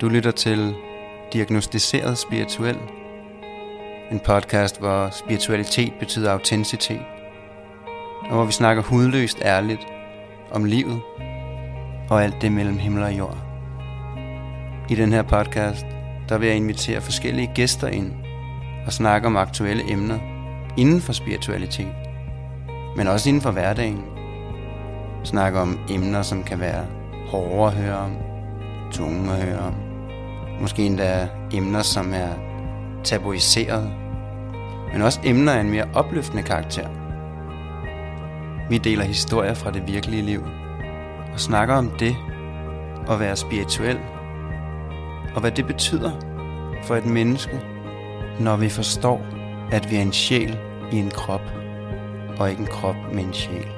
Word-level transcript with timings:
Du 0.00 0.08
lytter 0.08 0.30
til 0.30 0.74
Diagnostiseret 1.32 2.18
Spirituel. 2.18 2.78
En 4.10 4.20
podcast, 4.20 4.78
hvor 4.78 5.10
spiritualitet 5.10 5.92
betyder 6.00 6.32
autenticitet. 6.32 7.00
Og 8.22 8.34
hvor 8.34 8.44
vi 8.44 8.52
snakker 8.52 8.82
hudløst 8.82 9.38
ærligt 9.42 9.86
om 10.52 10.64
livet 10.64 11.00
og 12.10 12.24
alt 12.24 12.42
det 12.42 12.52
mellem 12.52 12.78
himmel 12.78 13.02
og 13.02 13.18
jord. 13.18 13.38
I 14.88 14.94
den 14.94 15.12
her 15.12 15.22
podcast, 15.22 15.86
der 16.28 16.38
vil 16.38 16.48
jeg 16.48 16.56
invitere 16.56 17.00
forskellige 17.00 17.50
gæster 17.54 17.88
ind 17.88 18.12
og 18.86 18.92
snakke 18.92 19.26
om 19.26 19.36
aktuelle 19.36 19.92
emner 19.92 20.18
inden 20.76 21.00
for 21.00 21.12
spiritualitet, 21.12 21.94
men 22.96 23.06
også 23.06 23.28
inden 23.28 23.42
for 23.42 23.50
hverdagen. 23.50 24.04
Snakke 25.24 25.60
om 25.60 25.78
emner, 25.90 26.22
som 26.22 26.44
kan 26.44 26.60
være 26.60 26.86
hårde 27.26 27.72
at 27.72 27.82
høre 27.82 27.96
om, 27.96 28.16
tunge 28.92 29.32
at 29.32 29.42
høre 29.42 29.58
om. 29.58 29.85
Måske 30.60 30.86
endda 30.86 31.28
emner, 31.52 31.82
som 31.82 32.12
er 32.14 32.28
tabuiseret, 33.04 33.92
men 34.92 35.02
også 35.02 35.20
emner 35.24 35.52
af 35.52 35.60
en 35.60 35.70
mere 35.70 35.88
opløftende 35.94 36.42
karakter. 36.42 36.88
Vi 38.68 38.78
deler 38.78 39.04
historier 39.04 39.54
fra 39.54 39.70
det 39.70 39.86
virkelige 39.86 40.22
liv 40.22 40.44
og 41.32 41.40
snakker 41.40 41.74
om 41.74 41.90
det 41.90 42.16
at 43.10 43.20
være 43.20 43.36
spirituel 43.36 43.98
og 45.34 45.40
hvad 45.40 45.50
det 45.50 45.66
betyder 45.66 46.12
for 46.82 46.96
et 46.96 47.06
menneske, 47.06 47.60
når 48.40 48.56
vi 48.56 48.68
forstår, 48.68 49.26
at 49.72 49.90
vi 49.90 49.96
er 49.96 50.02
en 50.02 50.12
sjæl 50.12 50.58
i 50.92 50.96
en 50.96 51.10
krop 51.10 51.52
og 52.38 52.50
ikke 52.50 52.60
en 52.60 52.66
krop 52.66 52.96
med 53.12 53.24
en 53.24 53.32
sjæl. 53.32 53.68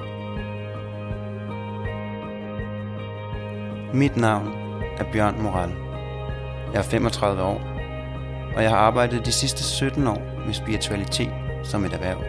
Mit 3.93 4.17
navn 4.17 4.47
er 4.97 5.11
Bjørn 5.11 5.41
Moral. 5.41 5.88
Jeg 6.73 6.79
er 6.79 6.83
35 6.83 7.43
år, 7.43 7.61
og 8.55 8.63
jeg 8.63 8.69
har 8.69 8.77
arbejdet 8.77 9.25
de 9.25 9.31
sidste 9.31 9.63
17 9.63 10.07
år 10.07 10.21
med 10.45 10.53
spiritualitet 10.53 11.33
som 11.63 11.85
et 11.85 11.93
erhverv. 11.93 12.23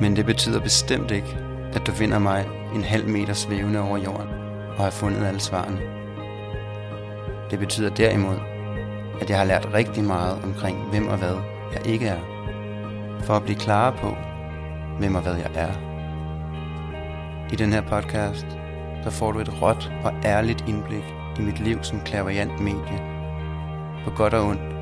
Men 0.00 0.16
det 0.16 0.26
betyder 0.26 0.60
bestemt 0.60 1.10
ikke, 1.10 1.38
at 1.72 1.86
du 1.86 1.92
finder 1.92 2.18
mig 2.18 2.48
en 2.74 2.84
halv 2.84 3.08
meter 3.08 3.34
svævende 3.34 3.80
over 3.80 3.98
jorden 3.98 4.28
og 4.78 4.84
har 4.84 4.90
fundet 4.90 5.24
alle 5.26 5.40
svarene. 5.40 5.80
Det 7.50 7.58
betyder 7.58 7.90
derimod, 7.90 8.36
at 9.20 9.30
jeg 9.30 9.38
har 9.38 9.44
lært 9.44 9.68
rigtig 9.74 10.04
meget 10.04 10.44
omkring 10.44 10.90
hvem 10.90 11.06
og 11.06 11.18
hvad 11.18 11.36
jeg 11.72 11.86
ikke 11.86 12.06
er, 12.06 12.20
for 13.20 13.34
at 13.34 13.42
blive 13.42 13.58
klar 13.58 13.90
på, 13.90 14.16
hvem 14.98 15.14
og 15.14 15.22
hvad 15.22 15.34
jeg 15.34 15.50
er. 15.54 15.72
I 17.52 17.56
den 17.56 17.72
her 17.72 17.80
podcast, 17.80 18.46
der 19.04 19.10
får 19.10 19.32
du 19.32 19.38
et 19.38 19.62
råt 19.62 19.92
og 20.04 20.12
ærligt 20.24 20.64
indblik 20.68 21.04
i 21.38 21.42
mit 21.42 21.60
liv 21.60 21.82
som 21.82 22.00
klaverjant 22.00 22.60
medie, 22.60 23.00
på 24.04 24.10
godt 24.10 24.34
og 24.34 24.46
ondt, 24.46 24.72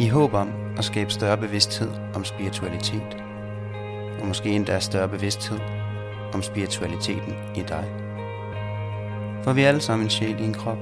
i 0.00 0.08
håb 0.08 0.34
om 0.34 0.52
at 0.78 0.84
skabe 0.84 1.10
større 1.10 1.36
bevidsthed 1.36 1.90
om 2.14 2.24
spiritualitet, 2.24 3.16
og 4.20 4.26
måske 4.26 4.48
endda 4.48 4.80
større 4.80 5.08
bevidsthed 5.08 5.58
om 6.34 6.42
spiritualiteten 6.42 7.34
i 7.54 7.62
dig. 7.68 7.84
For 9.42 9.52
vi 9.52 9.62
er 9.62 9.68
alle 9.68 9.80
sammen 9.80 10.06
en 10.06 10.10
sjæl 10.10 10.40
i 10.40 10.44
en 10.44 10.54
krop, 10.54 10.78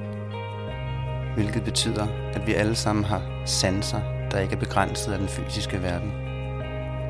hvilket 1.35 1.63
betyder, 1.63 2.07
at 2.33 2.47
vi 2.47 2.53
alle 2.53 2.75
sammen 2.75 3.05
har 3.05 3.21
sanser, 3.45 4.01
der 4.31 4.39
ikke 4.39 4.55
er 4.55 4.59
begrænset 4.59 5.11
af 5.11 5.19
den 5.19 5.27
fysiske 5.27 5.81
verden, 5.81 6.11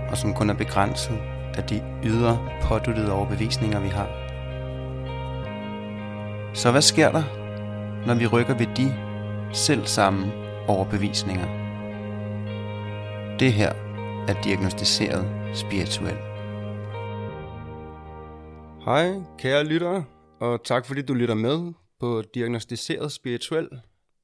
og 0.10 0.18
som 0.18 0.34
kun 0.34 0.50
er 0.50 0.54
begrænset 0.54 1.18
af 1.58 1.64
de 1.64 1.84
ydre 2.04 2.40
påduttede 2.62 3.12
overbevisninger, 3.12 3.80
vi 3.80 3.88
har. 3.88 4.25
Så 6.56 6.72
hvad 6.72 6.82
sker 6.82 7.12
der, 7.12 7.24
når 8.08 8.14
vi 8.14 8.28
rykker 8.28 8.58
ved 8.58 8.68
de 8.76 8.88
selv 9.56 9.86
samme 9.86 10.32
overbevisninger? 10.68 11.48
Det 13.40 13.54
her 13.54 13.74
er 14.28 14.42
diagnostiseret 14.44 15.26
spirituel. 15.54 16.18
Hej, 18.86 19.14
kære 19.38 19.64
lyttere, 19.64 20.06
og 20.40 20.64
tak 20.64 20.86
fordi 20.86 21.02
du 21.02 21.14
lytter 21.14 21.36
med 21.36 21.74
på 22.00 22.24
Diagnostiseret 22.34 23.12
Spirituel. 23.12 23.70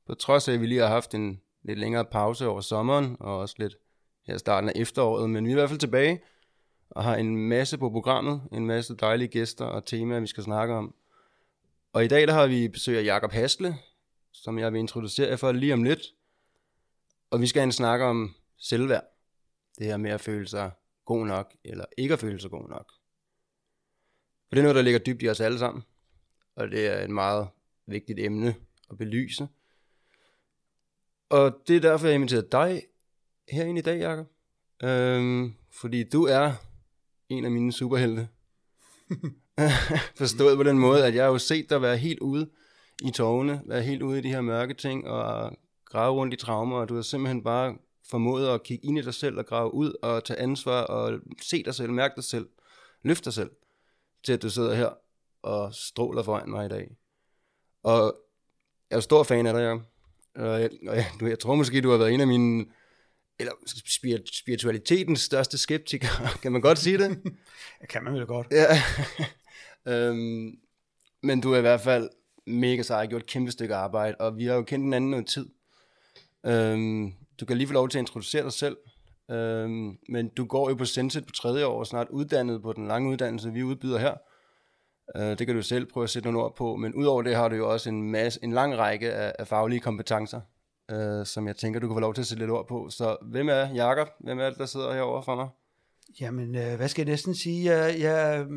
På 0.08 0.14
trods 0.14 0.48
af, 0.48 0.54
at 0.54 0.62
vi 0.62 0.66
lige 0.66 0.82
har 0.82 0.88
haft 0.88 1.14
en 1.14 1.42
lidt 1.64 1.80
længere 1.80 2.06
pause 2.06 2.48
over 2.48 2.62
sommeren, 2.62 3.18
og 3.20 3.38
også 3.38 3.56
lidt 3.58 3.76
her 4.28 4.38
starten 4.38 4.70
af 4.70 4.74
efteråret, 4.76 5.30
men 5.30 5.46
vi 5.46 5.50
er 5.50 5.54
i 5.54 5.60
hvert 5.60 5.70
fald 5.70 5.80
tilbage 5.80 6.20
og 6.90 7.04
har 7.04 7.16
en 7.16 7.38
masse 7.38 7.78
på 7.78 7.90
programmet, 7.90 8.42
en 8.52 8.66
masse 8.66 8.96
dejlige 8.96 9.28
gæster 9.28 9.66
og 9.66 9.86
temaer, 9.86 10.20
vi 10.20 10.28
skal 10.28 10.44
snakke 10.44 10.74
om. 10.74 10.94
Og 11.94 12.06
i 12.06 12.08
dag 12.08 12.28
der 12.28 12.34
har 12.34 12.48
vi 12.48 12.68
besøg 12.68 12.98
af 12.98 13.04
Jakob 13.04 13.32
Hasle, 13.32 13.76
som 14.32 14.60
jeg 14.60 14.74
vil 14.74 14.80
introducere 14.80 15.30
jer 15.30 15.36
for 15.36 15.52
lige 15.52 15.74
om 15.74 15.84
lidt. 15.84 16.02
Og 17.30 17.42
vi 17.42 17.48
skal 17.48 17.62
have 17.62 17.72
snakke 17.72 18.06
om 18.06 18.36
selvværd. 18.58 19.04
Det 19.78 19.86
her 19.86 19.98
med 19.98 20.12
at 20.12 20.22
føle 20.22 20.48
sig 20.48 20.72
god 21.06 21.26
nok, 21.26 21.56
eller 21.64 21.86
ikke 21.98 22.14
at 22.14 22.20
føle 22.20 22.40
sig 22.40 22.52
god 22.52 22.70
nok. 22.70 22.92
For 24.48 24.56
det 24.56 24.58
er 24.58 24.62
noget, 24.62 24.76
der 24.76 24.82
ligger 24.82 25.00
dybt 25.00 25.24
i 25.24 25.30
os 25.30 25.40
alle 25.40 25.60
sammen. 25.60 25.84
Og 26.56 26.72
det 26.72 26.88
er 26.88 27.04
et 27.04 27.10
meget 27.10 27.48
vigtigt 27.86 28.20
emne 28.20 28.56
at 28.90 28.98
belyse. 28.98 29.48
Og 31.30 31.62
det 31.68 31.76
er 31.76 31.80
derfor, 31.80 32.08
jeg 32.08 32.14
har 32.14 32.16
inviteret 32.16 32.52
dig 32.52 32.84
herinde 33.50 33.80
i 33.80 33.82
dag, 33.82 34.00
Jacob. 34.00 34.28
Øhm, 34.84 35.54
fordi 35.72 36.10
du 36.10 36.24
er 36.24 36.54
en 37.30 37.46
af 37.46 37.52
mine 37.52 37.74
superhelte. 37.74 38.28
Forstået 40.18 40.58
på 40.58 40.64
den 40.64 40.80
måde, 40.80 41.06
at 41.06 41.16
jeg 41.16 41.24
har 41.24 41.32
jo 41.32 41.38
set 41.38 41.70
dig 41.70 41.82
være 41.82 41.98
helt 41.98 42.20
ude 42.20 42.50
i 43.02 43.12
tårne, 43.12 43.62
være 43.66 43.82
helt 43.82 44.02
ude 44.02 44.20
i 44.20 44.22
de 44.22 44.30
her 44.30 44.42
mørke 44.42 44.74
ting, 44.74 45.08
og 45.08 45.58
grave 45.86 46.14
rundt 46.14 46.34
i 46.34 46.38
traumer, 46.38 46.78
og 46.78 46.90
du 46.90 46.96
har 46.96 47.02
simpelthen 47.02 47.44
bare 47.44 47.76
formået 48.10 48.48
at 48.48 48.64
kigge 48.64 48.86
ind 48.86 48.98
i 48.98 49.02
dig 49.02 49.14
selv, 49.14 49.38
og 49.38 49.46
grave 49.46 49.74
ud, 49.74 49.94
og 50.02 50.24
tage 50.24 50.40
ansvar, 50.40 50.82
og 50.82 51.20
se 51.42 51.64
dig 51.64 51.76
selv, 51.76 51.92
mærke 51.92 52.16
dig 52.16 52.24
selv, 52.24 52.48
løfte 53.04 53.26
dig 53.26 53.34
selv, 53.34 53.52
til 54.24 54.34
at 54.34 54.42
du 54.42 54.50
sidder 54.50 54.74
her 54.74 54.90
og 55.42 55.74
stråler 55.74 56.24
foran 56.24 56.50
mig 56.50 56.66
i 56.66 56.70
dag. 56.70 56.96
Og 57.84 58.16
jeg 58.90 58.98
er 58.98 59.02
stor 59.02 59.24
fan 59.24 59.48
af 59.48 59.54
dig, 59.54 59.62
Jacob. 59.62 59.82
Og 60.36 60.62
jeg, 60.62 60.70
og 60.88 60.96
jeg, 60.96 61.06
jeg 61.22 61.40
tror 61.40 61.56
måske, 61.56 61.82
du 61.82 61.90
har 61.90 61.98
været 61.98 62.14
en 62.14 62.22
af 62.22 62.28
mine, 62.28 62.66
eller 63.40 63.54
spiritualitetens 64.32 65.22
største 65.22 65.58
skeptikere, 65.58 66.30
kan 66.42 66.52
man 66.52 66.62
godt 66.62 66.80
sige 66.80 66.98
det? 66.98 67.22
kan 67.90 68.04
man 68.04 68.14
vel 68.14 68.26
godt. 68.26 68.48
Ja 68.52 68.68
øhm, 69.86 70.60
men 71.24 71.42
du 71.42 71.54
er 71.54 71.58
i 71.58 71.62
hvert 71.62 71.82
fald 71.82 72.10
mega 72.48 72.82
sej, 72.82 73.06
gjort 73.08 73.22
et 73.22 73.28
kæmpe 73.28 73.52
stykke 73.52 73.76
arbejde, 73.76 74.16
og 74.20 74.38
vi 74.38 74.46
har 74.46 74.56
jo 74.56 74.64
kendt 74.64 74.86
hinanden 74.86 75.10
noget 75.10 75.28
tid. 75.28 75.50
Øhm, 76.46 77.14
du 77.40 77.46
kan 77.46 77.58
lige 77.58 77.68
få 77.68 77.74
lov 77.74 77.90
til 77.90 77.98
at 77.98 78.02
introducere 78.02 78.44
dig 78.44 78.54
selv, 78.54 78.78
øhm, 79.32 79.98
men 80.10 80.30
du 80.30 80.46
går 80.46 80.70
jo 80.70 80.76
på 80.76 80.86
Senset 80.86 81.26
på 81.26 81.32
tredje 81.32 81.66
år, 81.66 81.80
og 81.80 81.88
snart 81.88 82.10
uddannet 82.10 82.62
på 82.62 82.74
den 82.74 82.88
lange 82.88 83.10
uddannelse, 83.10 83.54
vi 83.54 83.64
udbyder 83.64 84.00
her. 84.00 84.14
Øh, 85.16 85.40
det 85.40 85.48
kan 85.48 85.56
du 85.56 85.62
selv 85.62 85.86
prøve 85.86 86.04
at 86.04 86.10
sætte 86.10 86.32
nogle 86.32 86.46
ord 86.46 86.56
på, 86.56 86.76
men 86.76 86.94
udover 86.94 87.22
det 87.22 87.36
har 87.36 87.50
du 87.50 87.56
jo 87.56 87.72
også 87.72 87.90
en, 87.90 88.12
masse, 88.12 88.40
en 88.44 88.52
lang 88.52 88.78
række 88.78 89.14
af, 89.14 89.36
af 89.40 89.48
faglige 89.48 89.80
kompetencer, 89.80 90.42
øh, 90.92 91.26
som 91.26 91.48
jeg 91.48 91.56
tænker, 91.56 91.80
du 91.80 91.88
kan 91.88 91.96
få 91.96 92.00
lov 92.00 92.14
til 92.14 92.22
at 92.22 92.28
sætte 92.28 92.42
lidt 92.42 92.52
ord 92.52 92.68
på. 92.68 92.90
Så 92.90 93.18
hvem 93.22 93.50
er 93.50 93.74
Jakob? 93.74 94.08
Hvem 94.20 94.40
er 94.40 94.50
det, 94.50 94.58
der 94.58 94.66
sidder 94.66 94.94
herovre 94.94 95.24
for 95.24 95.36
mig? 95.36 95.48
Jamen, 96.20 96.56
øh, 96.56 96.76
hvad 96.76 96.88
skal 96.88 97.02
jeg 97.06 97.12
næsten 97.12 97.36
sige? 97.36 97.76
Jeg, 97.76 98.00
jeg 98.00 98.48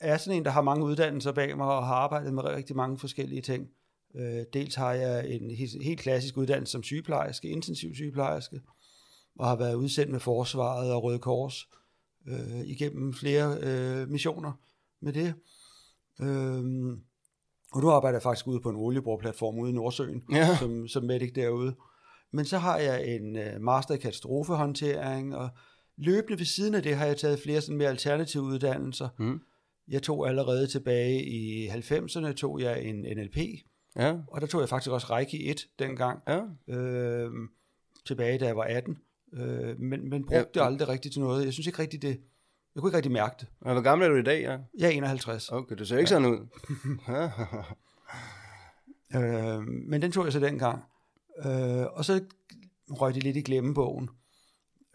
er 0.00 0.16
sådan 0.16 0.36
en, 0.36 0.44
der 0.44 0.50
har 0.50 0.62
mange 0.62 0.84
uddannelser 0.84 1.32
bag 1.32 1.56
mig, 1.56 1.66
og 1.66 1.86
har 1.86 1.94
arbejdet 1.94 2.34
med 2.34 2.44
rigtig 2.44 2.76
mange 2.76 2.98
forskellige 2.98 3.42
ting. 3.42 3.68
Øh, 4.14 4.44
dels 4.52 4.74
har 4.74 4.92
jeg 4.92 5.30
en 5.30 5.50
helt 5.82 6.00
klassisk 6.00 6.36
uddannelse 6.36 6.72
som 6.72 6.82
sygeplejerske, 6.82 7.48
intensiv 7.48 7.94
sygeplejerske, 7.94 8.60
og 9.38 9.48
har 9.48 9.56
været 9.56 9.74
udsendt 9.74 10.12
med 10.12 10.20
Forsvaret 10.20 10.92
og 10.92 11.02
Røde 11.02 11.18
Kors 11.18 11.68
øh, 12.28 12.60
igennem 12.60 13.14
flere 13.14 13.58
øh, 13.60 14.08
missioner 14.08 14.52
med 15.00 15.12
det. 15.12 15.34
Øhm, 16.20 17.00
og 17.72 17.80
nu 17.80 17.90
arbejder 17.90 18.16
jeg 18.16 18.22
faktisk 18.22 18.46
ude 18.46 18.60
på 18.60 18.70
en 18.70 18.76
olieboreplatform 18.76 19.58
ude 19.58 19.70
i 19.70 19.74
Nordsøen, 19.74 20.22
ja. 20.32 20.56
som, 20.56 20.88
som 20.88 21.04
medic 21.04 21.32
derude. 21.34 21.74
Men 22.32 22.44
så 22.44 22.58
har 22.58 22.78
jeg 22.78 23.06
en 23.06 23.36
uh, 23.36 23.60
master 23.62 23.94
i 23.94 23.98
katastrofehåndtering, 23.98 25.36
og 25.36 25.48
løbende 25.96 26.38
ved 26.38 26.46
siden 26.46 26.74
af 26.74 26.82
det 26.82 26.96
har 26.96 27.06
jeg 27.06 27.16
taget 27.16 27.40
flere 27.40 27.60
sådan 27.60 27.76
mere 27.76 27.88
alternative 27.88 28.42
uddannelser. 28.42 29.08
Mm. 29.18 29.40
Jeg 29.88 30.02
tog 30.02 30.28
allerede 30.28 30.66
tilbage 30.66 31.24
i 31.24 31.68
90'erne, 31.68 32.32
tog 32.32 32.60
jeg 32.60 32.82
en 32.82 32.96
NLP, 33.16 33.36
ja. 33.96 34.16
og 34.28 34.40
der 34.40 34.46
tog 34.46 34.60
jeg 34.60 34.68
faktisk 34.68 34.90
også 34.90 35.06
Reiki 35.10 35.50
1 35.50 35.68
dengang, 35.78 36.22
ja. 36.28 36.40
øh, 36.74 37.30
tilbage 38.06 38.38
da 38.38 38.46
jeg 38.46 38.56
var 38.56 38.62
18. 38.64 38.98
Øh, 39.34 39.80
men, 39.80 40.10
men 40.10 40.24
brugte 40.26 40.36
ja. 40.36 40.40
det 40.54 40.66
aldrig 40.66 40.88
rigtigt 40.88 41.12
til 41.12 41.22
noget. 41.22 41.44
Jeg 41.44 41.52
synes 41.52 41.66
ikke 41.66 41.78
rigtigt, 41.78 42.02
det, 42.02 42.20
jeg 42.74 42.80
kunne 42.80 42.88
ikke 42.88 42.96
rigtig 42.96 43.12
mærke 43.12 43.34
det. 43.40 43.48
Og 43.60 43.72
hvor 43.72 43.82
gammel 43.82 44.06
er 44.06 44.10
du 44.10 44.16
i 44.16 44.22
dag? 44.22 44.42
Ja? 44.42 44.58
Jeg 44.78 44.86
er 44.86 44.90
51. 44.90 45.48
Okay, 45.48 45.76
du 45.76 45.84
ser 45.84 45.98
ikke 45.98 46.14
ja. 46.14 46.20
sådan 46.20 46.28
ud. 46.28 46.46
øh, 49.16 49.62
men 49.88 50.02
den 50.02 50.12
tog 50.12 50.24
jeg 50.24 50.32
så 50.32 50.40
dengang. 50.40 50.82
Øh, 51.46 51.86
og 51.92 52.04
så 52.04 52.20
røg 52.90 53.14
det 53.14 53.22
lidt 53.22 53.36
i 53.36 53.42
glemmebogen. 53.42 54.10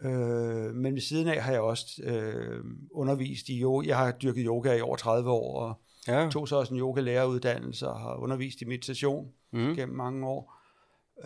Øh, 0.04 0.74
men 0.74 0.94
ved 0.94 1.00
siden 1.00 1.28
af 1.28 1.42
har 1.42 1.52
jeg 1.52 1.60
også 1.60 2.02
øh, 2.04 2.64
undervist 2.90 3.48
i 3.48 3.62
yoga. 3.62 3.88
Jeg 3.88 3.96
har 3.96 4.12
dyrket 4.12 4.44
yoga 4.46 4.76
i 4.76 4.80
over 4.80 4.96
30 4.96 5.30
år, 5.30 5.60
og 5.60 5.80
Ja. 6.08 6.28
Tog 6.30 6.48
så 6.48 6.56
også 6.56 6.74
en 6.74 6.80
yoga-læreruddannelse 6.80 7.88
og 7.88 8.00
har 8.00 8.14
undervist 8.14 8.62
i 8.62 8.64
meditation 8.64 9.28
mm. 9.52 9.74
gennem 9.74 9.96
mange 9.96 10.26
år. 10.26 10.54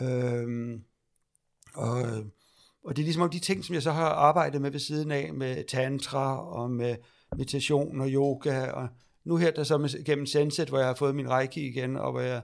Øhm, 0.00 0.82
og, 1.74 1.98
og 2.84 2.96
det 2.96 3.02
er 3.02 3.04
ligesom 3.04 3.22
om 3.22 3.30
de 3.30 3.38
ting, 3.38 3.64
som 3.64 3.74
jeg 3.74 3.82
så 3.82 3.92
har 3.92 4.08
arbejdet 4.08 4.60
med 4.60 4.70
ved 4.70 4.80
siden 4.80 5.10
af, 5.10 5.34
med 5.34 5.64
tantra 5.68 6.48
og 6.48 6.70
med 6.70 6.96
meditation 7.36 8.00
og 8.00 8.08
yoga, 8.08 8.70
og 8.70 8.88
nu 9.24 9.36
her 9.36 9.50
der 9.50 9.64
så 9.64 9.78
med, 9.78 10.04
gennem 10.04 10.26
Senset, 10.26 10.68
hvor 10.68 10.78
jeg 10.78 10.86
har 10.86 10.94
fået 10.94 11.14
min 11.14 11.30
reiki 11.30 11.68
igen, 11.68 11.96
og 11.96 12.12
hvor 12.12 12.20
jeg 12.20 12.42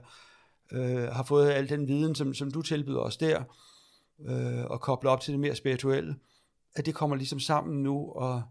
øh, 0.71 1.07
har 1.07 1.23
fået 1.23 1.51
al 1.51 1.69
den 1.69 1.87
viden, 1.87 2.15
som, 2.15 2.33
som 2.33 2.51
du 2.51 2.61
tilbyder 2.61 2.99
os 2.99 3.17
der, 3.17 3.43
øh, 4.19 4.65
og 4.65 4.81
kobler 4.81 5.11
op 5.11 5.21
til 5.21 5.31
det 5.31 5.39
mere 5.39 5.55
spirituelle, 5.55 6.15
at 6.75 6.85
det 6.85 6.95
kommer 6.95 7.15
ligesom 7.15 7.39
sammen 7.39 7.83
nu 7.83 8.11
og, 8.11 8.43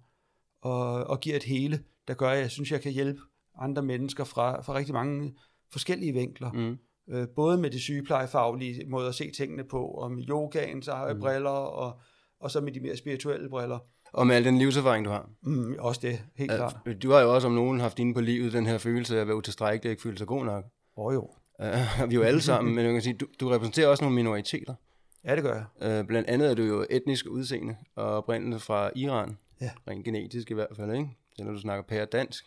og, 0.63 1.05
og 1.05 1.21
giver 1.21 1.37
et 1.37 1.43
hele, 1.43 1.81
der 2.09 2.15
gør, 2.15 2.29
at 2.29 2.39
jeg 2.39 2.51
synes, 2.51 2.73
jeg 2.73 2.81
kan 2.81 2.93
hjælpe 2.93 3.21
andre 3.59 3.83
mennesker 3.83 4.25
fra, 4.25 4.63
fra 4.63 4.75
rigtig 4.75 4.95
mange 4.95 5.35
forskellige 5.73 6.13
vinkler. 6.13 6.53
Mm. 6.53 6.79
Øh, 7.15 7.29
både 7.37 7.59
med 7.59 7.71
det 7.71 7.81
sygeplejefaglige 7.81 8.87
måde 8.89 9.09
at 9.09 9.15
se 9.15 9.31
tingene 9.31 9.65
på, 9.65 9.85
og 9.87 10.13
med 10.13 10.29
yogaen, 10.29 10.83
så 10.83 10.93
har 10.95 11.07
jeg 11.07 11.15
mm. 11.15 11.21
briller, 11.21 11.51
og, 11.51 12.01
og 12.41 12.51
så 12.51 12.61
med 12.61 12.73
de 12.73 12.81
mere 12.81 12.97
spirituelle 12.97 13.49
briller. 13.49 13.79
Og 14.13 14.27
med 14.27 14.37
al 14.37 14.45
den 14.45 14.59
livserfaring, 14.59 15.05
du 15.05 15.11
har. 15.11 15.31
Mm, 15.43 15.77
også 15.79 16.01
det, 16.01 16.23
helt 16.37 16.53
ja, 16.53 16.57
klart. 16.57 16.77
Du 17.03 17.11
har 17.11 17.21
jo 17.21 17.35
også 17.35 17.49
om 17.49 17.55
nogen 17.55 17.81
haft 17.81 17.99
inde 17.99 18.15
på 18.15 18.21
livet 18.21 18.53
den 18.53 18.67
her 18.67 18.79
følelse 18.79 19.17
af 19.17 19.21
at 19.21 19.27
være 19.27 19.37
utilstrækkelig 19.37 19.89
og 19.89 19.91
ikke 19.91 20.03
føle 20.03 20.19
sig 20.19 20.27
god 20.27 20.45
nok. 20.45 20.65
Åh 20.97 21.07
oh, 21.07 21.15
jo. 21.15 21.31
Uh, 21.59 21.67
vi 22.11 22.15
er 22.15 22.19
jo 22.19 22.23
alle 22.23 22.41
sammen, 22.41 22.75
men 22.75 22.85
jeg 22.85 22.93
kan 22.93 23.03
sige, 23.03 23.15
du, 23.15 23.27
du 23.41 23.49
repræsenterer 23.49 23.89
også 23.89 24.05
nogle 24.05 24.15
minoriteter. 24.15 24.75
Ja, 25.25 25.37
det 25.37 25.43
gør 25.43 25.55
jeg. 25.81 26.01
Uh, 26.01 26.07
blandt 26.07 26.29
andet 26.29 26.51
er 26.51 26.55
du 26.55 26.63
jo 26.63 26.87
etnisk 26.91 27.27
udseende 27.27 27.77
og 27.95 28.05
oprindelse 28.05 28.67
fra 28.67 28.91
Iran. 28.97 29.39
Ja. 29.61 29.71
Rent 29.89 30.05
genetisk 30.05 30.51
i 30.51 30.55
hvert 30.55 30.77
fald, 30.77 30.93
ikke? 30.93 31.09
Så 31.37 31.45
når 31.45 31.53
du 31.53 31.61
snakker 31.61 31.83
pære 31.83 32.05
dansk. 32.05 32.45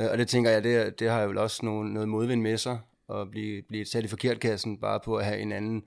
Uh, 0.00 0.04
og 0.12 0.18
det 0.18 0.28
tænker 0.28 0.50
jeg, 0.50 0.64
det, 0.64 1.00
det 1.00 1.10
har 1.10 1.22
jo 1.22 1.42
også 1.42 1.64
nogle, 1.64 1.94
noget 1.94 2.08
modvind 2.08 2.42
med 2.42 2.56
sig, 2.56 2.78
at 3.14 3.30
blive, 3.30 3.62
blive 3.62 3.84
sat 3.84 4.04
i 4.04 4.08
forkert 4.08 4.40
kassen, 4.40 4.78
bare 4.78 5.00
på 5.04 5.16
at 5.16 5.24
have 5.24 5.38
en 5.38 5.52
anden 5.52 5.84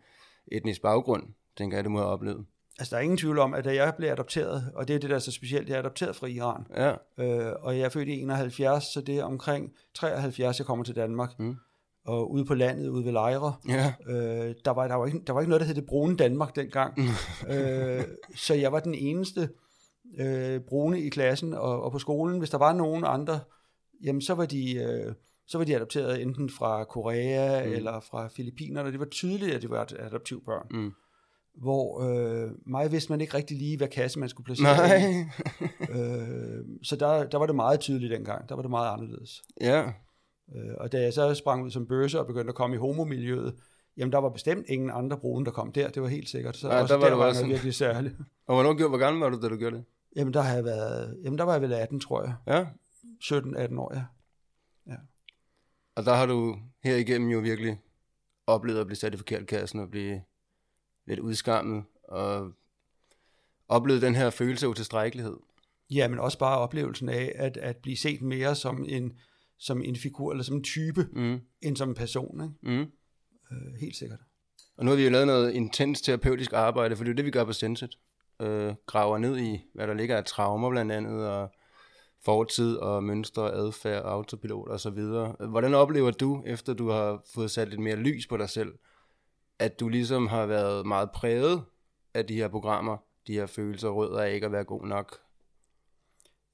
etnisk 0.47 0.81
baggrund, 0.81 1.23
tænker 1.57 1.77
jeg, 1.77 1.85
du 1.85 1.89
må 1.89 1.97
have 1.97 2.09
oplevet. 2.09 2.45
Altså, 2.79 2.95
der 2.95 2.97
er 2.97 3.03
ingen 3.03 3.17
tvivl 3.17 3.39
om, 3.39 3.53
at 3.53 3.65
da 3.65 3.75
jeg 3.75 3.94
blev 3.97 4.09
adopteret, 4.09 4.71
og 4.75 4.88
det 4.88 4.95
er 4.95 5.00
det, 5.00 5.09
der 5.09 5.15
er 5.15 5.19
så 5.19 5.31
specielt, 5.31 5.69
jeg 5.69 5.75
er 5.75 5.79
adopteret 5.79 6.15
fra 6.15 6.27
Iran, 6.27 6.67
ja. 6.75 6.95
øh, 7.17 7.53
og 7.59 7.77
jeg 7.77 7.85
er 7.85 7.89
født 7.89 8.07
i 8.07 8.21
71, 8.21 8.83
så 8.83 9.01
det 9.01 9.19
er 9.19 9.24
omkring 9.24 9.74
73, 9.94 10.59
jeg 10.59 10.65
kommer 10.65 10.85
til 10.85 10.95
Danmark. 10.95 11.39
Mm 11.39 11.57
og 12.06 12.31
ude 12.31 12.45
på 12.45 12.53
landet, 12.53 12.88
ude 12.88 13.06
ved 13.06 13.12
lejre. 13.12 13.53
Ja. 13.68 13.94
Øh, 14.07 14.56
der, 14.65 14.71
var, 14.71 14.88
der, 14.88 14.95
var 14.95 15.06
ikke, 15.06 15.21
der 15.27 15.33
var 15.33 15.42
ikke 15.42 15.50
noget, 15.50 15.62
der 15.62 15.68
hed 15.68 15.75
det 15.75 15.86
brune 15.86 16.18
Danmark 16.18 16.56
dengang. 16.56 17.00
øh, 17.53 18.03
så 18.36 18.53
jeg 18.53 18.71
var 18.71 18.80
den 18.80 18.94
eneste 18.94 19.50
øh, 20.19 20.62
brune 20.62 21.01
i 21.01 21.09
klassen 21.09 21.53
og, 21.53 21.83
og 21.83 21.92
på 21.92 22.00
skolen. 22.00 22.39
Hvis 22.39 22.50
der 22.50 22.57
var 22.57 22.74
nogen 22.74 23.03
andre, 23.07 23.39
jamen 24.03 24.21
så 24.21 24.33
var 24.33 24.45
de... 24.45 24.75
Øh, 24.75 25.13
så 25.48 25.57
var 25.57 25.65
de 25.65 25.75
adopteret 25.75 26.21
enten 26.21 26.50
fra 26.50 26.83
Korea 26.83 27.65
mm. 27.65 27.74
eller 27.74 28.00
fra 28.00 28.27
Filippinerne. 28.27 28.92
Det 28.92 29.00
var 29.00 29.06
tydeligt, 29.06 29.56
at 29.56 29.62
det 29.62 29.69
var 29.69 29.92
adoptivbørn. 30.00 30.68
Mm. 30.71 30.92
Hvor 31.56 32.01
øh, 32.01 32.51
mig 32.65 32.92
vidste 32.92 33.12
man 33.12 33.21
ikke 33.21 33.33
rigtig 33.33 33.57
lige, 33.57 33.77
hvad 33.77 33.88
kasse 33.88 34.19
man 34.19 34.30
skulle 34.30 34.45
placere 34.45 34.77
Nej. 34.77 35.25
øh, 35.95 36.65
så 36.83 36.95
der, 36.95 37.24
der 37.24 37.38
var 37.38 37.45
det 37.45 37.56
meget 37.56 37.80
tydeligt 37.80 38.12
dengang. 38.12 38.50
Der 38.50 38.56
var 38.56 38.62
det 38.62 38.69
meget 38.71 38.94
anderledes. 38.94 39.42
Ja. 39.62 39.92
Øh, 40.56 40.74
og 40.77 40.92
da 40.92 41.01
jeg 41.01 41.13
så 41.13 41.33
sprang 41.33 41.63
ud 41.63 41.71
som 41.71 41.88
bøsse 41.88 42.19
og 42.19 42.27
begyndte 42.27 42.50
at 42.50 42.56
komme 42.56 42.75
i 42.75 42.80
homomiljøet, 42.80 43.56
jamen 43.98 44.12
der 44.12 44.18
var 44.18 44.30
bestemt 44.30 44.65
ingen 44.69 44.89
andre 44.89 45.18
brune, 45.18 45.45
der 45.45 45.51
kom 45.51 45.71
der. 45.71 45.89
Det 45.89 46.01
var 46.01 46.07
helt 46.07 46.30
sikkert. 46.30 46.57
Så 46.57 46.69
ja, 46.69 46.81
også 46.81 46.94
der 46.94 47.00
var, 47.00 47.09
der 47.09 47.15
var 47.15 47.33
sådan... 47.33 47.50
virkelig 47.50 47.74
særligt. 47.74 48.15
Og 48.48 48.56
hvornår, 48.56 48.88
hvor 48.88 48.98
gammel 48.98 49.19
var 49.19 49.30
du, 49.30 49.42
da 49.42 49.48
du 49.48 49.57
gjorde 49.57 49.75
det? 49.75 49.86
Jamen 50.15 50.33
der 50.33 50.42
har 50.42 50.53
jeg 50.53 50.63
været, 50.63 51.18
jamen 51.24 51.38
der 51.38 51.44
var 51.44 51.51
jeg 51.51 51.62
vel 51.62 51.74
18, 51.74 52.00
tror 52.00 52.24
jeg. 52.24 52.36
Ja. 52.48 52.65
17-18 53.24 53.80
år, 53.80 53.95
ja. 53.95 54.03
ja. 54.88 54.95
Og 55.95 56.06
der 56.06 56.13
har 56.13 56.25
du 56.25 56.57
her 56.83 56.95
igennem 56.95 57.30
jo 57.30 57.39
virkelig 57.39 57.80
oplevet 58.48 58.80
at 58.80 58.88
blive 58.88 58.98
sat 58.98 59.13
i 59.13 59.18
forkert 59.18 59.48
kassen 59.48 59.80
og 59.80 59.92
blive 59.92 60.21
lidt 61.07 61.19
udskammet 61.19 61.83
og 62.03 62.51
oplevet 63.68 64.01
den 64.01 64.15
her 64.15 64.30
følelse 64.30 64.65
af 64.65 64.69
utilstrækkelighed. 64.69 65.38
Ja, 65.89 66.07
men 66.07 66.19
også 66.19 66.39
bare 66.39 66.57
oplevelsen 66.57 67.09
af 67.09 67.31
at, 67.36 67.57
at 67.57 67.77
blive 67.77 67.98
set 67.98 68.21
mere 68.21 68.56
som 68.56 68.86
en, 68.88 69.13
som 69.62 69.84
en 69.84 69.96
figur 69.96 70.31
eller 70.31 70.44
som 70.44 70.56
en 70.56 70.63
type, 70.63 71.08
mm. 71.13 71.40
end 71.62 71.78
som 71.78 71.90
en 71.90 71.96
person. 71.96 72.42
Ikke? 72.44 72.78
Mm. 72.78 72.92
Øh, 73.52 73.74
helt 73.81 73.96
sikkert. 73.96 74.19
Og 74.78 74.86
nu 74.86 74.92
har 74.92 74.96
vi 74.96 75.04
jo 75.04 75.10
lavet 75.10 75.28
noget 75.28 75.52
intens 75.52 76.02
terapeutisk 76.02 76.54
arbejde, 76.54 76.96
for 76.96 77.04
det 77.04 77.12
er 77.12 77.16
det, 77.16 77.25
vi 77.25 77.31
gør 77.31 77.44
på 77.44 77.54
Senset. 77.54 77.98
Øh, 78.42 78.74
graver 78.86 79.18
ned 79.18 79.38
i, 79.38 79.66
hvad 79.74 79.88
der 79.88 79.94
ligger 79.94 80.18
af 80.18 80.25
traumer 80.25 80.69
blandt 80.69 80.92
andet, 80.92 81.28
og 81.28 81.52
fortid 82.25 82.75
og 82.75 83.04
mønstre, 83.04 83.52
adfærd, 83.52 84.04
autopilot 84.06 84.69
og 84.69 84.80
så 84.80 84.90
videre. 84.90 85.36
Hvordan 85.50 85.74
oplever 85.74 86.12
du, 86.12 86.44
efter 86.46 86.74
du 86.74 86.90
har 86.90 87.24
fået 87.34 87.52
sat 87.52 87.69
lidt 87.69 87.81
mere 87.81 87.96
lys 87.96 88.28
på 88.28 88.38
dig 88.38 88.50
selv, 88.50 88.74
at 89.60 89.80
du 89.80 89.90
ligesom 89.90 90.28
har 90.28 90.46
været 90.46 90.86
meget 90.86 91.12
præget 91.12 91.63
af 92.13 92.25
de 92.25 92.36
her 92.36 92.48
programmer, 92.48 92.98
de 93.28 93.34
her 93.34 93.46
følelser, 93.46 93.90
rødder 93.90 94.19
af 94.19 94.34
ikke 94.34 94.46
at 94.46 94.52
være 94.52 94.63
god 94.63 94.88
nok? 94.88 95.19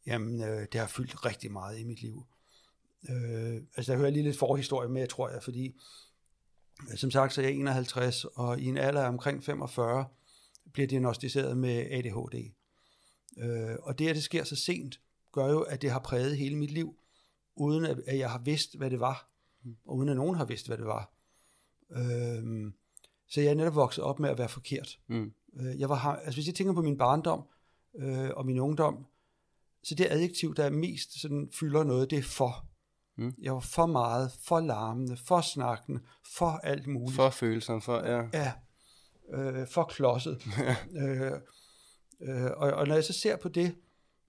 Jamen, 0.08 0.42
øh, 0.42 0.68
det 0.72 0.80
har 0.80 0.88
fyldt 0.88 1.26
rigtig 1.26 1.52
meget 1.52 1.80
i 1.80 1.84
mit 1.84 2.02
liv. 2.02 2.26
Øh, 3.10 3.62
altså, 3.78 3.92
der 3.92 3.98
hører 3.98 4.10
lige 4.10 4.24
lidt 4.24 4.38
forhistorie 4.38 4.90
med, 4.90 5.08
tror 5.08 5.30
jeg, 5.30 5.44
fordi 5.44 5.76
som 6.96 7.12
sagt, 7.12 7.34
så 7.34 7.42
er 7.42 7.46
jeg 7.46 7.56
51, 7.56 8.26
og 8.26 8.60
i 8.60 8.66
en 8.66 8.78
alder 8.78 9.08
omkring 9.08 9.44
45 9.44 10.06
bliver 10.74 10.88
diagnostiseret 10.88 11.58
med 11.58 11.88
ADHD. 11.92 12.52
Øh, 13.38 13.76
og 13.82 14.00
det, 14.00 14.08
at 14.08 14.16
det 14.16 14.24
sker 14.24 14.44
så 14.44 14.56
sent, 14.56 15.00
gør 15.32 15.48
jo, 15.48 15.62
at 15.62 15.82
det 15.82 15.92
har 15.92 16.00
præget 16.00 16.38
hele 16.38 16.56
mit 16.56 16.72
liv, 16.72 16.96
uden 17.56 17.86
at 17.86 18.18
jeg 18.20 18.32
har 18.32 18.40
vidst, 18.40 18.78
hvad 18.78 18.90
det 18.90 19.00
var, 19.00 19.30
og 19.86 19.96
uden 19.96 20.10
at 20.10 20.16
nogen 20.16 20.36
har 20.36 20.46
vidst, 20.46 20.68
hvad 20.68 20.78
det 20.78 20.86
var. 20.86 21.14
Øh, 21.92 22.72
så 23.30 23.42
jeg 23.42 23.50
er 23.50 23.56
netop 23.56 23.76
vokset 23.76 24.04
op 24.04 24.20
med 24.20 24.30
at 24.30 24.38
være 24.38 24.50
forkert. 24.50 25.00
Mm. 25.08 25.34
Øh, 25.60 25.80
jeg 25.80 25.90
var, 25.90 26.16
altså 26.16 26.38
hvis 26.38 26.48
jeg 26.48 26.56
tænker 26.56 26.74
på 26.74 26.82
min 26.82 26.98
barndom 26.98 27.44
øh, 27.96 28.30
og 28.30 28.46
min 28.46 28.60
ungdom, 28.60 29.06
så 29.84 29.96
det 29.96 30.08
adjektiv, 30.10 30.56
der 30.56 30.64
er 30.64 30.70
mest 30.70 31.22
sådan, 31.22 31.50
fylder 31.52 31.84
noget, 31.84 32.10
det 32.10 32.18
er 32.18 32.24
for. 32.24 32.67
Mm. 33.18 33.34
Jeg 33.42 33.54
var 33.54 33.60
for 33.60 33.86
meget, 33.86 34.32
for 34.44 34.60
larmende, 34.60 35.18
for 35.18 35.42
snakkende, 35.42 36.00
for 36.38 36.50
alt 36.64 36.88
muligt. 36.88 37.16
For 37.16 37.30
følelsen, 37.30 37.82
for, 37.82 37.98
ja. 37.98 38.22
Ja, 38.34 38.52
øh, 39.34 39.68
for 39.68 39.84
klodset. 39.84 40.42
øh, 41.02 41.32
øh, 42.22 42.52
og, 42.58 42.72
og 42.72 42.88
når 42.88 42.96
jeg 42.96 43.04
så 43.04 43.14
ser 43.14 43.36
på 43.36 43.50
det, 43.50 43.76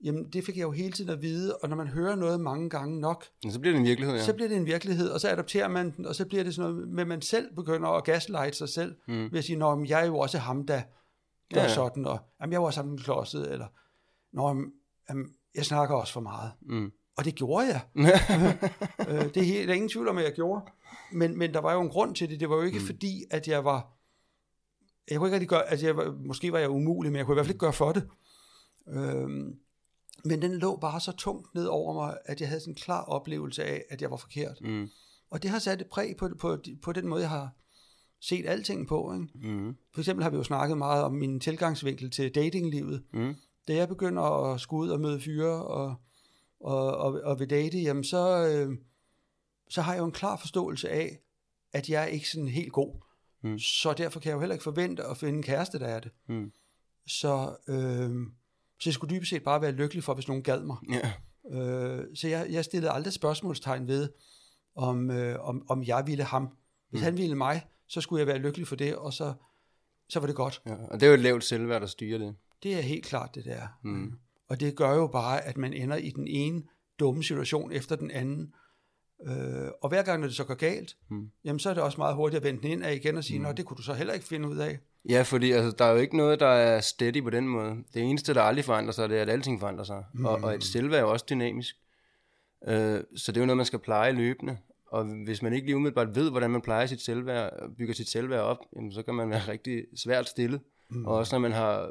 jamen 0.04 0.30
det 0.32 0.44
fik 0.44 0.56
jeg 0.56 0.62
jo 0.62 0.70
hele 0.70 0.92
tiden 0.92 1.10
at 1.10 1.22
vide, 1.22 1.56
og 1.56 1.68
når 1.68 1.76
man 1.76 1.88
hører 1.88 2.14
noget 2.14 2.40
mange 2.40 2.70
gange 2.70 3.00
nok, 3.00 3.24
ja, 3.44 3.50
så 3.50 3.60
bliver 3.60 3.72
det 3.72 3.80
en 3.80 3.86
virkelighed, 3.86 4.16
ja. 4.16 4.24
Så 4.24 4.34
bliver 4.34 4.48
det 4.48 4.56
en 4.56 4.66
virkelighed, 4.66 5.10
og 5.10 5.20
så 5.20 5.28
adopterer 5.28 5.68
man 5.68 5.96
den, 5.96 6.06
og 6.06 6.14
så 6.14 6.26
bliver 6.26 6.44
det 6.44 6.54
sådan 6.54 6.70
noget 6.70 6.88
med, 6.88 7.00
at 7.00 7.08
man 7.08 7.22
selv 7.22 7.54
begynder 7.54 7.88
at 7.88 8.04
gaslight 8.04 8.56
sig 8.56 8.68
selv, 8.68 8.96
mm. 9.08 9.32
ved 9.32 9.38
at 9.38 9.44
sige, 9.44 9.56
nå, 9.56 9.84
jeg 9.88 10.02
er 10.02 10.06
jo 10.06 10.18
også 10.18 10.38
ham, 10.38 10.66
der 10.66 10.82
gør 11.54 11.60
ja, 11.60 11.66
ja. 11.66 11.74
sådan, 11.74 12.06
og 12.06 12.18
jamen, 12.40 12.52
jeg 12.52 12.62
var 12.62 12.70
ham 12.70 12.98
klodset, 12.98 13.52
eller 13.52 13.66
nå, 14.32 14.48
jamen, 15.10 15.28
jeg 15.54 15.64
snakker 15.64 15.94
også 15.94 16.12
for 16.12 16.20
meget. 16.20 16.52
Mm. 16.60 16.92
Og 17.18 17.24
det 17.24 17.34
gjorde 17.34 17.66
jeg. 17.66 17.80
øh, 19.08 19.24
det 19.34 19.36
er 19.36 19.42
helt, 19.42 19.68
der 19.68 19.72
er 19.72 19.76
ingen 19.76 19.88
tvivl 19.88 20.08
om, 20.08 20.18
at 20.18 20.24
jeg 20.24 20.32
gjorde. 20.32 20.62
Men, 21.12 21.38
men 21.38 21.54
der 21.54 21.60
var 21.60 21.74
jo 21.74 21.80
en 21.80 21.88
grund 21.88 22.14
til 22.14 22.30
det. 22.30 22.40
Det 22.40 22.50
var 22.50 22.56
jo 22.56 22.62
ikke 22.62 22.78
mm. 22.78 22.86
fordi, 22.86 23.24
at 23.30 23.48
jeg 23.48 23.64
var... 23.64 23.92
Jeg 25.10 25.18
kunne 25.18 25.28
ikke 25.28 25.34
rigtig 25.34 25.48
gøre... 25.48 25.70
Altså, 25.70 25.86
jeg 25.86 25.96
var, 25.96 26.16
måske 26.26 26.52
var 26.52 26.58
jeg 26.58 26.70
umulig, 26.70 27.12
men 27.12 27.16
jeg 27.18 27.26
kunne 27.26 27.34
i 27.34 27.36
hvert 27.36 27.46
fald 27.46 27.54
ikke 27.54 27.60
gøre 27.60 27.72
for 27.72 27.92
det. 27.92 28.08
Øhm, 28.88 29.58
men 30.24 30.42
den 30.42 30.58
lå 30.58 30.76
bare 30.76 31.00
så 31.00 31.12
tungt 31.12 31.54
ned 31.54 31.66
over 31.66 31.94
mig, 31.94 32.16
at 32.24 32.40
jeg 32.40 32.48
havde 32.48 32.60
sådan 32.60 32.72
en 32.72 32.76
klar 32.76 33.04
oplevelse 33.04 33.64
af, 33.64 33.84
at 33.90 34.02
jeg 34.02 34.10
var 34.10 34.16
forkert. 34.16 34.60
Mm. 34.60 34.88
Og 35.30 35.42
det 35.42 35.50
har 35.50 35.58
sat 35.58 35.80
et 35.80 35.86
præg 35.86 36.16
på, 36.18 36.28
på, 36.40 36.58
på 36.82 36.92
den 36.92 37.08
måde, 37.08 37.20
jeg 37.20 37.30
har 37.30 37.50
set 38.20 38.46
alting 38.46 38.88
på. 38.88 39.12
Ikke? 39.12 39.48
Mm. 39.48 39.76
For 39.94 40.00
eksempel 40.00 40.22
har 40.22 40.30
vi 40.30 40.36
jo 40.36 40.42
snakket 40.42 40.78
meget 40.78 41.02
om 41.02 41.12
min 41.12 41.40
tilgangsvinkel 41.40 42.10
til 42.10 42.34
datinglivet. 42.34 43.02
Mm. 43.12 43.34
Da 43.68 43.74
jeg 43.74 43.88
begynder 43.88 44.22
at 44.22 44.60
skulle 44.60 44.80
ud 44.80 44.88
og 44.88 45.00
møde 45.00 45.20
fyre 45.20 45.64
og 45.64 45.94
og, 46.60 46.96
og, 46.96 47.20
og 47.24 47.40
vil 47.40 47.50
date, 47.50 47.78
jamen 47.78 48.04
så, 48.04 48.48
øh, 48.48 48.78
så 49.70 49.82
har 49.82 49.92
jeg 49.92 50.00
jo 50.00 50.04
en 50.04 50.12
klar 50.12 50.36
forståelse 50.36 50.90
af, 50.90 51.18
at 51.72 51.88
jeg 51.88 52.02
er 52.02 52.06
ikke 52.06 52.28
sådan 52.28 52.48
helt 52.48 52.72
god. 52.72 53.00
Mm. 53.42 53.58
Så 53.58 53.92
derfor 53.92 54.20
kan 54.20 54.28
jeg 54.28 54.34
jo 54.34 54.40
heller 54.40 54.54
ikke 54.54 54.62
forvente 54.62 55.04
at 55.04 55.16
finde 55.16 55.36
en 55.36 55.42
kæreste, 55.42 55.78
der 55.78 55.86
er 55.86 56.00
det. 56.00 56.10
Mm. 56.28 56.52
Så, 57.06 57.56
øh, 57.68 58.10
så 58.80 58.88
jeg 58.90 58.94
skulle 58.94 59.16
dybest 59.16 59.30
set 59.30 59.42
bare 59.42 59.62
være 59.62 59.72
lykkelig 59.72 60.04
for, 60.04 60.14
hvis 60.14 60.28
nogen 60.28 60.42
gad 60.42 60.60
mig. 60.60 60.76
Yeah. 60.92 61.10
Øh, 61.50 62.04
så 62.14 62.28
jeg, 62.28 62.46
jeg 62.50 62.64
stillede 62.64 62.92
aldrig 62.92 63.12
spørgsmålstegn 63.12 63.88
ved, 63.88 64.08
om, 64.76 65.10
øh, 65.10 65.40
om, 65.40 65.70
om 65.70 65.82
jeg 65.82 66.06
ville 66.06 66.24
ham. 66.24 66.48
Hvis 66.90 67.00
mm. 67.00 67.04
han 67.04 67.16
ville 67.16 67.34
mig, 67.34 67.66
så 67.88 68.00
skulle 68.00 68.20
jeg 68.20 68.26
være 68.26 68.38
lykkelig 68.38 68.66
for 68.66 68.76
det, 68.76 68.96
og 68.96 69.12
så, 69.12 69.34
så 70.08 70.20
var 70.20 70.26
det 70.26 70.36
godt. 70.36 70.62
Ja, 70.66 70.74
og 70.74 71.00
det 71.00 71.02
er 71.02 71.06
jo 71.06 71.14
et 71.14 71.20
lavt 71.20 71.44
selvværd, 71.44 71.80
der 71.80 71.86
styrer 71.86 72.18
det. 72.18 72.36
Det 72.62 72.74
er 72.74 72.80
helt 72.80 73.04
klart, 73.04 73.34
det 73.34 73.44
der. 73.44 73.68
Mm. 73.84 74.18
Og 74.48 74.60
det 74.60 74.76
gør 74.76 74.94
jo 74.94 75.06
bare, 75.06 75.44
at 75.44 75.56
man 75.56 75.72
ender 75.72 75.96
i 75.96 76.10
den 76.10 76.28
ene 76.28 76.62
dumme 77.00 77.24
situation 77.24 77.72
efter 77.72 77.96
den 77.96 78.10
anden. 78.10 78.54
Øh, 79.26 79.68
og 79.82 79.88
hver 79.88 80.02
gang, 80.02 80.20
når 80.20 80.26
det 80.26 80.36
så 80.36 80.44
går 80.44 80.54
galt, 80.54 80.96
mm. 81.10 81.30
jamen 81.44 81.58
så 81.58 81.70
er 81.70 81.74
det 81.74 81.82
også 81.82 81.98
meget 81.98 82.14
hurtigt 82.14 82.38
at 82.38 82.44
vende 82.44 82.62
den 82.62 82.70
ind 82.70 82.84
af 82.84 82.94
igen 82.94 83.16
og 83.16 83.24
sige, 83.24 83.38
mm. 83.38 83.44
nå, 83.44 83.52
det 83.52 83.64
kunne 83.64 83.76
du 83.76 83.82
så 83.82 83.94
heller 83.94 84.14
ikke 84.14 84.26
finde 84.26 84.48
ud 84.48 84.56
af. 84.56 84.78
Ja, 85.08 85.22
fordi 85.22 85.52
altså, 85.52 85.76
der 85.78 85.84
er 85.84 85.92
jo 85.92 85.98
ikke 85.98 86.16
noget, 86.16 86.40
der 86.40 86.46
er 86.46 86.80
steady 86.80 87.22
på 87.22 87.30
den 87.30 87.48
måde. 87.48 87.76
Det 87.94 88.02
eneste, 88.02 88.34
der 88.34 88.42
aldrig 88.42 88.64
forandrer 88.64 88.92
sig, 88.92 89.08
det 89.08 89.18
er, 89.18 89.22
at 89.22 89.28
alting 89.28 89.60
forandrer 89.60 89.84
sig. 89.84 90.04
Mm. 90.14 90.24
Og, 90.24 90.38
og 90.42 90.54
et 90.54 90.64
selvværd 90.64 90.98
er 90.98 91.02
jo 91.02 91.10
også 91.10 91.26
dynamisk. 91.30 91.76
Øh, 92.68 93.00
så 93.16 93.32
det 93.32 93.36
er 93.36 93.40
jo 93.40 93.46
noget, 93.46 93.56
man 93.56 93.66
skal 93.66 93.78
pleje 93.78 94.12
løbende. 94.12 94.58
Og 94.86 95.04
hvis 95.24 95.42
man 95.42 95.52
ikke 95.52 95.66
lige 95.66 95.76
umiddelbart 95.76 96.14
ved, 96.14 96.30
hvordan 96.30 96.50
man 96.50 96.60
plejer 96.60 96.86
sit 96.86 97.00
selvværd, 97.00 97.52
bygger 97.78 97.94
sit 97.94 98.08
selvværd 98.08 98.40
op, 98.40 98.58
jamen, 98.76 98.92
så 98.92 99.02
kan 99.02 99.14
man 99.14 99.30
være 99.30 99.48
rigtig 99.52 99.84
svært 99.96 100.28
stillet. 100.28 100.60
Mm. 100.90 101.06
Og 101.06 101.14
også 101.14 101.34
når 101.34 101.40
man 101.40 101.52
har 101.52 101.90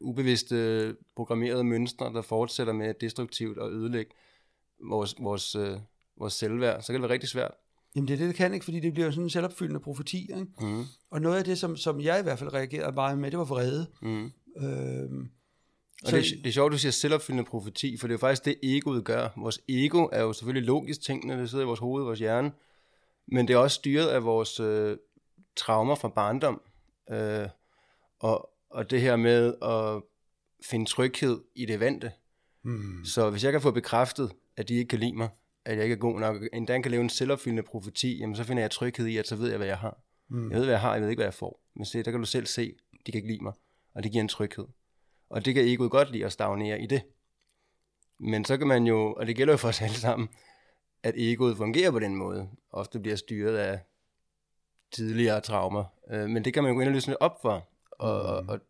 ubevidste 0.00 0.96
programmerede 1.16 1.64
mønstre, 1.64 2.12
der 2.12 2.22
fortsætter 2.22 2.72
med 2.72 2.94
destruktivt 3.00 3.58
og 3.58 3.72
ødelægge 3.72 4.10
vores, 4.88 5.14
vores, 5.20 5.54
øh, 5.54 5.78
vores 6.16 6.32
selvværd, 6.32 6.82
så 6.82 6.86
kan 6.86 6.94
det 6.94 7.02
være 7.02 7.12
rigtig 7.12 7.28
svært. 7.28 7.50
Jamen 7.96 8.08
det 8.08 8.14
er 8.14 8.18
det, 8.18 8.28
det 8.28 8.36
kan 8.36 8.54
ikke, 8.54 8.64
fordi 8.64 8.80
det 8.80 8.94
bliver 8.94 9.10
sådan 9.10 9.24
en 9.24 9.30
selvopfyldende 9.30 9.80
profeti. 9.80 10.20
Ikke? 10.20 10.46
Mm. 10.60 10.84
Og 11.10 11.20
noget 11.20 11.38
af 11.38 11.44
det, 11.44 11.58
som, 11.58 11.76
som 11.76 12.00
jeg 12.00 12.20
i 12.20 12.22
hvert 12.22 12.38
fald 12.38 12.54
reagerede 12.54 12.94
meget 12.94 13.18
med, 13.18 13.30
det 13.30 13.38
var 13.38 13.44
vrede. 13.44 13.86
Mm. 14.02 14.32
Øhm, 14.56 15.30
og 16.02 16.10
så, 16.10 16.16
det, 16.16 16.32
er, 16.32 16.36
det 16.36 16.46
er 16.46 16.52
sjovt, 16.52 16.72
du 16.72 16.78
siger 16.78 16.92
selvopfyldende 16.92 17.44
profeti, 17.44 17.96
for 17.96 18.06
det 18.06 18.12
er 18.12 18.14
jo 18.14 18.18
faktisk 18.18 18.44
det, 18.44 18.56
egoet 18.62 19.04
gør. 19.04 19.28
Vores 19.36 19.60
ego 19.68 20.08
er 20.12 20.22
jo 20.22 20.32
selvfølgelig 20.32 20.66
logisk 20.66 21.02
tænkende, 21.02 21.38
det 21.38 21.50
sidder 21.50 21.64
i 21.64 21.66
vores 21.66 21.80
hoved, 21.80 22.04
vores 22.04 22.18
hjerne, 22.18 22.52
men 23.26 23.48
det 23.48 23.54
er 23.54 23.58
også 23.58 23.74
styret 23.74 24.06
af 24.06 24.24
vores 24.24 24.60
øh, 24.60 24.96
traumer 25.56 25.94
fra 25.94 26.08
barndom. 26.08 26.60
Øh, 27.10 27.48
og, 28.20 28.50
og 28.74 28.90
det 28.90 29.00
her 29.00 29.16
med 29.16 29.54
at 29.62 30.02
finde 30.64 30.86
tryghed 30.86 31.40
i 31.54 31.66
det 31.66 31.80
vante. 31.80 32.12
Mm. 32.62 33.04
Så 33.04 33.30
hvis 33.30 33.44
jeg 33.44 33.52
kan 33.52 33.60
få 33.60 33.70
bekræftet, 33.70 34.32
at 34.56 34.68
de 34.68 34.74
ikke 34.74 34.88
kan 34.88 34.98
lide 34.98 35.16
mig, 35.16 35.28
at 35.64 35.76
jeg 35.76 35.82
ikke 35.82 35.94
er 35.94 35.98
god 35.98 36.20
nok, 36.20 36.42
endda 36.52 36.80
kan 36.80 36.90
leve 36.90 37.02
en 37.02 37.08
selvopfyldende 37.08 37.62
profeti, 37.62 38.18
jamen 38.18 38.36
så 38.36 38.44
finder 38.44 38.62
jeg 38.62 38.70
tryghed 38.70 39.06
i, 39.06 39.16
at 39.16 39.28
så 39.28 39.36
ved 39.36 39.48
jeg, 39.48 39.56
hvad 39.56 39.66
jeg 39.66 39.78
har. 39.78 40.02
Mm. 40.30 40.50
Jeg 40.50 40.58
ved, 40.58 40.64
hvad 40.64 40.74
jeg 40.74 40.80
har, 40.80 40.92
jeg 40.92 41.02
ved 41.02 41.10
ikke, 41.10 41.18
hvad 41.18 41.26
jeg 41.26 41.34
får. 41.34 41.62
Men 41.76 41.84
se, 41.84 42.02
der 42.02 42.10
kan 42.10 42.20
du 42.20 42.26
selv 42.26 42.46
se, 42.46 42.74
de 43.06 43.12
kan 43.12 43.18
ikke 43.18 43.28
lide 43.28 43.44
mig, 43.44 43.52
og 43.94 44.02
det 44.02 44.12
giver 44.12 44.22
en 44.22 44.28
tryghed. 44.28 44.66
Og 45.30 45.44
det 45.44 45.54
kan 45.54 45.64
egoet 45.64 45.90
godt 45.90 46.10
lide 46.10 46.24
at 46.24 46.32
stagnere 46.32 46.80
i 46.80 46.86
det. 46.86 47.02
Men 48.20 48.44
så 48.44 48.56
kan 48.56 48.66
man 48.66 48.86
jo, 48.86 49.12
og 49.12 49.26
det 49.26 49.36
gælder 49.36 49.52
jo 49.52 49.56
for 49.56 49.68
os 49.68 49.82
alle 49.82 49.96
sammen, 49.96 50.28
at 51.02 51.14
egoet 51.16 51.56
fungerer 51.56 51.90
på 51.90 51.98
den 51.98 52.16
måde. 52.16 52.48
Ofte 52.70 53.00
bliver 53.00 53.16
styret 53.16 53.56
af 53.56 53.80
tidligere 54.92 55.40
traumer. 55.40 55.84
Øh, 56.10 56.28
men 56.28 56.44
det 56.44 56.54
kan 56.54 56.62
man 56.62 56.72
jo 56.72 56.76
gå 56.76 56.80
ind 56.80 56.88
og 56.88 56.94
løsne 56.94 57.22
op 57.22 57.42
for, 57.42 57.68
og, 57.98 58.42
mm. 58.42 58.48
og, 58.48 58.60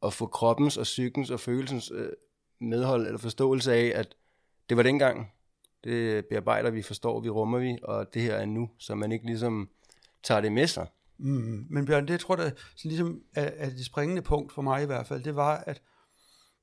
og, 0.00 0.12
få 0.12 0.26
kroppens 0.26 0.76
og 0.76 0.82
psykens 0.82 1.30
og 1.30 1.40
følelsens 1.40 1.90
øh, 1.94 2.12
medhold 2.60 3.06
eller 3.06 3.18
forståelse 3.18 3.72
af, 3.72 3.92
at 3.94 4.14
det 4.68 4.76
var 4.76 4.82
dengang, 4.82 5.32
det 5.84 6.26
bearbejder 6.26 6.70
vi, 6.70 6.82
forstår 6.82 7.20
vi, 7.20 7.28
rummer 7.28 7.58
vi, 7.58 7.78
og 7.82 8.14
det 8.14 8.22
her 8.22 8.34
er 8.34 8.46
nu, 8.46 8.70
så 8.78 8.94
man 8.94 9.12
ikke 9.12 9.26
ligesom 9.26 9.70
tager 10.22 10.40
det 10.40 10.52
med 10.52 10.66
sig. 10.66 10.86
Mm, 11.18 11.66
men 11.70 11.86
Bjørn, 11.86 12.08
det 12.08 12.20
tror 12.20 12.42
jeg, 12.42 12.52
ligesom 12.84 13.22
er, 13.34 13.50
er 13.56 13.70
det 13.70 13.86
springende 13.86 14.22
punkt 14.22 14.52
for 14.52 14.62
mig 14.62 14.82
i 14.82 14.86
hvert 14.86 15.06
fald, 15.06 15.24
det 15.24 15.36
var, 15.36 15.56
at 15.56 15.82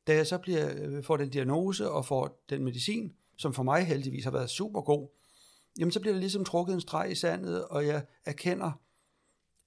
da 0.07 0.15
jeg 0.15 0.27
så 0.27 0.37
bliver, 0.37 0.69
øh, 0.75 1.03
får 1.03 1.17
den 1.17 1.29
diagnose 1.29 1.89
og 1.89 2.05
får 2.05 2.45
den 2.49 2.63
medicin, 2.63 3.13
som 3.37 3.53
for 3.53 3.63
mig 3.63 3.85
heldigvis 3.85 4.23
har 4.23 4.31
været 4.31 4.49
super 4.49 4.81
god, 4.81 5.07
jamen 5.79 5.91
så 5.91 5.99
bliver 5.99 6.13
der 6.13 6.19
ligesom 6.19 6.45
trukket 6.45 6.73
en 6.73 6.81
streg 6.81 7.11
i 7.11 7.15
sandet, 7.15 7.65
og 7.65 7.85
jeg 7.85 8.05
erkender, 8.25 8.71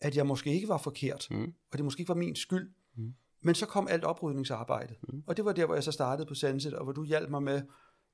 at 0.01 0.17
jeg 0.17 0.27
måske 0.27 0.55
ikke 0.55 0.69
var 0.69 0.79
forkert, 0.79 1.27
mm. 1.31 1.55
og 1.73 1.79
det 1.79 1.85
måske 1.85 2.01
ikke 2.01 2.09
var 2.09 2.15
min 2.15 2.37
skyld. 2.37 2.73
Mm. 2.97 3.15
Men 3.41 3.55
så 3.55 3.67
kom 3.67 3.89
alt 3.89 4.05
oprydningsarbejdet, 4.05 4.97
mm. 5.09 5.23
og 5.27 5.37
det 5.37 5.45
var 5.45 5.53
der, 5.53 5.67
hvor 5.67 5.75
jeg 5.75 5.85
så 5.85 5.93
startede 5.93 6.27
på 6.27 6.35
Sanset, 6.35 6.75
og 6.75 6.85
hvor 6.85 6.93
du 6.93 7.05
hjalp 7.05 7.31
mig 7.31 7.43
med 7.43 7.63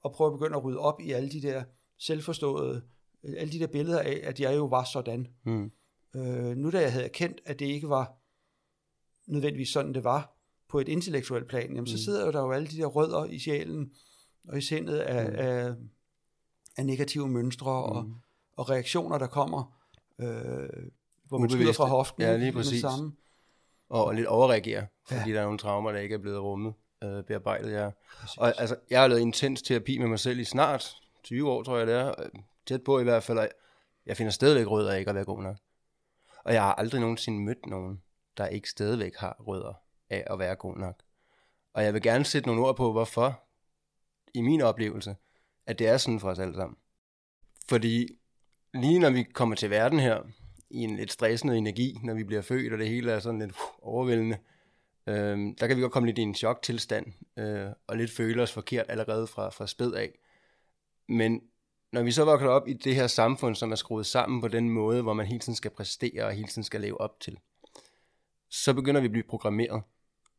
at 0.05 0.13
prøve 0.13 0.33
at 0.33 0.39
begynde 0.39 0.57
at 0.57 0.65
rydde 0.65 0.79
op 0.79 1.01
i 1.01 1.11
alle 1.11 1.31
de 1.31 1.43
der 1.43 1.65
selvforståede, 1.99 2.83
alle 3.25 3.53
de 3.53 3.59
der 3.59 3.67
billeder 3.67 4.01
af, 4.01 4.21
at 4.23 4.41
jeg 4.41 4.57
jo 4.57 4.65
var 4.65 4.85
sådan. 4.85 5.27
Mm. 5.45 5.71
Øh, 6.15 6.57
nu 6.57 6.71
da 6.71 6.81
jeg 6.81 6.93
havde 6.93 7.05
erkendt, 7.05 7.41
at 7.45 7.59
det 7.59 7.67
ikke 7.67 7.89
var 7.89 8.17
nødvendigvis 9.27 9.69
sådan, 9.69 9.95
det 9.95 10.05
var 10.05 10.37
på 10.69 10.81
et 10.81 10.89
intellektuelt 10.89 11.49
plan, 11.49 11.63
jamen, 11.63 11.81
mm. 11.81 11.87
så 11.87 12.05
sidder 12.05 12.31
der 12.31 12.41
jo 12.41 12.53
alle 12.53 12.69
de 12.69 12.77
der 12.77 12.87
rødder 12.87 13.25
i 13.25 13.39
sjælen 13.39 13.93
og 14.49 14.59
i 14.59 14.61
sindet 14.61 14.97
af, 14.97 15.31
mm. 15.31 15.37
af, 15.39 15.75
af 16.77 16.87
negative 16.87 17.29
mønstre 17.29 17.87
mm. 17.87 17.97
og, 17.97 18.15
og 18.57 18.71
reaktioner, 18.71 19.19
der 19.19 19.27
kommer, 19.27 19.81
øh, 20.21 20.69
hvor 21.31 21.39
man 21.39 21.51
skyder 21.51 21.73
fra 21.73 21.85
hoften. 21.85 22.23
Ja, 22.23 22.37
lige 22.37 22.53
præcis. 22.53 22.81
Samme. 22.81 23.13
Og, 23.89 24.05
og 24.05 24.15
lidt 24.15 24.27
overreagere, 24.27 24.87
fordi 25.09 25.31
ja. 25.31 25.35
der 25.35 25.41
er 25.41 25.45
nogle 25.45 25.59
traumer, 25.59 25.93
der 25.93 25.99
ikke 25.99 26.15
er 26.15 26.19
blevet 26.19 26.41
rummet, 26.41 26.75
øh, 27.05 27.25
bearbejdet. 27.25 27.73
Ja. 27.73 27.91
Og 28.39 28.61
altså, 28.61 28.77
jeg 28.91 29.01
har 29.01 29.09
lavet 29.09 29.21
intens 29.21 29.63
terapi 29.63 29.99
med 29.99 30.09
mig 30.09 30.19
selv 30.19 30.39
i 30.39 30.45
snart 30.45 30.97
20 31.25 31.51
år, 31.51 31.63
tror 31.63 31.79
jeg 31.79 31.87
det 31.87 31.95
er. 31.95 32.15
Tæt 32.67 32.83
på 32.83 33.01
i 33.01 33.03
hvert 33.03 33.23
fald. 33.23 33.49
Jeg 34.07 34.17
finder 34.17 34.31
stadigvæk 34.31 34.67
rød 34.67 34.89
af 34.89 34.99
ikke 34.99 35.09
at 35.09 35.15
være 35.15 35.25
god 35.25 35.43
nok. 35.43 35.57
Og 36.45 36.55
jeg 36.55 36.63
har 36.63 36.75
aldrig 36.75 37.01
nogensinde 37.01 37.41
mødt 37.41 37.67
nogen, 37.67 38.03
der 38.37 38.47
ikke 38.47 38.71
stadigvæk 38.71 39.17
har 39.17 39.37
rødder 39.41 39.75
af 40.11 40.25
at 40.27 40.39
være 40.39 40.55
god 40.55 40.77
nok. 40.77 41.03
Og 41.75 41.85
jeg 41.85 41.95
vil 41.95 42.03
gerne 42.03 42.25
sætte 42.25 42.49
nogle 42.49 42.67
ord 42.67 42.77
på, 42.77 42.93
hvorfor, 42.93 43.43
i 44.35 44.41
min 44.41 44.61
oplevelse, 44.61 45.17
at 45.67 45.79
det 45.79 45.89
er 45.89 45.97
sådan 45.97 46.21
for 46.21 46.31
os 46.31 46.39
alle 46.39 46.55
sammen. 46.55 46.77
Fordi 47.69 48.09
lige 48.75 48.99
når 48.99 49.11
vi 49.11 49.23
kommer 49.23 49.57
til 49.57 49.71
verden 49.71 50.01
her, 50.01 50.23
i 50.71 50.79
en 50.79 50.97
lidt 50.97 51.13
stressende 51.13 51.57
energi, 51.57 51.99
når 52.03 52.15
vi 52.15 52.25
bliver 52.25 52.43
født, 52.43 52.73
og 52.73 52.79
det 52.79 52.89
hele 52.89 53.13
er 53.13 53.21
sådan 53.21 53.41
lidt 53.41 53.51
uh, 53.51 53.95
overvældende, 53.95 54.39
øh, 55.07 55.39
der 55.61 55.67
kan 55.67 55.77
vi 55.77 55.83
godt 55.83 55.93
komme 55.93 56.09
lidt 56.09 56.19
i 56.19 56.23
en 56.23 56.35
choktilstand, 56.35 57.07
øh, 57.37 57.67
og 57.87 57.97
lidt 57.97 58.11
føle 58.11 58.43
os 58.43 58.53
forkert 58.53 58.87
allerede 58.89 59.27
fra, 59.27 59.51
fra 59.51 59.67
spæd 59.67 59.93
af. 59.93 60.19
Men 61.09 61.43
når 61.93 62.03
vi 62.03 62.13
så 62.13 62.25
vokser 62.25 62.49
op 62.49 62.69
i 62.69 62.73
det 62.73 62.95
her 62.95 63.07
samfund, 63.07 63.55
som 63.55 63.73
er 63.73 63.77
skruet 63.77 64.07
sammen 64.07 64.41
på 64.41 64.49
den 64.49 64.71
måde, 64.71 65.03
hvor 65.03 65.13
man 65.13 65.27
hele 65.27 65.41
tiden 65.41 65.55
skal 65.55 65.71
præstere 65.71 66.25
og 66.25 66.33
hele 66.33 66.49
tiden 66.49 66.65
skal 66.65 66.81
leve 66.81 67.01
op 67.01 67.21
til, 67.21 67.39
så 68.49 68.75
begynder 68.75 69.01
vi 69.01 69.05
at 69.05 69.13
blive 69.13 69.25
programmeret 69.29 69.83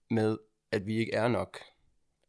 med, 0.10 0.38
at 0.72 0.88
vi 0.88 0.98
ikke 0.98 1.14
er 1.14 1.28
nok. 1.28 1.60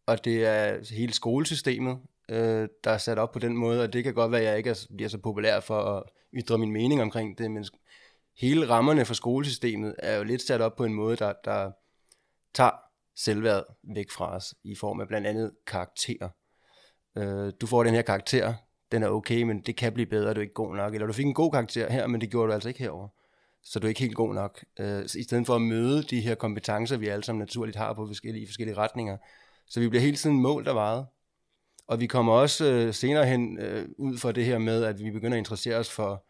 Og 0.07 0.25
det 0.25 0.47
er 0.47 0.95
hele 0.95 1.13
skolesystemet, 1.13 1.99
øh, 2.29 2.69
der 2.85 2.91
er 2.91 2.99
sat 2.99 3.19
op 3.19 3.33
på 3.33 3.39
den 3.39 3.57
måde, 3.57 3.83
og 3.83 3.93
det 3.93 4.05
kan 4.05 4.15
godt 4.15 4.33
være, 4.33 4.41
at 4.41 4.47
jeg 4.47 4.59
ikke 4.59 4.71
er, 4.71 4.87
bliver 4.97 5.09
så 5.09 5.19
populær 5.19 5.61
for 5.61 5.81
at 5.81 6.03
ytre 6.35 6.59
min 6.59 6.73
mening 6.73 7.03
omkring 7.03 7.39
det, 7.39 7.51
men 7.51 7.65
hele 8.37 8.69
rammerne 8.69 9.05
for 9.05 9.15
skolesystemet 9.15 9.95
er 9.99 10.17
jo 10.17 10.25
lidt 10.25 10.43
sat 10.43 10.61
op 10.61 10.77
på 10.77 10.85
en 10.85 10.95
måde, 10.95 11.17
der, 11.17 11.33
der 11.45 11.71
tager 12.55 12.71
selvværd 13.17 13.65
væk 13.95 14.11
fra 14.11 14.37
os, 14.37 14.55
i 14.65 14.75
form 14.75 15.01
af 15.01 15.09
blandt 15.09 15.27
andet 15.27 15.53
karakterer. 15.67 16.29
Øh, 17.17 17.53
du 17.61 17.67
får 17.67 17.85
den 17.85 17.95
her 17.95 18.03
karakter, 18.03 18.55
den 18.93 19.03
er 19.03 19.09
okay, 19.09 19.43
men 19.43 19.61
det 19.61 19.77
kan 19.77 19.93
blive 19.93 20.07
bedre, 20.07 20.35
du 20.35 20.41
er 20.41 20.43
ikke 20.43 20.55
god 20.55 20.77
nok. 20.77 20.95
Eller 20.95 21.07
du 21.07 21.13
fik 21.13 21.27
en 21.27 21.35
god 21.35 21.53
karakter 21.53 21.93
her, 21.93 22.07
men 22.07 22.21
det 22.21 22.31
gjorde 22.31 22.49
du 22.49 22.53
altså 22.53 22.69
ikke 22.69 22.81
herover. 22.81 23.09
Så 23.63 23.79
du 23.79 23.87
er 23.87 23.89
ikke 23.89 24.01
helt 24.01 24.15
god 24.15 24.35
nok. 24.35 24.65
Øh, 24.79 25.05
I 25.05 25.23
stedet 25.23 25.47
for 25.47 25.55
at 25.55 25.63
møde 25.63 26.03
de 26.03 26.21
her 26.21 26.35
kompetencer, 26.35 26.97
vi 26.97 27.09
alle 27.09 27.25
sammen 27.25 27.41
naturligt 27.41 27.77
har 27.77 27.93
på 27.93 28.07
forskellige, 28.07 28.47
forskellige 28.47 28.77
retninger. 28.77 29.17
Så 29.67 29.81
vi 29.81 29.89
bliver 29.89 30.03
hele 30.03 30.17
tiden 30.17 30.41
målt 30.41 30.69
og 30.69 30.75
vejet. 30.75 31.07
Og 31.87 32.01
vi 32.01 32.07
kommer 32.07 32.33
også 32.33 32.65
øh, 32.65 32.95
senere 32.95 33.27
hen 33.27 33.59
øh, 33.59 33.89
ud 33.99 34.19
for 34.19 34.33
det 34.33 34.45
her 34.45 34.59
med, 34.59 34.85
at 34.85 35.05
vi 35.05 35.11
begynder 35.11 35.37
at 35.37 35.39
interessere 35.39 35.77
os 35.77 35.91
for 35.91 36.25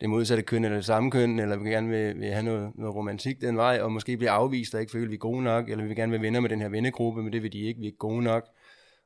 det 0.00 0.10
modsatte 0.10 0.42
køn 0.42 0.64
eller 0.64 0.76
det 0.76 0.84
samme 0.84 1.10
køn, 1.10 1.38
eller 1.38 1.56
vi 1.56 1.70
gerne 1.70 1.88
vil, 1.88 2.20
vil 2.20 2.28
have 2.28 2.42
noget, 2.42 2.72
noget 2.74 2.94
romantik 2.94 3.40
den 3.40 3.56
vej, 3.56 3.80
og 3.82 3.92
måske 3.92 4.16
blive 4.16 4.30
afvist 4.30 4.74
og 4.74 4.80
ikke 4.80 4.92
føle, 4.92 5.04
at 5.04 5.10
vi 5.10 5.14
er 5.14 5.18
gode 5.18 5.42
nok, 5.42 5.68
eller 5.68 5.82
vi 5.82 5.88
vil 5.88 5.96
gerne 5.96 6.12
være 6.12 6.20
venner 6.20 6.40
med 6.40 6.48
den 6.48 6.60
her 6.60 6.68
vennegruppe, 6.68 7.22
men 7.22 7.32
det 7.32 7.42
vil 7.42 7.52
de 7.52 7.58
ikke, 7.58 7.80
vi 7.80 7.86
er 7.86 7.88
ikke 7.88 7.98
gode 7.98 8.22
nok. 8.22 8.48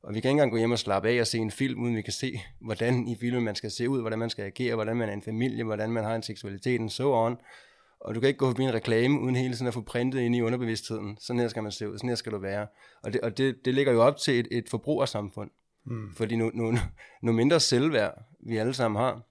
Og 0.03 0.15
vi 0.15 0.21
kan 0.21 0.29
ikke 0.29 0.31
engang 0.31 0.51
gå 0.51 0.57
hjem 0.57 0.73
og 0.73 0.79
slappe 0.79 1.09
af 1.09 1.21
og 1.21 1.27
se 1.27 1.39
en 1.39 1.51
film, 1.51 1.83
uden 1.83 1.97
vi 1.97 2.03
kan 2.03 2.13
se, 2.13 2.41
hvordan 2.67 3.09
i 3.09 3.17
filmen 3.21 3.45
man 3.45 3.55
skal 3.55 3.71
se 3.71 3.89
ud, 3.89 4.01
hvordan 4.01 4.19
man 4.19 4.31
skal 4.31 4.45
agere, 4.45 4.75
hvordan 4.75 4.97
man 4.97 5.09
er 5.09 5.13
en 5.13 5.23
familie, 5.23 5.65
hvordan 5.65 5.91
man 5.91 6.05
har 6.05 6.15
en 6.15 6.23
seksualitet, 6.23 6.81
og 6.81 6.91
så 6.91 7.13
on. 7.13 7.37
Og 8.01 8.15
du 8.15 8.21
kan 8.21 8.29
ikke 8.29 8.39
gå 8.39 8.47
forbi 8.47 8.63
en 8.63 8.75
reklame, 8.75 9.21
uden 9.21 9.37
hele 9.37 9.55
tiden 9.55 9.67
at 9.67 9.75
få 9.75 9.81
printet 9.81 10.21
ind 10.21 10.37
i 10.37 10.43
underbevidstheden. 10.43 11.19
Sådan 11.21 11.41
her 11.41 11.49
skal 11.49 11.63
man 11.63 11.73
se 11.73 11.91
ud, 11.91 11.99
sådan 11.99 12.09
her 12.09 12.17
skal 12.17 12.33
du 12.33 12.39
være. 12.39 12.67
Og 13.03 13.13
det, 13.13 13.21
og 13.21 13.39
det, 13.39 13.65
det 13.65 13.75
ligger 13.75 13.93
jo 13.93 14.03
op 14.03 14.17
til 14.17 14.41
et, 14.41 14.49
et 14.51 14.69
forbrugersamfund. 14.69 15.51
Mm. 15.87 16.15
Fordi 16.15 16.37
nu, 16.37 16.51
nu, 16.55 16.75
nu 17.23 17.33
mindre 17.33 17.61
selvværd 17.61 18.25
vi 18.47 18.57
alle 18.57 18.75
sammen 18.75 19.01
har, 19.01 19.23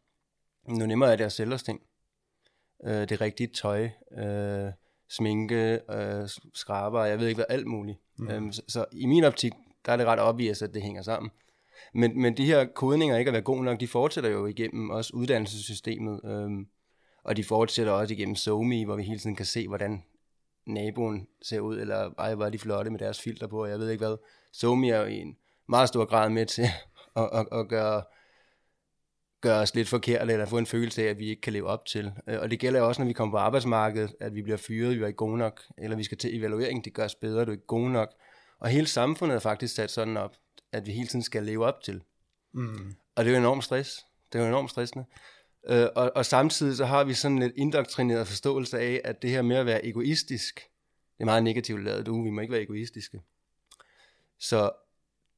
nu 0.68 0.86
nemmere 0.86 1.12
er 1.12 1.16
det 1.16 1.24
at 1.24 1.32
sælge 1.32 1.54
os 1.54 1.64
ting. 1.64 1.82
Øh, 2.86 3.10
det 3.10 3.22
rigtige 3.22 3.48
tøj, 3.48 3.90
øh, 4.18 4.72
sminke, 5.10 5.80
øh, 5.92 6.30
skraber, 6.54 7.04
jeg 7.04 7.20
ved 7.20 7.28
ikke 7.28 7.38
hvad, 7.38 7.46
alt 7.50 7.68
muligt. 7.68 7.98
Mm. 8.18 8.30
Øhm, 8.30 8.52
så, 8.52 8.62
så 8.68 8.86
i 8.92 9.06
min 9.06 9.24
optik, 9.24 9.54
der 9.86 9.92
er 9.92 9.98
det 9.98 10.06
ret 10.06 10.20
obvious, 10.20 10.62
at 10.62 10.74
det 10.74 10.82
hænger 10.82 11.02
sammen. 11.02 11.32
Men, 11.94 12.22
men 12.22 12.38
de 12.38 12.46
her 12.46 12.66
kodninger 12.66 13.18
ikke 13.18 13.30
at 13.30 13.34
være 13.34 13.42
gode 13.42 13.64
nok, 13.64 13.80
de 13.80 13.88
fortsætter 13.88 14.30
jo 14.30 14.46
igennem 14.46 14.90
også 14.90 15.12
uddannelsessystemet, 15.14 16.22
øhm, 16.26 16.68
og 17.24 17.38
de 17.38 17.44
fortsætter 17.44 17.94
også 17.94 18.14
igennem 18.14 18.36
SoMe, 18.36 18.86
hvor 18.86 18.96
vi 18.96 19.04
hele 19.04 19.20
tiden 19.20 19.36
kan 19.36 19.46
se, 19.46 19.68
hvordan 19.68 20.04
naboen 20.68 21.28
ser 21.42 21.60
ud, 21.60 21.80
eller 21.80 22.10
ej, 22.18 22.36
hvor 22.36 22.46
er 22.46 22.50
de 22.50 22.60
flotte 22.60 22.92
med 22.92 23.00
deres 23.00 23.22
filter 23.22 23.48
på, 23.48 23.66
jeg 23.66 23.80
ved 23.80 23.90
ikke 23.90 24.06
hvad. 24.06 24.18
SoMe 24.54 24.90
er 24.90 25.00
jo 25.00 25.06
i 25.06 25.18
en 25.18 25.38
meget 25.70 25.88
stor 25.88 26.06
grad 26.06 26.30
med 26.30 26.46
til 26.46 26.64
at, 27.16 27.30
at, 27.34 27.48
at 27.52 27.68
gøre, 27.68 28.04
gøre 29.44 29.60
os 29.60 29.76
lidt 29.76 29.88
forkert, 29.88 30.32
eller 30.32 30.46
få 30.46 30.58
en 30.58 30.66
følelse 30.66 31.04
af, 31.04 31.10
at 31.10 31.20
vi 31.20 31.30
ikke 31.30 31.42
kan 31.42 31.54
leve 31.54 31.68
op 31.68 31.86
til. 31.86 32.12
Øh, 32.30 32.40
og 32.40 32.52
det 32.52 32.60
gælder 32.60 32.82
også, 32.82 33.02
når 33.02 33.08
vi 33.08 33.14
kommer 33.14 33.34
på 33.34 33.38
arbejdsmarkedet, 33.38 34.16
at 34.20 34.36
vi 34.36 34.42
bliver 34.42 34.58
fyret, 34.58 34.98
vi 34.98 35.04
er 35.04 35.08
ikke 35.08 35.18
gode 35.18 35.38
nok, 35.38 35.62
eller 35.78 35.98
vi 35.98 36.04
skal 36.04 36.18
til 36.18 36.38
evaluering, 36.38 36.86
det 36.86 36.94
gør 36.94 37.06
os 37.06 37.16
bedre, 37.16 37.46
du 37.46 37.52
er 37.52 37.56
ikke 37.56 37.66
gode 37.66 37.92
nok. 37.92 38.14
Og 38.60 38.70
hele 38.70 38.88
samfundet 38.88 39.36
er 39.36 39.40
faktisk 39.40 39.76
sat 39.76 39.92
sådan 39.92 40.18
op, 40.18 40.36
at 40.72 40.86
vi 40.86 40.92
hele 40.92 41.08
tiden 41.08 41.24
skal 41.24 41.44
leve 41.44 41.66
op 41.66 41.82
til. 41.84 42.04
Mm. 42.54 42.96
Og 43.16 43.26
det 43.26 43.32
er 43.32 43.36
jo 43.36 43.40
enormt 43.40 43.64
stress. 43.64 44.06
Det 44.34 44.40
er 44.40 44.44
jo 44.44 44.50
enormt 44.50 44.70
stressende. 44.70 45.06
Øh, 45.70 45.88
og, 45.96 46.12
og 46.16 46.26
samtidig 46.26 46.78
så 46.78 46.86
har 46.86 47.04
vi 47.04 47.14
sådan 47.14 47.40
lidt 47.40 47.54
indoktrineret 47.56 48.28
forståelse 48.28 48.80
af, 48.80 49.02
at 49.04 49.22
det 49.22 49.30
her 49.30 49.42
med 49.42 49.56
at 49.56 49.66
være 49.66 49.86
egoistisk, 49.86 50.56
det 51.18 51.22
er 51.22 51.26
meget 51.26 51.44
negativt 51.44 51.84
lavet, 51.84 52.06
du, 52.06 52.24
vi 52.24 52.30
må 52.30 52.42
ikke 52.42 52.52
være 52.52 52.62
egoistiske. 52.62 53.22
Så 54.40 54.72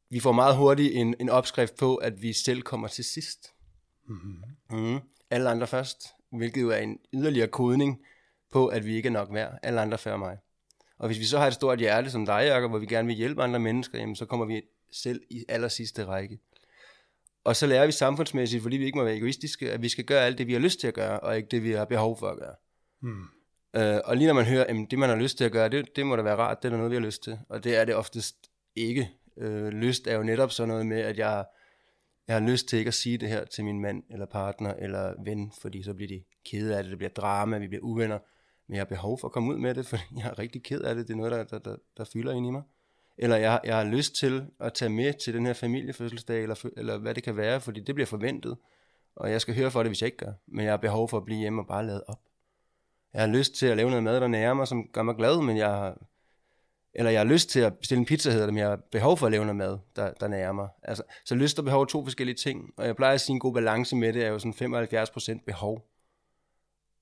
vi 0.09 0.19
får 0.19 0.31
meget 0.31 0.57
hurtigt 0.57 0.93
en, 0.93 1.15
en 1.19 1.29
opskrift 1.29 1.75
på, 1.75 1.95
at 1.95 2.21
vi 2.21 2.33
selv 2.33 2.61
kommer 2.61 2.87
til 2.87 3.03
sidst. 3.03 3.54
Mm-hmm. 4.07 4.79
Mm. 4.79 4.99
Alle 5.29 5.49
andre 5.49 5.67
først, 5.67 6.07
hvilket 6.31 6.61
jo 6.61 6.69
er 6.69 6.77
en 6.77 6.99
yderligere 7.13 7.47
kodning 7.47 8.01
på, 8.51 8.67
at 8.67 8.85
vi 8.85 8.95
ikke 8.95 9.07
er 9.07 9.11
nok 9.11 9.33
værd. 9.33 9.59
Alle 9.63 9.81
andre 9.81 9.97
før 9.97 10.17
mig. 10.17 10.37
Og 10.97 11.07
hvis 11.07 11.19
vi 11.19 11.25
så 11.25 11.37
har 11.37 11.47
et 11.47 11.53
stort 11.53 11.79
hjerte 11.79 12.09
som 12.09 12.25
dig, 12.25 12.45
Jacob, 12.47 12.71
hvor 12.71 12.79
vi 12.79 12.85
gerne 12.85 13.07
vil 13.07 13.15
hjælpe 13.15 13.43
andre 13.43 13.59
mennesker, 13.59 13.99
jamen, 13.99 14.15
så 14.15 14.25
kommer 14.25 14.45
vi 14.45 14.61
selv 14.91 15.21
i 15.29 15.45
aller 15.49 15.67
sidste 15.67 16.05
række. 16.05 16.39
Og 17.43 17.55
så 17.55 17.67
lærer 17.67 17.85
vi 17.85 17.91
samfundsmæssigt, 17.91 18.63
fordi 18.63 18.77
vi 18.77 18.85
ikke 18.85 18.97
må 18.97 19.03
være 19.03 19.15
egoistiske, 19.15 19.71
at 19.71 19.81
vi 19.81 19.89
skal 19.89 20.05
gøre 20.05 20.25
alt 20.25 20.37
det, 20.37 20.47
vi 20.47 20.53
har 20.53 20.59
lyst 20.59 20.79
til 20.79 20.87
at 20.87 20.93
gøre, 20.93 21.19
og 21.19 21.37
ikke 21.37 21.47
det, 21.51 21.63
vi 21.63 21.71
har 21.71 21.85
behov 21.85 22.19
for 22.19 22.27
at 22.27 22.37
gøre. 22.39 22.55
Mm. 23.01 23.23
Øh, 23.75 23.99
og 24.05 24.17
lige 24.17 24.27
når 24.27 24.33
man 24.33 24.45
hører, 24.45 24.63
at 24.63 24.75
det, 24.91 24.99
man 24.99 25.09
har 25.09 25.15
lyst 25.15 25.37
til 25.37 25.43
at 25.43 25.51
gøre, 25.51 25.69
det, 25.69 25.95
det 25.95 26.05
må 26.05 26.15
da 26.15 26.21
være 26.21 26.35
rart, 26.35 26.63
det 26.63 26.67
er 26.67 26.69
der 26.69 26.77
noget, 26.77 26.91
vi 26.91 26.95
har 26.95 27.03
lyst 27.05 27.23
til. 27.23 27.39
Og 27.49 27.63
det 27.63 27.75
er 27.75 27.85
det 27.85 27.95
oftest 27.95 28.35
ikke. 28.75 29.11
Øh, 29.37 29.67
lyst 29.67 30.07
er 30.07 30.15
jo 30.15 30.23
netop 30.23 30.51
sådan 30.51 30.67
noget 30.67 30.85
med, 30.85 30.99
at 30.99 31.17
jeg, 31.17 31.45
jeg 32.27 32.35
har 32.35 32.47
lyst 32.47 32.67
til 32.67 32.79
ikke 32.79 32.87
at 32.89 32.93
sige 32.93 33.17
det 33.17 33.29
her 33.29 33.45
til 33.45 33.65
min 33.65 33.81
mand, 33.81 34.03
eller 34.09 34.25
partner, 34.25 34.73
eller 34.73 35.23
ven, 35.23 35.51
fordi 35.61 35.83
så 35.83 35.93
bliver 35.93 36.07
de 36.07 36.23
kede 36.45 36.77
af 36.77 36.83
det, 36.83 36.89
det 36.89 36.97
bliver 36.97 37.11
drama, 37.11 37.57
vi 37.57 37.67
bliver 37.67 37.83
uvenner. 37.83 38.19
Men 38.67 38.75
jeg 38.75 38.79
har 38.79 38.85
behov 38.85 39.19
for 39.19 39.27
at 39.27 39.31
komme 39.31 39.53
ud 39.53 39.57
med 39.57 39.75
det, 39.75 39.85
fordi 39.89 40.03
jeg 40.17 40.25
er 40.25 40.39
rigtig 40.39 40.63
ked 40.63 40.81
af 40.81 40.95
det, 40.95 41.07
det 41.07 41.13
er 41.13 41.17
noget, 41.17 41.31
der, 41.31 41.43
der, 41.43 41.59
der, 41.59 41.75
der 41.97 42.03
fylder 42.03 42.33
ind 42.33 42.47
i 42.47 42.49
mig. 42.49 42.61
Eller 43.17 43.35
jeg, 43.35 43.61
jeg 43.63 43.77
har 43.77 43.83
lyst 43.83 44.15
til 44.15 44.45
at 44.59 44.73
tage 44.73 44.89
med 44.89 45.13
til 45.13 45.33
den 45.33 45.45
her 45.45 45.53
familiefødselsdag, 45.53 46.41
eller, 46.41 46.65
eller 46.77 46.97
hvad 46.97 47.15
det 47.15 47.23
kan 47.23 47.37
være, 47.37 47.61
fordi 47.61 47.79
det 47.79 47.95
bliver 47.95 48.07
forventet. 48.07 48.57
Og 49.15 49.31
jeg 49.31 49.41
skal 49.41 49.55
høre 49.55 49.71
for 49.71 49.83
det, 49.83 49.89
hvis 49.89 50.01
jeg 50.01 50.07
ikke 50.07 50.17
gør. 50.17 50.33
Men 50.47 50.65
jeg 50.65 50.71
har 50.71 50.77
behov 50.77 51.09
for 51.09 51.17
at 51.17 51.25
blive 51.25 51.39
hjemme 51.39 51.61
og 51.61 51.67
bare 51.67 51.85
lade 51.85 52.03
op. 52.07 52.19
Jeg 53.13 53.21
har 53.21 53.27
lyst 53.27 53.55
til 53.55 53.65
at 53.65 53.77
lave 53.77 53.89
noget 53.89 54.03
mad, 54.03 54.21
der 54.21 54.27
nærmer 54.27 54.53
mig, 54.53 54.67
som 54.67 54.87
gør 54.93 55.03
mig 55.03 55.15
glad, 55.15 55.41
men 55.41 55.57
jeg 55.57 55.67
har, 55.67 56.01
eller 56.95 57.11
jeg 57.11 57.19
har 57.19 57.25
lyst 57.25 57.49
til 57.49 57.59
at 57.59 57.77
bestille 57.77 57.99
en 57.99 58.05
pizza, 58.05 58.31
hedder 58.31 58.45
det, 58.45 58.53
men 58.53 58.61
jeg 58.61 58.69
har 58.69 58.79
behov 58.91 59.17
for 59.17 59.25
at 59.25 59.31
lave 59.31 59.45
noget 59.45 59.55
mad, 59.55 59.77
der, 59.95 60.13
der 60.13 60.27
nærer 60.27 60.51
mig. 60.51 60.67
Altså, 60.83 61.03
så 61.25 61.35
lyst 61.35 61.59
og 61.59 61.65
behov 61.65 61.81
er 61.81 61.85
to 61.85 62.03
forskellige 62.03 62.35
ting, 62.35 62.73
og 62.77 62.85
jeg 62.85 62.95
plejer 62.95 63.13
at 63.13 63.21
sige, 63.21 63.33
en 63.33 63.39
god 63.39 63.53
balance 63.53 63.95
med 63.95 64.13
det 64.13 64.23
er 64.23 64.29
jo 64.29 64.39
sådan 64.39 64.77
75% 65.37 65.43
behov, 65.45 65.89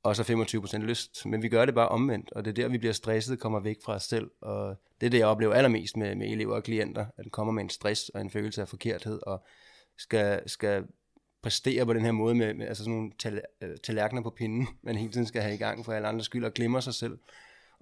og 0.03 0.15
så 0.15 0.23
25% 0.23 0.77
lyst. 0.77 1.25
Men 1.25 1.41
vi 1.41 1.49
gør 1.49 1.65
det 1.65 1.75
bare 1.75 1.89
omvendt, 1.89 2.31
og 2.31 2.45
det 2.45 2.51
er 2.51 2.63
der, 2.63 2.67
vi 2.67 2.77
bliver 2.77 2.93
stresset, 2.93 3.39
kommer 3.39 3.59
væk 3.59 3.77
fra 3.85 3.93
os 3.93 4.03
selv, 4.03 4.31
og 4.41 4.75
det 5.01 5.05
er 5.05 5.09
det, 5.09 5.19
jeg 5.19 5.27
oplever 5.27 5.53
allermest 5.53 5.97
med, 5.97 6.15
med 6.15 6.27
elever 6.31 6.55
og 6.55 6.63
klienter, 6.63 7.05
at 7.17 7.25
de 7.25 7.29
kommer 7.29 7.53
med 7.53 7.63
en 7.63 7.69
stress 7.69 8.09
og 8.09 8.21
en 8.21 8.29
følelse 8.29 8.61
af 8.61 8.67
forkerthed, 8.67 9.19
og 9.27 9.43
skal, 9.97 10.49
skal 10.49 10.83
præstere 11.43 11.85
på 11.85 11.93
den 11.93 12.05
her 12.05 12.11
måde 12.11 12.35
med, 12.35 12.53
med 12.53 12.67
altså 12.67 12.83
sådan 12.83 12.95
nogle 12.95 13.11
tal, 13.19 13.41
øh, 13.61 13.77
tallerkener 13.83 14.21
på 14.21 14.29
pinden, 14.29 14.67
man 14.83 14.95
hele 14.95 15.11
tiden 15.11 15.27
skal 15.27 15.41
have 15.41 15.53
i 15.53 15.57
gang 15.57 15.85
for 15.85 15.93
alle 15.93 16.07
andre 16.07 16.23
skyld, 16.23 16.45
og 16.45 16.53
glemmer 16.53 16.79
sig 16.79 16.93
selv. 16.93 17.17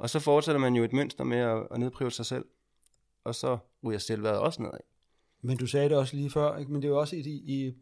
Og 0.01 0.09
så 0.09 0.19
fortsætter 0.19 0.61
man 0.61 0.75
jo 0.75 0.83
et 0.83 0.93
mønster 0.93 1.23
med 1.23 1.37
at, 1.37 1.67
at 1.71 1.79
nedprive 1.79 2.11
sig 2.11 2.25
selv, 2.25 2.45
og 3.23 3.35
så 3.35 3.57
ryger 3.83 3.99
selvværdet 3.99 4.39
også 4.39 4.61
nedad. 4.61 4.79
Men 5.41 5.57
du 5.57 5.67
sagde 5.67 5.89
det 5.89 5.97
også 5.97 6.15
lige 6.15 6.29
før, 6.29 6.57
ikke? 6.57 6.71
men 6.71 6.81
det 6.81 6.87
er 6.87 6.91
jo 6.91 6.99
også 6.99 7.15
i, 7.15 7.19
i, 7.29 7.73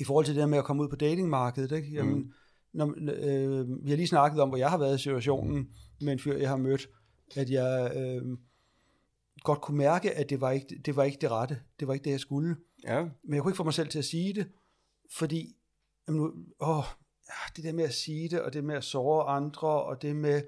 i 0.00 0.04
forhold 0.04 0.24
til 0.24 0.34
det 0.34 0.40
der 0.40 0.46
med 0.46 0.58
at 0.58 0.64
komme 0.64 0.82
ud 0.82 0.88
på 0.88 0.96
datingmarkedet. 0.96 1.72
Ikke? 1.72 1.88
Jamen, 1.88 2.18
mm. 2.18 2.32
når, 2.72 2.94
øh, 2.98 3.84
vi 3.84 3.90
har 3.90 3.96
lige 3.96 4.08
snakket 4.08 4.40
om, 4.40 4.48
hvor 4.48 4.58
jeg 4.58 4.70
har 4.70 4.78
været 4.78 4.98
i 4.98 5.02
situationen 5.02 5.70
med 6.00 6.12
en 6.12 6.18
fyr, 6.18 6.36
jeg 6.36 6.48
har 6.48 6.56
mødt, 6.56 6.88
at 7.36 7.50
jeg 7.50 7.92
øh, 7.96 8.38
godt 9.40 9.60
kunne 9.60 9.78
mærke, 9.78 10.12
at 10.12 10.30
det 10.30 10.40
var, 10.40 10.50
ikke, 10.50 10.80
det 10.84 10.96
var 10.96 11.04
ikke 11.04 11.18
det 11.20 11.30
rette. 11.30 11.60
Det 11.80 11.88
var 11.88 11.94
ikke 11.94 12.04
det, 12.04 12.10
jeg 12.10 12.20
skulle. 12.20 12.56
Ja. 12.84 13.02
Men 13.02 13.34
jeg 13.34 13.42
kunne 13.42 13.50
ikke 13.50 13.56
få 13.56 13.64
mig 13.64 13.74
selv 13.74 13.88
til 13.88 13.98
at 13.98 14.04
sige 14.04 14.34
det, 14.34 14.46
fordi 15.12 15.56
jamen, 16.08 16.20
nu, 16.20 16.32
åh, 16.60 16.84
det 17.56 17.64
der 17.64 17.72
med 17.72 17.84
at 17.84 17.94
sige 17.94 18.28
det, 18.28 18.40
og 18.40 18.52
det 18.52 18.64
med 18.64 18.74
at 18.74 18.84
såre 18.84 19.26
andre, 19.26 19.68
og 19.68 20.02
det 20.02 20.16
med 20.16 20.42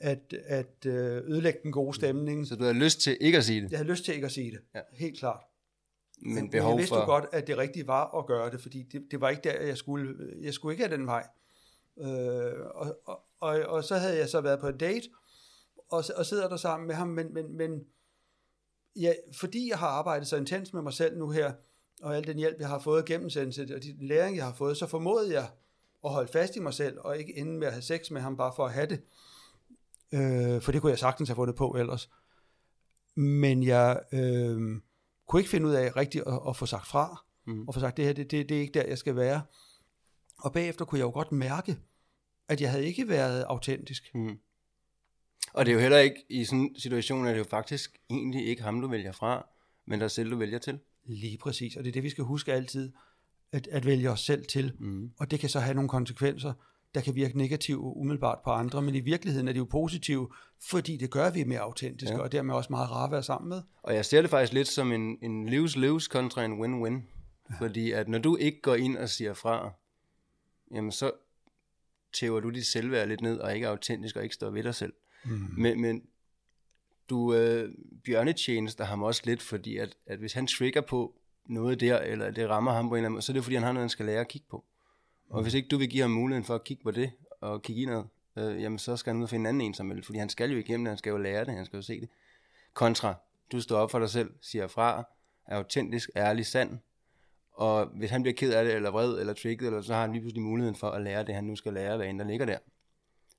at, 0.00 0.34
at 0.46 0.86
øh, 0.86 1.16
ødelægge 1.16 1.58
den 1.62 1.72
gode 1.72 1.94
stemning. 1.94 2.46
Så 2.46 2.56
du 2.56 2.64
har 2.64 2.72
lyst 2.72 3.00
til 3.00 3.16
ikke 3.20 3.38
at 3.38 3.44
sige 3.44 3.62
det? 3.62 3.70
Jeg 3.70 3.78
har 3.78 3.84
lyst 3.84 4.04
til 4.04 4.14
ikke 4.14 4.24
at 4.24 4.32
sige 4.32 4.50
det, 4.50 4.60
Ja. 4.74 4.80
helt 4.92 5.18
klart. 5.18 5.40
Men 6.20 6.50
behov 6.50 6.70
jeg 6.70 6.78
vidste 6.78 6.94
for... 6.94 7.00
jo 7.00 7.06
godt, 7.06 7.24
at 7.32 7.46
det 7.46 7.58
rigtige 7.58 7.86
var 7.86 8.18
at 8.18 8.26
gøre 8.26 8.50
det, 8.50 8.60
fordi 8.60 8.82
det, 8.82 9.02
det 9.10 9.20
var 9.20 9.28
ikke 9.28 9.42
der, 9.44 9.60
jeg 9.60 9.76
skulle. 9.76 10.14
Jeg 10.42 10.54
skulle 10.54 10.72
ikke 10.74 10.86
have 10.86 10.96
den 10.96 11.06
vej. 11.06 11.26
Øh, 12.00 12.52
og, 12.74 12.96
og, 13.04 13.20
og, 13.40 13.60
og 13.60 13.84
så 13.84 13.96
havde 13.96 14.18
jeg 14.18 14.28
så 14.28 14.40
været 14.40 14.60
på 14.60 14.68
en 14.68 14.76
date, 14.78 15.08
og, 15.90 16.04
og 16.16 16.26
sidder 16.26 16.48
der 16.48 16.56
sammen 16.56 16.86
med 16.86 16.94
ham, 16.94 17.08
men, 17.08 17.34
men, 17.34 17.56
men 17.56 17.84
ja, 18.96 19.12
fordi 19.32 19.68
jeg 19.70 19.78
har 19.78 19.88
arbejdet 19.88 20.28
så 20.28 20.36
intens 20.36 20.72
med 20.72 20.82
mig 20.82 20.92
selv 20.92 21.18
nu 21.18 21.30
her, 21.30 21.52
og 22.02 22.16
al 22.16 22.26
den 22.26 22.38
hjælp, 22.38 22.60
jeg 22.60 22.68
har 22.68 22.78
fået 22.78 23.04
gennem 23.04 23.30
Sensit, 23.30 23.70
og 23.70 23.82
den 23.82 23.96
læring, 24.08 24.36
jeg 24.36 24.44
har 24.44 24.54
fået, 24.54 24.76
så 24.76 24.86
formåede 24.86 25.32
jeg 25.34 25.48
at 26.04 26.10
holde 26.10 26.32
fast 26.32 26.56
i 26.56 26.60
mig 26.60 26.74
selv, 26.74 26.98
og 27.00 27.18
ikke 27.18 27.36
ende 27.36 27.58
med 27.58 27.66
at 27.66 27.72
have 27.72 27.82
sex 27.82 28.10
med 28.10 28.20
ham, 28.20 28.36
bare 28.36 28.52
for 28.56 28.66
at 28.66 28.72
have 28.72 28.86
det. 28.86 29.00
Øh, 30.14 30.62
for 30.62 30.72
det 30.72 30.80
kunne 30.80 30.90
jeg 30.90 30.98
sagtens 30.98 31.28
have 31.28 31.36
fundet 31.36 31.56
på 31.56 31.70
ellers. 31.70 32.10
Men 33.14 33.62
jeg 33.62 34.00
øh, 34.12 34.80
kunne 35.28 35.40
ikke 35.40 35.50
finde 35.50 35.66
ud 35.66 35.72
af 35.72 35.96
rigtigt 35.96 36.24
at, 36.26 36.40
at 36.48 36.56
få 36.56 36.66
sagt 36.66 36.86
fra, 36.86 37.24
Mhm. 37.48 37.68
og 37.68 37.74
få 37.74 37.80
sagt, 37.80 37.96
det 37.96 38.04
her, 38.04 38.12
det, 38.12 38.30
det, 38.30 38.48
det 38.48 38.56
er 38.56 38.60
ikke 38.60 38.74
der, 38.74 38.86
jeg 38.88 38.98
skal 38.98 39.16
være. 39.16 39.42
Og 40.38 40.52
bagefter 40.52 40.84
kunne 40.84 40.98
jeg 40.98 41.04
jo 41.04 41.10
godt 41.10 41.32
mærke, 41.32 41.76
at 42.48 42.60
jeg 42.60 42.70
havde 42.70 42.86
ikke 42.86 43.08
været 43.08 43.42
autentisk. 43.42 44.10
Mm. 44.14 44.38
Og 45.52 45.66
det 45.66 45.72
er 45.72 45.74
jo 45.74 45.80
heller 45.80 45.98
ikke, 45.98 46.24
i 46.28 46.44
sådan 46.44 46.58
en 46.60 46.80
situation, 46.80 47.26
er 47.26 47.30
det 47.32 47.38
jo 47.38 47.44
faktisk 47.44 47.98
egentlig 48.10 48.46
ikke 48.46 48.62
ham, 48.62 48.80
du 48.80 48.88
vælger 48.88 49.12
fra, 49.12 49.46
men 49.86 50.00
dig 50.00 50.10
selv, 50.10 50.30
du 50.30 50.36
vælger 50.36 50.58
til. 50.58 50.78
Lige 51.04 51.38
præcis, 51.38 51.76
og 51.76 51.84
det 51.84 51.88
er 51.88 51.92
det, 51.92 52.02
vi 52.02 52.10
skal 52.10 52.24
huske 52.24 52.52
altid, 52.52 52.92
at, 53.52 53.66
at 53.66 53.86
vælge 53.86 54.10
os 54.10 54.20
selv 54.20 54.46
til. 54.46 54.72
Mm. 54.78 55.10
Og 55.18 55.30
det 55.30 55.40
kan 55.40 55.48
så 55.48 55.60
have 55.60 55.74
nogle 55.74 55.88
konsekvenser, 55.88 56.52
der 56.94 57.00
kan 57.00 57.14
virke 57.14 57.38
negativt 57.38 57.80
umiddelbart 57.80 58.38
på 58.44 58.50
andre, 58.50 58.82
men 58.82 58.94
i 58.94 59.00
virkeligheden 59.00 59.48
er 59.48 59.52
det 59.52 59.58
jo 59.58 59.64
positivt, 59.64 60.32
fordi 60.70 60.96
det 60.96 61.10
gør, 61.10 61.30
vi 61.30 61.40
er 61.40 61.46
mere 61.46 61.60
autentiske, 61.60 62.16
ja. 62.16 62.22
og 62.22 62.32
dermed 62.32 62.54
også 62.54 62.72
meget 62.72 62.90
rare 62.90 63.04
at 63.04 63.12
være 63.12 63.22
sammen 63.22 63.48
med. 63.48 63.62
Og 63.82 63.94
jeg 63.94 64.04
ser 64.04 64.20
det 64.20 64.30
faktisk 64.30 64.52
lidt 64.52 64.68
som 64.68 64.92
en, 64.92 65.18
en 65.22 65.48
lose-lose 65.48 66.10
kontra 66.10 66.44
en 66.44 66.62
win-win. 66.62 67.02
Ja. 67.50 67.66
Fordi 67.66 67.92
at 67.92 68.08
når 68.08 68.18
du 68.18 68.36
ikke 68.36 68.60
går 68.60 68.74
ind 68.74 68.96
og 68.96 69.08
siger 69.08 69.34
fra, 69.34 69.70
jamen 70.74 70.92
så 70.92 71.10
tæver 72.14 72.40
du 72.40 72.50
dit 72.50 72.66
selvværd 72.66 73.08
lidt 73.08 73.20
ned, 73.20 73.38
og 73.38 73.54
ikke 73.54 73.66
er 73.66 73.70
autentisk, 73.70 74.16
og 74.16 74.22
ikke 74.22 74.34
står 74.34 74.50
ved 74.50 74.62
dig 74.62 74.74
selv. 74.74 74.92
Mm. 75.24 75.30
Men, 75.58 75.80
men 75.80 76.02
du 77.10 77.34
øh, 77.34 77.74
bjørnetjenester 78.04 78.84
ham 78.84 79.02
også 79.02 79.22
lidt, 79.24 79.42
fordi 79.42 79.76
at, 79.76 79.96
at 80.06 80.18
hvis 80.18 80.32
han 80.32 80.46
trigger 80.46 80.80
på 80.80 81.14
noget 81.46 81.80
der, 81.80 81.98
eller 81.98 82.30
det 82.30 82.48
rammer 82.48 82.72
ham 82.72 82.88
på 82.88 82.94
en 82.94 82.98
eller 82.98 83.06
anden 83.06 83.14
måde, 83.14 83.22
så 83.22 83.32
er 83.32 83.34
det 83.34 83.42
fordi, 83.44 83.54
han 83.54 83.64
har 83.64 83.72
noget, 83.72 83.82
han 83.82 83.90
skal 83.90 84.06
lære 84.06 84.20
at 84.20 84.28
kigge 84.28 84.46
på. 84.50 84.64
Og 85.28 85.42
hvis 85.42 85.54
ikke 85.54 85.68
du 85.68 85.78
vil 85.78 85.88
give 85.88 86.02
ham 86.02 86.10
muligheden 86.10 86.44
for 86.44 86.54
at 86.54 86.64
kigge 86.64 86.82
på 86.82 86.90
det, 86.90 87.10
og 87.40 87.62
kigge 87.62 87.82
indad, 87.82 88.04
øh, 88.36 88.62
jamen 88.62 88.78
så 88.78 88.96
skal 88.96 89.10
han 89.10 89.18
ud 89.18 89.22
og 89.22 89.30
finde 89.30 89.42
en 89.42 89.46
anden 89.46 89.60
en 89.60 89.74
som 89.74 89.90
vil, 89.90 90.04
fordi 90.04 90.18
han 90.18 90.28
skal 90.28 90.50
jo 90.50 90.58
igennem 90.58 90.84
det, 90.84 90.90
han 90.90 90.98
skal 90.98 91.10
jo 91.10 91.16
lære 91.16 91.44
det, 91.44 91.54
han 91.54 91.66
skal 91.66 91.76
jo 91.76 91.82
se 91.82 92.00
det. 92.00 92.08
Kontra, 92.74 93.14
du 93.52 93.60
står 93.60 93.76
op 93.76 93.90
for 93.90 93.98
dig 93.98 94.10
selv, 94.10 94.30
siger 94.40 94.66
fra, 94.66 95.04
er 95.46 95.56
autentisk, 95.56 96.10
ærlig, 96.16 96.46
sand, 96.46 96.78
og 97.52 97.86
hvis 97.86 98.10
han 98.10 98.22
bliver 98.22 98.34
ked 98.34 98.52
af 98.52 98.64
det, 98.64 98.74
eller 98.74 98.90
vred, 98.90 99.20
eller 99.20 99.32
trigget, 99.32 99.66
eller 99.66 99.82
så 99.82 99.94
har 99.94 100.00
han 100.00 100.12
lige 100.12 100.20
pludselig 100.20 100.42
muligheden 100.42 100.76
for 100.76 100.90
at 100.90 101.02
lære 101.02 101.24
det, 101.24 101.34
han 101.34 101.44
nu 101.44 101.56
skal 101.56 101.72
lære, 101.72 101.96
hvad 101.96 102.06
end 102.06 102.18
der 102.18 102.24
ligger 102.24 102.46
der. 102.46 102.58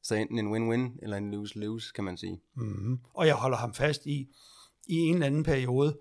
Så 0.02 0.15
enten 0.15 0.39
en 0.39 0.54
win-win, 0.54 0.99
eller 1.02 1.17
en 1.17 1.32
lose-lose, 1.32 1.93
kan 1.93 2.04
man 2.04 2.17
sige. 2.17 2.41
Mm. 2.56 2.99
Og 3.13 3.28
jeg 3.28 3.36
holder 3.36 3.58
ham 3.58 3.73
fast 3.73 4.06
i, 4.06 4.30
i 4.88 4.95
en 4.95 5.13
eller 5.13 5.25
anden 5.25 5.43
periode, 5.43 5.97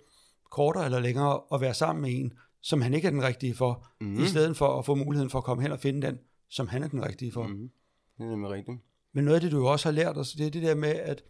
kortere 0.50 0.84
eller 0.84 1.00
længere, 1.00 1.40
at 1.52 1.60
være 1.60 1.74
sammen 1.74 2.02
med 2.02 2.10
en, 2.20 2.38
som 2.62 2.80
han 2.82 2.94
ikke 2.94 3.06
er 3.06 3.10
den 3.10 3.22
rigtige 3.22 3.54
for, 3.54 3.86
Mhm. 4.00 4.10
mm. 4.10 4.22
i 4.22 4.26
stedet 4.26 4.56
for 4.56 4.78
at 4.78 4.84
få 4.86 4.94
muligheden 4.94 5.30
for 5.30 5.38
at 5.38 5.44
komme 5.44 5.62
hen 5.62 5.72
og 5.72 5.80
finde 5.80 6.06
den, 6.06 6.18
som 6.50 6.68
han 6.68 6.82
er 6.82 6.88
den 6.88 7.04
rigtige 7.04 7.32
for. 7.32 7.46
Mm. 7.46 7.70
Det 8.18 8.24
er 8.24 8.30
nemlig 8.30 8.50
rigtigt. 8.50 8.78
Men 9.14 9.24
noget 9.24 9.34
af 9.34 9.40
det, 9.40 9.52
du 9.52 9.56
jo 9.58 9.66
også 9.66 9.86
har 9.88 9.92
lært 9.92 10.16
os, 10.18 10.32
det 10.32 10.46
er 10.46 10.50
det 10.50 10.62
der 10.62 10.74
med, 10.74 10.88
at 10.88 11.22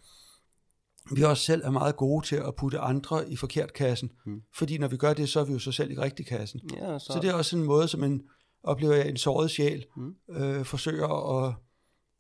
vi 1.15 1.23
også 1.23 1.43
selv 1.43 1.63
er 1.65 1.71
meget 1.71 1.97
gode 1.97 2.27
til 2.27 2.37
at 2.37 2.55
putte 2.55 2.79
andre 2.79 3.31
i 3.31 3.37
forkert 3.37 3.73
kassen. 3.73 4.13
Mm. 4.27 4.43
Fordi 4.55 4.79
når 4.79 4.89
vi 4.89 4.97
gør 4.97 5.15
det, 5.15 5.29
så 5.29 5.41
er 5.41 5.45
vi 5.45 5.53
jo 5.53 5.59
så 5.59 5.73
selv 5.73 5.91
i 5.91 5.99
rigtig 5.99 6.27
kassen. 6.27 6.61
Ja, 6.77 6.99
så, 6.99 7.13
Så 7.13 7.19
det 7.23 7.31
er 7.31 7.35
også 7.35 7.57
en 7.57 7.65
måde, 7.65 7.89
som 7.89 8.05
en, 8.05 8.23
oplever 8.63 8.95
jeg, 8.95 9.09
en 9.09 9.17
såret 9.17 9.51
sjæl 9.51 9.85
Mm. 9.97 10.15
øh, 10.31 10.65
forsøger 10.65 11.39
at, 11.47 11.55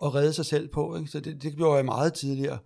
at 0.02 0.14
redde 0.14 0.32
sig 0.32 0.46
selv 0.46 0.68
på. 0.68 0.96
Ikke? 0.96 1.10
Så 1.10 1.20
det, 1.20 1.42
det 1.42 1.56
gjorde 1.56 1.76
jeg 1.76 1.84
meget 1.84 2.14
tidligere. 2.14 2.58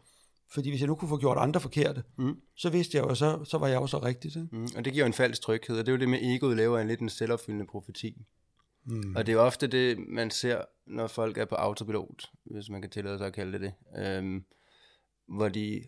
Fordi 0.54 0.68
hvis 0.68 0.80
jeg 0.80 0.86
nu 0.88 0.94
kunne 0.94 1.08
få 1.08 1.18
gjort 1.18 1.38
andre 1.38 1.60
forkerte, 1.60 2.02
Mm. 2.16 2.40
så 2.56 2.70
vidste 2.70 2.96
jeg 2.96 3.04
jo, 3.04 3.14
så, 3.14 3.44
så 3.44 3.58
var 3.58 3.68
jeg 3.68 3.76
jo 3.80 3.86
så 3.86 3.98
rigtigt. 3.98 4.36
Ikke? 4.36 4.48
Mm. 4.52 4.68
Og 4.76 4.84
det 4.84 4.92
giver 4.92 5.06
en 5.06 5.12
falsk 5.12 5.42
tryghed, 5.42 5.78
og 5.78 5.86
det 5.86 5.92
er 5.92 5.96
jo 5.96 6.00
det 6.00 6.08
med 6.08 6.18
egoet 6.22 6.56
laver 6.56 6.78
en 6.78 6.88
lidt 6.88 7.00
en 7.00 7.08
selvopfyldende 7.08 7.66
profeti. 7.66 8.16
Mm. 8.84 9.16
Og 9.16 9.26
det 9.26 9.32
er 9.32 9.36
jo 9.36 9.42
ofte 9.42 9.66
det, 9.66 9.98
man 10.08 10.30
ser, 10.30 10.62
når 10.86 11.06
folk 11.06 11.38
er 11.38 11.44
på 11.44 11.54
autopilot, 11.54 12.30
hvis 12.44 12.68
man 12.70 12.80
kan 12.82 12.90
tillade 12.90 13.18
sig 13.18 13.26
at 13.26 13.32
kalde 13.32 13.52
det 13.52 13.60
det. 13.60 13.72
Øhm, 14.06 14.44
hvor 15.28 15.48
de 15.48 15.82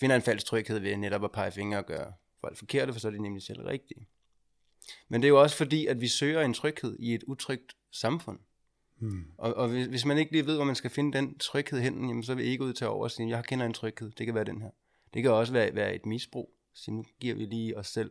finder 0.00 0.16
en 0.16 0.22
falsk 0.22 0.46
tryghed 0.46 0.78
ved 0.78 0.96
netop 0.96 1.24
at 1.24 1.32
pege 1.32 1.52
fingre 1.52 1.78
og 1.78 1.86
gøre 1.86 2.12
folk 2.40 2.56
forkerte, 2.56 2.92
for 2.92 3.00
så 3.00 3.08
er 3.08 3.12
de 3.12 3.22
nemlig 3.22 3.42
selv 3.42 3.62
rigtige. 3.62 4.06
Men 5.08 5.22
det 5.22 5.26
er 5.26 5.30
jo 5.30 5.40
også 5.42 5.56
fordi, 5.56 5.86
at 5.86 6.00
vi 6.00 6.08
søger 6.08 6.40
en 6.42 6.54
tryghed 6.54 6.96
i 6.98 7.14
et 7.14 7.22
utrygt 7.26 7.76
samfund. 7.92 8.38
Mm. 9.04 9.24
Og, 9.38 9.54
og 9.54 9.68
hvis, 9.68 9.86
hvis 9.86 10.04
man 10.04 10.18
ikke 10.18 10.32
lige 10.32 10.46
ved, 10.46 10.56
hvor 10.56 10.64
man 10.64 10.74
skal 10.74 10.90
finde 10.90 11.18
den 11.18 11.38
tryghed 11.38 11.80
hen, 11.80 12.08
jamen, 12.08 12.22
så 12.22 12.34
vil 12.34 12.54
egoet 12.54 12.76
tage 12.76 12.88
over 12.88 13.04
og 13.04 13.10
sige, 13.10 13.28
jeg 13.28 13.44
kender 13.44 13.66
en 13.66 13.72
tryghed, 13.72 14.10
det 14.10 14.26
kan 14.26 14.34
være 14.34 14.44
den 14.44 14.62
her. 14.62 14.70
Det 15.14 15.22
kan 15.22 15.32
også 15.32 15.52
være, 15.52 15.74
være 15.74 15.94
et 15.94 16.06
misbrug. 16.06 16.54
Så 16.74 16.90
nu 16.90 17.04
giver 17.20 17.34
vi 17.34 17.44
lige 17.44 17.78
os 17.78 17.86
selv 17.86 18.10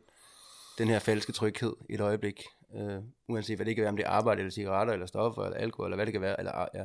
den 0.78 0.88
her 0.88 1.00
falske 1.00 1.32
tryghed 1.32 1.74
et 1.90 2.02
øjeblik. 2.02 2.44
Øh, 2.76 3.04
uanset 3.28 3.58
hvad 3.58 3.66
det 3.66 3.76
kan 3.76 3.82
være, 3.82 3.90
om 3.90 3.96
det 3.98 4.06
er 4.06 4.10
arbejde, 4.10 4.40
eller 4.40 4.52
cigaretter, 4.52 4.94
eller 4.94 5.06
stoffer, 5.06 5.44
eller 5.44 5.58
alkohol, 5.58 5.88
eller 5.88 5.96
hvad 5.96 6.06
det 6.06 6.14
kan 6.14 6.22
være. 6.22 6.40
Eller, 6.40 6.68
ja. 6.74 6.80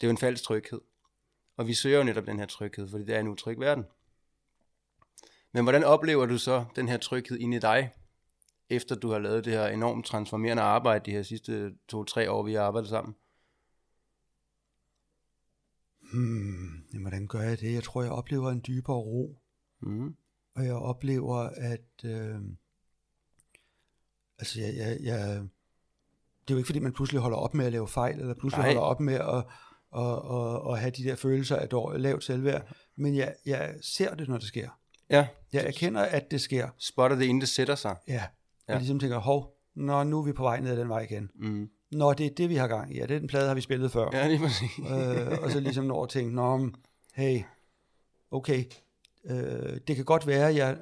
Det 0.00 0.06
er 0.06 0.06
jo 0.06 0.10
en 0.10 0.18
falsk 0.18 0.44
tryghed. 0.44 0.80
Og 1.56 1.66
vi 1.66 1.74
søger 1.74 1.98
jo 1.98 2.04
netop 2.04 2.26
den 2.26 2.38
her 2.38 2.46
tryghed, 2.46 2.88
fordi 2.88 3.04
det 3.04 3.14
er 3.14 3.20
en 3.20 3.28
utryg 3.28 3.60
verden. 3.60 3.84
Men 5.52 5.62
hvordan 5.62 5.84
oplever 5.84 6.26
du 6.26 6.38
så 6.38 6.64
den 6.76 6.88
her 6.88 6.96
tryghed 6.96 7.38
inde 7.38 7.56
i 7.56 7.60
dig, 7.60 7.90
efter 8.70 8.94
du 8.94 9.10
har 9.10 9.18
lavet 9.18 9.44
det 9.44 9.52
her 9.52 9.66
enormt 9.66 10.06
transformerende 10.06 10.62
arbejde 10.62 11.04
de 11.04 11.10
her 11.10 11.22
sidste 11.22 11.72
to-tre 11.88 12.30
år, 12.30 12.42
vi 12.42 12.54
har 12.54 12.62
arbejdet 12.62 12.88
sammen? 12.90 13.14
Hmm, 16.12 16.84
jamen, 16.92 17.02
hvordan 17.02 17.26
gør 17.26 17.40
jeg 17.40 17.60
det? 17.60 17.74
Jeg 17.74 17.82
tror, 17.82 18.02
jeg 18.02 18.12
oplever 18.12 18.50
en 18.50 18.64
dybere 18.66 18.96
ro. 18.96 19.38
Mm. 19.82 20.16
Og 20.54 20.64
jeg 20.64 20.74
oplever, 20.74 21.36
at... 21.56 22.04
Øh, 22.04 22.40
altså, 24.38 24.60
jeg, 24.60 24.74
jeg, 24.76 24.98
jeg, 25.02 25.18
det 26.42 26.50
er 26.50 26.54
jo 26.54 26.56
ikke, 26.56 26.66
fordi 26.66 26.78
man 26.78 26.92
pludselig 26.92 27.20
holder 27.22 27.38
op 27.38 27.54
med 27.54 27.66
at 27.66 27.72
lave 27.72 27.88
fejl, 27.88 28.20
eller 28.20 28.34
pludselig 28.34 28.62
Nej. 28.62 28.66
holder 28.68 28.82
op 28.82 29.00
med 29.00 29.14
at, 29.14 29.44
at, 29.96 30.34
at, 30.36 30.72
at 30.72 30.80
have 30.80 30.90
de 30.90 31.04
der 31.04 31.16
følelser 31.16 31.56
af 31.56 31.68
dår- 31.68 31.96
lavt 31.96 32.24
selvværd. 32.24 32.74
Men 32.96 33.16
jeg, 33.16 33.34
jeg 33.46 33.74
ser 33.82 34.14
det, 34.14 34.28
når 34.28 34.38
det 34.38 34.46
sker. 34.46 34.70
Ja, 35.10 35.28
Jeg 35.52 35.66
erkender, 35.66 36.02
at 36.02 36.30
det 36.30 36.40
sker. 36.40 36.68
spotter 36.78 37.16
det, 37.16 37.24
inden 37.24 37.40
det 37.40 37.48
sætter 37.48 37.74
sig. 37.74 37.96
Ja. 38.08 38.24
Og 38.68 38.74
Ja. 38.74 38.78
ligesom 38.78 38.98
tænker, 38.98 39.18
hov, 39.18 39.54
nå, 39.74 40.02
nu 40.04 40.18
er 40.18 40.22
vi 40.24 40.32
på 40.32 40.42
vej 40.42 40.60
ned 40.60 40.70
ad 40.70 40.76
den 40.76 40.88
vej 40.88 41.00
igen. 41.00 41.30
Mm. 41.34 41.68
Nå, 41.92 42.12
det 42.12 42.26
er 42.26 42.30
det, 42.36 42.48
vi 42.48 42.54
har 42.54 42.68
gang 42.68 42.94
i. 42.94 42.98
Ja, 42.98 43.06
det 43.06 43.14
er 43.14 43.18
den 43.18 43.28
plade, 43.28 43.48
har 43.48 43.54
vi 43.54 43.60
spillet 43.60 43.92
før. 43.92 44.08
Ja, 44.12 44.28
lige 44.28 44.38
præcis. 44.38 44.70
øh, 44.92 45.38
og 45.42 45.50
så 45.50 45.60
ligesom 45.60 45.84
når 45.84 46.02
at 46.02 46.08
tænke, 46.08 46.34
nå, 46.34 46.68
hey, 47.14 47.40
okay, 48.30 48.64
øh, 49.30 49.80
det 49.88 49.96
kan 49.96 50.04
godt 50.04 50.26
være, 50.26 50.48
at 50.48 50.56
jeg, 50.56 50.78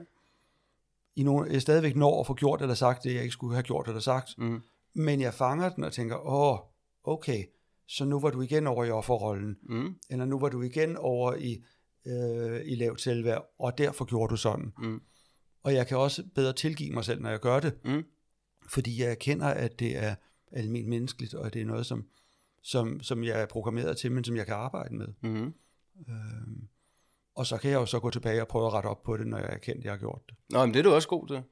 i 1.16 1.22
nogle, 1.22 1.52
jeg 1.52 1.62
stadigvæk 1.62 1.96
når 1.96 2.20
at 2.20 2.26
få 2.26 2.34
gjort 2.34 2.62
eller 2.62 2.74
sagt 2.74 3.04
det, 3.04 3.14
jeg 3.14 3.22
ikke 3.22 3.32
skulle 3.32 3.54
have 3.54 3.62
gjort 3.62 3.88
eller 3.88 4.00
sagt, 4.00 4.38
Mm. 4.38 4.62
men 4.94 5.20
jeg 5.20 5.34
fanger 5.34 5.68
den 5.68 5.84
og 5.84 5.92
tænker, 5.92 6.26
åh, 6.26 6.58
okay, 7.04 7.44
så 7.88 8.04
nu 8.04 8.20
var 8.20 8.30
du 8.30 8.40
igen 8.42 8.66
over 8.66 8.84
i 8.84 8.90
offerrollen, 8.90 9.56
Mm. 9.62 9.94
eller 10.10 10.24
nu 10.24 10.38
var 10.38 10.48
du 10.48 10.62
igen 10.62 10.96
over 10.96 11.34
i, 11.34 11.64
øh, 12.06 12.60
i 12.64 12.74
lavt 12.74 13.00
selvværd, 13.00 13.54
og 13.58 13.78
derfor 13.78 14.04
gjorde 14.04 14.30
du 14.30 14.36
sådan. 14.36 14.72
Mm. 14.78 15.00
Og 15.66 15.74
jeg 15.74 15.86
kan 15.86 15.98
også 15.98 16.22
bedre 16.34 16.52
tilgive 16.52 16.92
mig 16.94 17.04
selv, 17.04 17.20
når 17.22 17.30
jeg 17.30 17.40
gør 17.40 17.60
det, 17.60 17.78
Mm. 17.84 18.04
fordi 18.68 19.02
jeg 19.02 19.10
erkender, 19.10 19.46
at 19.46 19.78
det 19.78 19.96
er 20.04 20.14
almindeligt 20.52 20.88
menneskeligt, 20.88 21.34
og 21.34 21.46
at 21.46 21.54
det 21.54 21.62
er 21.62 21.66
noget, 21.66 21.86
som, 21.86 22.04
som, 22.62 23.00
som 23.02 23.24
jeg 23.24 23.42
er 23.42 23.46
programmeret 23.46 23.96
til, 23.96 24.12
men 24.12 24.24
som 24.24 24.36
jeg 24.36 24.46
kan 24.46 24.54
arbejde 24.54 24.94
med. 24.94 25.06
Mm. 25.22 25.54
Øhm, 26.08 26.68
og 27.34 27.46
så 27.46 27.56
kan 27.56 27.70
jeg 27.70 27.76
jo 27.76 27.86
så 27.86 28.00
gå 28.00 28.10
tilbage 28.10 28.40
og 28.40 28.48
prøve 28.48 28.66
at 28.66 28.72
rette 28.72 28.86
op 28.86 29.02
på 29.02 29.16
det, 29.16 29.26
når 29.26 29.38
jeg 29.38 29.48
erkender, 29.52 29.80
at 29.80 29.84
jeg 29.84 29.92
har 29.92 29.98
gjort 29.98 30.22
det. 30.28 30.36
Nå, 30.50 30.66
men 30.66 30.74
det 30.74 30.78
er 30.78 30.82
du 30.82 30.90
også 30.92 31.08
god 31.08 31.28
til. 31.28 31.42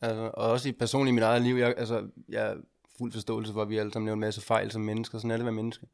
Altså, 0.00 0.22
og 0.34 0.50
også 0.50 0.68
i 0.68 0.72
personligt 0.72 1.12
i 1.12 1.14
mit 1.14 1.22
eget 1.24 1.42
liv, 1.42 1.54
jeg, 1.56 1.74
altså, 1.76 2.08
jeg 2.28 2.50
er 2.50 2.56
fuld 2.98 3.12
forståelse 3.12 3.52
for, 3.52 3.62
at 3.62 3.68
vi 3.68 3.78
alle 3.78 3.92
sammen 3.92 4.06
laver 4.06 4.14
en 4.14 4.20
masse 4.20 4.40
fejl 4.40 4.70
som 4.70 4.82
mennesker, 4.82 5.18
sådan 5.18 5.30
er 5.30 5.36
det 5.36 5.40
at 5.42 5.46
være 5.46 5.54
menneske. 5.54 5.86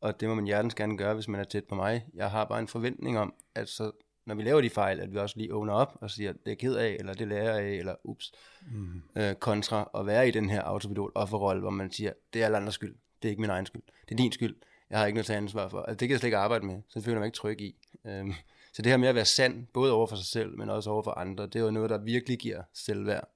Og 0.00 0.20
det 0.20 0.28
må 0.28 0.34
man 0.34 0.44
hjertens 0.44 0.74
gerne 0.74 0.96
gøre, 0.98 1.14
hvis 1.14 1.28
man 1.28 1.40
er 1.40 1.44
tæt 1.44 1.64
på 1.64 1.74
mig. 1.74 2.06
Jeg 2.14 2.30
har 2.30 2.44
bare 2.44 2.60
en 2.60 2.68
forventning 2.68 3.18
om, 3.18 3.34
at 3.54 3.68
så, 3.68 3.90
når 4.28 4.34
vi 4.34 4.42
laver 4.42 4.60
de 4.60 4.70
fejl, 4.70 5.00
at 5.00 5.12
vi 5.12 5.18
også 5.18 5.38
lige 5.38 5.54
åbner 5.54 5.72
op 5.72 5.98
og 6.00 6.10
siger, 6.10 6.32
det 6.32 6.40
er 6.46 6.50
jeg 6.50 6.58
ked 6.58 6.74
af, 6.74 6.96
eller 6.98 7.14
det 7.14 7.28
lærer 7.28 7.54
jeg 7.54 7.64
af, 7.64 7.70
eller 7.72 7.94
ups, 8.04 8.32
Mm. 8.72 9.02
øh, 9.16 9.34
kontra 9.34 9.90
at 9.94 10.06
være 10.06 10.28
i 10.28 10.30
den 10.30 10.50
her 10.50 10.62
autopilot 10.62 11.12
offerrolle, 11.14 11.60
hvor 11.60 11.70
man 11.70 11.92
siger, 11.92 12.12
det 12.32 12.40
er 12.42 12.44
alle 12.44 12.56
andres 12.56 12.74
skyld, 12.74 12.96
det 13.22 13.28
er 13.28 13.30
ikke 13.30 13.40
min 13.40 13.50
egen 13.50 13.66
skyld, 13.66 13.82
det 14.08 14.12
er 14.12 14.16
din 14.16 14.32
skyld, 14.32 14.56
jeg 14.90 14.98
har 14.98 15.06
ikke 15.06 15.14
noget 15.14 15.22
at 15.24 15.26
tage 15.26 15.36
ansvar 15.36 15.68
for. 15.68 15.78
Altså, 15.80 15.94
det 16.00 16.08
kan 16.08 16.10
jeg 16.10 16.18
slet 16.18 16.26
ikke 16.28 16.36
arbejde 16.36 16.66
med, 16.66 16.80
så 16.88 17.00
føler 17.00 17.18
mig 17.18 17.26
ikke 17.26 17.36
tryg 17.36 17.60
i. 17.60 17.76
Øhm, 18.06 18.32
så 18.72 18.82
det 18.82 18.92
her 18.92 18.96
med 18.96 19.08
at 19.08 19.14
være 19.14 19.24
sand, 19.24 19.66
både 19.66 19.92
over 19.92 20.06
for 20.06 20.16
sig 20.16 20.26
selv, 20.26 20.58
men 20.58 20.70
også 20.70 20.90
over 20.90 21.02
for 21.02 21.10
andre, 21.10 21.46
det 21.46 21.56
er 21.56 21.60
jo 21.60 21.70
noget, 21.70 21.90
der 21.90 21.98
virkelig 21.98 22.38
giver 22.38 22.62
selvværd. 22.74 23.28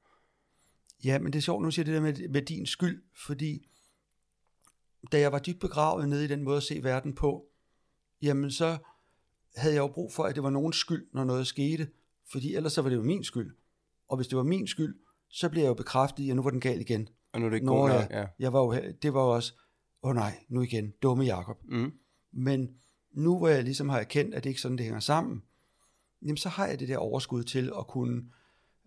Ja, 1.05 1.18
men 1.18 1.33
det 1.33 1.38
er 1.38 1.42
sjovt, 1.42 1.62
nu 1.62 1.70
siger 1.70 1.85
det 1.85 1.94
der 1.94 2.00
med, 2.00 2.28
med 2.28 2.42
din 2.42 2.66
skyld, 2.66 3.02
fordi 3.14 3.68
da 5.12 5.20
jeg 5.20 5.33
var 5.33 5.38
dybt 5.38 5.61
begravet 5.61 6.09
nede 6.09 6.24
i 6.24 6.28
den 6.28 6.42
måde 6.42 6.57
at 6.57 6.62
se 6.62 6.81
verden 6.83 7.14
på, 7.14 7.46
jamen 8.22 8.50
så 8.50 8.78
havde 9.57 9.75
jeg 9.75 9.81
jo 9.81 9.87
brug 9.87 10.12
for, 10.12 10.25
at 10.25 10.35
det 10.35 10.43
var 10.43 10.51
nogens 10.51 10.77
skyld, 10.77 11.07
når 11.12 11.25
noget 11.25 11.47
skete, 11.47 11.88
fordi 12.33 12.55
ellers 12.55 12.73
så 12.73 12.83
var 12.83 12.88
det 12.88 12.97
jo 12.97 13.03
min 13.03 13.25
skyld. 13.25 13.57
Og 14.09 14.17
hvis 14.17 14.29
det 14.29 14.37
var 14.37 14.45
min 14.45 14.67
skyld, 14.67 14.95
så 15.29 15.49
blev 15.49 15.62
jeg 15.62 15.69
jo 15.69 15.75
bekræftet 15.75 16.23
i, 16.23 16.31
at 16.31 16.37
nu 16.37 16.43
var 16.43 16.51
den 16.51 16.61
gal 16.61 16.81
igen. 16.81 17.09
Og 17.33 17.41
nu 17.41 17.47
er 17.47 17.51
det 17.51 17.57
ikke 17.57 17.67
god 17.67 17.91
ja. 17.91 18.01
nok. 18.01 18.11
Ja. 18.11 18.27
Jeg 18.38 18.53
var 18.53 18.61
jo, 18.61 18.93
det 19.03 19.15
var 19.15 19.23
jo 19.23 19.31
også, 19.31 19.53
åh 20.03 20.11
oh, 20.11 20.17
nej, 20.17 20.45
nu 20.49 20.62
igen, 20.62 20.93
dumme 21.03 21.25
Jakob. 21.25 21.57
Mm. 21.65 21.93
Men 22.33 22.75
nu 23.12 23.38
hvor 23.38 23.49
jeg 23.49 23.65
ligesom 23.65 23.88
har 23.88 23.99
erkendt, 23.99 24.35
at 24.35 24.45
det 24.45 24.51
ikke 24.51 24.61
sådan, 24.61 24.79
det 24.79 24.85
hænger 24.85 25.01
sammen, 25.01 25.43
jamen 26.23 26.37
så 26.37 26.49
har 26.49 26.67
jeg 26.67 26.81
det 26.81 26.88
der 26.88 26.97
overskud 26.97 27.45
til 27.45 27.73
at 27.79 27.87
kunne 27.87 28.23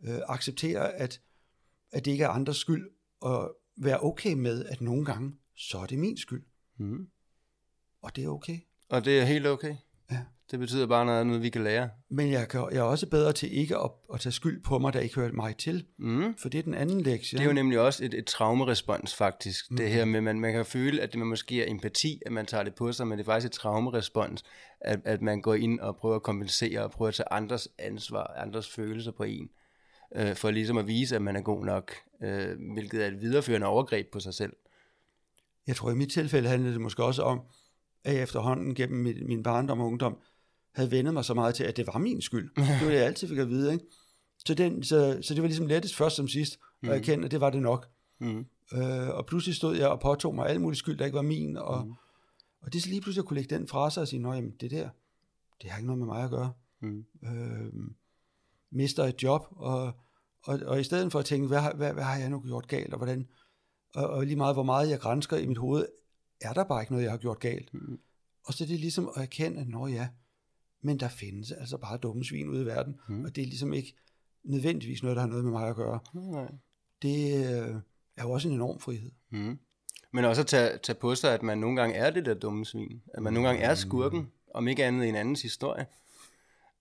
øh, 0.04 0.20
acceptere, 0.28 0.94
at, 0.94 1.22
at 1.92 2.06
det 2.06 2.12
ikke 2.12 2.24
er 2.24 2.30
andres 2.30 2.58
skyld, 2.58 2.90
og 3.20 3.58
være 3.78 4.04
okay 4.04 4.34
med, 4.34 4.66
at 4.66 4.82
nogle 4.82 5.06
gange, 5.06 5.34
så 5.56 5.78
er 5.78 5.86
det 5.86 6.00
min 6.00 6.18
skyld. 6.18 6.44
Mm. 6.78 7.08
Og 8.02 8.16
det 8.16 8.24
er 8.24 8.30
okay. 8.30 8.60
Og 8.90 9.06
det 9.06 9.20
er 9.20 9.26
helt 9.26 9.48
okay. 9.48 9.76
Det 10.52 10.60
betyder 10.60 10.88
bare 10.88 11.06
noget, 11.06 11.28
noget 11.28 11.42
vi 11.42 11.50
kan 11.50 11.64
lære. 11.64 11.90
Men 12.10 12.32
jeg, 12.32 12.48
kan, 12.48 12.68
jeg 12.72 12.78
er 12.78 12.84
også 12.84 13.10
bedre 13.10 13.34
til 13.34 13.58
ikke 13.58 13.78
at, 13.78 13.92
at 14.14 14.20
tage 14.20 14.34
skyld 14.34 14.64
på 14.64 14.80
mig, 14.80 14.94
der 14.94 15.00
ikke 15.00 15.16
hører 15.16 15.32
mig 15.32 15.58
til. 15.58 15.86
Mm. 15.98 16.36
For 16.38 16.50
det 16.50 16.58
er 16.58 16.64
den 16.64 16.74
anden 16.74 17.02
lektie. 17.02 17.38
Det 17.38 17.44
er 17.44 17.48
jo 17.48 17.54
nemlig 17.54 17.80
også 17.80 18.06
et, 18.06 18.14
et 18.14 18.26
traumerespons 18.26 19.16
faktisk. 19.16 19.72
Mm. 19.72 19.78
Det 19.78 19.90
her 19.90 20.06
med, 20.06 20.22
man, 20.22 20.40
man 20.40 20.54
kan 20.54 20.66
føle, 20.66 21.02
at 21.02 21.12
det 21.12 21.20
man 21.20 21.28
måske 21.28 21.64
er 21.64 21.72
empati, 21.72 22.22
at 22.26 22.32
man 22.32 22.46
tager 22.46 22.64
det 22.64 22.76
på 22.76 22.92
sig, 22.92 23.08
men 23.08 23.18
det 23.18 23.24
er 23.24 23.32
faktisk 23.32 23.46
et 23.46 23.52
traumerespons, 23.52 24.44
at, 24.82 25.00
at 25.06 25.22
man 25.22 25.42
går 25.42 25.54
ind 25.54 25.80
og 25.80 25.96
prøver 25.96 26.16
at 26.16 26.24
kompensere 26.24 26.84
og 26.84 26.92
prøver 26.92 27.10
at 27.10 27.16
tage 27.16 27.32
andres 27.32 27.68
ansvar, 27.80 28.34
andres 28.38 28.70
følelser 28.70 29.12
på 29.12 29.24
en, 29.24 29.50
øh, 30.16 30.36
for 30.36 30.52
ligesom 30.52 30.78
at 30.78 30.88
vise, 30.88 31.16
at 31.16 31.22
man 31.22 31.36
er 31.36 31.42
god 31.42 31.66
nok, 31.66 31.92
øh, 32.24 32.48
hvilket 32.74 33.04
er 33.04 33.08
et 33.08 33.22
videreførende 33.22 33.68
overgreb 33.68 34.12
på 34.12 34.20
sig 34.20 34.34
selv. 34.34 34.54
Jeg 35.68 35.76
tror, 35.76 35.92
i 35.92 35.96
mit 35.96 36.12
tilfælde 36.12 36.50
handlede 36.50 36.74
det 36.74 36.82
måske 36.82 37.04
også 37.04 37.22
om, 37.22 37.42
at 38.04 38.14
jeg 38.14 38.24
efterhånden 38.24 38.76
gennem 38.76 39.04
min, 39.04 39.28
min 39.28 39.44
barndom 39.44 39.80
og 39.80 39.88
ungdom, 39.88 40.18
havde 40.76 40.92
vendet 40.92 41.14
mig 41.14 41.26
så 41.26 41.34
meget 41.34 41.56
til, 41.56 41.64
at 41.64 41.78
det 41.78 41.88
var 41.88 41.98
min 41.98 42.22
skyld. 42.22 42.56
Det 42.56 42.82
var 42.82 42.88
det, 42.88 42.96
jeg 42.96 43.06
altid 43.06 43.28
fik 43.28 43.38
at 43.38 43.50
vide. 43.50 43.74
Ikke? 43.74 43.86
Så, 44.46 44.54
den, 44.54 44.84
så, 44.84 45.20
så 45.22 45.34
det 45.34 45.42
var 45.42 45.48
ligesom 45.48 45.68
lettest 45.68 45.96
først 45.96 46.16
som 46.16 46.28
sidst, 46.28 46.60
og 46.82 46.88
jeg 46.88 47.04
kendte, 47.04 47.26
at 47.26 47.32
det 47.32 47.42
var 47.42 47.50
det 47.50 47.62
nok. 47.62 47.88
Mm. 48.20 48.46
Øh, 48.74 49.10
og 49.10 49.26
pludselig 49.26 49.56
stod 49.56 49.76
jeg 49.76 49.88
og 49.88 50.00
påtog 50.00 50.36
mig 50.36 50.48
alle 50.48 50.62
mulige 50.62 50.78
skyld, 50.78 50.98
der 50.98 51.06
ikke 51.06 51.16
var 51.16 51.22
min. 51.22 51.58
Og, 51.58 51.86
mm. 51.86 51.94
og 52.62 52.74
det 52.74 52.76
er 52.76 52.82
så 52.82 52.90
lige 52.90 53.02
pludselig 53.02 53.22
at 53.22 53.28
kunne 53.28 53.36
lægge 53.40 53.56
den 53.56 53.68
fra 53.68 53.90
sig 53.90 54.02
og 54.02 54.08
sige, 54.08 54.22
nej, 54.22 54.42
det 54.60 54.72
der, 54.72 54.90
det 55.62 55.70
har 55.70 55.78
ikke 55.78 55.88
noget 55.88 56.00
med 56.00 56.08
mig 56.08 56.24
at 56.24 56.30
gøre. 56.30 56.54
Mm. 56.82 57.06
Øh, 57.24 57.74
mister 58.72 59.04
et 59.04 59.24
job, 59.24 59.46
og, 59.52 59.94
og, 60.44 60.60
og 60.66 60.80
i 60.80 60.84
stedet 60.84 61.12
for 61.12 61.20
at 61.20 61.26
tænke, 61.26 61.48
hvad, 61.48 61.62
hvad, 61.76 61.94
hvad 61.94 62.04
har 62.04 62.18
jeg 62.18 62.30
nu 62.30 62.40
gjort 62.40 62.68
galt, 62.68 62.94
og 62.94 62.98
hvordan, 62.98 63.28
og, 63.96 64.10
og 64.10 64.26
lige 64.26 64.36
meget 64.36 64.56
hvor 64.56 64.64
meget 64.64 64.90
jeg 64.90 65.00
grænsker 65.00 65.38
i 65.38 65.46
mit 65.46 65.58
hoved, 65.58 65.86
er 66.42 66.54
der 66.54 66.64
bare 66.64 66.82
ikke 66.82 66.92
noget, 66.92 67.04
jeg 67.04 67.12
har 67.12 67.18
gjort 67.18 67.40
galt. 67.40 67.74
Mm. 67.74 68.00
Og 68.44 68.54
så 68.54 68.64
er 68.64 68.68
det 68.68 68.80
ligesom 68.80 69.10
at 69.16 69.22
erkende, 69.22 69.62
at 69.62 69.68
nå 69.68 69.88
ja, 69.88 70.08
men 70.86 71.00
der 71.00 71.08
findes 71.08 71.52
altså 71.52 71.78
bare 71.78 71.98
dumme 71.98 72.26
svin 72.26 72.50
ude 72.50 72.62
i 72.62 72.66
verden, 72.66 72.96
Mm. 73.08 73.26
og 73.26 73.36
det 73.36 73.42
er 73.42 73.46
ligesom 73.46 73.74
ikke 73.74 73.96
nødvendigvis 74.44 75.04
noget, 75.04 75.16
der 75.16 75.22
har 75.22 75.30
noget 75.30 75.44
med 75.44 75.52
mig 75.52 75.68
at 75.70 75.76
gøre. 75.76 76.00
Nej. 76.14 76.52
Det 77.02 77.46
øh, 77.46 77.76
er 78.18 78.24
jo 78.24 78.32
også 78.32 78.48
en 78.48 78.54
enorm 78.54 78.80
frihed. 78.80 79.12
Mm. 79.30 79.60
Men 80.12 80.26
også 80.26 80.42
at 80.42 80.48
tage, 80.48 80.78
tage 80.78 80.96
på 80.96 81.16
sig, 81.16 81.34
at 81.34 81.44
man 81.44 81.58
nogle 81.58 81.82
gange 81.82 81.96
er 81.96 82.10
det 82.10 82.26
der 82.26 82.34
dumme 82.34 82.66
svin. 82.66 83.02
At 83.14 83.24
man 83.24 83.34
nogle 83.34 83.48
gange 83.50 83.64
er 83.64 83.76
skurken, 83.76 84.32
om 84.54 84.68
ikke 84.68 84.86
andet 84.86 85.06
i 85.06 85.10
en 85.10 85.16
andens 85.16 85.42
historie. 85.42 85.86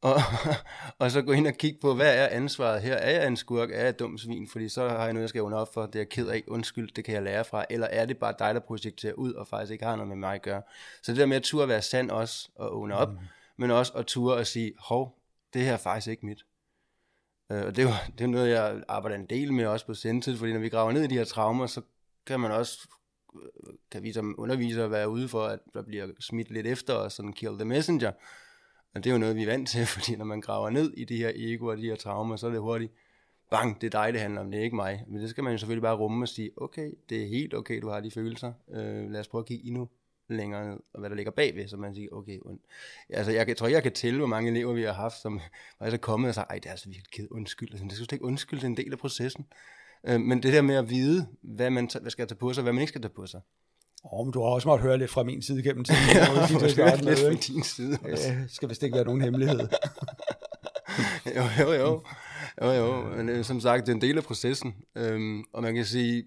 Og, 0.01 0.15
og 0.99 1.11
så 1.11 1.23
gå 1.23 1.33
ind 1.33 1.47
og 1.47 1.55
kigge 1.55 1.79
på, 1.81 1.95
hvad 1.95 2.19
er 2.19 2.29
ansvaret 2.29 2.83
her? 2.83 2.95
Er 2.95 3.11
jeg 3.11 3.27
en 3.27 3.37
skurk? 3.37 3.71
Er 3.71 3.81
jeg 3.81 3.89
et 3.89 3.99
dumt 3.99 4.21
svin? 4.21 4.49
Fordi 4.49 4.69
så 4.69 4.89
har 4.89 5.05
jeg 5.05 5.13
noget, 5.13 5.23
jeg 5.23 5.29
skal 5.29 5.43
under 5.43 5.59
op 5.59 5.75
for. 5.75 5.87
Det 5.87 5.95
er 5.95 6.01
jeg 6.01 6.09
ked 6.09 6.29
af. 6.29 6.43
Undskyld, 6.49 6.91
det 6.97 7.05
kan 7.05 7.15
jeg 7.15 7.23
lære 7.23 7.45
fra. 7.45 7.65
Eller 7.71 7.87
er 7.87 8.07
det 8.07 8.19
bare 8.19 8.35
dig, 8.39 8.55
der 8.55 8.61
projekterer 8.61 9.13
ud, 9.13 9.33
og 9.33 9.47
faktisk 9.47 9.73
ikke 9.73 9.85
har 9.85 9.97
noget 9.97 10.09
med 10.09 10.17
mig 10.17 10.35
at 10.35 10.43
gøre? 10.43 10.63
Så 11.03 11.13
det 11.13 11.21
der 11.21 11.27
med 11.27 11.37
at 11.37 11.43
turde 11.43 11.69
være 11.69 11.83
sand 11.83 12.11
også, 12.11 12.49
og 12.57 12.77
åbne 12.77 12.97
op, 12.97 13.13
mm 13.13 13.19
men 13.57 13.71
også 13.71 13.93
at 13.93 14.07
ture 14.07 14.37
og 14.37 14.47
sige, 14.47 14.73
hov, 14.79 15.19
det 15.55 15.63
her 15.63 15.73
er 15.73 15.77
faktisk 15.77 16.09
ikke 16.09 16.27
mit. 16.27 16.45
Øh, 17.53 17.65
og 17.65 17.77
det 17.77 17.85
er 17.85 17.89
jo 17.89 17.95
det 18.19 18.25
er 18.25 18.29
noget, 18.29 18.51
jeg 18.51 18.83
arbejder 18.89 19.17
en 19.17 19.27
del 19.27 19.53
med 19.53 19.67
også 19.67 19.87
på 19.87 19.95
Sentit, 19.95 20.39
fordi 20.39 20.53
når 20.53 20.61
vi 20.61 20.69
graver 20.69 20.93
ned 20.93 21.03
i 21.03 21.07
de 21.07 21.15
her 21.15 21.25
traumer, 21.25 21.67
så 21.67 21.83
kan 22.27 22.41
man 22.41 22.51
også, 22.51 22.89
øh, 23.35 23.75
kan 23.91 24.03
vi 24.03 24.13
som 24.13 24.35
undervisere 24.39 24.91
være 24.91 25.09
ude 25.09 25.29
for, 25.29 25.45
at 25.45 25.59
der 25.75 25.83
bliver 25.83 26.09
smidt 26.21 26.51
lidt 26.51 26.67
efter 26.67 26.95
og 26.95 27.13
sådan 27.13 27.33
kill 27.33 27.55
the 27.55 27.65
messenger. 27.65 28.13
Og 28.95 29.05
det 29.05 29.11
er 29.11 29.15
jo 29.15 29.19
noget, 29.19 29.37
vi 29.37 29.43
er 29.43 29.47
vant 29.47 29.69
til, 29.69 29.87
fordi 29.95 30.17
når 30.17 30.25
man 30.25 30.41
graver 30.41 30.71
ned 30.71 30.93
i 30.97 31.05
de 31.05 31.17
her 31.17 31.33
egoer 31.35 31.73
og 31.73 31.79
de 31.79 31.87
her 31.87 31.97
traumer, 31.97 32.37
så 32.37 32.47
er 32.47 32.51
det 32.51 32.61
hurtigt, 32.61 32.93
bang, 33.51 33.81
det 33.81 33.95
er 33.95 34.03
dig, 34.03 34.13
det 34.13 34.21
handler 34.21 34.41
om, 34.41 34.51
det 34.51 34.61
er 34.61 34.65
ikke 34.65 34.77
mig. 34.77 35.05
Men 35.09 35.23
det 35.23 35.31
skal 35.31 35.45
man 35.45 35.53
jo 35.53 35.59
selvfølgelig 35.59 35.83
bare 35.83 35.97
rumme 35.97 36.25
og 36.25 36.29
sige, 36.29 36.51
okay, 36.57 36.93
det 37.09 37.23
er 37.23 37.27
helt 37.27 37.55
okay, 37.55 37.81
du 37.83 37.89
har 37.89 38.01
de 38.01 38.11
følelser. 38.11 38.53
Øh, 38.71 39.11
lad 39.11 39.21
os 39.21 39.29
prøve 39.29 39.43
at 39.43 39.47
kigge 39.47 39.67
endnu 39.67 39.89
længere 40.29 40.69
ned, 40.69 40.81
og 40.93 41.01
hvad 41.01 41.11
der 41.11 41.17
ligger 41.17 41.33
bagved, 41.33 41.69
så 41.69 41.77
man 41.77 41.95
siger, 41.95 42.09
okay, 42.13 42.39
und. 42.43 42.61
altså 43.11 43.33
jeg, 43.33 43.49
jeg 43.49 43.57
tror 43.57 43.67
ikke, 43.67 43.75
jeg 43.75 43.83
kan 43.83 43.93
tælle, 43.93 44.19
hvor 44.19 44.27
mange 44.27 44.51
elever 44.51 44.73
vi 44.73 44.83
har 44.83 44.93
haft, 44.93 45.21
som 45.21 45.41
er 45.81 45.97
kommet 45.97 46.29
og 46.29 46.35
sagt, 46.35 46.51
ej, 46.51 46.59
det 46.59 46.67
er 46.67 46.71
altså 46.71 46.89
virkelig 46.89 47.11
ked, 47.13 47.29
undskyld, 47.31 47.71
altså, 47.71 47.87
det 47.89 48.05
skal 48.05 48.15
ikke 48.15 48.25
undskylde, 48.25 48.61
det 48.61 48.67
er 48.67 48.71
en 48.71 48.77
del 48.77 48.93
af 48.93 48.99
processen. 48.99 49.47
Øh, 50.07 50.21
men 50.21 50.43
det 50.43 50.53
der 50.53 50.63
med 50.63 50.75
at 50.75 50.91
vide, 50.91 51.27
hvad 51.43 51.71
man 51.71 51.91
hvad 52.01 52.11
skal 52.11 52.29
tage 52.29 52.39
på 52.39 52.53
sig, 52.53 52.63
hvad 52.63 52.73
man 52.73 52.81
ikke 52.81 52.91
skal 52.91 53.03
tage 53.03 53.15
på 53.15 53.27
sig. 53.27 53.41
Åh, 54.05 54.21
oh, 54.21 54.27
men 54.27 54.33
du 54.33 54.43
har 54.43 54.49
også 54.51 54.69
måttet 54.69 54.87
høre 54.87 54.99
lidt 54.99 55.11
fra 55.11 55.23
min 55.23 55.43
side 55.43 55.63
gennem 55.63 55.85
tiden. 55.85 56.01
Ja, 56.15 56.21
de, 56.21 56.27
der 56.77 56.97
lidt 56.97 57.05
med, 57.05 57.17
fra 57.17 57.53
din 57.55 57.63
side 57.63 57.99
også. 58.13 58.29
Ja, 58.29 58.47
skal 58.49 58.69
vist 58.69 58.83
ikke 58.83 58.95
være 58.95 59.05
nogen 59.05 59.21
hemmelighed. 59.21 59.59
jo, 61.37 61.43
jo, 61.61 61.73
jo. 61.73 62.03
Jo, 62.63 62.71
jo. 62.71 63.03
Men 63.17 63.29
øh, 63.29 63.45
som 63.45 63.61
sagt, 63.61 63.87
det 63.87 63.93
er 63.93 63.97
en 63.97 64.01
del 64.01 64.17
af 64.17 64.25
processen. 64.25 64.75
Øhm, 64.95 65.45
og 65.53 65.63
man 65.63 65.75
kan 65.75 65.85
sige, 65.85 66.25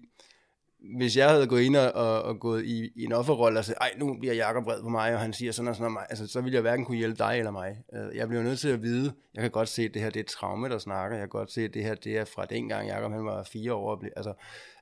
hvis 0.80 1.16
jeg 1.16 1.30
havde 1.30 1.46
gået 1.46 1.62
ind 1.62 1.76
og, 1.76 1.92
og, 1.92 2.22
og 2.22 2.40
gået 2.40 2.64
i, 2.64 2.92
i 2.96 3.04
en 3.04 3.12
offerrolle 3.12 3.58
og 3.58 3.64
sagt, 3.64 3.78
ej, 3.80 3.90
nu 3.96 4.16
bliver 4.18 4.34
Jacob 4.34 4.64
vred 4.64 4.82
på 4.82 4.88
mig, 4.88 5.14
og 5.14 5.20
han 5.20 5.32
siger 5.32 5.52
sådan 5.52 5.68
og 5.68 5.74
sådan 5.74 5.86
om 5.86 5.92
mig, 5.92 6.06
altså, 6.08 6.26
så 6.26 6.40
ville 6.40 6.54
jeg 6.54 6.60
hverken 6.60 6.84
kunne 6.84 6.98
hjælpe 6.98 7.18
dig 7.18 7.38
eller 7.38 7.50
mig. 7.50 7.82
Øh, 7.94 8.16
jeg 8.16 8.28
bliver 8.28 8.42
nødt 8.42 8.58
til 8.58 8.68
at 8.68 8.82
vide, 8.82 9.12
jeg 9.34 9.42
kan 9.42 9.50
godt 9.50 9.68
se, 9.68 9.82
at 9.82 9.94
det 9.94 10.02
her 10.02 10.10
det 10.10 10.20
er 10.20 10.24
et 10.24 10.26
traume, 10.30 10.68
der 10.68 10.78
snakker, 10.78 11.16
jeg 11.16 11.22
kan 11.22 11.28
godt 11.28 11.52
se, 11.52 11.64
at 11.64 11.74
det 11.74 11.84
her 11.84 11.94
det 11.94 12.18
er 12.18 12.24
fra 12.24 12.44
dengang, 12.44 12.88
Jacob 12.88 13.12
han 13.12 13.24
var 13.24 13.42
fire 13.42 13.74
år, 13.74 13.90
og 13.90 14.04
altså, 14.16 14.34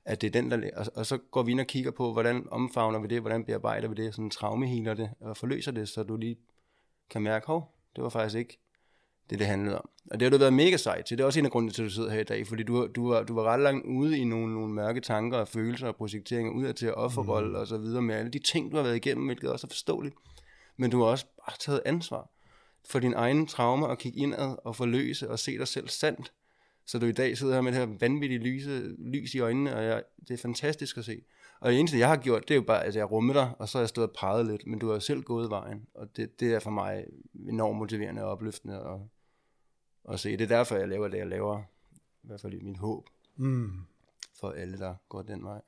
at 0.04 0.20
det 0.20 0.26
er 0.26 0.40
den, 0.42 0.50
der, 0.50 0.70
og, 0.76 0.86
og 0.94 1.06
så 1.06 1.18
går 1.30 1.42
vi 1.42 1.50
ind 1.50 1.60
og 1.60 1.66
kigger 1.66 1.90
på, 1.90 2.12
hvordan 2.12 2.46
omfavner 2.50 2.98
vi 2.98 3.06
det, 3.06 3.20
hvordan 3.20 3.44
bearbejder 3.44 3.88
vi 3.88 3.94
det, 3.94 4.14
sådan 4.14 4.30
traumehealer 4.30 4.94
det, 4.94 5.10
og 5.20 5.36
forløser 5.36 5.72
det, 5.72 5.88
så 5.88 6.02
du 6.02 6.16
lige 6.16 6.36
kan 7.10 7.22
mærke, 7.22 7.46
hov, 7.46 7.74
det 7.96 8.04
var 8.04 8.10
faktisk 8.10 8.38
ikke 8.38 8.58
det, 9.30 9.38
det 9.38 9.46
handlede 9.46 9.78
om. 9.78 9.88
Og 10.10 10.20
det 10.20 10.26
har 10.26 10.30
du 10.30 10.38
været 10.38 10.52
mega 10.52 10.76
sej 10.76 11.02
til. 11.02 11.18
Det 11.18 11.22
er 11.22 11.26
også 11.26 11.38
en 11.38 11.44
af 11.44 11.50
grundene 11.50 11.72
til, 11.72 11.82
at 11.82 11.86
du 11.86 11.92
sidder 11.92 12.10
her 12.10 12.20
i 12.20 12.24
dag, 12.24 12.46
fordi 12.46 12.62
du, 12.62 12.88
du, 12.94 13.08
var, 13.08 13.22
du 13.22 13.34
var 13.34 13.42
ret 13.42 13.60
langt 13.60 13.86
ude 13.86 14.18
i 14.18 14.24
nogle, 14.24 14.54
nogle 14.54 14.74
mørke 14.74 15.00
tanker 15.00 15.38
og 15.38 15.48
følelser 15.48 15.88
og 15.88 15.96
projekteringer, 15.96 16.52
ud 16.52 16.64
af 16.64 16.74
til 16.74 16.94
offerrolle 16.94 17.48
mm. 17.48 17.54
og 17.54 17.66
så 17.66 17.78
videre 17.78 18.02
med 18.02 18.14
alle 18.14 18.30
de 18.30 18.38
ting, 18.38 18.70
du 18.70 18.76
har 18.76 18.84
været 18.84 18.96
igennem, 18.96 19.26
hvilket 19.26 19.50
også 19.50 19.66
er 19.66 19.70
forståeligt. 19.70 20.14
Men 20.76 20.90
du 20.90 20.98
har 20.98 21.06
også 21.06 21.26
bare 21.26 21.56
taget 21.60 21.82
ansvar 21.84 22.30
for 22.88 22.98
din 22.98 23.14
egen 23.14 23.46
traume 23.46 23.86
og 23.86 23.98
kigge 23.98 24.18
indad 24.18 24.56
og 24.64 24.76
forløse 24.76 25.30
og 25.30 25.38
se 25.38 25.58
dig 25.58 25.68
selv 25.68 25.88
sandt. 25.88 26.32
Så 26.86 26.98
du 26.98 27.06
i 27.06 27.12
dag 27.12 27.38
sidder 27.38 27.54
her 27.54 27.60
med 27.60 27.72
det 27.72 27.80
her 27.80 27.96
vanvittige 28.00 28.40
lyse, 28.40 28.94
lys 28.98 29.34
i 29.34 29.40
øjnene, 29.40 29.76
og 29.76 29.84
jeg, 29.84 30.02
det 30.28 30.34
er 30.34 30.38
fantastisk 30.38 30.98
at 30.98 31.04
se. 31.04 31.22
Og 31.60 31.70
det 31.70 31.78
eneste, 31.80 31.98
jeg 31.98 32.08
har 32.08 32.16
gjort, 32.16 32.48
det 32.48 32.50
er 32.50 32.58
jo 32.58 32.62
bare, 32.62 32.84
at 32.84 32.96
jeg 32.96 33.10
rummer 33.10 33.32
dig, 33.32 33.50
og 33.58 33.68
så 33.68 33.78
har 33.78 33.82
jeg 33.82 33.88
stået 33.88 34.08
og 34.08 34.14
peget 34.20 34.46
lidt, 34.46 34.66
men 34.66 34.78
du 34.78 34.86
har 34.86 34.94
jo 34.94 35.00
selv 35.00 35.22
gået 35.22 35.50
vejen, 35.50 35.86
og 35.94 36.16
det, 36.16 36.40
det 36.40 36.54
er 36.54 36.58
for 36.58 36.70
mig 36.70 37.04
enormt 37.48 37.78
motiverende 37.78 38.24
og 38.24 38.30
opløftende 38.30 38.74
at, 38.74 39.00
at 40.08 40.20
se. 40.20 40.30
Det 40.32 40.40
er 40.40 40.56
derfor, 40.56 40.76
jeg 40.76 40.88
laver 40.88 41.08
det, 41.08 41.18
jeg 41.18 41.26
laver, 41.26 41.62
i 42.22 42.26
hvert 42.26 42.40
fald 42.40 42.52
i 42.54 42.60
min 42.62 42.76
håb, 42.76 43.08
Mm. 43.36 43.70
for 44.40 44.50
alle, 44.50 44.78
der 44.78 44.94
går 45.08 45.22
den 45.22 45.44
vej. 45.44 45.60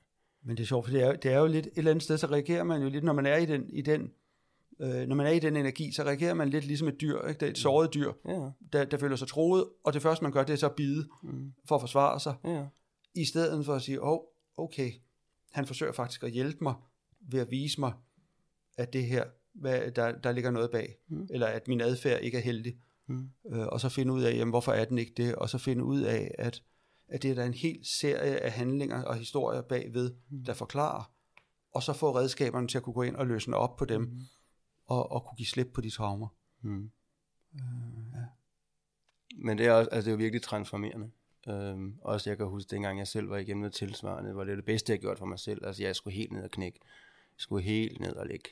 Men 0.42 0.56
det 0.56 0.62
er 0.62 0.66
sjovt, 0.66 0.86
for 0.86 0.92
det 0.92 1.02
er, 1.02 1.16
det 1.16 1.32
er 1.32 1.38
jo 1.38 1.46
lidt 1.46 1.66
et 1.66 1.72
eller 1.76 1.90
andet 1.90 2.02
sted, 2.02 2.18
så 2.18 2.26
reagerer 2.26 2.64
man 2.64 2.82
jo 2.82 2.88
lidt, 2.88 3.04
når 3.04 3.12
man 3.12 3.26
er 3.26 3.36
i 3.36 3.46
den, 3.46 3.70
i 3.70 3.82
den 3.82 4.12
øh, 4.80 5.06
når 5.08 5.14
man 5.16 5.26
er 5.26 5.30
i 5.30 5.38
den 5.38 5.56
energi, 5.56 5.92
så 5.92 6.02
reagerer 6.02 6.34
man 6.34 6.48
lidt 6.48 6.64
ligesom 6.64 6.88
et 6.88 7.00
dyr, 7.00 7.20
ikke? 7.28 7.40
Det 7.40 7.46
er 7.46 7.50
et 7.50 7.58
såret 7.58 7.94
dyr, 7.94 8.12
Ja, 8.28 8.50
der, 8.72 8.84
der 8.84 8.96
føler 8.96 9.16
sig 9.16 9.28
troet, 9.28 9.68
og 9.84 9.92
det 9.92 10.02
første 10.02 10.22
man 10.24 10.32
gør, 10.32 10.44
det 10.44 10.52
er 10.52 10.56
så 10.56 10.66
at 10.68 10.74
bide 10.76 11.08
mm, 11.22 11.52
for 11.68 11.74
at 11.74 11.80
forsvare 11.80 12.20
sig, 12.20 12.34
ja, 12.44 12.66
i 13.14 13.24
stedet 13.24 13.64
for 13.66 13.74
at 13.74 13.82
sige, 13.82 14.02
åh, 14.02 14.08
oh, 14.12 14.18
okay, 14.56 14.92
han 15.52 15.66
forsøger 15.66 15.92
faktisk 15.92 16.22
at 16.22 16.30
hjælpe 16.30 16.58
mig 16.64 16.74
ved 17.20 17.40
at 17.40 17.50
vise 17.50 17.80
mig, 17.80 17.92
at 18.78 18.92
det 18.92 19.04
her, 19.06 19.24
hvad, 19.52 19.90
der, 19.90 20.12
der 20.12 20.32
ligger 20.32 20.50
noget 20.50 20.70
bag, 20.70 20.96
Mm. 21.08 21.26
eller 21.30 21.46
at 21.46 21.68
min 21.68 21.80
adfærd 21.80 22.22
ikke 22.22 22.38
er 22.38 22.42
heldig, 22.42 22.76
mm, 23.08 23.30
øh, 23.50 23.66
og 23.66 23.80
så 23.80 23.88
finde 23.88 24.12
ud 24.12 24.22
af, 24.22 24.34
jamen, 24.34 24.50
hvorfor 24.52 24.72
er 24.72 24.84
den 24.84 24.98
ikke 24.98 25.12
det, 25.16 25.34
og 25.34 25.48
så 25.50 25.58
finde 25.58 25.84
ud 25.84 26.00
af, 26.00 26.34
at, 26.38 26.62
at 27.08 27.22
det 27.22 27.30
er 27.30 27.34
der 27.34 27.44
en 27.44 27.54
hel 27.54 27.80
serie 27.82 28.40
af 28.40 28.52
handlinger 28.52 29.02
og 29.02 29.16
historier 29.16 29.60
bagved, 29.62 30.14
Mm. 30.28 30.44
der 30.44 30.54
forklarer, 30.54 31.12
og 31.72 31.82
så 31.82 31.92
få 31.92 32.16
redskaberne 32.16 32.68
til 32.68 32.78
at 32.78 32.84
kunne 32.84 32.94
gå 32.94 33.02
ind 33.02 33.16
og 33.16 33.26
løsne 33.26 33.56
op 33.56 33.76
på 33.76 33.84
dem, 33.84 34.00
Mm. 34.02 34.20
og, 34.86 35.12
og 35.12 35.24
kunne 35.24 35.36
give 35.36 35.46
slip 35.46 35.68
på 35.74 35.80
de 35.80 35.90
traumer. 35.90 36.28
mm. 36.62 36.90
Øh, 37.54 37.60
ja. 38.14 38.24
Men 39.36 39.58
det 39.58 39.66
er, 39.66 39.72
også, 39.72 39.90
altså 39.90 40.04
det 40.10 40.12
er 40.12 40.16
jo 40.18 40.22
virkelig 40.22 40.42
transformerende. 40.42 41.10
Øhm, 41.48 41.98
også 42.02 42.30
jeg 42.30 42.36
kan 42.36 42.46
huske, 42.46 42.70
dengang 42.70 42.98
jeg 42.98 43.08
selv 43.08 43.30
var 43.30 43.36
igennem 43.36 43.60
noget 43.60 43.74
tilsvarende, 43.74 44.36
var 44.36 44.44
det 44.44 44.56
det 44.56 44.64
bedste, 44.64 44.92
jeg 44.92 45.00
gjort 45.00 45.18
for 45.18 45.26
mig 45.26 45.38
selv. 45.38 45.66
Altså 45.66 45.82
jeg 45.82 45.96
skulle 45.96 46.14
helt 46.14 46.32
ned 46.32 46.42
og 46.42 46.50
knække. 46.50 46.78
Jeg 46.82 47.40
skulle 47.40 47.62
helt 47.64 48.00
ned 48.00 48.12
og 48.12 48.26
ligge. 48.26 48.48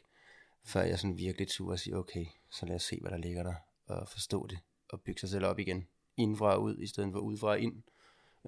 Før 0.65 0.81
jeg 0.83 0.99
sådan 0.99 1.19
virkelig 1.19 1.49
turde 1.49 1.79
sige, 1.79 1.97
okay, 1.97 2.27
så 2.51 2.67
lad 2.67 2.75
os 2.77 2.83
se, 2.83 2.99
hvad 3.01 3.11
der 3.11 3.17
ligger 3.17 3.43
der. 3.43 3.55
Og 3.87 4.09
forstå 4.09 4.47
det. 4.47 4.59
Og 4.89 5.01
bygge 5.01 5.21
sig 5.21 5.29
selv 5.29 5.47
op 5.47 5.59
igen. 5.59 5.87
Indenfra 6.17 6.55
og 6.55 6.63
ud, 6.63 6.79
i 6.79 6.87
stedet 6.87 7.13
for 7.13 7.19
udefra 7.19 7.49
og 7.49 7.61
ind. 7.61 7.83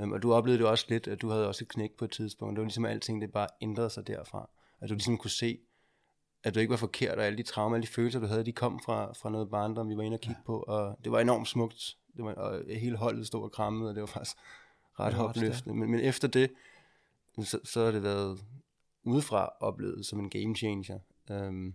Øhm, 0.00 0.12
og 0.12 0.22
du 0.22 0.32
oplevede 0.32 0.62
det 0.62 0.70
også 0.70 0.86
lidt, 0.88 1.08
at 1.08 1.22
du 1.22 1.28
havde 1.28 1.48
også 1.48 1.64
et 1.64 1.68
knæk 1.68 1.90
på 1.98 2.04
et 2.04 2.10
tidspunkt. 2.10 2.56
Det 2.56 2.60
var 2.60 2.64
ligesom, 2.64 2.84
at 2.84 2.90
alting 2.90 3.22
det 3.22 3.32
bare 3.32 3.48
ændrede 3.60 3.90
sig 3.90 4.06
derfra. 4.06 4.50
At 4.80 4.88
du 4.88 4.94
ligesom 4.94 5.18
kunne 5.18 5.30
se, 5.30 5.58
at 6.44 6.54
du 6.54 6.60
ikke 6.60 6.70
var 6.70 6.76
forkert, 6.76 7.18
og 7.18 7.24
alle 7.24 7.38
de 7.38 7.42
traumer, 7.42 7.76
alle 7.76 7.86
de 7.86 7.92
følelser, 7.92 8.20
du 8.20 8.26
havde, 8.26 8.44
de 8.44 8.52
kom 8.52 8.80
fra, 8.84 9.12
fra 9.12 9.30
noget 9.30 9.50
barndom, 9.50 9.88
vi 9.88 9.96
var 9.96 10.02
inde 10.02 10.14
og 10.14 10.20
kigge 10.20 10.40
ja. 10.40 10.46
på, 10.46 10.58
og 10.58 10.98
det 11.04 11.12
var 11.12 11.20
enormt 11.20 11.48
smukt. 11.48 11.96
Det 12.16 12.24
var, 12.24 12.34
og 12.34 12.62
hele 12.68 12.96
holdet 12.96 13.26
stod 13.26 13.42
og 13.42 13.52
krammede, 13.52 13.90
og 13.90 13.94
det 13.94 14.00
var 14.00 14.06
faktisk 14.06 14.36
ret 15.00 15.14
ret 15.14 15.28
opløftende. 15.28 15.76
Men, 15.76 15.90
men 15.90 16.00
efter 16.00 16.28
det, 16.28 16.50
så, 17.44 17.60
så 17.64 17.84
har 17.84 17.90
det 17.90 18.02
været 18.02 18.44
udefra 19.04 19.52
oplevet 19.60 20.06
som 20.06 20.18
en 20.18 20.30
game 20.30 20.54
changer. 20.56 20.98
Um, 21.30 21.74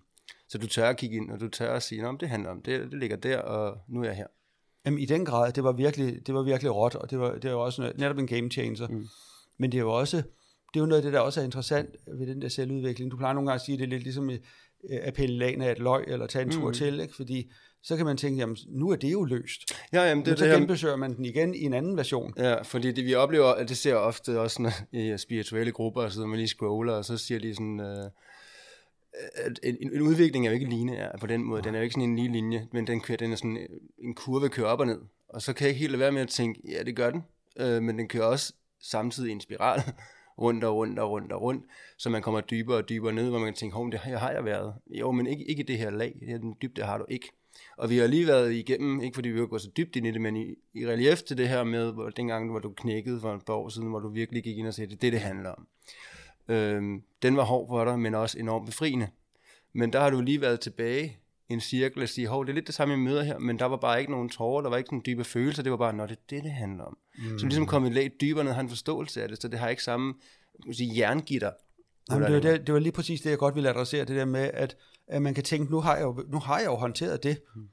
så 0.50 0.58
du 0.58 0.67
tør 0.67 0.89
at 0.89 0.98
kigge 0.98 1.15
ind, 1.17 1.32
og 1.32 1.39
du 1.39 1.48
tør 1.50 1.74
at 1.74 1.84
sige, 1.84 2.08
at 2.08 2.15
det 2.19 2.30
handler 2.30 2.50
om 2.50 2.62
det, 2.62 2.91
det 2.91 3.00
ligger 3.00 3.17
der, 3.17 3.38
og 3.38 3.78
nu 3.89 4.02
er 4.02 4.06
jeg 4.06 4.15
her. 4.15 4.28
Jamen, 4.86 5.00
i 5.00 5.06
den 5.06 5.26
grad, 5.26 5.52
det 5.52 5.63
var 5.63 5.72
virkelig, 5.72 6.28
det 6.28 6.36
var 6.36 6.41
virkelig 6.43 6.76
råt, 6.76 6.96
og 6.96 7.10
det 7.12 7.19
var, 7.19 7.36
det 7.36 7.52
var 7.52 7.58
også 7.58 7.82
noget- 7.82 7.98
netop 7.98 8.17
en 8.17 8.28
game 8.28 8.50
changer. 8.52 8.88
Mm. 8.88 9.06
Men 9.60 9.72
det 9.72 9.78
er 9.78 9.82
jo 9.82 9.91
også, 9.91 10.17
det 10.17 10.76
er 10.76 10.80
jo 10.80 10.86
noget 10.86 11.02
af 11.02 11.04
det, 11.04 11.13
der 11.13 11.19
også 11.19 11.39
er 11.41 11.46
interessant 11.46 11.89
ved 12.19 12.28
den 12.28 12.41
der 12.41 12.48
selvudvikling. 12.50 13.12
Du 13.12 13.17
plejer 13.17 13.34
nogle 13.34 13.50
gange 13.50 13.56
at 13.56 13.65
sige, 13.65 13.74
at 13.74 13.80
det 13.80 13.86
er 13.86 13.89
lidt 13.89 14.04
ligesom 14.04 14.30
øh, 14.30 14.38
at 14.89 15.13
pille 15.13 15.38
lagen 15.38 15.62
af 15.62 15.72
et 15.72 15.80
løg, 15.80 16.04
eller 16.08 16.28
tage 16.28 16.46
en 16.46 16.52
tur 16.52 16.67
Mm. 16.67 16.74
til, 16.74 17.00
ikke? 17.00 17.15
fordi 17.15 17.52
så 17.84 17.98
kan 17.98 18.06
man 18.06 18.17
tænke, 18.17 18.39
jamen 18.39 18.58
nu 18.69 18.89
er 18.89 18.96
det 18.96 19.12
jo 19.13 19.24
løst. 19.24 19.62
Ja, 19.93 20.02
jamen, 20.04 20.17
Men 20.17 20.26
det, 20.26 20.39
så 20.39 20.46
det 20.46 20.58
genbesøger 20.58 20.96
man 20.96 21.15
den 21.15 21.26
igen 21.26 21.56
i 21.56 21.62
en 21.62 21.74
anden 21.74 21.98
version. 21.98 22.34
Ja, 22.38 22.62
fordi 22.62 22.91
det 22.91 23.06
vi 23.06 23.13
oplever, 23.15 23.46
at 23.48 23.69
det 23.69 23.78
ser 23.78 23.96
ofte 23.96 24.39
også 24.39 24.62
når, 24.62 24.72
i 25.00 25.17
spirituelle 25.17 25.72
grupper, 25.72 26.10
så 26.10 26.26
man 26.26 26.38
lige 26.38 26.48
scroller, 26.48 26.93
og 26.93 27.06
så 27.06 27.17
siger 27.17 27.39
de 27.39 27.54
sådan, 27.54 27.80
øh, 27.80 28.10
at 29.36 29.60
en, 29.63 29.93
en 29.93 30.02
udvikling 30.02 30.45
er 30.45 30.52
jo 30.52 30.54
ikke 30.54 30.69
lineær 30.69 31.17
på 31.17 31.28
den 31.28 31.43
måde. 31.43 31.62
Den 31.62 31.76
er 31.76 31.80
jo 31.80 31.84
ikke 31.84 31.93
sådan 31.93 32.10
en 32.10 32.15
lige 32.15 32.32
linje, 32.32 32.67
men 32.71 32.88
den, 32.88 33.02
kører, 33.02 33.17
den 33.17 33.32
er 33.32 33.36
sådan, 33.36 33.58
øh, 33.58 33.69
en 33.97 34.15
kurve 34.15 34.49
kører 34.49 34.67
op 34.67 34.80
og 34.80 34.86
ned. 34.86 34.99
Og 35.30 35.41
så 35.41 35.54
kan 35.54 35.65
jeg 35.65 35.69
ikke 35.69 35.80
helt 35.80 35.91
lade 35.91 35.99
være 35.99 36.12
med 36.12 36.21
at 36.21 36.30
tænke, 36.30 36.62
ja, 36.69 36.84
det 36.84 36.95
gør 36.95 37.10
den, 37.10 37.23
øh, 37.60 37.84
men 37.84 37.97
den 37.97 38.08
kører 38.08 38.26
også 38.26 38.54
samtidig 38.82 39.30
i 39.30 39.32
en 39.32 39.41
spiral, 39.41 39.82
rundt 40.41 40.63
og 40.63 40.76
rundt 40.76 40.99
og 40.99 41.12
rundt 41.12 41.32
og 41.32 41.41
rundt, 41.41 41.65
så 41.97 42.10
man 42.10 42.21
kommer 42.21 42.41
dybere 42.41 42.78
og 42.78 42.89
dybere 42.89 43.13
ned, 43.13 43.30
hvor 43.30 43.39
man 43.39 43.47
kan 43.47 43.54
tænke, 43.54 43.76
hov, 43.76 43.91
det 43.91 43.99
her 43.99 44.17
har 44.17 44.32
jeg 44.32 44.45
været. 44.45 44.73
Jo, 44.88 45.12
men 45.12 45.28
ikke, 45.28 45.43
ikke 45.49 45.63
i 45.63 45.65
det 45.65 45.78
her 45.78 45.89
lag, 45.89 46.17
det 46.19 46.28
her 46.28 46.38
den 46.38 46.56
dybde 46.62 46.84
har 46.84 46.97
du 46.97 47.06
ikke. 47.10 47.32
Og 47.78 47.89
vi 47.89 47.97
har 47.97 48.08
lige 48.08 48.28
været 48.28 48.54
igennem, 48.54 49.02
ikke 49.02 49.15
fordi 49.15 49.30
vi 49.30 49.39
har 49.39 49.45
gået 49.45 49.62
så 49.62 49.69
dybt 49.78 49.95
ind 49.95 50.08
i 50.08 50.12
det, 50.12 50.21
men 50.21 50.36
i, 50.36 50.56
i 50.73 50.88
relief 50.88 51.21
til 51.21 51.38
det 51.38 51.49
her 51.49 51.63
med, 51.63 51.91
hvor, 51.91 52.10
dengang 52.10 52.49
hvor 52.49 52.60
du 52.60 52.73
knækkede 52.78 53.19
for 53.19 53.34
et 53.34 53.45
par 53.45 53.54
år 53.54 53.69
siden, 53.69 53.88
hvor 53.88 53.99
du 53.99 54.10
virkelig 54.10 54.43
gik 54.43 54.58
ind 54.58 54.67
og 54.67 54.73
sagde, 54.73 54.89
det 54.89 54.95
er 54.95 54.99
det, 54.99 55.13
det 55.13 55.21
handler 55.21 55.49
om. 55.49 55.67
Øhm, 56.47 57.01
den 57.21 57.38
var 57.38 57.43
hård 57.43 57.67
for 57.67 57.86
dig, 57.86 57.99
men 57.99 58.15
også 58.15 58.39
enormt 58.39 58.65
befriende. 58.65 59.08
Men 59.73 59.93
der 59.93 59.99
har 59.99 60.10
du 60.10 60.21
lige 60.21 60.41
været 60.41 60.60
tilbage 60.60 61.17
i 61.49 61.53
en 61.53 61.62
cirkel 61.62 62.03
og 62.03 62.10
sige, 62.10 62.27
hov, 62.27 62.45
det 62.45 62.49
er 62.49 62.53
lidt 62.53 62.67
det 62.67 62.75
samme, 62.75 62.91
jeg 62.91 62.99
møder 62.99 63.23
her, 63.23 63.39
men 63.39 63.60
der 63.60 63.65
var 63.65 63.77
bare 63.77 63.99
ikke 63.99 64.12
nogen 64.12 64.29
tårer, 64.29 64.62
der 64.62 64.69
var 64.69 64.77
ikke 64.77 64.89
nogen 64.93 65.03
dybe 65.06 65.23
følelser, 65.23 65.63
det 65.63 65.71
var 65.71 65.77
bare, 65.77 65.93
når 65.93 66.06
det 66.06 66.15
er 66.15 66.21
det, 66.29 66.43
det 66.43 66.51
handler 66.51 66.84
om. 66.84 66.97
Mm. 67.17 67.39
Så 67.39 67.45
ligesom 67.45 67.65
kommet 67.65 67.91
lidt 67.91 68.21
dybere 68.21 68.43
ned, 68.43 68.51
har 68.51 68.62
en 68.62 68.69
forståelse 68.69 69.23
af 69.23 69.29
det, 69.29 69.41
så 69.41 69.47
det 69.47 69.60
har 69.60 69.69
ikke 69.69 69.84
samme 69.84 70.13
sige, 70.71 70.99
jerngitter. 70.99 71.51
Jamen, 72.12 72.23
det, 72.23 72.34
var 72.34 72.39
det, 72.39 72.67
det 72.67 72.73
var 72.73 72.79
lige 72.79 72.91
præcis 72.91 73.21
det, 73.21 73.29
jeg 73.29 73.38
godt 73.38 73.56
ville 73.56 73.69
adressere, 73.69 74.06
det 74.06 74.15
der 74.15 74.25
med, 74.25 74.51
at, 74.53 74.77
at 75.08 75.21
man 75.21 75.34
kan 75.34 75.43
tænke, 75.43 75.71
nu 75.71 75.79
har 75.79 75.95
jeg 75.95 76.03
jo, 76.03 76.25
nu 76.27 76.39
har 76.39 76.60
jeg 76.60 76.65
jo 76.65 76.75
håndteret 76.75 77.23
det, 77.23 77.41
mm. 77.56 77.67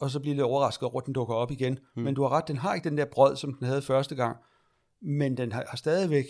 og 0.00 0.10
så 0.10 0.20
bliver 0.20 0.34
lidt 0.34 0.44
overrasket 0.44 0.88
over, 0.88 1.00
at 1.00 1.06
den 1.06 1.14
dukker 1.14 1.34
op 1.34 1.50
igen. 1.50 1.78
Mm. 1.96 2.02
Men 2.02 2.14
du 2.14 2.22
har 2.22 2.28
ret, 2.28 2.48
den 2.48 2.56
har 2.56 2.74
ikke 2.74 2.88
den 2.88 2.98
der 2.98 3.04
brød, 3.04 3.36
som 3.36 3.54
den 3.54 3.66
havde 3.66 3.82
første 3.82 4.14
gang, 4.14 4.36
men 5.02 5.36
den 5.36 5.52
har, 5.52 5.64
har 5.68 5.76
stadigvæk 5.76 6.24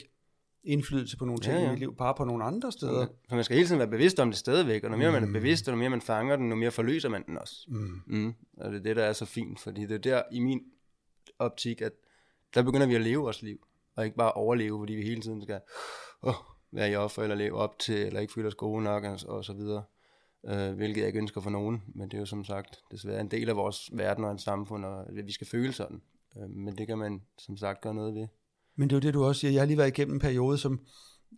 indflydelse 0.64 1.16
på 1.16 1.24
nogle 1.24 1.40
ting 1.40 1.54
Ja, 1.54 1.58
ja, 1.58 1.60
ja. 1.60 1.64
ja. 1.64 1.70
i 1.70 1.74
mit 1.74 1.78
liv, 1.78 1.96
bare 1.96 2.14
på 2.14 2.24
nogle 2.24 2.44
andre 2.44 2.72
steder. 2.72 3.06
For 3.28 3.34
man 3.34 3.44
skal 3.44 3.56
hele 3.56 3.68
tiden 3.68 3.78
være 3.78 3.88
bevidst 3.88 4.20
om 4.20 4.30
det 4.30 4.38
stadigvæk, 4.38 4.84
og 4.84 4.90
når 4.90 4.96
mere 4.96 5.08
mm. 5.08 5.14
man 5.14 5.28
er 5.28 5.32
bevidst, 5.32 5.68
og 5.68 5.72
når 5.72 5.78
mere 5.78 5.90
man 5.90 6.00
fanger 6.00 6.36
den, 6.36 6.48
når 6.48 6.56
mere 6.56 6.70
forløser 6.70 7.08
man 7.08 7.26
den 7.26 7.38
også. 7.38 7.66
Mm. 7.68 8.02
Mm. 8.06 8.34
Og 8.56 8.70
det 8.70 8.78
er 8.78 8.82
det, 8.82 8.96
der 8.96 9.04
er 9.04 9.12
så 9.12 9.24
fint, 9.24 9.60
fordi 9.60 9.82
det 9.82 9.94
er 9.94 9.98
der 9.98 10.22
i 10.32 10.40
min 10.40 10.60
optik, 11.38 11.82
at 11.82 11.92
der 12.54 12.62
begynder 12.62 12.86
vi 12.86 12.94
at 12.94 13.00
leve 13.00 13.22
vores 13.22 13.42
liv, 13.42 13.66
og 13.96 14.04
ikke 14.04 14.16
bare 14.16 14.32
overleve, 14.32 14.78
fordi 14.78 14.94
vi 14.94 15.02
hele 15.02 15.20
tiden 15.20 15.42
skal 15.42 15.60
oh, 16.22 16.34
være 16.72 16.90
i 16.90 16.94
offer, 16.94 17.22
eller 17.22 17.36
leve 17.36 17.56
op 17.56 17.78
til, 17.78 18.06
eller 18.06 18.20
ikke 18.20 18.32
føle 18.32 18.48
os 18.48 18.54
gode 18.54 18.82
nok, 18.82 19.04
og, 19.04 19.18
og 19.28 19.44
så 19.44 19.52
videre. 19.52 19.82
Uh, 20.42 20.72
hvilket 20.76 21.00
jeg 21.00 21.06
ikke 21.06 21.18
ønsker 21.18 21.40
for 21.40 21.50
nogen, 21.50 21.82
men 21.94 22.08
det 22.08 22.14
er 22.14 22.20
jo 22.20 22.26
som 22.26 22.44
sagt 22.44 22.80
desværre 22.90 23.20
en 23.20 23.30
del 23.30 23.48
af 23.48 23.56
vores 23.56 23.90
verden 23.92 24.24
og 24.24 24.30
en 24.30 24.38
samfund, 24.38 24.84
og 24.84 25.06
vi 25.10 25.32
skal 25.32 25.46
føle 25.46 25.72
sådan. 25.72 26.02
Uh, 26.36 26.50
men 26.50 26.78
det 26.78 26.86
kan 26.86 26.98
man 26.98 27.22
som 27.38 27.56
sagt 27.56 27.80
gøre 27.80 27.94
noget 27.94 28.14
ved. 28.14 28.26
Men 28.76 28.88
det 28.90 28.94
er 28.94 28.96
jo 28.96 29.00
det, 29.00 29.14
du 29.14 29.24
også 29.24 29.40
siger. 29.40 29.52
Jeg 29.52 29.60
har 29.60 29.66
lige 29.66 29.78
været 29.78 29.88
igennem 29.88 30.14
en 30.14 30.20
periode, 30.20 30.58
som, 30.58 30.80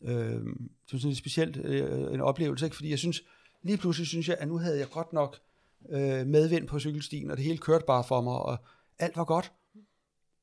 øh, 0.05 0.41
som 0.87 0.99
sådan 0.99 1.11
et 1.11 1.17
specielt 1.17 1.57
øh, 1.57 2.15
en 2.15 2.21
oplevelse, 2.21 2.67
ikke? 2.67 2.77
fordi 2.77 2.91
jeg 2.91 2.99
synes, 2.99 3.23
lige 3.63 3.77
pludselig 3.79 4.07
synes 4.07 4.29
jeg, 4.29 4.37
at 4.41 4.49
nu 4.49 4.59
havde 4.59 4.79
jeg 4.79 4.91
godt 4.91 5.13
nok 5.13 5.37
øh, 5.91 6.27
medvind 6.27 6.69
på 6.69 6.79
cykelstien, 6.81 7.31
og 7.31 7.37
det 7.37 7.45
hele 7.45 7.59
kørte 7.59 7.85
bare 7.87 8.05
for 8.05 8.21
mig, 8.21 8.35
og 8.35 8.57
alt 8.99 9.17
var 9.17 9.25
godt. 9.25 9.53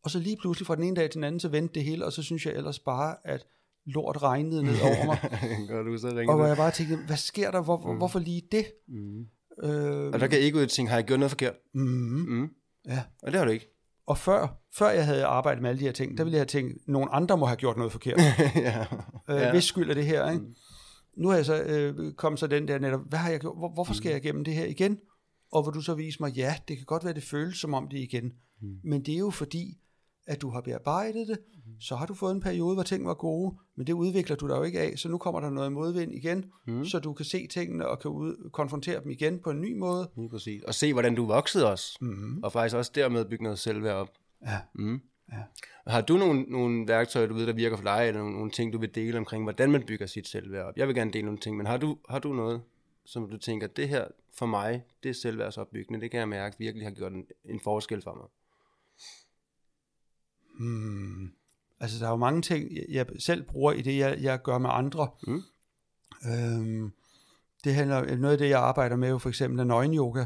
Og 0.04 0.12
så 0.12 0.20
lige 0.20 0.38
pludselig 0.42 0.68
fra 0.68 0.76
den 0.76 0.84
ene 0.84 0.96
dag 0.96 1.10
til 1.10 1.16
den 1.16 1.24
anden, 1.24 1.40
så 1.40 1.48
vendte 1.48 1.74
det 1.76 1.84
hele, 1.84 2.06
og 2.06 2.14
så 2.14 2.24
synes 2.24 2.46
jeg 2.46 2.54
ellers 2.54 2.80
bare, 2.80 3.16
at 3.24 3.46
lort 3.86 4.22
regnede 4.24 4.64
ned 4.64 4.82
over 4.82 5.06
mig. 5.06 5.20
Gør 5.70 5.84
du 5.84 5.98
så 5.98 6.08
og 6.08 6.36
hvor 6.36 6.46
jeg 6.46 6.58
bare 6.58 6.72
tænkte, 6.72 6.98
hvad 7.08 7.18
sker 7.18 7.52
der? 7.52 7.62
Hvor, 7.62 7.92
mm. 7.92 7.98
Hvorfor 7.98 8.20
lige 8.20 8.42
det? 8.52 8.66
Mm. 8.88 9.20
Øh, 9.64 10.14
Og 10.14 10.20
der 10.20 10.28
kan 10.28 10.40
egoet 10.42 10.70
tænke, 10.70 10.90
har 10.90 10.98
jeg 10.98 11.06
gjort 11.06 11.20
noget 11.20 11.32
forkert? 11.32 11.54
mm, 11.74 11.82
Mm. 11.82 12.50
ja. 12.88 13.04
Og 13.24 13.32
det 13.32 13.40
har 13.40 13.46
du 13.46 13.52
ikke. 13.52 13.70
Og 14.08 14.18
før, 14.18 14.62
før 14.76 14.90
jeg 14.90 15.06
havde 15.06 15.26
arbejdet 15.26 15.62
med 15.62 15.70
alle 15.70 15.80
de 15.80 15.86
her 15.86 15.92
ting, 15.92 16.18
der 16.18 16.24
ville 16.24 16.36
jeg 16.36 16.40
have 16.40 16.46
tænkt, 16.46 16.74
at 16.74 16.88
nogen 16.88 17.10
andre 17.12 17.38
må 17.38 17.46
have 17.46 17.56
gjort 17.58 17.78
noget 17.78 17.92
forkert. 17.92 18.20
ja. 18.56 18.86
Øh, 19.30 19.36
Ja. 19.42 19.52
Hvis 19.52 19.64
skyld 19.64 19.90
er 19.90 19.94
det 19.94 20.06
her, 20.06 20.32
ikke? 20.32 20.46
Nu 21.18 21.30
har 21.30 21.36
jeg 21.36 21.46
så 21.46 21.64
øh, 21.64 22.14
kommet 22.14 22.40
så 22.40 22.48
den 22.48 22.68
der 22.68 22.80
netop, 22.80 23.02
hvad 23.10 23.20
har 23.20 23.30
jeg 23.30 23.40
gjort? 23.40 23.58
Hvor, 23.58 23.74
hvorfor 23.74 23.94
skal 23.94 24.10
jeg 24.10 24.18
igennem 24.26 24.44
det 24.44 24.54
her 24.54 24.66
igen? 24.66 24.98
Og 25.52 25.64
hvor 25.64 25.72
du 25.72 25.82
så 25.82 25.94
viser 25.94 26.18
mig, 26.20 26.32
ja, 26.34 26.56
det 26.68 26.78
kan 26.78 26.86
godt 26.86 27.04
være, 27.06 27.14
det 27.14 27.24
føles 27.24 27.58
som 27.58 27.74
om 27.74 27.88
det 27.88 28.00
er 28.00 28.04
igen. 28.04 28.32
Mm. 28.62 28.68
Men 28.84 29.06
det 29.06 29.14
er 29.14 29.18
jo 29.18 29.30
fordi, 29.30 29.78
at 30.28 30.42
du 30.42 30.50
har 30.50 30.62
bearbejdet 30.62 31.28
det, 31.28 31.38
så 31.80 31.96
har 31.96 32.06
du 32.06 32.14
fået 32.14 32.36
en 32.36 32.42
periode, 32.42 32.74
hvor 32.74 32.84
ting 32.84 33.06
var 33.06 33.14
gode, 33.14 33.56
men 33.76 33.88
det 33.88 33.94
udvikler 33.94 34.36
du 34.36 34.48
dig 34.48 34.56
jo 34.56 34.64
ikke 34.64 34.80
af, 34.80 34.94
så 34.98 35.10
nu 35.10 35.18
kommer 35.18 35.40
der 35.40 35.50
noget 35.50 35.72
modvind 35.72 36.14
igen, 36.14 36.46
mm. 36.68 36.86
så 36.86 37.00
du 37.00 37.14
kan 37.14 37.26
se 37.26 37.48
tingene 37.48 37.88
og 37.88 38.00
kan 38.00 38.12
ud, 38.12 38.50
konfrontere 38.52 39.04
dem 39.04 39.12
igen 39.12 39.40
på 39.40 39.50
en 39.50 39.62
ny 39.62 39.78
måde. 39.78 40.10
Lige 40.16 40.30
præcis. 40.30 40.64
Og 40.64 40.76
se, 40.76 40.94
hvordan 40.94 41.16
du 41.16 41.26
voksede 41.26 41.72
også, 41.72 41.98
mm. 42.02 42.44
og 42.44 42.52
faktisk 42.52 42.76
også 42.76 42.92
dermed 42.96 43.26
bygge 43.26 43.44
noget 43.44 43.60
selvværd 43.60 43.96
op. 43.96 44.10
Ja. 44.46 44.60
Mm. 44.74 45.02
Ja. 45.32 45.44
Har 45.88 46.02
du 46.02 46.18
nogle, 46.18 46.42
nogle 46.42 46.88
værktøjer, 46.88 47.28
du 47.28 47.34
ved, 47.34 47.48
der 47.48 47.54
virker 47.54 47.78
for 47.78 47.84
dig, 47.84 48.08
eller 48.08 48.22
nogle, 48.22 48.36
nogle 48.36 48.52
ting, 48.52 48.74
du 48.74 48.78
vil 48.78 48.96
dele 48.96 49.18
omkring, 49.18 49.44
hvordan 49.44 49.72
man 49.72 49.84
bygger 49.88 50.06
sit 50.06 50.28
selvværd 50.28 50.66
op? 50.66 50.78
Jeg 50.78 50.88
vil 50.88 50.96
gerne 50.96 51.12
dele 51.12 51.26
nogle 51.26 51.40
ting, 51.40 51.58
men 51.58 51.66
har 51.66 51.78
du, 51.78 51.98
har 52.10 52.20
du 52.20 52.34
noget, 52.34 52.62
som 53.06 53.30
du 53.30 53.38
tænker, 53.38 53.68
det 53.68 53.90
her 53.90 54.06
for 54.38 54.46
mig, 54.46 54.84
det 55.04 55.10
er 55.10 55.14
selvværdsopbyggende, 55.14 56.02
det 56.02 56.12
kan 56.12 56.20
jeg 56.20 56.30
mærke 56.30 56.56
virkelig 56.60 56.88
har 56.88 56.92
gjort 56.92 57.12
en, 57.12 57.26
en 57.46 57.60
forskel 57.60 58.02
for 58.02 58.14
mig? 58.14 58.28
Hmm. 60.60 61.32
Altså, 61.80 62.00
der 62.00 62.06
er 62.06 62.10
jo 62.10 62.16
mange 62.16 62.42
ting, 62.42 62.70
jeg 62.90 63.06
selv 63.20 63.44
bruger 63.44 63.72
i 63.74 63.82
det, 63.82 63.98
jeg, 63.98 64.18
jeg 64.22 64.42
gør 64.42 64.58
med 64.58 64.70
andre. 64.74 65.08
Mm. 65.28 65.42
Øhm, 66.32 66.92
det 67.64 67.76
handler, 67.76 68.16
noget 68.16 68.32
af 68.32 68.38
det, 68.38 68.50
jeg 68.50 68.60
arbejder 68.60 68.96
med, 68.96 69.10
jo 69.10 69.18
for 69.18 69.30
eksempel 69.30 69.60
er 69.60 69.64
nøgen-yoga. 69.64 70.26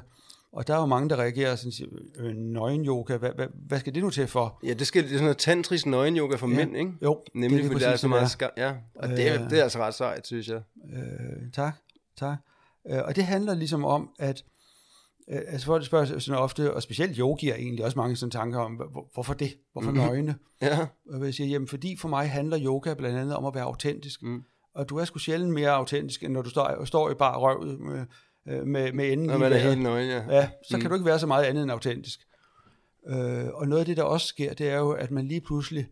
Og 0.52 0.68
der 0.68 0.76
er 0.76 0.80
jo 0.80 0.86
mange, 0.86 1.10
der 1.10 1.16
reagerer 1.16 1.52
og 1.52 1.58
siger, 1.60 1.90
øh, 2.18 2.36
nøgen-yoga, 2.36 3.18
hvad, 3.18 3.32
hvad, 3.36 3.48
hvad 3.54 3.80
skal 3.80 3.96
det 3.96 4.04
nu 4.04 4.10
til 4.10 4.28
for? 4.28 4.60
Ja, 4.64 4.74
det, 4.74 4.88
skal, 4.88 5.04
det 5.04 5.08
er 5.10 5.14
sådan 5.14 5.24
noget 5.24 5.38
tantrisk 5.38 5.86
nøgen-yoga 5.86 6.36
for 6.36 6.48
Ja. 6.50 6.56
mænd, 6.56 6.78
ikke? 6.78 6.92
Jo, 7.02 7.24
Nemlig, 7.34 7.64
det 7.64 7.72
fordi 7.72 7.84
der 7.84 7.90
er 7.90 7.96
så 7.96 8.08
meget 8.08 8.32
skam. 8.32 8.50
Ja, 8.58 8.74
og 8.96 9.10
det, 9.10 9.28
er, 9.28 9.44
Øh. 9.44 9.50
det 9.50 9.60
er 9.60 9.64
altså 9.64 9.80
ret 9.80 9.94
sejt, 9.94 10.28
synes 10.28 10.48
jeg. 10.48 10.62
Øh, 10.94 11.52
tak, 11.54 11.76
tak. 12.18 12.38
Øh, 12.90 13.00
og 13.06 13.16
det 13.16 13.24
handler 13.24 13.54
ligesom 13.54 13.86
om, 13.86 14.10
at 14.20 14.44
øh, 14.46 14.57
altså 15.28 15.66
folk 15.66 15.86
spørger 15.86 16.20
sådan 16.20 16.42
ofte, 16.42 16.74
og 16.74 16.84
specielt 16.84 17.18
yogier 17.18 17.56
egentlig 17.56 17.86
også 17.86 18.00
mange 18.00 18.16
sådan 18.16 18.32
tanker 18.32 18.60
om, 18.60 18.74
hvor, 18.74 19.10
hvorfor 19.14 19.34
det? 19.34 19.58
Hvorfor 19.72 19.92
mm-hmm. 19.92 20.06
nøgne? 20.08 20.36
Ja, 20.62 20.88
Og 21.10 21.26
jeg 21.26 21.34
siger, 21.34 21.48
jamen 21.48 21.68
fordi 21.68 21.98
for 21.98 22.08
mig 22.08 22.30
handler 22.30 22.60
yoga 22.64 22.94
blandt 22.94 23.18
andet 23.18 23.36
om 23.36 23.46
at 23.46 23.56
være 23.56 23.64
autentisk. 23.64 24.24
Mm. 24.24 24.44
Og 24.74 24.90
du 24.90 24.98
er 24.98 25.06
sgu 25.06 25.20
sjældent 25.20 25.54
mere 25.54 25.70
autentisk, 25.70 26.24
end 26.24 26.34
når 26.34 26.42
du 26.42 26.50
står, 26.50 26.86
står 26.86 27.10
i 27.12 27.14
bare 27.14 27.38
røvet 27.38 27.80
med, 27.80 28.06
øh, 28.48 28.68
med, 28.68 28.92
med 28.94 29.12
enden 29.12 29.28
når 29.28 29.38
man 29.38 29.54
er 29.54 29.58
helt 29.58 29.82
nøgen, 29.82 30.10
ja. 30.10 30.24
Ja, 30.36 30.50
så 30.70 30.78
kan 30.78 30.84
Mm. 30.84 30.90
du 30.90 30.94
ikke 30.96 31.06
være 31.06 31.20
så 31.20 31.28
meget 31.28 31.44
andet 31.46 31.64
end 31.64 31.72
autentisk. 31.72 32.20
Øh, 33.08 33.46
og 33.54 33.68
noget 33.68 33.80
af 33.80 33.86
det, 33.86 33.98
der 33.98 34.04
også 34.04 34.28
sker, 34.28 34.54
det 34.54 34.70
er 34.70 34.78
jo, 34.78 34.92
at 34.92 35.12
man 35.12 35.28
lige 35.28 35.42
pludselig 35.42 35.88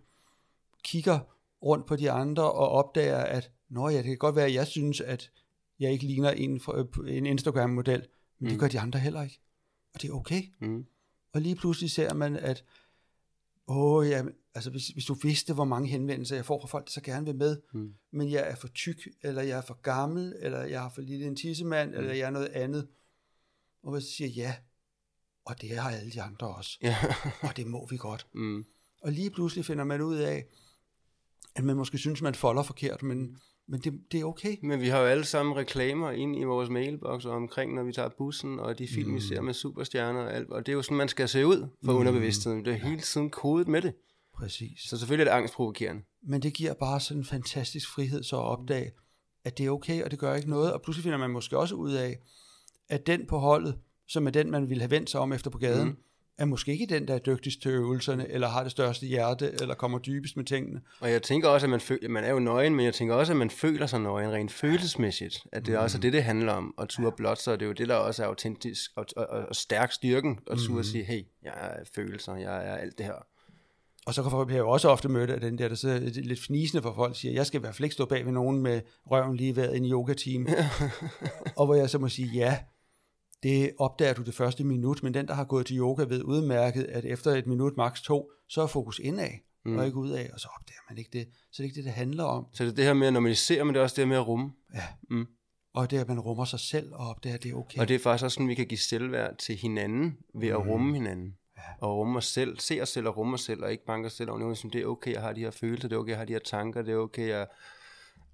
kigger 0.84 1.20
rundt 1.64 1.86
på 1.86 1.96
de 1.96 2.12
andre 2.12 2.52
og 2.52 2.70
opdager, 2.70 3.18
at 3.18 3.52
Nå 3.70 3.90
ja, 3.90 3.98
det 3.98 4.06
kan 4.06 4.18
godt 4.18 4.36
være, 4.36 4.46
at 4.46 4.54
jeg 4.54 4.68
synes, 4.68 5.02
at 5.02 5.30
jeg 5.80 5.92
ikke 5.92 6.06
ligner 6.06 6.30
en, 6.30 6.60
fra- 6.62 7.10
en 7.10 7.26
Instagram-model, 7.26 8.06
men 8.40 8.50
det 8.50 8.56
Mm. 8.56 8.60
gør 8.60 8.68
de 8.68 8.80
andre 8.80 9.00
heller 9.00 9.22
ikke. 9.24 9.40
Og 9.94 10.02
det 10.02 10.10
er 10.10 10.14
okay. 10.14 10.44
Mm. 10.60 10.86
Og 11.34 11.42
lige 11.42 11.56
pludselig 11.56 11.92
ser 11.92 12.14
man, 12.14 12.36
at 12.36 12.64
åh, 13.68 14.08
ja, 14.10 14.24
altså 14.54 14.70
hvis, 14.70 14.88
hvis 14.88 15.06
du 15.06 15.14
vidste, 15.14 15.54
hvor 15.54 15.64
mange 15.66 15.90
henvendelser 15.90 16.36
jeg 16.36 16.46
får 16.46 16.60
fra 16.62 16.68
folk, 16.68 16.86
der 16.86 16.92
så 16.92 17.02
gerne 17.02 17.26
vil 17.26 17.36
med, 17.36 17.62
Mm. 17.74 17.94
men 18.12 18.32
jeg 18.32 18.50
er 18.52 18.56
for 18.56 18.68
tyk, 18.68 19.08
eller 19.22 19.42
jeg 19.42 19.58
er 19.58 19.62
for 19.62 19.74
gammel, 19.82 20.36
eller 20.40 20.62
jeg 20.64 20.82
har 20.82 20.90
for 20.90 21.02
lille 21.02 21.26
en 21.26 21.36
tissemand, 21.36 21.92
Mm. 21.92 21.98
eller 21.98 22.14
jeg 22.14 22.26
er 22.28 22.30
noget 22.30 22.48
andet. 22.48 22.88
Og 23.84 23.92
hvis 23.92 24.04
jeg 24.04 24.10
siger 24.10 24.30
ja, 24.30 24.56
og 25.46 25.62
det 25.62 25.78
har 25.78 25.90
alle 25.92 26.12
de 26.12 26.22
andre 26.22 26.48
også, 26.56 26.78
Ja. 26.82 26.98
og 27.42 27.58
det 27.58 27.68
må 27.68 27.88
vi 27.88 27.98
godt. 27.98 28.28
mm. 28.34 28.66
Og 29.02 29.12
lige 29.12 29.30
pludselig 29.30 29.66
finder 29.66 29.84
man 29.84 30.02
ud 30.02 30.16
af, 30.18 30.46
at 31.56 31.64
man 31.64 31.76
måske 31.76 31.98
synes, 31.98 32.22
man 32.22 32.36
folder 32.36 32.64
forkert, 32.64 33.04
men, 33.04 33.38
men 33.68 33.80
det, 33.80 34.02
det 34.12 34.20
er 34.20 34.26
okay. 34.26 34.58
Men 34.64 34.82
vi 34.82 34.88
har 34.88 35.00
jo 35.00 35.06
alle 35.06 35.26
sammen 35.26 35.56
reklamer 35.56 36.12
ind 36.12 36.40
i 36.40 36.44
vores 36.44 36.70
mailbox 36.70 37.26
omkring, 37.26 37.74
når 37.74 37.84
vi 37.84 37.94
tager 37.94 38.10
bussen, 38.18 38.60
og 38.60 38.80
de 38.80 38.88
film, 38.88 39.10
mm. 39.10 39.16
vi 39.16 39.22
ser 39.22 39.42
med 39.42 39.54
superstjerner 39.54 40.22
og 40.22 40.34
alt. 40.34 40.50
Og 40.50 40.66
det 40.66 40.72
er 40.72 40.76
jo 40.76 40.82
sådan, 40.82 40.98
man 40.98 41.08
skal 41.08 41.30
se 41.30 41.48
ud 41.48 41.68
for 41.86 41.92
mm. 41.92 41.98
underbevidstheden. 41.98 42.66
Det 42.66 42.74
er 42.74 42.78
hele 42.78 43.02
tiden 43.02 43.30
kodet 43.30 43.68
med 43.68 43.82
det. 43.82 43.94
Præcis. 44.36 44.80
Så 44.80 44.98
selvfølgelig 44.98 45.28
er 45.28 45.34
det 45.34 45.38
angstprovokerende. 45.38 46.02
Men 46.24 46.42
det 46.42 46.54
giver 46.54 46.74
bare 46.74 47.00
sådan 47.00 47.22
en 47.22 47.26
fantastisk 47.26 47.90
frihed 47.90 48.24
så 48.24 48.36
at 48.36 48.44
opdage, 48.46 48.92
at 49.44 49.58
det 49.58 49.66
er 49.66 49.70
okay, 49.70 50.04
og 50.04 50.12
det 50.12 50.20
gør 50.20 50.36
ikke 50.36 50.50
noget. 50.50 50.74
Og 50.74 50.82
pludselig 50.82 51.04
finder 51.04 51.18
man 51.18 51.30
måske 51.30 51.58
også 51.58 51.76
ud 51.76 51.92
af, 51.92 52.20
at 52.90 53.08
den 53.08 53.26
på 53.28 53.38
holdet, 53.38 53.76
som 54.08 54.28
er 54.28 54.32
den, 54.32 54.52
man 54.52 54.70
ville 54.70 54.82
have 54.82 54.92
vendt 54.92 55.10
sig 55.10 55.20
om 55.20 55.34
efter 55.34 55.50
på 55.50 55.58
gaden, 55.58 55.88
Mm. 55.88 55.98
Mm. 56.38 56.42
er 56.42 56.46
måske 56.46 56.72
ikke 56.72 56.86
den, 56.86 57.08
der 57.08 57.14
er 57.14 57.20
dygtigst 57.20 57.62
til 57.62 57.72
øvelserne, 57.72 58.32
eller 58.32 58.48
har 58.48 58.64
det 58.64 58.72
største 58.72 59.06
hjerte, 59.06 59.52
eller 59.62 59.76
kommer 59.76 60.00
dybest 60.00 60.38
med 60.38 60.46
tingene. 60.46 60.82
Og 61.00 61.12
jeg 61.12 61.22
tænker 61.22 61.50
også, 61.50 61.66
at 61.66 61.70
man, 61.70 61.80
føler, 61.80 62.10
man 62.10 62.24
er 62.24 62.32
jo 62.32 62.40
nøgen, 62.40 62.76
men 62.76 62.86
jeg 62.86 62.94
tænker 62.94 63.16
også, 63.16 63.34
at 63.34 63.38
man 63.38 63.50
føler 63.50 63.88
sig 63.88 64.00
nøgen 64.00 64.32
rent 64.32 64.52
følelsesmæssigt. 64.52 65.44
At 65.52 65.66
det 65.66 65.74
er 65.76 65.80
også 65.80 65.98
det, 65.98 66.14
det 66.14 66.24
handler 66.24 66.54
om. 66.54 66.74
Og 66.78 66.90
ture 66.90 67.12
blot, 67.12 67.38
så 67.38 67.52
det 67.52 67.62
er 67.62 67.66
jo 67.66 67.72
det, 67.72 67.90
der 67.90 67.96
også 67.96 68.24
er 68.24 68.28
autentisk 68.28 68.92
og, 68.96 69.06
og, 69.16 69.26
og, 69.28 69.56
stærk 69.56 69.92
styrken. 69.92 70.40
Og 70.48 70.58
ture 70.58 70.84
sige, 70.84 71.04
hey, 71.04 71.22
jeg 71.44 71.54
er 71.56 71.84
følelser, 71.96 72.36
jeg 72.36 72.68
er 72.68 72.76
alt 72.76 72.98
det 72.98 73.06
her. 73.06 73.26
Og 74.06 74.14
så 74.14 74.22
kan 74.22 74.32
folk 74.32 74.48
bliver 74.48 74.60
jo 74.60 74.70
også 74.70 74.90
ofte 74.90 75.10
mødt 75.10 75.30
af 75.30 75.40
den 75.40 75.58
der, 75.58 75.68
der 75.68 75.76
sidder 75.76 76.00
lidt 76.00 76.42
fnisende 76.42 76.82
for 76.82 76.94
folk, 76.94 77.18
siger, 77.18 77.34
jeg 77.34 77.46
skal 77.46 77.60
i 77.60 77.62
hvert 77.62 77.76
fald 77.76 77.84
ikke 77.84 77.94
stå 77.94 78.06
bag 78.06 78.26
ved 78.26 78.32
nogen 78.32 78.62
med 78.62 78.82
røven 79.06 79.36
lige 79.38 79.56
været 79.56 79.74
i 79.74 79.78
en 79.78 79.92
yoga-team. 79.92 80.48
og 81.58 81.66
hvor 81.66 81.76
jeg 81.76 81.90
så 81.90 82.00
må 82.00 82.08
sige, 82.08 82.28
ja, 82.28 82.58
det 83.46 83.72
opdager 83.78 84.14
du 84.14 84.24
det 84.24 84.34
første 84.34 84.64
minut, 84.64 85.04
men 85.04 85.14
den, 85.14 85.28
der 85.28 85.34
har 85.34 85.44
gået 85.44 85.66
til 85.66 85.78
yoga, 85.78 86.04
ved 86.04 86.24
udmærket, 86.24 86.84
at 86.84 87.06
efter 87.06 87.32
et 87.32 87.48
minut, 87.48 87.78
maks 87.78 88.02
to, 88.02 88.32
så 88.50 88.62
er 88.62 88.68
fokus 88.68 89.00
indad, 89.00 89.30
mm. 89.66 89.78
og 89.78 89.86
ikke 89.86 89.98
udad, 89.98 90.30
og 90.34 90.40
så 90.40 90.48
opdager 90.60 90.80
man 90.90 90.98
ikke 90.98 91.10
det. 91.14 91.28
Så 91.34 91.50
det 91.52 91.60
er 91.60 91.64
ikke 91.64 91.76
det, 91.76 91.84
det 91.84 91.94
handler 91.94 92.24
om. 92.24 92.46
Så 92.54 92.64
det 92.64 92.72
er 92.72 92.76
det 92.76 92.86
her 92.86 92.94
med 92.94 93.08
at 93.08 93.14
normalisere, 93.14 93.66
men 93.66 93.74
det 93.74 93.80
er 93.80 93.84
også 93.84 93.96
det 93.96 94.02
her 94.02 94.10
med 94.10 94.18
at 94.18 94.28
rumme. 94.28 94.52
Ja. 94.74 94.84
Mm. 95.10 95.28
Og 95.74 95.92
det 95.92 95.98
er, 95.98 96.02
at 96.02 96.08
man 96.08 96.20
rummer 96.20 96.46
sig 96.46 96.60
selv, 96.60 96.94
og 96.94 97.10
opdager, 97.10 97.36
at 97.36 97.44
det 97.44 97.52
er 97.52 97.56
okay. 97.56 97.80
Og 97.80 97.88
det 97.88 97.96
er 97.96 98.00
faktisk 98.00 98.24
også 98.24 98.36
sådan, 98.36 98.48
vi 98.48 98.56
kan 98.56 98.68
give 98.68 98.78
selvværd 98.78 99.38
til 99.38 99.56
hinanden 99.56 100.18
ved 100.36 100.48
at 100.48 100.68
rumme 100.68 100.94
hinanden. 100.94 101.38
Ja. 101.58 101.62
Og 101.88 101.98
rumme 101.98 102.18
os 102.18 102.26
selv, 102.26 102.60
se 102.60 102.82
os 102.82 102.90
selv 102.90 103.08
og 103.08 103.18
rumme 103.18 103.34
os 103.34 103.42
selv, 103.42 103.64
og 103.64 103.72
ikke 103.72 103.86
banke 103.86 104.06
os 104.06 104.14
selv 104.14 104.30
over 104.30 104.40
noget, 104.40 104.64
det 104.74 104.82
er 104.82 104.86
okay, 104.86 105.14
jeg 105.14 105.22
har 105.22 105.34
de 105.34 105.42
her 105.42 105.52
følelser, 105.52 105.88
det 105.88 105.96
er 105.96 106.00
okay, 106.00 106.10
jeg 106.10 106.18
har 106.18 106.26
de 106.26 106.34
her 106.34 106.40
tanker, 106.40 106.82
det 106.82 106.94
er 106.94 106.98
okay, 106.98 107.28
jeg... 107.28 107.48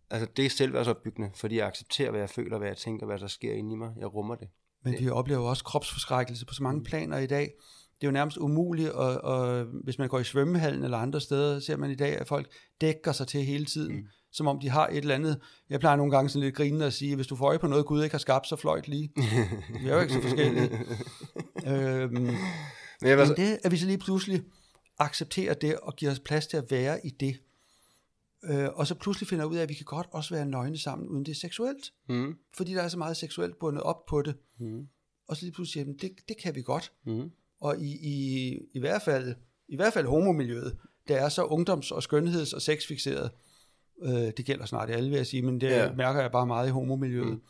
Altså 0.09 0.27
det 0.37 0.45
er 0.45 0.49
selvværdsopbyggende, 0.49 1.31
fordi 1.35 1.57
jeg 1.57 1.67
accepterer, 1.67 2.11
hvad 2.11 2.19
jeg 2.19 2.29
føler, 2.29 2.57
hvad 2.57 2.67
jeg 2.67 2.77
tænker, 2.77 3.05
hvad 3.05 3.19
der 3.19 3.27
sker 3.27 3.53
inde 3.53 3.71
i 3.71 3.75
mig. 3.75 3.93
Jeg 3.97 4.13
rummer 4.13 4.35
det. 4.35 4.47
Men 4.83 4.95
vi 4.99 5.09
oplever 5.09 5.49
også 5.49 5.63
kropsforskrækkelse 5.63 6.45
på 6.45 6.53
så 6.53 6.63
mange 6.63 6.83
planer 6.83 7.17
i 7.17 7.27
dag. 7.27 7.53
Det 8.01 8.07
er 8.07 8.11
jo 8.11 8.11
nærmest 8.11 8.37
umuligt, 8.37 8.89
og, 8.89 9.23
og 9.23 9.65
hvis 9.83 9.99
man 9.99 10.09
går 10.09 10.19
i 10.19 10.23
svømmehallen 10.23 10.83
eller 10.83 10.97
andre 10.97 11.21
steder, 11.21 11.59
ser 11.59 11.77
man 11.77 11.91
i 11.91 11.95
dag, 11.95 12.17
at 12.19 12.27
folk 12.27 12.51
dækker 12.81 13.11
sig 13.11 13.27
til 13.27 13.43
hele 13.43 13.65
tiden, 13.65 13.95
mm. 13.95 14.07
som 14.31 14.47
om 14.47 14.59
de 14.59 14.69
har 14.69 14.87
et 14.87 14.97
eller 14.97 15.15
andet. 15.15 15.39
Jeg 15.69 15.79
plejer 15.79 15.95
nogle 15.95 16.11
gange 16.11 16.29
sådan 16.29 16.43
lidt 16.43 16.55
grinende 16.55 16.85
at 16.85 16.93
sige, 16.93 17.15
hvis 17.15 17.27
du 17.27 17.35
får 17.35 17.45
øje 17.47 17.59
på 17.59 17.67
noget, 17.67 17.85
Gud 17.85 18.03
ikke 18.03 18.13
har 18.13 18.19
skabt, 18.19 18.47
så 18.47 18.55
fløjt 18.55 18.87
lige. 18.87 19.11
Vi 19.81 19.89
er 19.89 19.93
jo 19.93 20.01
ikke 20.01 20.13
så 20.13 20.21
forskellige. 20.21 20.69
øhm, 21.67 22.13
Men 23.01 23.09
jeg 23.09 23.17
var 23.17 23.25
men 23.25 23.35
det, 23.35 23.59
at 23.63 23.71
vi 23.71 23.77
så 23.77 23.85
lige 23.85 23.97
pludselig 23.97 24.41
accepterer 24.99 25.53
det, 25.53 25.75
og 25.75 25.95
giver 25.95 26.11
os 26.11 26.19
plads 26.19 26.47
til 26.47 26.57
at 26.57 26.63
være 26.69 27.05
i 27.05 27.09
det, 27.09 27.39
øh, 28.43 28.69
og 28.73 28.87
så 28.87 28.95
pludselig 28.95 29.27
finder 29.27 29.45
ud 29.45 29.55
af, 29.55 29.61
at 29.63 29.69
vi 29.69 29.73
kan 29.73 29.85
godt 29.85 30.07
også 30.11 30.33
være 30.35 30.45
nøgne 30.45 30.77
sammen, 30.77 31.07
uden 31.09 31.25
det 31.25 31.31
er 31.31 31.35
seksuelt. 31.35 31.93
mm, 32.09 32.35
Fordi 32.57 32.73
der 32.73 32.81
er 32.81 32.87
så 32.87 32.97
meget 32.97 33.17
seksuelt 33.17 33.59
bundet 33.59 33.83
op 33.83 34.05
på 34.05 34.21
det. 34.21 34.35
mm, 34.59 34.87
Og 35.27 35.35
så 35.37 35.45
lige 35.45 35.53
pludselig 35.53 35.85
siger, 35.85 35.97
det, 35.97 36.11
det 36.29 36.37
kan 36.37 36.55
vi 36.55 36.61
godt. 36.61 36.91
mm, 37.05 37.31
Og 37.59 37.77
i, 37.79 37.97
i, 38.09 38.57
i 38.73 38.79
hvert 38.79 39.01
fald 39.01 39.35
i 39.67 39.75
hvert 39.75 39.93
fald 39.93 40.07
homomiljøet, 40.07 40.77
der 41.07 41.15
er 41.15 41.29
så 41.29 41.43
ungdoms- 41.45 41.91
og 41.91 42.03
skønheds- 42.03 42.53
og 42.53 42.61
sexfixeret, 42.61 43.31
øh, 44.03 44.11
det 44.37 44.45
gælder 44.45 44.65
snart 44.65 44.89
alle, 44.89 45.09
vil 45.09 45.17
jeg 45.17 45.27
sige, 45.27 45.41
men 45.41 45.61
det 45.61 45.67
Ja. 45.69 45.93
mærker 45.93 46.21
jeg 46.21 46.31
bare 46.31 46.47
meget 46.47 46.67
i 46.67 46.71
homomiljøet, 46.71 47.25
Mm. 47.27 47.31
mm. 47.33 47.41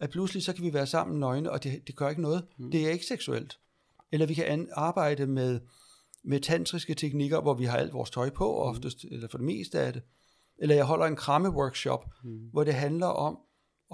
at 0.00 0.10
pludselig 0.10 0.42
så 0.42 0.52
kan 0.52 0.64
vi 0.64 0.72
være 0.74 0.86
sammen 0.86 1.20
nøgne, 1.20 1.50
og 1.50 1.64
det, 1.64 1.86
det 1.86 1.96
gør 1.96 2.08
ikke 2.08 2.22
noget. 2.22 2.44
Mm. 2.58 2.70
Det 2.70 2.86
er 2.86 2.90
ikke 2.90 3.06
seksuelt. 3.06 3.58
Eller 4.12 4.26
vi 4.26 4.34
kan 4.34 4.44
an, 4.44 4.68
arbejde 4.72 5.26
med, 5.26 5.60
med 6.22 6.40
tantriske 6.40 6.94
teknikker, 6.94 7.40
hvor 7.40 7.54
vi 7.54 7.64
har 7.64 7.76
alt 7.78 7.92
vores 7.92 8.10
tøj 8.10 8.30
på, 8.30 8.54
oftest, 8.56 9.04
eller 9.10 9.28
for 9.28 9.38
det 9.38 9.44
meste 9.46 9.80
af 9.80 9.92
det. 9.92 10.02
Eller 10.62 10.74
jeg 10.74 10.84
holder 10.84 11.06
en 11.06 11.16
kramme-workshop, 11.16 12.04
mm. 12.24 12.48
hvor 12.52 12.64
det 12.64 12.74
handler 12.74 13.06
om 13.06 13.38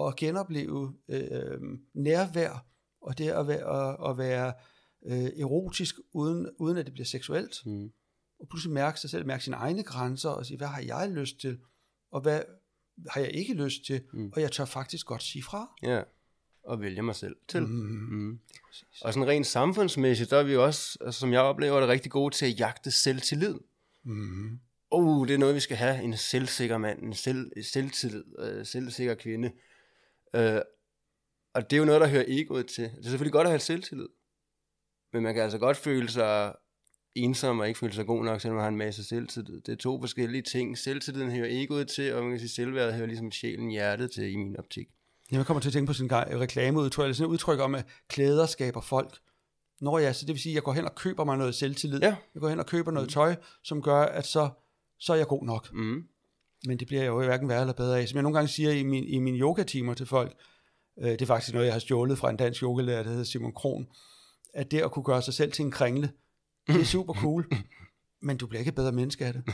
at 0.07 0.15
genopleve 0.15 0.93
øh, 1.09 1.59
nærvær, 1.93 2.65
og 3.01 3.17
det 3.17 3.29
at 3.29 3.47
være, 3.47 3.89
at, 3.89 4.09
at 4.09 4.17
være 4.17 4.53
øh, 5.05 5.41
erotisk, 5.41 5.95
uden, 6.13 6.49
uden 6.59 6.77
at 6.77 6.85
det 6.85 6.93
bliver 6.93 7.05
seksuelt. 7.05 7.65
mm. 7.65 7.91
Og 8.39 8.47
pludselig 8.49 8.73
mærke 8.73 8.99
sig 8.99 9.09
selv, 9.09 9.25
mærke 9.25 9.43
sine 9.43 9.55
egne 9.55 9.83
grænser, 9.83 10.29
og 10.29 10.45
sige, 10.45 10.57
hvad 10.57 10.67
har 10.67 10.81
jeg 10.81 11.09
lyst 11.09 11.39
til, 11.39 11.59
og 12.11 12.21
hvad 12.21 12.41
har 13.09 13.21
jeg 13.21 13.31
ikke 13.31 13.53
lyst 13.53 13.85
til, 13.85 14.01
mm. 14.13 14.31
og 14.35 14.41
jeg 14.41 14.51
tør 14.51 14.65
faktisk 14.65 15.05
godt 15.05 15.23
sige 15.23 15.43
fra. 15.43 15.75
Ja, 15.83 16.03
og 16.63 16.81
vælge 16.81 17.01
mig 17.01 17.15
selv 17.15 17.35
til. 17.47 17.61
Mm. 17.61 17.69
Mm. 18.11 18.39
Og 19.01 19.13
sådan 19.13 19.27
rent 19.27 19.47
samfundsmæssigt, 19.47 20.29
der 20.29 20.37
er 20.37 20.43
vi 20.43 20.55
også, 20.55 20.97
altså, 21.01 21.19
som 21.19 21.33
jeg 21.33 21.41
oplever, 21.41 21.79
det 21.79 21.89
rigtig 21.89 22.11
gode 22.11 22.35
til 22.35 22.45
at 22.45 22.59
jagte 22.59 22.91
selvtillid. 22.91 23.55
Mm. 24.03 24.59
Oh, 24.91 25.27
det 25.27 25.33
er 25.33 25.37
noget, 25.37 25.55
vi 25.55 25.59
skal 25.59 25.77
have. 25.77 26.03
En 26.03 26.17
selvsikker 26.17 26.77
mand, 26.77 27.03
en 27.03 27.13
selv, 27.13 27.63
selvtillid, 27.63 28.23
øh, 28.39 28.65
selvsikker 28.65 29.15
kvinde. 29.15 29.51
Øh, 30.35 30.61
og 31.53 31.69
det 31.69 31.73
er 31.73 31.79
jo 31.79 31.85
noget, 31.85 32.01
der 32.01 32.07
hører 32.07 32.25
egoet 32.27 32.67
til. 32.67 32.83
Det 32.83 33.05
er 33.05 33.09
selvfølgelig 33.09 33.33
godt 33.33 33.47
at 33.47 33.51
have 33.51 33.59
selvtillid. 33.59 34.07
Men 35.13 35.23
man 35.23 35.33
kan 35.33 35.43
altså 35.43 35.57
godt 35.57 35.77
føle 35.77 36.09
sig 36.09 36.55
ensom 37.15 37.59
og 37.59 37.67
ikke 37.67 37.79
føle 37.79 37.93
sig 37.93 38.05
god 38.05 38.23
nok, 38.23 38.41
selvom 38.41 38.55
man 38.55 38.63
har 38.63 38.69
en 38.69 38.77
masse 38.77 39.03
selvtillid. 39.03 39.61
Det 39.61 39.71
er 39.71 39.75
to 39.75 39.99
forskellige 39.99 40.41
ting. 40.41 40.77
Selvtilliden 40.77 41.31
hører 41.31 41.47
egoet 41.49 41.87
til, 41.87 42.13
og 42.13 42.21
man 42.23 42.31
kan 42.31 42.39
sige, 42.39 42.49
selvværdet 42.49 42.93
hører 42.93 43.07
ligesom 43.07 43.31
sjælen 43.31 43.69
hjertet 43.69 44.11
til 44.11 44.31
i 44.31 44.35
min 44.35 44.57
optik. 44.57 44.87
Jeg 45.31 45.45
kommer 45.45 45.61
til 45.61 45.69
at 45.69 45.73
tænke 45.73 45.87
på 45.87 45.93
sådan 45.93 46.33
en 46.33 46.39
reklameudtryk, 46.39 47.03
eller 47.03 47.13
sådan 47.13 47.29
et 47.29 47.33
udtryk 47.33 47.59
om, 47.59 47.75
at 47.75 47.85
klæder 48.07 48.45
skaber 48.45 48.81
folk. 48.81 49.19
Nå 49.81 49.97
ja, 49.97 50.13
så 50.13 50.25
det 50.25 50.33
vil 50.33 50.41
sige, 50.41 50.53
at 50.53 50.55
jeg 50.55 50.63
går 50.63 50.73
hen 50.73 50.85
og 50.85 50.95
køber 50.95 51.23
mig 51.23 51.37
noget 51.37 51.55
selvtillid. 51.55 51.99
Ja. 51.99 52.15
Jeg 52.33 52.41
går 52.41 52.49
hen 52.49 52.59
og 52.59 52.65
køber 52.65 52.91
noget 52.91 53.09
tøj, 53.09 53.35
som 53.63 53.81
gør, 53.81 54.01
at 54.01 54.25
så, 54.25 54.49
så 54.99 55.13
er 55.13 55.17
jeg 55.17 55.27
god 55.27 55.43
nok. 55.43 55.73
Mm. 55.73 56.03
Men 56.65 56.79
det 56.79 56.87
bliver 56.87 57.01
jeg 57.01 57.07
jo 57.07 57.23
hverken 57.23 57.49
værre 57.49 57.61
eller 57.61 57.73
bedre 57.73 57.99
af. 57.99 58.07
Som 58.07 58.15
jeg 58.15 58.23
nogle 58.23 58.37
gange 58.37 58.47
siger 58.47 58.71
i, 58.71 58.83
min, 58.83 59.03
i 59.03 59.19
mine 59.19 59.37
yogatimer 59.37 59.93
til 59.93 60.05
folk, 60.05 60.33
øh, 60.99 61.11
det 61.11 61.21
er 61.21 61.25
faktisk 61.25 61.53
noget, 61.53 61.65
jeg 61.65 61.73
har 61.73 61.79
stjålet 61.79 62.17
fra 62.17 62.29
en 62.29 62.37
dansk 62.37 62.63
yogalærer, 62.63 63.03
der 63.03 63.09
hedder 63.09 63.23
Simon 63.23 63.53
Kron, 63.53 63.87
at 64.53 64.71
det 64.71 64.81
at 64.81 64.91
kunne 64.91 65.03
gøre 65.03 65.21
sig 65.21 65.33
selv 65.33 65.51
til 65.51 65.65
en 65.65 65.71
kringle, 65.71 66.11
det 66.67 66.81
er 66.81 66.85
super 66.85 67.13
cool, 67.13 67.47
men 68.21 68.37
du 68.37 68.47
bliver 68.47 68.59
ikke 68.59 68.69
et 68.69 68.75
bedre 68.75 68.91
menneske 68.91 69.25
af 69.25 69.33
det. 69.33 69.43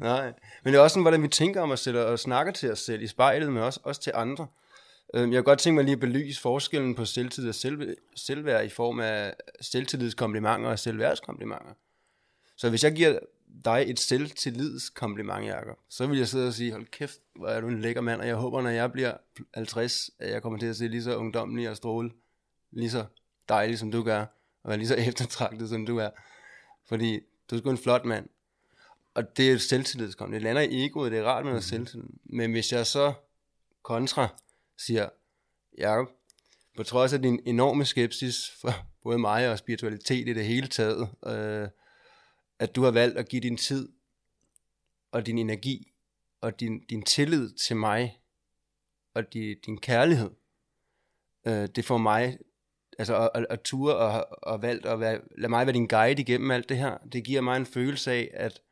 Nej, 0.00 0.32
men 0.64 0.72
det 0.72 0.78
er 0.78 0.82
også 0.82 0.94
sådan, 0.94 1.02
hvordan 1.02 1.22
vi 1.22 1.28
tænker 1.28 1.60
om 1.60 1.70
os 1.70 1.80
selv, 1.80 1.98
og 1.98 2.18
snakker 2.18 2.52
til 2.52 2.72
os 2.72 2.78
selv 2.78 3.02
i 3.02 3.06
spejlet, 3.06 3.52
men 3.52 3.62
også, 3.62 3.80
også 3.82 4.00
til 4.00 4.12
andre. 4.14 4.46
Øhm, 5.14 5.32
Jeg 5.32 5.36
kan 5.36 5.44
godt 5.44 5.58
tænke 5.58 5.74
mig 5.74 5.84
lige 5.84 5.92
at 5.92 6.00
belyse 6.00 6.40
forskellen 6.40 6.94
på 6.94 7.04
selvtillid 7.04 7.48
og 7.48 7.54
selv, 7.54 7.96
selvværd 8.16 8.64
i 8.64 8.68
form 8.68 9.00
af 9.00 9.34
selvtillidskomplimenter 9.60 10.70
og 10.70 10.78
selvværdskomplimenter. 10.78 11.74
Så 12.56 12.70
hvis 12.70 12.84
jeg 12.84 12.92
giver 12.92 13.18
dig 13.64 13.84
et 13.86 14.00
selvtillidskompliment, 14.00 15.46
Jacob, 15.46 15.78
så 15.88 16.06
vil 16.06 16.18
jeg 16.18 16.28
sidde 16.28 16.46
og 16.46 16.54
sige, 16.54 16.72
hold 16.72 16.86
kæft, 16.86 17.20
hvor 17.34 17.48
er 17.48 17.60
du 17.60 17.68
en 17.68 17.80
lækker 17.80 18.00
mand, 18.00 18.20
og 18.20 18.26
jeg 18.26 18.36
håber, 18.36 18.62
når 18.62 18.70
jeg 18.70 18.92
bliver 18.92 19.16
50, 19.54 20.10
at 20.18 20.30
jeg 20.30 20.42
kommer 20.42 20.58
til 20.58 20.66
at 20.66 20.76
se 20.76 20.88
lige 20.88 21.02
så 21.02 21.16
ungdommelig 21.16 21.70
og 21.70 21.76
stråle, 21.76 22.10
lige 22.70 22.90
så 22.90 23.04
dejlig, 23.48 23.78
som 23.78 23.90
du 23.90 24.02
gør, 24.02 24.20
og 24.62 24.68
være 24.68 24.78
lige 24.78 24.88
så 24.88 24.94
eftertragtet, 25.08 25.68
som 25.68 25.86
du 25.86 25.98
er. 25.98 26.10
Fordi 26.88 27.20
du 27.50 27.54
er 27.54 27.58
sgu 27.58 27.70
en 27.70 27.78
flot 27.78 28.04
mand. 28.04 28.28
Og 29.14 29.36
det 29.36 29.50
er 29.50 29.54
et 29.54 29.60
selvtillidskompliment. 29.60 30.44
Det 30.44 30.54
lander 30.54 30.62
i 30.62 30.84
egoet, 30.84 31.12
det 31.12 31.18
er 31.18 31.24
rart 31.24 31.44
med 31.44 31.52
noget 31.52 31.64
selvtillid. 31.64 32.08
Men 32.24 32.52
hvis 32.52 32.72
jeg 32.72 32.86
så 32.86 33.12
kontra 33.82 34.28
siger, 34.78 35.08
Jacob, 35.78 36.08
på 36.76 36.82
trods 36.82 37.12
af 37.12 37.22
din 37.22 37.40
enorme 37.44 37.84
skepsis 37.84 38.50
for 38.60 38.72
både 39.02 39.18
mig 39.18 39.50
og 39.50 39.58
spiritualitet 39.58 40.28
i 40.28 40.32
det 40.32 40.44
hele 40.44 40.66
taget, 40.66 41.08
øh, 41.26 41.68
at 42.58 42.76
du 42.76 42.82
har 42.82 42.90
valgt 42.90 43.18
at 43.18 43.28
give 43.28 43.40
din 43.40 43.56
tid 43.56 43.88
og 45.12 45.26
din 45.26 45.38
energi 45.38 45.92
og 46.40 46.60
din, 46.60 46.86
din 46.86 47.02
tillid 47.02 47.52
til 47.52 47.76
mig 47.76 48.20
og 49.14 49.32
di, 49.32 49.54
din 49.54 49.80
kærlighed, 49.80 50.30
øh, 51.46 51.68
det 51.76 51.84
får 51.84 51.98
mig 51.98 52.38
altså 52.98 53.28
at, 53.34 53.46
at, 53.50 53.60
ture 53.62 53.96
og, 53.96 54.26
og 54.42 54.62
valgt 54.62 54.86
at 54.86 55.00
være, 55.00 55.20
lade 55.38 55.50
mig 55.50 55.66
være 55.66 55.74
din 55.74 55.86
guide 55.86 56.22
igennem 56.22 56.50
alt 56.50 56.68
det 56.68 56.76
her. 56.76 56.98
Det 57.12 57.24
giver 57.24 57.40
mig 57.40 57.56
en 57.56 57.66
følelse 57.66 58.12
af, 58.12 58.30
at, 58.34 58.62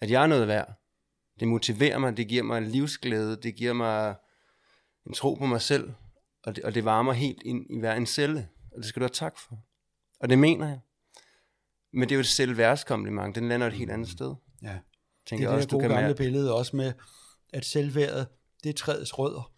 at 0.00 0.10
jeg 0.10 0.22
er 0.22 0.26
noget 0.26 0.48
værd. 0.48 0.74
Det 1.40 1.48
motiverer 1.48 1.98
mig, 1.98 2.16
det 2.16 2.28
giver 2.28 2.42
mig 2.42 2.58
en 2.58 2.66
livsglæde, 2.66 3.36
det 3.42 3.56
giver 3.56 3.72
mig 3.72 4.16
en 5.06 5.12
tro 5.12 5.34
på 5.34 5.46
mig 5.46 5.60
selv, 5.60 5.92
og 6.44 6.56
det, 6.56 6.64
og 6.64 6.74
det 6.74 6.84
varmer 6.84 7.12
helt 7.12 7.42
ind 7.42 7.66
i 7.70 7.78
hver 7.78 7.94
en 7.94 8.06
celle, 8.06 8.48
og 8.72 8.76
det 8.76 8.84
skal 8.84 9.00
du 9.00 9.04
have 9.04 9.12
tak 9.12 9.38
for. 9.38 9.58
Og 10.20 10.28
det 10.28 10.38
mener 10.38 10.68
jeg. 10.68 10.80
Men 11.92 12.02
det 12.02 12.12
er 12.12 12.16
jo 12.16 12.20
et 12.20 12.26
selvværdskompliment, 12.26 13.34
den 13.34 13.48
lander 13.48 13.66
et 13.66 13.72
helt 13.72 13.90
andet 13.90 14.08
sted. 14.08 14.34
Ja. 14.62 14.68
Det 14.68 14.80
Tænker 15.26 15.46
er 15.46 15.50
jeg 15.50 15.56
det 15.56 15.56
også, 15.56 15.68
du 15.68 15.76
gode 15.76 15.88
kan 15.88 15.96
gamle 15.96 16.14
billede 16.14 16.54
også 16.54 16.76
med, 16.76 16.92
at 17.52 17.64
selvværdet, 17.64 18.26
det 18.64 18.68
er 18.68 18.72
træets 18.74 19.18
rødder, 19.18 19.52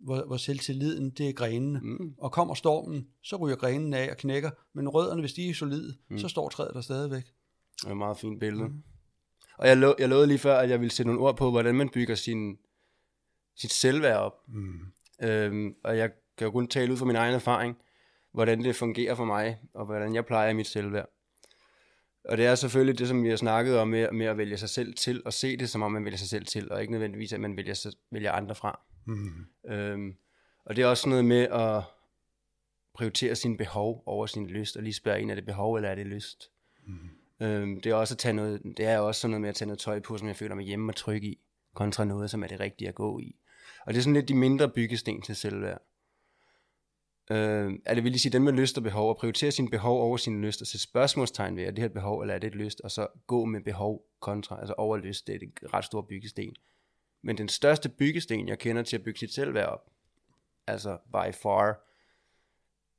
hvor, 0.00 0.26
hvor 0.26 0.36
selvtilliden, 0.36 1.10
det 1.10 1.28
er 1.28 1.32
grenene. 1.32 1.80
Mm. 1.82 2.14
Og 2.18 2.32
kommer 2.32 2.54
stormen, 2.54 3.06
så 3.22 3.36
ryger 3.36 3.56
grenene 3.56 3.98
af 3.98 4.10
og 4.10 4.16
knækker, 4.16 4.50
men 4.74 4.88
rødderne, 4.88 5.20
hvis 5.22 5.32
de 5.32 5.50
er 5.50 5.54
solide, 5.54 5.96
Mm. 6.10 6.18
så 6.18 6.28
står 6.28 6.48
træet 6.48 6.70
der 6.74 6.80
stadigvæk. 6.80 7.24
Det 7.80 7.86
er 7.86 7.90
et 7.90 7.96
meget 7.96 8.16
fint 8.18 8.40
billede. 8.40 8.68
Mm. 8.68 8.82
Og 9.58 9.68
jeg, 9.68 9.76
lo- 9.76 9.94
jeg 9.98 10.08
lovede 10.08 10.26
lige 10.26 10.38
før, 10.38 10.58
at 10.58 10.70
jeg 10.70 10.80
ville 10.80 10.92
sætte 10.92 11.08
nogle 11.12 11.20
ord 11.28 11.36
på, 11.36 11.50
hvordan 11.50 11.74
man 11.74 11.88
bygger 11.88 12.14
sin, 12.14 12.56
sit 13.56 13.72
selvværd 13.72 14.16
op. 14.16 14.32
Mm. 14.48 14.78
Øhm, 15.22 15.74
og 15.84 15.98
jeg 15.98 16.10
kan 16.38 16.44
jo 16.44 16.50
kun 16.50 16.68
tale 16.68 16.92
ud 16.92 16.96
fra 16.96 17.04
min 17.06 17.16
egen 17.16 17.34
erfaring, 17.34 17.76
hvordan 18.32 18.64
det 18.64 18.76
fungerer 18.76 19.14
for 19.14 19.24
mig, 19.24 19.58
og 19.74 19.86
hvordan 19.86 20.14
jeg 20.14 20.26
plejer 20.26 20.52
mit 20.54 20.66
selvværd. 20.66 21.08
Og 22.28 22.36
det 22.36 22.46
er 22.46 22.54
selvfølgelig 22.54 22.98
det, 22.98 23.08
som 23.08 23.24
vi 23.24 23.28
har 23.28 23.36
snakket 23.36 23.78
om 23.78 23.88
med, 23.88 24.12
med 24.12 24.26
at 24.26 24.38
vælge 24.38 24.56
sig 24.56 24.68
selv 24.68 24.94
til, 24.94 25.22
og 25.24 25.32
se 25.32 25.56
det, 25.56 25.70
som 25.70 25.82
om 25.82 25.92
man 25.92 26.04
vælger 26.04 26.18
sig 26.18 26.28
selv 26.28 26.46
til, 26.46 26.72
og 26.72 26.80
ikke 26.80 26.92
nødvendigvis, 26.92 27.32
at 27.32 27.40
man 27.40 27.56
vælger, 27.56 27.74
sig, 27.74 27.92
vælger 28.10 28.32
andre 28.32 28.54
fra. 28.54 28.80
Mm. 29.04 29.46
Øhm, 29.68 30.14
og 30.64 30.76
det 30.76 30.82
er 30.82 30.86
også 30.86 31.08
noget 31.08 31.24
med 31.24 31.42
at 31.42 31.82
prioritere 32.94 33.34
sine 33.34 33.56
behov 33.56 34.02
over 34.06 34.26
sin 34.26 34.46
lyst, 34.46 34.76
og 34.76 34.82
lige 34.82 34.94
spørge 34.94 35.20
en, 35.20 35.30
er 35.30 35.34
det 35.34 35.46
behov, 35.46 35.74
eller 35.74 35.88
er 35.88 35.94
det 35.94 36.06
lyst? 36.06 36.50
Mm. 36.86 37.46
Øhm, 37.46 37.80
det 37.80 37.90
er 37.90 37.94
også 37.94 38.14
at 38.14 38.18
tage 38.18 38.32
noget, 38.32 38.62
det 38.76 38.86
er 38.86 38.98
også 38.98 39.20
sådan 39.20 39.30
noget 39.30 39.40
med 39.40 39.48
at 39.48 39.54
tage 39.54 39.66
noget 39.66 39.78
tøj 39.78 40.00
på, 40.00 40.18
som 40.18 40.28
jeg 40.28 40.36
føler 40.36 40.54
mig 40.54 40.64
hjemme 40.64 40.92
og 40.92 40.96
tryg 40.96 41.24
i, 41.24 41.38
kontra 41.74 42.04
noget, 42.04 42.30
som 42.30 42.42
er 42.42 42.46
det 42.46 42.60
rigtige 42.60 42.88
at 42.88 42.94
gå 42.94 43.18
i. 43.18 43.36
Og 43.86 43.94
det 43.94 43.98
er 43.98 44.02
sådan 44.02 44.14
lidt 44.14 44.28
de 44.28 44.34
mindre 44.34 44.68
byggesten 44.68 45.22
til 45.22 45.36
selvværd 45.36 45.82
øh, 47.30 47.72
er 47.84 47.94
vil 47.94 48.04
lige 48.04 48.18
sige, 48.18 48.32
den 48.32 48.42
med 48.42 48.52
lyst 48.52 48.76
og 48.76 48.82
behov, 48.82 49.10
at 49.10 49.16
prioritere 49.16 49.50
sine 49.50 49.70
behov 49.70 50.00
over 50.00 50.16
sine 50.16 50.46
lyst, 50.46 50.60
og 50.60 50.66
sætte 50.66 50.82
spørgsmålstegn 50.82 51.56
ved, 51.56 51.64
er 51.64 51.70
det 51.70 51.78
her 51.78 51.86
et 51.86 51.92
behov, 51.92 52.20
eller 52.20 52.34
er 52.34 52.38
det 52.38 52.46
et 52.46 52.54
lyst, 52.54 52.80
og 52.80 52.90
så 52.90 53.06
gå 53.26 53.44
med 53.44 53.60
behov 53.60 54.02
kontra, 54.20 54.60
altså 54.60 54.74
over 54.78 54.96
lyst, 54.96 55.26
det 55.26 55.34
er 55.34 55.38
et 55.46 55.74
ret 55.74 55.84
stor 55.84 56.02
byggesten. 56.02 56.56
Men 57.22 57.38
den 57.38 57.48
største 57.48 57.88
byggesten, 57.88 58.48
jeg 58.48 58.58
kender 58.58 58.82
til 58.82 58.96
at 58.96 59.02
bygge 59.02 59.18
sit 59.18 59.34
selvværd 59.34 59.68
op, 59.68 59.90
altså 60.66 60.98
by 61.12 61.34
far, 61.34 61.82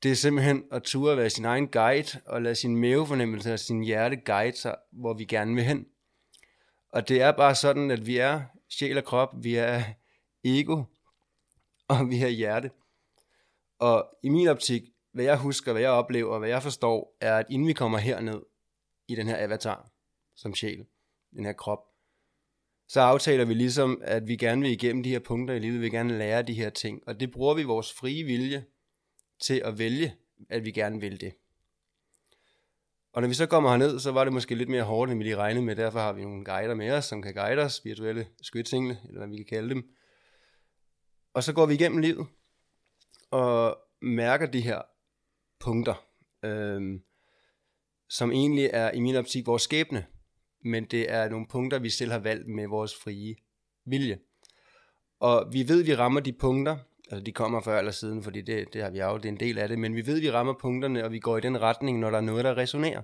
det 0.04 0.12
er 0.12 0.16
simpelthen 0.16 0.64
at 0.72 0.84
ture 0.84 1.18
være 1.18 1.30
sin 1.30 1.46
egen 1.46 1.68
guide, 1.68 2.22
og 2.26 2.42
lade 2.42 2.56
sin 2.56 2.78
mavefornemmelse 2.78 3.54
og 3.54 3.60
sin 3.60 3.84
hjerte 3.84 4.16
guide 4.16 4.58
sig, 4.58 4.76
hvor 4.92 5.14
vi 5.14 5.26
gerne 5.26 5.56
vil 5.56 5.64
hen. 5.64 5.86
Og 6.90 7.10
det 7.10 7.22
er 7.22 7.32
bare 7.32 7.56
sådan, 7.56 7.92
at 7.92 8.06
vi 8.06 8.18
er 8.18 8.42
sjæl 8.70 8.98
og 8.98 9.04
krop, 9.04 9.30
vi 9.44 9.56
er 9.56 9.84
ego, 10.44 10.84
og 11.88 12.10
vi 12.10 12.24
er 12.24 12.28
hjerte. 12.28 12.72
Og 13.80 14.18
i 14.24 14.30
min 14.30 14.48
optik, 14.48 14.82
hvad 15.14 15.26
jeg 15.26 15.38
husker, 15.38 15.72
hvad 15.72 15.82
jeg 15.82 15.92
oplever, 15.92 16.40
hvad 16.40 16.50
jeg 16.50 16.64
forstår, 16.64 17.18
er, 17.22 17.38
at 17.38 17.46
inden 17.50 17.68
vi 17.68 17.74
kommer 17.74 17.98
herned 17.98 18.42
i 19.08 19.16
den 19.16 19.28
her 19.28 19.44
avatar, 19.44 19.92
som 20.36 20.56
sjæl, 20.56 20.86
den 21.36 21.46
her 21.46 21.54
krop, 21.54 21.80
så 22.88 23.02
aftaler 23.02 23.46
vi 23.46 23.54
ligesom, 23.54 24.02
at 24.04 24.28
vi 24.28 24.36
gerne 24.36 24.62
vil 24.62 24.72
igennem 24.72 25.04
de 25.04 25.10
her 25.10 25.20
punkter 25.20 25.54
i 25.56 25.60
livet, 25.60 25.76
vi 25.76 25.80
vil 25.80 25.92
gerne 25.92 26.18
lære 26.18 26.44
de 26.44 26.54
her 26.54 26.70
ting, 26.70 27.02
og 27.08 27.20
det 27.20 27.32
bruger 27.32 27.54
vi 27.54 27.64
vores 27.64 27.94
frie 27.94 28.24
vilje 28.24 28.66
til 29.42 29.62
at 29.66 29.80
vælge, 29.80 30.16
at 30.50 30.66
vi 30.66 30.72
gerne 30.72 31.00
vil 31.00 31.22
det. 31.22 31.34
Og 33.14 33.22
når 33.22 33.28
vi 33.28 33.34
så 33.34 33.46
kommer 33.46 33.70
herned, 33.70 34.00
så 34.00 34.12
var 34.12 34.24
det 34.24 34.34
måske 34.34 34.56
lidt 34.56 34.70
mere 34.70 34.84
hårdt, 34.84 35.12
end 35.12 35.20
vi 35.20 35.24
lige 35.24 35.36
regnede 35.36 35.66
med. 35.66 35.76
Derfor 35.76 36.00
har 36.00 36.14
vi 36.14 36.22
nogle 36.22 36.46
guider 36.46 36.76
med 36.76 36.92
os, 36.92 37.06
som 37.06 37.22
kan 37.22 37.34
guide 37.34 37.62
os, 37.62 37.74
spirituelle 37.74 38.28
skytsingle, 38.42 39.00
eller 39.08 39.20
hvad 39.20 39.28
vi 39.28 39.36
kan 39.36 39.46
kalde 39.46 39.70
dem. 39.70 39.90
Og 41.34 41.44
så 41.44 41.54
går 41.54 41.66
vi 41.66 41.74
igennem 41.74 41.98
livet, 41.98 42.28
og 43.32 43.78
mærker 44.02 44.46
de 44.46 44.62
her 44.62 44.82
punkter, 45.60 46.06
øhm, 46.44 47.02
som 48.10 48.32
egentlig 48.32 48.70
er 48.74 48.92
i 48.92 49.00
min 49.00 49.16
optik 49.16 49.48
vores 49.48 49.62
skæbne. 49.62 50.06
Men 50.64 50.86
det 50.86 51.12
er 51.12 51.30
nogle 51.30 51.48
punkter, 51.48 51.80
vi 51.80 51.90
selv 51.90 52.12
har 52.12 52.20
valgt 52.20 52.48
med 52.48 52.68
vores 52.68 52.96
frie 52.96 53.36
vilje. 53.86 54.20
Og 55.20 55.48
vi 55.52 55.68
ved, 55.68 55.82
at 55.82 55.88
vi 55.88 55.96
rammer 55.96 56.20
de 56.20 56.34
punkter, 56.34 56.78
altså 57.12 57.24
de 57.24 57.32
kommer 57.32 57.62
før 57.62 57.80
eller 57.80 57.92
siden, 57.92 58.24
fordi 58.24 58.42
det, 58.42 58.74
det 58.74 58.84
har 58.84 58.90
vi 58.90 59.00
jo, 59.00 59.18
det 59.18 59.26
er 59.26 59.30
en 59.30 59.40
del 59.40 59.58
af 59.58 59.68
det, 59.68 59.80
men 59.80 59.96
vi 59.96 60.06
ved, 60.06 60.16
at 60.16 60.22
vi 60.22 60.32
rammer 60.32 60.54
punkterne, 60.54 61.04
og 61.04 61.12
vi 61.12 61.20
går 61.20 61.38
i 61.38 61.42
den 61.42 61.62
retning, 61.62 62.00
når 62.00 62.10
der 62.10 62.18
er 62.18 62.22
noget, 62.22 62.46
der 62.46 62.58
resonerer. 62.58 63.02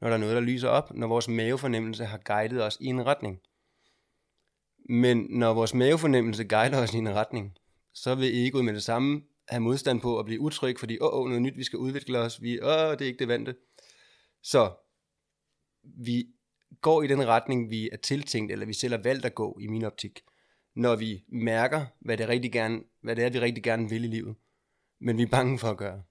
Når 0.00 0.08
der 0.08 0.14
er 0.14 0.20
noget, 0.20 0.34
der 0.34 0.40
lyser 0.40 0.68
op, 0.68 0.94
når 0.94 1.06
vores 1.06 1.28
mavefornemmelse 1.28 2.04
har 2.04 2.18
guidet 2.24 2.64
os 2.64 2.78
i 2.80 2.86
en 2.86 3.06
retning. 3.06 3.40
Men 4.88 5.26
når 5.30 5.54
vores 5.54 5.74
mavefornemmelse 5.74 6.44
guider 6.44 6.82
os 6.82 6.94
i 6.94 6.98
en 6.98 7.14
retning, 7.14 7.56
så 7.94 8.14
vil 8.14 8.46
egoet 8.46 8.64
med 8.64 8.74
det 8.74 8.82
samme 8.82 9.22
have 9.48 9.60
modstand 9.60 10.00
på 10.00 10.18
at 10.18 10.24
blive 10.24 10.40
utryg, 10.40 10.78
fordi 10.78 10.98
åh, 11.00 11.20
åh, 11.20 11.26
noget 11.26 11.42
nyt, 11.42 11.56
vi 11.56 11.64
skal 11.64 11.78
udvikle 11.78 12.18
os, 12.18 12.42
vi, 12.42 12.60
åh, 12.62 12.92
det 12.92 13.00
er 13.00 13.06
ikke 13.06 13.18
det 13.18 13.28
vante. 13.28 13.54
Så 14.42 14.72
vi 15.82 16.26
går 16.80 17.02
i 17.02 17.06
den 17.06 17.26
retning, 17.26 17.70
vi 17.70 17.88
er 17.92 17.96
tiltænkt, 17.96 18.52
eller 18.52 18.66
vi 18.66 18.72
selv 18.72 18.94
har 18.94 19.02
valgt 19.02 19.24
at 19.24 19.34
gå 19.34 19.58
i 19.60 19.66
min 19.66 19.84
optik, 19.84 20.20
når 20.76 20.96
vi 20.96 21.24
mærker, 21.28 21.86
hvad 22.00 22.16
det, 22.16 22.28
rigtig 22.28 22.52
gerne, 22.52 22.80
hvad 23.00 23.16
det 23.16 23.24
er, 23.24 23.30
vi 23.30 23.40
rigtig 23.40 23.64
gerne 23.64 23.88
vil 23.88 24.04
i 24.04 24.08
livet, 24.08 24.36
men 25.00 25.16
vi 25.16 25.22
er 25.22 25.26
bange 25.26 25.58
for 25.58 25.68
at 25.68 25.76
gøre. 25.76 26.02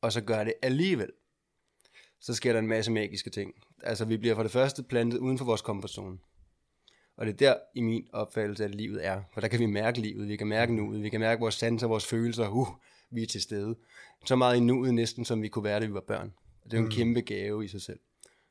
Og 0.00 0.12
så 0.12 0.20
gør 0.20 0.44
det 0.44 0.54
alligevel. 0.62 1.10
Så 2.20 2.34
sker 2.34 2.52
der 2.52 2.58
en 2.58 2.66
masse 2.66 2.92
magiske 2.92 3.30
ting. 3.30 3.54
Altså, 3.82 4.04
vi 4.04 4.16
bliver 4.16 4.34
for 4.34 4.42
det 4.42 4.52
første 4.52 4.82
plantet 4.82 5.18
uden 5.18 5.38
for 5.38 5.44
vores 5.44 5.62
komfortzone. 5.62 6.18
Og 7.20 7.26
det 7.26 7.32
er 7.32 7.36
der, 7.36 7.60
i 7.74 7.80
min 7.80 8.08
opfattelse, 8.12 8.64
at 8.64 8.74
livet 8.74 9.06
er. 9.06 9.22
For 9.32 9.40
der 9.40 9.48
kan 9.48 9.60
vi 9.60 9.66
mærke 9.66 10.00
livet, 10.00 10.28
vi 10.28 10.36
kan 10.36 10.46
mærke 10.46 10.74
nuet, 10.74 11.02
vi 11.02 11.08
kan 11.08 11.20
mærke 11.20 11.40
vores 11.40 11.54
sanser, 11.54 11.86
vores 11.86 12.06
følelser, 12.06 12.48
uh, 12.48 12.68
vi 13.10 13.22
er 13.22 13.26
til 13.26 13.42
stede. 13.42 13.76
Så 14.24 14.36
meget 14.36 14.56
i 14.56 14.60
nuet 14.60 14.94
næsten, 14.94 15.24
som 15.24 15.42
vi 15.42 15.48
kunne 15.48 15.64
være, 15.64 15.80
da 15.80 15.86
vi 15.86 15.94
var 15.94 16.00
børn. 16.00 16.34
Og 16.62 16.70
det 16.70 16.76
er 16.76 16.80
jo 16.80 16.86
en 16.86 16.92
kæmpe 16.92 17.20
gave 17.20 17.64
i 17.64 17.68
sig 17.68 17.82
selv. 17.82 18.00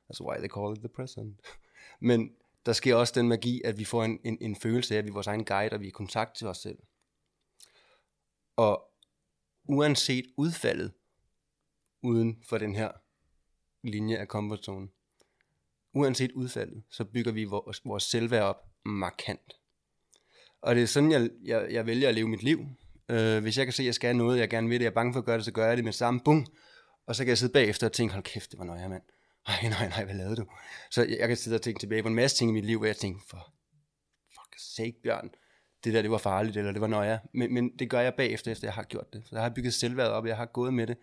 That's 0.10 0.22
why 0.22 0.38
they 0.38 0.48
call 0.48 0.74
it 0.74 0.80
the 0.80 0.90
present. 0.90 1.42
Men 2.10 2.32
der 2.66 2.74
sker 2.74 2.96
også 2.96 3.14
den 3.16 3.28
magi, 3.28 3.62
at 3.66 3.80
vi 3.80 3.86
får 3.86 4.04
en, 4.04 4.20
en, 4.24 4.38
en 4.42 4.56
følelse 4.56 4.94
af, 4.94 4.98
at 4.98 5.04
vi 5.06 5.10
er 5.10 5.14
vores 5.14 5.28
egen 5.28 5.46
guide, 5.46 5.74
og 5.74 5.80
vi 5.80 5.86
er 5.86 5.90
i 5.90 5.92
kontakt 5.92 6.36
til 6.36 6.48
os 6.48 6.58
selv. 6.58 6.78
Og 8.56 8.84
uanset 9.66 10.26
udfaldet, 10.38 10.92
uden 12.02 12.44
for 12.44 12.58
den 12.58 12.76
her 12.76 12.92
linje 13.84 14.18
af 14.18 14.28
comfort 14.28 14.66
zone, 14.66 14.88
uanset 15.94 16.32
udfaldet, 16.32 16.84
så 16.92 17.06
bygger 17.06 17.32
vi 17.32 17.44
vores, 17.44 17.82
vores 17.86 18.04
selvværd 18.04 18.44
op 18.44 18.64
markant. 18.86 19.54
Og 20.62 20.76
det 20.76 20.84
er 20.84 20.88
sådan, 20.88 21.12
jeg, 21.12 21.30
jeg, 21.46 21.68
jeg 21.72 21.86
vælger 21.86 22.10
at 22.10 22.16
leve 22.16 22.28
mit 22.28 22.44
liv. 22.44 22.66
Øh, 23.10 23.42
hvis 23.42 23.58
jeg 23.58 23.66
kan 23.66 23.74
se, 23.74 23.84
at 23.84 23.86
jeg 23.86 23.96
skal 23.96 24.16
noget, 24.16 24.40
jeg 24.40 24.50
gerne 24.50 24.70
vil 24.70 24.80
det, 24.80 24.84
jeg 24.84 24.90
er 24.90 24.96
bange 24.96 25.14
for 25.14 25.20
at 25.20 25.26
gøre 25.26 25.38
det, 25.38 25.46
så 25.46 25.52
gør 25.52 25.68
jeg 25.68 25.78
det 25.78 25.86
med 25.86 25.94
samme 25.94 26.20
bum. 26.26 26.46
Og 27.08 27.16
så 27.16 27.24
kan 27.24 27.30
jeg 27.30 27.38
sidde 27.38 27.54
bagefter 27.54 27.88
og 27.88 27.94
tænke, 27.94 28.14
hold 28.14 28.24
kæft, 28.24 28.52
det 28.52 28.60
var 28.60 28.66
nøje, 28.66 28.90
mand. 28.90 29.04
Nej, 29.48 29.70
nej, 29.70 29.90
nej, 29.90 30.06
hvad 30.06 30.16
lavede 30.16 30.36
du? 30.36 30.46
Så 30.92 31.02
jeg, 31.04 31.18
jeg 31.20 31.28
kan 31.28 31.38
sidde 31.38 31.56
og 31.56 31.62
tænke 31.62 31.80
tilbage 31.80 32.02
på 32.02 32.08
en 32.08 32.16
masse 32.16 32.38
ting 32.38 32.50
i 32.50 32.54
mit 32.54 32.66
liv, 32.66 32.78
hvor 32.78 32.86
jeg 32.86 32.98
tænker, 32.98 33.22
for 33.30 33.54
fuck 34.30 34.56
sake, 34.76 34.96
Bjørn, 35.04 35.30
det 35.84 35.94
der, 35.94 36.02
det 36.02 36.12
var 36.12 36.18
farligt, 36.18 36.58
eller 36.58 36.72
det 36.72 36.82
var 36.82 36.88
nøje. 36.88 37.20
Men, 37.34 37.54
men 37.54 37.78
det 37.80 37.90
gør 37.90 38.00
jeg 38.00 38.14
bagefter, 38.18 38.52
efter 38.52 38.68
jeg 38.68 38.74
har 38.74 38.84
gjort 38.84 39.14
det. 39.14 39.24
Så 39.26 39.36
jeg 39.36 39.44
har 39.44 39.50
bygget 39.50 39.74
selvværd 39.74 40.08
op, 40.08 40.26
jeg 40.26 40.38
har 40.38 40.46
gået 40.46 40.74
med 40.74 40.88
det. 40.88 40.98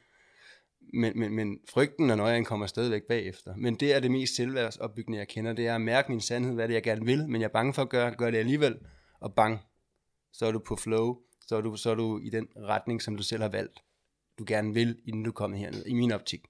Men, 0.92 1.18
men, 1.18 1.34
men 1.34 1.58
frygten 1.68 2.10
og 2.10 2.16
nøjen 2.16 2.44
kommer 2.44 2.66
stadigvæk 2.66 3.02
bagefter. 3.02 3.56
Men 3.56 3.74
det 3.74 3.94
er 3.94 4.00
det 4.00 4.10
mest 4.10 4.36
selvværdsopbyggende, 4.36 5.18
jeg 5.18 5.28
kender. 5.28 5.52
Det 5.52 5.66
er 5.66 5.74
at 5.74 5.80
mærke 5.80 6.12
min 6.12 6.20
sandhed, 6.20 6.54
hvad 6.54 6.68
det 6.68 6.72
er, 6.72 6.76
jeg 6.76 6.82
gerne 6.82 7.04
vil, 7.04 7.28
men 7.28 7.40
jeg 7.40 7.48
er 7.48 7.52
bange 7.52 7.74
for 7.74 7.82
at 7.82 7.88
gøre, 7.88 8.14
gøre 8.14 8.30
det 8.30 8.38
alligevel. 8.38 8.78
Og 9.20 9.34
bang, 9.34 9.60
så 10.32 10.46
er 10.46 10.52
du 10.52 10.58
på 10.58 10.76
flow, 10.76 11.18
så 11.46 11.56
er 11.56 11.60
du, 11.60 11.76
så 11.76 11.90
er 11.90 11.94
du 11.94 12.18
i 12.18 12.30
den 12.30 12.48
retning, 12.56 13.02
som 13.02 13.16
du 13.16 13.22
selv 13.22 13.42
har 13.42 13.48
valgt. 13.48 13.78
Du 14.38 14.44
gerne 14.46 14.74
vil, 14.74 14.98
inden 15.04 15.24
du 15.24 15.32
kommer 15.32 15.56
herned, 15.56 15.86
i 15.86 15.94
min 15.94 16.12
optik. 16.12 16.40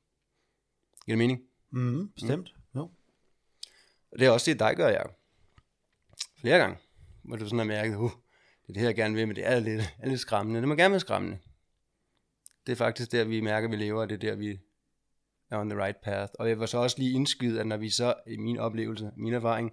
Giver 1.07 1.17
det 1.17 1.19
mening? 1.19 1.41
Mm, 1.73 2.09
bestemt. 2.09 2.55
Mm. 2.75 2.81
Jo. 2.81 2.91
Og 4.13 4.19
det 4.19 4.27
er 4.27 4.31
også 4.31 4.51
det, 4.51 4.59
dig 4.61 4.77
gør, 4.77 4.89
jeg. 4.89 5.07
Flere 6.41 6.59
gange, 6.59 6.77
hvor 7.23 7.37
du 7.37 7.45
sådan 7.45 7.59
har 7.59 7.67
mærket, 7.67 7.97
uh, 7.97 8.11
det 8.63 8.69
er 8.69 8.73
det 8.73 8.77
her, 8.77 8.89
jeg 8.89 8.97
gerne 8.97 9.15
vil, 9.15 9.27
men 9.27 9.37
det 9.37 9.47
er 9.47 9.61
lidt, 9.61 9.95
er 9.99 10.09
lidt 10.09 10.21
skræmmende. 10.21 10.61
Det 10.61 10.69
må 10.69 10.75
gerne 10.75 10.93
være 10.93 11.01
skræmmende. 11.01 11.39
Det 12.67 12.73
er 12.73 12.77
faktisk 12.77 13.13
der, 13.13 13.25
vi 13.25 13.41
mærker, 13.41 13.69
at 13.69 13.73
vi 13.73 13.77
lever, 13.77 14.01
og 14.01 14.09
det 14.09 14.15
er 14.15 14.31
der, 14.31 14.37
vi 14.37 14.59
er 15.51 15.59
on 15.59 15.71
the 15.71 15.83
right 15.83 16.01
path. 16.03 16.33
Og 16.39 16.49
jeg 16.49 16.61
var 16.61 16.67
så 16.67 16.79
også 16.79 16.99
lige 16.99 17.13
indskyde, 17.13 17.61
at 17.61 17.67
når 17.67 17.77
vi 17.77 17.91
så, 17.91 18.15
i 18.27 18.37
min 18.37 18.59
oplevelse, 18.59 19.11
min 19.17 19.35
erfaring, 19.35 19.73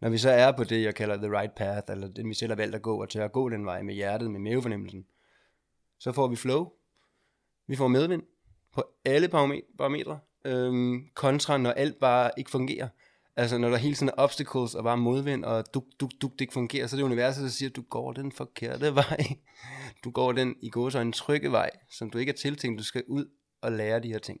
når 0.00 0.08
vi 0.08 0.18
så 0.18 0.30
er 0.30 0.52
på 0.52 0.64
det, 0.64 0.82
jeg 0.82 0.94
kalder 0.94 1.16
the 1.16 1.38
right 1.38 1.54
path, 1.54 1.92
eller 1.92 2.08
den 2.08 2.28
vi 2.28 2.34
selv 2.34 2.50
har 2.50 2.56
valgt 2.56 2.74
at 2.74 2.82
gå, 2.82 3.02
og 3.02 3.08
tør 3.08 3.24
at 3.24 3.32
gå 3.32 3.48
den 3.48 3.66
vej 3.66 3.82
med 3.82 3.94
hjertet, 3.94 4.30
med 4.30 4.40
mavefornemmelsen, 4.40 5.06
så 5.98 6.12
får 6.12 6.28
vi 6.28 6.36
flow. 6.36 6.72
Vi 7.66 7.76
får 7.76 7.88
medvind 7.88 8.22
på 8.72 8.84
alle 9.04 9.28
parametre, 9.28 10.18
øhm, 10.44 11.08
kontra 11.14 11.58
når 11.58 11.70
alt 11.70 12.00
bare 12.00 12.30
ikke 12.36 12.50
fungerer. 12.50 12.88
Altså 13.38 13.58
når 13.58 13.70
der 13.70 13.76
hele 13.76 13.94
tiden 13.94 14.08
er 14.08 14.14
obstacles 14.16 14.74
og 14.74 14.84
bare 14.84 14.96
modvind, 14.96 15.44
og 15.44 15.64
duk, 15.74 15.84
duk, 16.00 16.10
duk, 16.22 16.32
det 16.32 16.40
ikke 16.40 16.52
fungerer, 16.52 16.86
så 16.86 16.96
er 16.96 16.98
det 16.98 17.04
universet, 17.04 17.42
der 17.42 17.48
siger, 17.48 17.68
at 17.68 17.76
du 17.76 17.82
går 17.82 18.12
den 18.12 18.32
forkerte 18.32 18.94
vej. 19.02 19.18
Du 20.04 20.10
går 20.10 20.32
den 20.32 20.56
i 20.62 20.70
går 20.70 20.96
en 20.96 21.12
trygge 21.12 21.52
vej, 21.52 21.70
som 21.90 22.10
du 22.10 22.18
ikke 22.18 22.32
er 22.32 22.36
tiltænkt. 22.36 22.78
Du 22.78 22.84
skal 22.84 23.04
ud 23.08 23.26
og 23.60 23.72
lære 23.72 24.00
de 24.00 24.08
her 24.08 24.18
ting. 24.18 24.40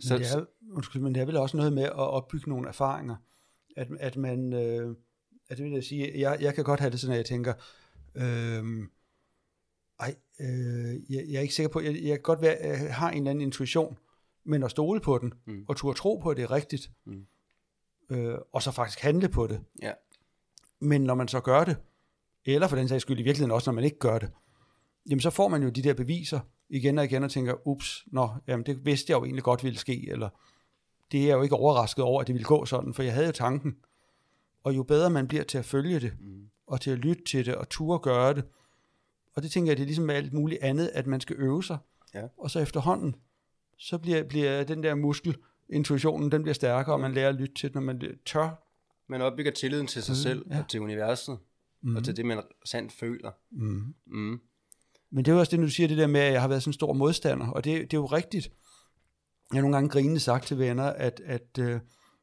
Så, 0.00 0.14
men, 0.14 0.22
det 0.22 0.32
er, 0.32 0.44
undskyld, 0.72 1.02
men 1.02 1.14
det 1.14 1.20
er 1.20 1.24
vel 1.24 1.36
også 1.36 1.56
noget 1.56 1.72
med 1.72 1.82
at 1.82 1.92
opbygge 1.92 2.50
nogle 2.50 2.68
erfaringer. 2.68 3.16
At, 3.76 3.88
at 4.00 4.16
man, 4.16 4.52
øh, 4.52 4.96
at 5.50 5.58
det 5.58 5.64
vil 5.64 5.72
jeg 5.72 5.84
sige, 5.84 6.12
jeg, 6.20 6.38
jeg 6.40 6.54
kan 6.54 6.64
godt 6.64 6.80
have 6.80 6.90
det 6.90 7.00
sådan, 7.00 7.12
at 7.12 7.18
jeg 7.18 7.26
tænker, 7.26 7.54
øh, 8.14 8.88
ej, 10.00 10.14
øh, 10.40 11.12
jeg, 11.12 11.24
jeg 11.28 11.36
er 11.36 11.40
ikke 11.40 11.54
sikker 11.54 11.70
på, 11.70 11.80
jeg, 11.80 11.94
jeg 11.94 12.16
kan 12.16 12.22
godt 12.22 12.42
være, 12.42 12.56
jeg 12.62 12.94
har 12.94 13.10
en 13.10 13.16
eller 13.16 13.30
anden 13.30 13.42
intuition, 13.42 13.98
men 14.44 14.62
at 14.62 14.70
stole 14.70 15.00
på 15.00 15.18
den, 15.18 15.32
mm. 15.46 15.64
og 15.68 15.76
turde 15.76 15.98
tro 15.98 16.16
på, 16.16 16.30
at 16.30 16.36
det 16.36 16.42
er 16.42 16.50
rigtigt, 16.50 16.90
mm. 17.04 17.26
Øh, 18.10 18.38
og 18.52 18.62
så 18.62 18.70
faktisk 18.70 19.00
handle 19.00 19.28
på 19.28 19.46
det. 19.46 19.60
Ja. 19.82 19.92
Men 20.80 21.00
når 21.00 21.14
man 21.14 21.28
så 21.28 21.40
gør 21.40 21.64
det, 21.64 21.76
eller 22.44 22.68
for 22.68 22.76
den 22.76 22.88
sags 22.88 23.02
skyld 23.02 23.18
i 23.18 23.22
virkeligheden 23.22 23.54
også, 23.54 23.70
når 23.70 23.74
man 23.74 23.84
ikke 23.84 23.98
gør 23.98 24.18
det, 24.18 24.30
jamen 25.10 25.20
så 25.20 25.30
får 25.30 25.48
man 25.48 25.62
jo 25.62 25.68
de 25.68 25.82
der 25.82 25.94
beviser 25.94 26.40
igen 26.68 26.98
og 26.98 27.04
igen 27.04 27.24
og 27.24 27.30
tænker, 27.30 27.68
ups, 27.68 28.04
nå, 28.06 28.28
jamen 28.46 28.66
det 28.66 28.86
vidste 28.86 29.10
jeg 29.10 29.18
jo 29.18 29.24
egentlig 29.24 29.44
godt 29.44 29.64
ville 29.64 29.78
ske, 29.78 30.10
eller 30.10 30.28
det 31.12 31.22
er 31.22 31.26
jeg 31.26 31.36
jo 31.36 31.42
ikke 31.42 31.54
overrasket 31.54 32.04
over, 32.04 32.20
at 32.20 32.26
det 32.26 32.32
ville 32.32 32.46
gå 32.46 32.64
sådan, 32.64 32.94
for 32.94 33.02
jeg 33.02 33.14
havde 33.14 33.26
jo 33.26 33.32
tanken. 33.32 33.76
Og 34.64 34.76
jo 34.76 34.82
bedre 34.82 35.10
man 35.10 35.28
bliver 35.28 35.44
til 35.44 35.58
at 35.58 35.64
følge 35.64 36.00
det, 36.00 36.12
mm. 36.20 36.48
og 36.66 36.80
til 36.80 36.90
at 36.90 36.98
lytte 36.98 37.24
til 37.24 37.46
det, 37.46 37.54
og 37.54 37.68
ture 37.68 37.98
gøre 37.98 38.34
det, 38.34 38.44
og 39.34 39.42
det 39.42 39.50
tænker 39.50 39.70
jeg, 39.70 39.76
det 39.76 39.82
er 39.82 39.86
ligesom 39.86 40.04
med 40.04 40.14
alt 40.14 40.32
muligt 40.32 40.62
andet, 40.62 40.90
at 40.94 41.06
man 41.06 41.20
skal 41.20 41.36
øve 41.38 41.64
sig, 41.64 41.78
ja. 42.14 42.26
og 42.38 42.50
så 42.50 42.60
efterhånden, 42.60 43.16
så 43.78 43.98
bliver, 43.98 44.24
bliver 44.24 44.64
den 44.64 44.82
der 44.82 44.94
muskel, 44.94 45.36
intuitionen, 45.72 46.32
den 46.32 46.42
bliver 46.42 46.54
stærkere, 46.54 46.94
og 46.94 47.00
man 47.00 47.12
lærer 47.12 47.28
at 47.28 47.34
lytte 47.34 47.54
til 47.54 47.70
når 47.74 47.80
man 47.80 48.02
tør. 48.26 48.66
Man 49.08 49.22
opbygger 49.22 49.52
tilliden 49.52 49.86
til 49.86 50.02
sig 50.02 50.16
selv, 50.16 50.46
ja. 50.50 50.58
og 50.58 50.68
til 50.68 50.80
universet, 50.80 51.38
mm. 51.82 51.96
og 51.96 52.04
til 52.04 52.16
det, 52.16 52.26
man 52.26 52.42
sandt 52.64 52.92
føler. 52.92 53.30
Mm. 53.50 53.94
Mm. 54.06 54.40
Men 55.12 55.24
det 55.24 55.28
er 55.30 55.34
jo 55.34 55.38
også 55.40 55.56
det, 55.56 55.64
du 55.64 55.70
siger, 55.70 55.88
det 55.88 55.98
der 55.98 56.06
med, 56.06 56.20
at 56.20 56.32
jeg 56.32 56.40
har 56.40 56.48
været 56.48 56.62
sådan 56.62 56.68
en 56.68 56.74
stor 56.74 56.92
modstander, 56.92 57.48
og 57.48 57.64
det, 57.64 57.80
det 57.80 57.96
er 57.96 58.00
jo 58.00 58.06
rigtigt. 58.06 58.50
Jeg 59.52 59.56
har 59.56 59.60
nogle 59.62 59.76
gange 59.76 59.90
grinende 59.90 60.20
sagt 60.20 60.46
til 60.46 60.58
venner, 60.58 60.84
at, 60.84 61.20
at 61.24 61.58
øh, 61.58 61.80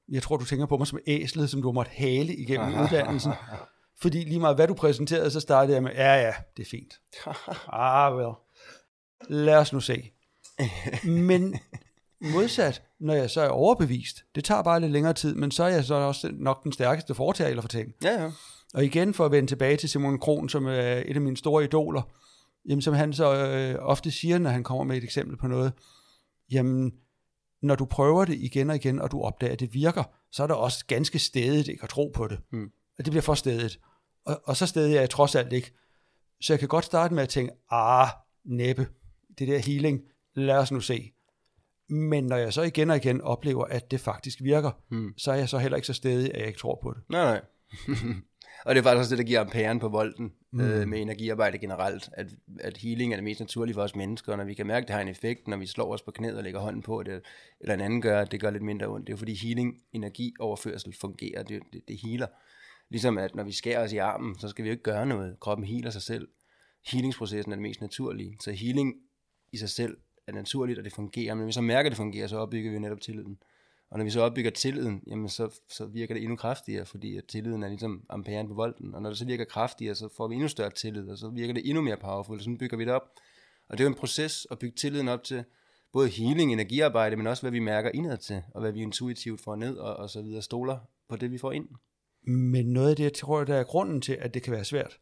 jeg 0.09 0.23
tror, 0.23 0.37
du 0.37 0.45
tænker 0.45 0.65
på 0.65 0.77
mig 0.77 0.87
som 0.87 0.99
æslet, 1.07 1.49
som 1.49 1.61
du 1.61 1.71
måtte 1.71 1.91
hale 1.91 2.35
igennem 2.35 2.67
uddannelsen. 2.83 3.31
Fordi 4.01 4.23
lige 4.23 4.39
meget 4.39 4.55
hvad 4.55 4.67
du 4.67 4.73
præsenterede, 4.73 5.31
så 5.31 5.39
startede 5.39 5.75
jeg 5.75 5.83
med, 5.83 5.91
ja 5.91 6.13
ja, 6.13 6.33
det 6.57 6.63
er 6.63 6.69
fint. 6.69 6.93
ah, 7.73 8.15
well. 8.15 8.33
Lad 9.29 9.55
os 9.55 9.73
nu 9.73 9.79
se. 9.79 10.11
Men 11.03 11.59
modsat, 12.21 12.83
når 12.99 13.13
jeg 13.13 13.29
så 13.29 13.41
er 13.41 13.49
overbevist, 13.49 14.23
det 14.35 14.43
tager 14.43 14.61
bare 14.61 14.79
lidt 14.79 14.91
længere 14.91 15.13
tid, 15.13 15.35
men 15.35 15.51
så 15.51 15.63
er 15.63 15.67
jeg 15.67 15.83
så 15.83 15.95
også 15.95 16.29
nok 16.33 16.63
den 16.63 16.71
stærkeste 16.71 17.15
fortaler 17.15 17.61
for 17.61 17.67
ting. 17.67 17.93
Ja, 18.03 18.23
ja. 18.23 18.31
Og 18.73 18.85
igen 18.85 19.13
for 19.13 19.25
at 19.25 19.31
vende 19.31 19.49
tilbage 19.49 19.77
til 19.77 19.89
Simon 19.89 20.19
Kron, 20.19 20.49
som 20.49 20.65
er 20.65 21.03
et 21.05 21.15
af 21.15 21.21
mine 21.21 21.37
store 21.37 21.63
idoler, 21.63 22.01
jamen 22.69 22.81
som 22.81 22.93
han 22.93 23.13
så 23.13 23.47
øh, 23.47 23.75
ofte 23.79 24.11
siger, 24.11 24.37
når 24.37 24.49
han 24.49 24.63
kommer 24.63 24.83
med 24.83 24.97
et 24.97 25.03
eksempel 25.03 25.37
på 25.37 25.47
noget, 25.47 25.73
jamen 26.51 26.93
når 27.61 27.75
du 27.75 27.85
prøver 27.85 28.25
det 28.25 28.35
igen 28.39 28.69
og 28.69 28.75
igen, 28.75 29.01
og 29.01 29.11
du 29.11 29.21
opdager, 29.21 29.53
at 29.53 29.59
det 29.59 29.73
virker, 29.73 30.03
så 30.31 30.43
er 30.43 30.47
det 30.47 30.55
også 30.55 30.85
ganske 30.85 31.19
stedigt 31.19 31.67
ikke 31.67 31.83
at 31.83 31.89
tro 31.89 32.11
på 32.15 32.27
det. 32.27 32.39
Mm. 32.51 32.71
Og 32.97 33.05
det 33.05 33.11
bliver 33.11 33.21
for 33.21 33.33
stedigt. 33.33 33.79
Og, 34.25 34.41
og 34.43 34.57
så 34.57 34.65
stedig 34.65 34.95
er 34.95 34.99
jeg 34.99 35.09
trods 35.09 35.35
alt 35.35 35.53
ikke. 35.53 35.71
Så 36.41 36.53
jeg 36.53 36.59
kan 36.59 36.67
godt 36.67 36.85
starte 36.85 37.13
med 37.13 37.23
at 37.23 37.29
tænke, 37.29 37.53
ah, 37.71 38.07
næppe, 38.45 38.87
det 39.39 39.47
der 39.47 39.57
healing, 39.57 40.01
lad 40.35 40.57
os 40.57 40.71
nu 40.71 40.79
se. 40.79 41.11
Men 41.89 42.23
når 42.23 42.35
jeg 42.35 42.53
så 42.53 42.61
igen 42.61 42.89
og 42.89 42.97
igen 42.97 43.21
oplever, 43.21 43.65
at 43.65 43.91
det 43.91 43.99
faktisk 43.99 44.43
virker, 44.43 44.71
mm. 44.89 45.13
så 45.17 45.31
er 45.31 45.35
jeg 45.35 45.49
så 45.49 45.57
heller 45.57 45.75
ikke 45.75 45.87
så 45.87 45.93
stedig, 45.93 46.33
at 46.33 46.39
jeg 46.39 46.47
ikke 46.47 46.59
tror 46.59 46.79
på 46.83 46.93
det. 46.93 47.01
Nej, 47.09 47.23
nej. 47.23 47.41
Og 48.65 48.75
det 48.75 48.79
er 48.79 48.83
faktisk 48.83 48.99
også 48.99 49.09
det, 49.09 49.17
der 49.17 49.23
giver 49.23 49.39
amperen 49.39 49.79
på 49.79 49.89
volden 49.89 50.33
mm. 50.51 50.61
øh, 50.61 50.87
med 50.87 51.01
energiarbejde 51.01 51.57
generelt, 51.57 52.09
at, 52.13 52.27
at 52.59 52.77
healing 52.77 53.13
er 53.13 53.17
det 53.17 53.23
mest 53.23 53.39
naturlige 53.39 53.73
for 53.73 53.81
os 53.81 53.95
mennesker, 53.95 54.31
og 54.31 54.37
når 54.37 54.45
vi 54.45 54.53
kan 54.53 54.67
mærke, 54.67 54.83
at 54.83 54.87
det 54.87 54.93
har 54.93 55.01
en 55.01 55.07
effekt, 55.07 55.47
når 55.47 55.57
vi 55.57 55.67
slår 55.67 55.93
os 55.93 56.01
på 56.01 56.11
knæet 56.11 56.37
og 56.37 56.43
lægger 56.43 56.59
hånden 56.59 56.81
på 56.81 57.03
det, 57.03 57.21
eller 57.61 57.73
en 57.73 57.81
anden 57.81 58.01
gør, 58.01 58.21
at 58.21 58.31
det 58.31 58.41
gør 58.41 58.49
lidt 58.49 58.63
mindre 58.63 58.87
ondt. 58.87 59.07
Det 59.07 59.13
er 59.13 59.15
jo 59.15 59.17
fordi 59.17 59.33
healing, 59.33 59.81
energioverførsel 59.93 60.95
fungerer, 61.01 61.43
det, 61.43 61.61
det, 61.73 61.81
det 61.87 61.99
healer. 62.03 62.27
Ligesom 62.89 63.17
at 63.17 63.35
når 63.35 63.43
vi 63.43 63.51
skærer 63.51 63.83
os 63.83 63.93
i 63.93 63.97
armen, 63.97 64.39
så 64.39 64.47
skal 64.47 64.63
vi 64.63 64.69
jo 64.69 64.71
ikke 64.71 64.83
gøre 64.83 65.05
noget. 65.05 65.39
Kroppen 65.39 65.67
healer 65.67 65.89
sig 65.89 66.01
selv. 66.01 66.27
Healingsprocessen 66.91 67.51
er 67.51 67.55
det 67.55 67.63
mest 67.63 67.81
naturlige. 67.81 68.37
Så 68.41 68.51
healing 68.51 68.93
i 69.53 69.57
sig 69.57 69.69
selv 69.69 69.97
er 70.27 70.31
naturligt, 70.31 70.79
og 70.79 70.85
det 70.85 70.93
fungerer. 70.93 71.33
Men 71.33 71.39
når 71.39 71.45
vi 71.45 71.51
så 71.51 71.61
mærker, 71.61 71.87
at 71.87 71.91
det 71.91 71.97
fungerer, 71.97 72.27
så 72.27 72.37
opbygger 72.37 72.71
vi 72.71 72.79
netop 72.79 73.01
tilliden. 73.01 73.37
Og 73.89 73.97
når 73.97 74.05
vi 74.05 74.09
så 74.09 74.21
opbygger 74.21 74.51
tilliden, 74.51 75.03
jamen 75.07 75.29
så, 75.29 75.59
så 75.69 75.85
virker 75.85 76.13
det 76.13 76.23
endnu 76.23 76.35
kraftigere, 76.35 76.85
fordi 76.85 77.17
at 77.17 77.25
tilliden 77.25 77.63
er 77.63 77.67
ligesom 77.67 78.05
amperen 78.09 78.47
på 78.47 78.53
volden. 78.53 78.95
Og 78.95 79.01
når 79.01 79.09
det 79.09 79.17
så 79.17 79.25
virker 79.25 79.45
kraftigere, 79.45 79.95
så 79.95 80.09
får 80.17 80.27
vi 80.27 80.35
endnu 80.35 80.47
større 80.47 80.69
tillid, 80.69 81.09
og 81.09 81.17
så 81.17 81.29
virker 81.29 81.53
det 81.53 81.69
endnu 81.69 81.81
mere 81.81 81.97
powerful, 81.97 82.35
og 82.35 82.41
sådan 82.41 82.57
bygger 82.57 82.77
vi 82.77 82.85
det 82.85 82.93
op. 82.93 83.09
Og 83.69 83.77
det 83.77 83.83
er 83.83 83.87
jo 83.87 83.93
en 83.93 83.99
proces 83.99 84.47
at 84.51 84.59
bygge 84.59 84.75
tilliden 84.75 85.07
op 85.07 85.23
til 85.23 85.43
både 85.93 86.09
healing, 86.09 86.53
energiarbejde, 86.53 87.15
men 87.15 87.27
også 87.27 87.43
hvad 87.43 87.51
vi 87.51 87.59
mærker 87.59 87.91
indad 87.93 88.17
til, 88.17 88.41
og 88.53 88.61
hvad 88.61 88.71
vi 88.71 88.81
intuitivt 88.81 89.41
får 89.41 89.55
ned, 89.55 89.77
og, 89.77 89.95
og 89.95 90.09
så 90.09 90.21
videre 90.21 90.41
stoler 90.41 90.77
på 91.09 91.15
det, 91.15 91.31
vi 91.31 91.37
får 91.37 91.51
ind. 91.51 91.67
Men 92.31 92.65
noget 92.65 92.89
af 92.89 92.95
det, 92.95 93.03
jeg 93.03 93.13
tror, 93.13 93.43
der 93.43 93.55
er 93.55 93.63
grunden 93.63 94.01
til, 94.01 94.13
at 94.13 94.33
det 94.33 94.43
kan 94.43 94.53
være 94.53 94.65
svært, 94.65 94.99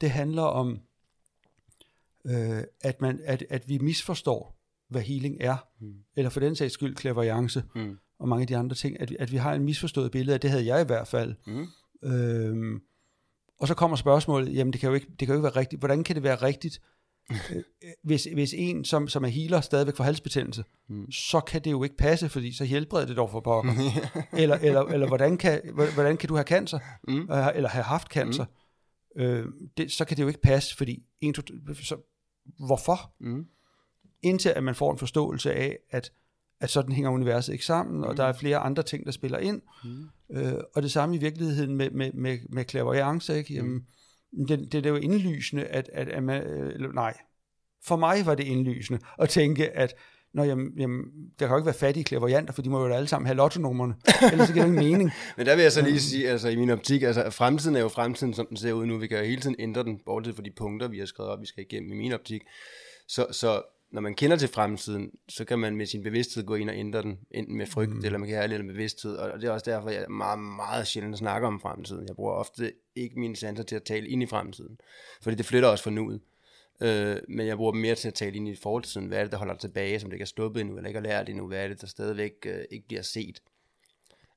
det 0.00 0.10
handler 0.10 0.42
om, 0.42 0.80
øh, 2.26 2.62
at, 2.80 3.00
man, 3.00 3.20
at, 3.24 3.44
at 3.50 3.68
vi 3.68 3.78
misforstår, 3.78 4.58
hvad 4.88 5.02
healing 5.02 5.36
er, 5.40 5.56
mm. 5.80 5.94
eller 6.16 6.30
for 6.30 6.40
den 6.40 6.56
sags 6.56 6.74
skyld 6.74 6.94
klaverjance, 6.94 7.64
mm 7.74 7.98
og 8.22 8.28
mange 8.28 8.42
af 8.42 8.46
de 8.46 8.56
andre 8.56 8.76
ting, 8.76 9.00
at, 9.00 9.12
at 9.18 9.32
vi 9.32 9.36
har 9.36 9.54
en 9.54 9.64
misforstået 9.64 10.10
billede 10.10 10.34
af, 10.34 10.40
det 10.40 10.50
havde 10.50 10.66
jeg 10.66 10.80
i 10.80 10.84
hvert 10.84 11.08
fald. 11.08 11.34
Mm. 11.46 11.66
Øhm, 12.04 12.80
og 13.60 13.68
så 13.68 13.74
kommer 13.74 13.96
spørgsmålet, 13.96 14.54
jamen 14.54 14.72
det 14.72 14.80
kan 14.80 14.88
jo 14.88 14.94
ikke, 14.94 15.06
det 15.06 15.18
kan 15.18 15.28
jo 15.28 15.34
ikke 15.34 15.42
være 15.42 15.56
rigtigt. 15.56 15.80
Hvordan 15.80 16.04
kan 16.04 16.14
det 16.14 16.22
være 16.22 16.36
rigtigt, 16.36 16.80
øh, 17.30 17.62
hvis, 18.04 18.28
hvis 18.34 18.54
en, 18.56 18.84
som, 18.84 19.08
som 19.08 19.24
er 19.24 19.28
healer, 19.28 19.60
stadigvæk 19.60 19.96
får 19.96 20.04
halsbetændelse, 20.04 20.64
mm. 20.88 21.10
så 21.10 21.40
kan 21.40 21.64
det 21.64 21.70
jo 21.70 21.82
ikke 21.82 21.96
passe, 21.96 22.28
fordi 22.28 22.52
så 22.52 22.64
helbreder 22.64 23.06
det 23.06 23.16
dog 23.16 23.30
for 23.30 23.40
pokker. 23.40 23.72
eller, 24.32 24.56
eller, 24.56 24.80
eller 24.82 25.06
hvordan, 25.06 25.36
kan, 25.36 25.60
hvordan 25.94 26.16
kan 26.16 26.28
du 26.28 26.34
have 26.34 26.44
cancer, 26.44 26.78
mm. 27.08 27.28
eller 27.54 27.68
have 27.68 27.84
haft 27.84 28.08
cancer? 28.08 28.44
Mm. 29.16 29.22
Øh, 29.22 29.46
det, 29.76 29.92
så 29.92 30.04
kan 30.04 30.16
det 30.16 30.22
jo 30.22 30.28
ikke 30.28 30.40
passe, 30.40 30.76
fordi 30.76 31.02
en, 31.20 31.34
to, 31.34 31.42
så, 31.82 31.96
hvorfor? 32.66 33.12
Mm. 33.20 33.46
Indtil 34.22 34.48
at 34.48 34.64
man 34.64 34.74
får 34.74 34.92
en 34.92 34.98
forståelse 34.98 35.52
af, 35.52 35.78
at 35.90 36.12
at 36.62 36.70
sådan 36.70 36.92
hænger 36.92 37.10
universet 37.10 37.52
ikke 37.52 37.64
sammen, 37.64 37.96
mm. 37.96 38.02
og 38.02 38.16
der 38.16 38.24
er 38.24 38.32
flere 38.32 38.58
andre 38.58 38.82
ting, 38.82 39.06
der 39.06 39.12
spiller 39.12 39.38
ind. 39.38 39.62
Mm. 39.84 40.08
Øh, 40.30 40.54
og 40.74 40.82
det 40.82 40.92
samme 40.92 41.16
i 41.16 41.18
virkeligheden 41.18 41.76
med, 41.76 41.90
med, 41.90 42.12
med, 42.12 42.38
med 42.48 42.64
clairvoyance, 42.68 43.36
ikke? 43.38 43.54
Jamen, 43.54 43.86
mm. 44.32 44.46
det, 44.46 44.58
det, 44.58 44.72
det 44.72 44.86
er 44.86 44.90
jo 44.90 44.96
indlysende, 44.96 45.64
at, 45.64 45.90
at, 45.92 46.08
at 46.08 46.22
man, 46.22 46.42
øh, 46.42 46.94
nej, 46.94 47.16
for 47.84 47.96
mig 47.96 48.26
var 48.26 48.34
det 48.34 48.44
indlysende 48.44 49.00
at 49.18 49.28
tænke, 49.28 49.70
at 49.70 49.94
Nå, 50.34 50.42
jamen, 50.42 50.72
jamen, 50.78 51.04
der 51.38 51.46
kan 51.46 51.54
jo 51.54 51.56
ikke 51.56 51.66
være 51.66 51.74
fattige 51.74 52.04
klaverjanter, 52.04 52.52
for 52.52 52.62
de 52.62 52.70
må 52.70 52.86
jo 52.86 52.94
alle 52.94 53.08
sammen 53.08 53.26
have 53.26 53.36
lottonummerne. 53.36 53.94
Ellers 54.32 54.52
giver 54.52 54.64
det 54.64 54.72
ingen 54.72 54.90
mening. 54.90 55.10
Men 55.36 55.46
der 55.46 55.56
vil 55.56 55.62
jeg 55.62 55.72
så 55.72 55.82
lige 55.82 56.00
sige, 56.00 56.28
altså 56.28 56.48
i 56.48 56.56
min 56.56 56.70
optik, 56.70 57.02
altså 57.02 57.30
fremtiden 57.30 57.76
er 57.76 57.80
jo 57.80 57.88
fremtiden, 57.88 58.34
som 58.34 58.46
den 58.46 58.56
ser 58.56 58.72
ud 58.72 58.86
nu. 58.86 58.98
Vi 58.98 59.06
kan 59.06 59.18
jo 59.18 59.24
hele 59.24 59.40
tiden 59.40 59.56
ændre 59.58 59.84
den, 59.84 60.00
bortset 60.06 60.34
for 60.34 60.42
de 60.42 60.50
punkter, 60.56 60.88
vi 60.88 60.98
har 60.98 61.06
skrevet 61.06 61.32
op, 61.32 61.40
vi 61.40 61.46
skal 61.46 61.64
igennem 61.70 61.92
i 61.92 61.96
min 61.96 62.12
optik. 62.12 62.42
Så, 63.08 63.26
så 63.30 63.62
når 63.92 64.00
man 64.00 64.14
kender 64.14 64.36
til 64.36 64.48
fremtiden, 64.48 65.10
så 65.28 65.44
kan 65.44 65.58
man 65.58 65.76
med 65.76 65.86
sin 65.86 66.02
bevidsthed 66.02 66.44
gå 66.44 66.54
ind 66.54 66.70
og 66.70 66.76
ændre 66.76 67.02
den, 67.02 67.18
enten 67.30 67.56
med 67.56 67.66
frygt, 67.66 67.92
mm. 67.92 68.04
eller 68.04 68.18
man 68.18 68.28
kan 68.28 68.36
have 68.36 68.48
lidt 68.48 68.66
bevidsthed, 68.66 69.16
og 69.16 69.40
det 69.40 69.48
er 69.48 69.52
også 69.52 69.70
derfor, 69.70 69.90
jeg 69.90 70.04
meget, 70.10 70.38
meget 70.38 70.86
sjældent 70.86 71.18
snakker 71.18 71.48
om 71.48 71.60
fremtiden. 71.60 72.08
Jeg 72.08 72.16
bruger 72.16 72.32
ofte 72.32 72.72
ikke 72.96 73.20
mine 73.20 73.36
sanser 73.36 73.64
til 73.64 73.76
at 73.76 73.82
tale 73.82 74.08
ind 74.08 74.22
i 74.22 74.26
fremtiden, 74.26 74.78
fordi 75.22 75.36
det 75.36 75.46
flytter 75.46 75.68
også 75.68 75.84
for 75.84 75.90
nuet. 75.90 76.20
Øh, 76.82 77.16
men 77.28 77.46
jeg 77.46 77.56
bruger 77.56 77.72
dem 77.72 77.80
mere 77.80 77.94
til 77.94 78.08
at 78.08 78.14
tale 78.14 78.36
ind 78.36 78.48
i 78.48 78.56
fortiden. 78.56 79.06
Hvad 79.06 79.18
er 79.18 79.22
det, 79.22 79.32
der 79.32 79.38
holder 79.38 79.56
tilbage, 79.56 80.00
som 80.00 80.10
det 80.10 80.14
ikke 80.14 80.22
er 80.22 80.26
stoppet 80.26 80.60
endnu, 80.60 80.76
eller 80.76 80.88
ikke 80.88 80.98
er 80.98 81.02
lært 81.02 81.28
endnu? 81.28 81.46
Hvad 81.46 81.64
er 81.64 81.68
det, 81.68 81.80
der 81.80 81.86
stadigvæk 81.86 82.32
øh, 82.46 82.64
ikke 82.70 82.86
bliver 82.86 83.02
set? 83.02 83.42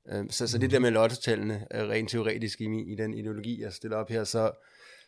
Øh, 0.08 0.24
så, 0.30 0.46
så 0.46 0.58
det 0.58 0.70
der 0.70 0.78
med 0.78 0.90
lottotallene, 0.90 1.66
øh, 1.74 1.88
rent 1.88 2.10
teoretisk 2.10 2.60
i, 2.60 2.66
min, 2.66 2.88
i 2.88 2.94
den 2.94 3.14
ideologi, 3.14 3.62
jeg 3.62 3.72
stiller 3.72 3.96
op 3.96 4.08
her, 4.08 4.24
så, 4.24 4.50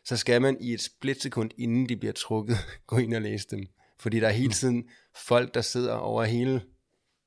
så 0.04 0.16
skal 0.16 0.42
man 0.42 0.56
i 0.60 0.72
et 0.72 0.80
splitsekund, 0.80 1.50
inden 1.58 1.88
de 1.88 1.96
bliver 1.96 2.12
trukket, 2.12 2.56
gå 2.86 2.96
ind 2.96 3.14
og 3.14 3.22
læse 3.22 3.46
dem. 3.50 3.66
Fordi 4.00 4.20
der 4.20 4.28
er 4.28 4.32
hele 4.32 4.52
tiden 4.52 4.88
folk, 5.16 5.54
der 5.54 5.60
sidder 5.60 5.94
over 5.94 6.24
hele 6.24 6.62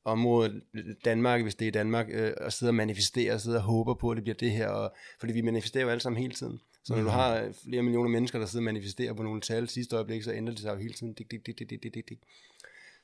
området, 0.06 0.62
Danmark, 1.06 1.42
hvis 1.42 1.56
det 1.56 1.68
er 1.68 1.72
Danmark, 1.72 2.08
øh, 2.10 2.34
og 2.42 2.54
sidder 2.54 2.72
og 2.72 2.76
manifesterer, 2.76 3.34
og 3.34 3.42
sidder 3.42 3.58
og 3.58 3.64
håber 3.64 3.94
på, 3.94 4.12
at 4.12 4.16
det 4.16 4.24
bliver 4.24 4.38
det 4.38 4.52
her. 4.52 4.68
Og, 4.68 4.94
fordi 5.20 5.34
vi 5.34 5.42
manifesterer 5.42 5.84
jo 5.84 5.90
alle 5.90 6.02
sammen 6.02 6.22
hele 6.22 6.34
tiden. 6.34 6.60
Så 6.84 6.96
når 6.96 7.02
du 7.04 7.10
har 7.10 7.54
flere 7.64 7.84
millioner 7.84 8.10
mennesker, 8.10 8.40
der 8.40 8.46
sidder 8.46 8.62
og 8.62 8.66
manifesterer 8.66 9.14
på 9.14 9.24
nogle 9.24 9.42
tal 9.42 9.70
sidste 9.70 9.96
øjeblik, 9.96 10.24
så 10.24 10.32
ændrer 10.34 10.54
det 10.54 10.62
sig 10.62 10.74
jo 10.74 10.78
hele 10.78 10.94
tiden. 10.94 11.14
Dik, 11.14 11.32
dik, 11.32 11.46
dik, 11.46 11.60
dik, 11.60 11.84
dik, 11.84 12.10
dik. 12.10 12.20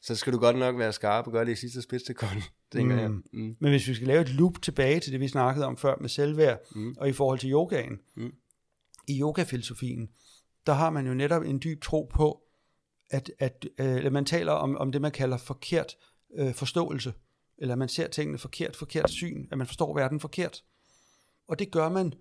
Så 0.01 0.15
skal 0.15 0.33
du 0.33 0.39
godt 0.39 0.57
nok 0.57 0.77
være 0.77 0.93
skarp 0.93 1.27
og 1.27 1.33
gøre 1.33 1.45
det 1.45 1.51
i 1.51 1.55
sidste 1.55 1.81
spidssekund, 1.81 2.41
tænker 2.71 2.95
mm. 2.95 3.01
jeg. 3.01 3.09
Mm. 3.09 3.55
Men 3.59 3.71
hvis 3.71 3.87
vi 3.87 3.93
skal 3.93 4.07
lave 4.07 4.21
et 4.21 4.29
loop 4.29 4.61
tilbage 4.61 4.99
til 4.99 5.11
det, 5.11 5.19
vi 5.19 5.27
snakkede 5.27 5.65
om 5.65 5.77
før 5.77 5.95
med 6.01 6.09
selvværd, 6.09 6.59
mm. 6.75 6.95
og 6.97 7.09
i 7.09 7.13
forhold 7.13 7.39
til 7.39 7.51
yogaen, 7.51 7.99
mm. 8.15 8.33
i 9.07 9.21
yogafilosofien, 9.21 10.09
der 10.67 10.73
har 10.73 10.89
man 10.89 11.07
jo 11.07 11.13
netop 11.13 11.43
en 11.43 11.61
dyb 11.63 11.81
tro 11.81 12.09
på, 12.13 12.41
at, 13.09 13.31
at 13.39 13.67
øh, 13.79 14.11
man 14.11 14.25
taler 14.25 14.51
om, 14.51 14.77
om 14.77 14.91
det, 14.91 15.01
man 15.01 15.11
kalder 15.11 15.37
forkert 15.37 15.97
øh, 16.35 16.53
forståelse, 16.53 17.13
eller 17.57 17.75
man 17.75 17.89
ser 17.89 18.07
tingene 18.07 18.37
forkert, 18.37 18.75
forkert 18.75 19.09
syn, 19.09 19.47
at 19.51 19.57
man 19.57 19.67
forstår 19.67 19.93
verden 19.93 20.19
forkert. 20.19 20.63
Og 21.47 21.59
det 21.59 21.71
gør 21.71 21.89
man, 21.89 22.07
øh, 22.07 22.11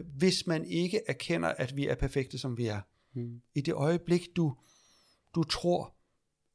hvis 0.00 0.46
man 0.46 0.64
ikke 0.64 1.00
erkender, 1.06 1.48
at 1.48 1.76
vi 1.76 1.88
er 1.88 1.94
perfekte, 1.94 2.38
som 2.38 2.56
vi 2.56 2.66
er. 2.66 2.80
Mm. 3.14 3.40
I 3.54 3.60
det 3.60 3.74
øjeblik, 3.74 4.28
du, 4.36 4.56
du 5.34 5.44
tror, 5.44 5.94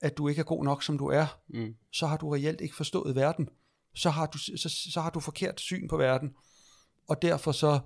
at 0.01 0.17
du 0.17 0.27
ikke 0.27 0.39
er 0.39 0.45
god 0.45 0.63
nok, 0.63 0.83
som 0.83 0.97
du 0.97 1.07
er, 1.07 1.39
mm. 1.47 1.75
så 1.91 2.07
har 2.07 2.17
du 2.17 2.29
reelt 2.29 2.61
ikke 2.61 2.75
forstået 2.75 3.15
verden. 3.15 3.49
Så 3.95 4.09
har 4.09 4.25
du, 4.25 4.37
så, 4.37 4.89
så 4.93 5.01
har 5.01 5.09
du 5.09 5.19
forkert 5.19 5.59
syn 5.59 5.87
på 5.87 5.97
verden. 5.97 6.33
Og 7.07 7.21
derfor 7.21 7.51
så 7.51 7.79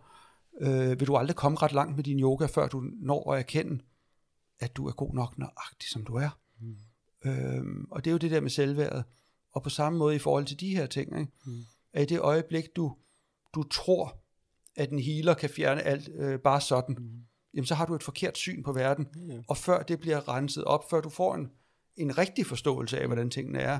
øh, 0.61 0.99
vil 0.99 1.07
du 1.07 1.15
aldrig 1.15 1.35
komme 1.35 1.57
ret 1.57 1.71
langt 1.71 1.95
med 1.95 2.03
din 2.03 2.19
yoga, 2.19 2.45
før 2.45 2.67
du 2.67 2.83
når 3.01 3.33
at 3.33 3.39
erkende, 3.39 3.83
at 4.59 4.77
du 4.77 4.87
er 4.87 4.91
god 4.91 5.13
nok 5.13 5.37
nøjagtig, 5.37 5.89
som 5.89 6.05
du 6.05 6.15
er. 6.15 6.39
Mm. 6.59 6.75
Øhm, 7.25 7.87
og 7.91 8.05
det 8.05 8.09
er 8.09 8.11
jo 8.11 8.17
det 8.17 8.31
der 8.31 8.41
med 8.41 8.49
selvværdet. 8.49 9.03
Og 9.51 9.63
på 9.63 9.69
samme 9.69 9.99
måde 9.99 10.15
i 10.15 10.19
forhold 10.19 10.45
til 10.45 10.59
de 10.59 10.75
her 10.75 10.85
ting, 10.85 11.19
ikke? 11.19 11.31
Mm. 11.45 11.65
at 11.93 12.03
i 12.03 12.13
det 12.13 12.19
øjeblik, 12.19 12.75
du, 12.75 12.95
du 13.55 13.63
tror, 13.63 14.20
at 14.81 14.89
en 14.89 14.99
healer 14.99 15.33
kan 15.33 15.49
fjerne 15.49 15.81
alt 15.81 16.09
øh, 16.15 16.39
bare 16.39 16.61
sådan, 16.61 16.95
mm. 16.99 17.09
jamen 17.53 17.65
så 17.65 17.75
har 17.75 17.85
du 17.85 17.95
et 17.95 18.03
forkert 18.03 18.37
syn 18.37 18.63
på 18.63 18.73
verden. 18.73 19.07
Mm. 19.15 19.43
Og 19.47 19.57
før 19.57 19.83
det 19.83 19.99
bliver 19.99 20.35
renset 20.35 20.63
op, 20.63 20.89
før 20.89 21.01
du 21.01 21.09
får 21.09 21.35
en, 21.35 21.51
en 21.97 22.17
rigtig 22.17 22.45
forståelse 22.45 22.99
af, 22.99 23.07
hvordan 23.07 23.29
tingene 23.29 23.59
er, 23.59 23.79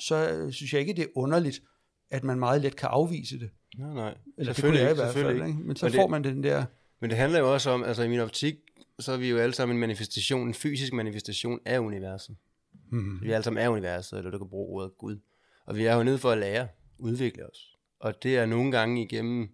så 0.00 0.30
øh, 0.30 0.52
synes 0.52 0.72
jeg 0.72 0.80
ikke, 0.80 0.92
det 0.92 1.02
er 1.02 1.08
underligt, 1.14 1.62
at 2.10 2.24
man 2.24 2.38
meget 2.38 2.60
let 2.60 2.76
kan 2.76 2.88
afvise 2.92 3.38
det. 3.38 3.50
Nej, 3.78 3.94
nej. 3.94 4.14
Eller 4.38 4.52
det 4.52 4.64
kunne 4.64 4.78
jeg 4.78 4.90
i 4.90 4.94
hvert 4.94 5.14
fald. 5.14 5.46
Ikke? 5.46 5.58
Men 5.58 5.76
så 5.76 5.86
men 5.86 5.94
får 5.94 6.08
man 6.08 6.24
den 6.24 6.42
der... 6.42 6.64
Men 7.00 7.10
det 7.10 7.18
handler 7.18 7.38
jo 7.38 7.52
også 7.52 7.70
om, 7.70 7.84
altså 7.84 8.02
i 8.02 8.08
min 8.08 8.20
optik, 8.20 8.54
så 8.98 9.12
er 9.12 9.16
vi 9.16 9.28
jo 9.28 9.38
alle 9.38 9.54
sammen 9.54 9.76
en 9.76 9.80
manifestation, 9.80 10.48
en 10.48 10.54
fysisk 10.54 10.92
manifestation 10.92 11.60
af 11.64 11.78
universet. 11.78 12.36
Mm. 12.90 13.22
Vi 13.22 13.30
er 13.30 13.34
alle 13.34 13.44
sammen 13.44 13.62
af 13.62 13.68
universet, 13.68 14.18
eller 14.18 14.30
du 14.30 14.38
kan 14.38 14.48
bruge 14.48 14.68
ordet 14.68 14.92
Gud. 14.98 15.18
Og 15.66 15.76
vi 15.76 15.84
er 15.84 15.96
jo 15.96 16.02
nede 16.02 16.18
for 16.18 16.30
at 16.30 16.38
lære, 16.38 16.68
udvikle 16.98 17.50
os. 17.50 17.76
Og 18.00 18.22
det 18.22 18.36
er 18.36 18.46
nogle 18.46 18.72
gange 18.72 19.02
igennem 19.02 19.48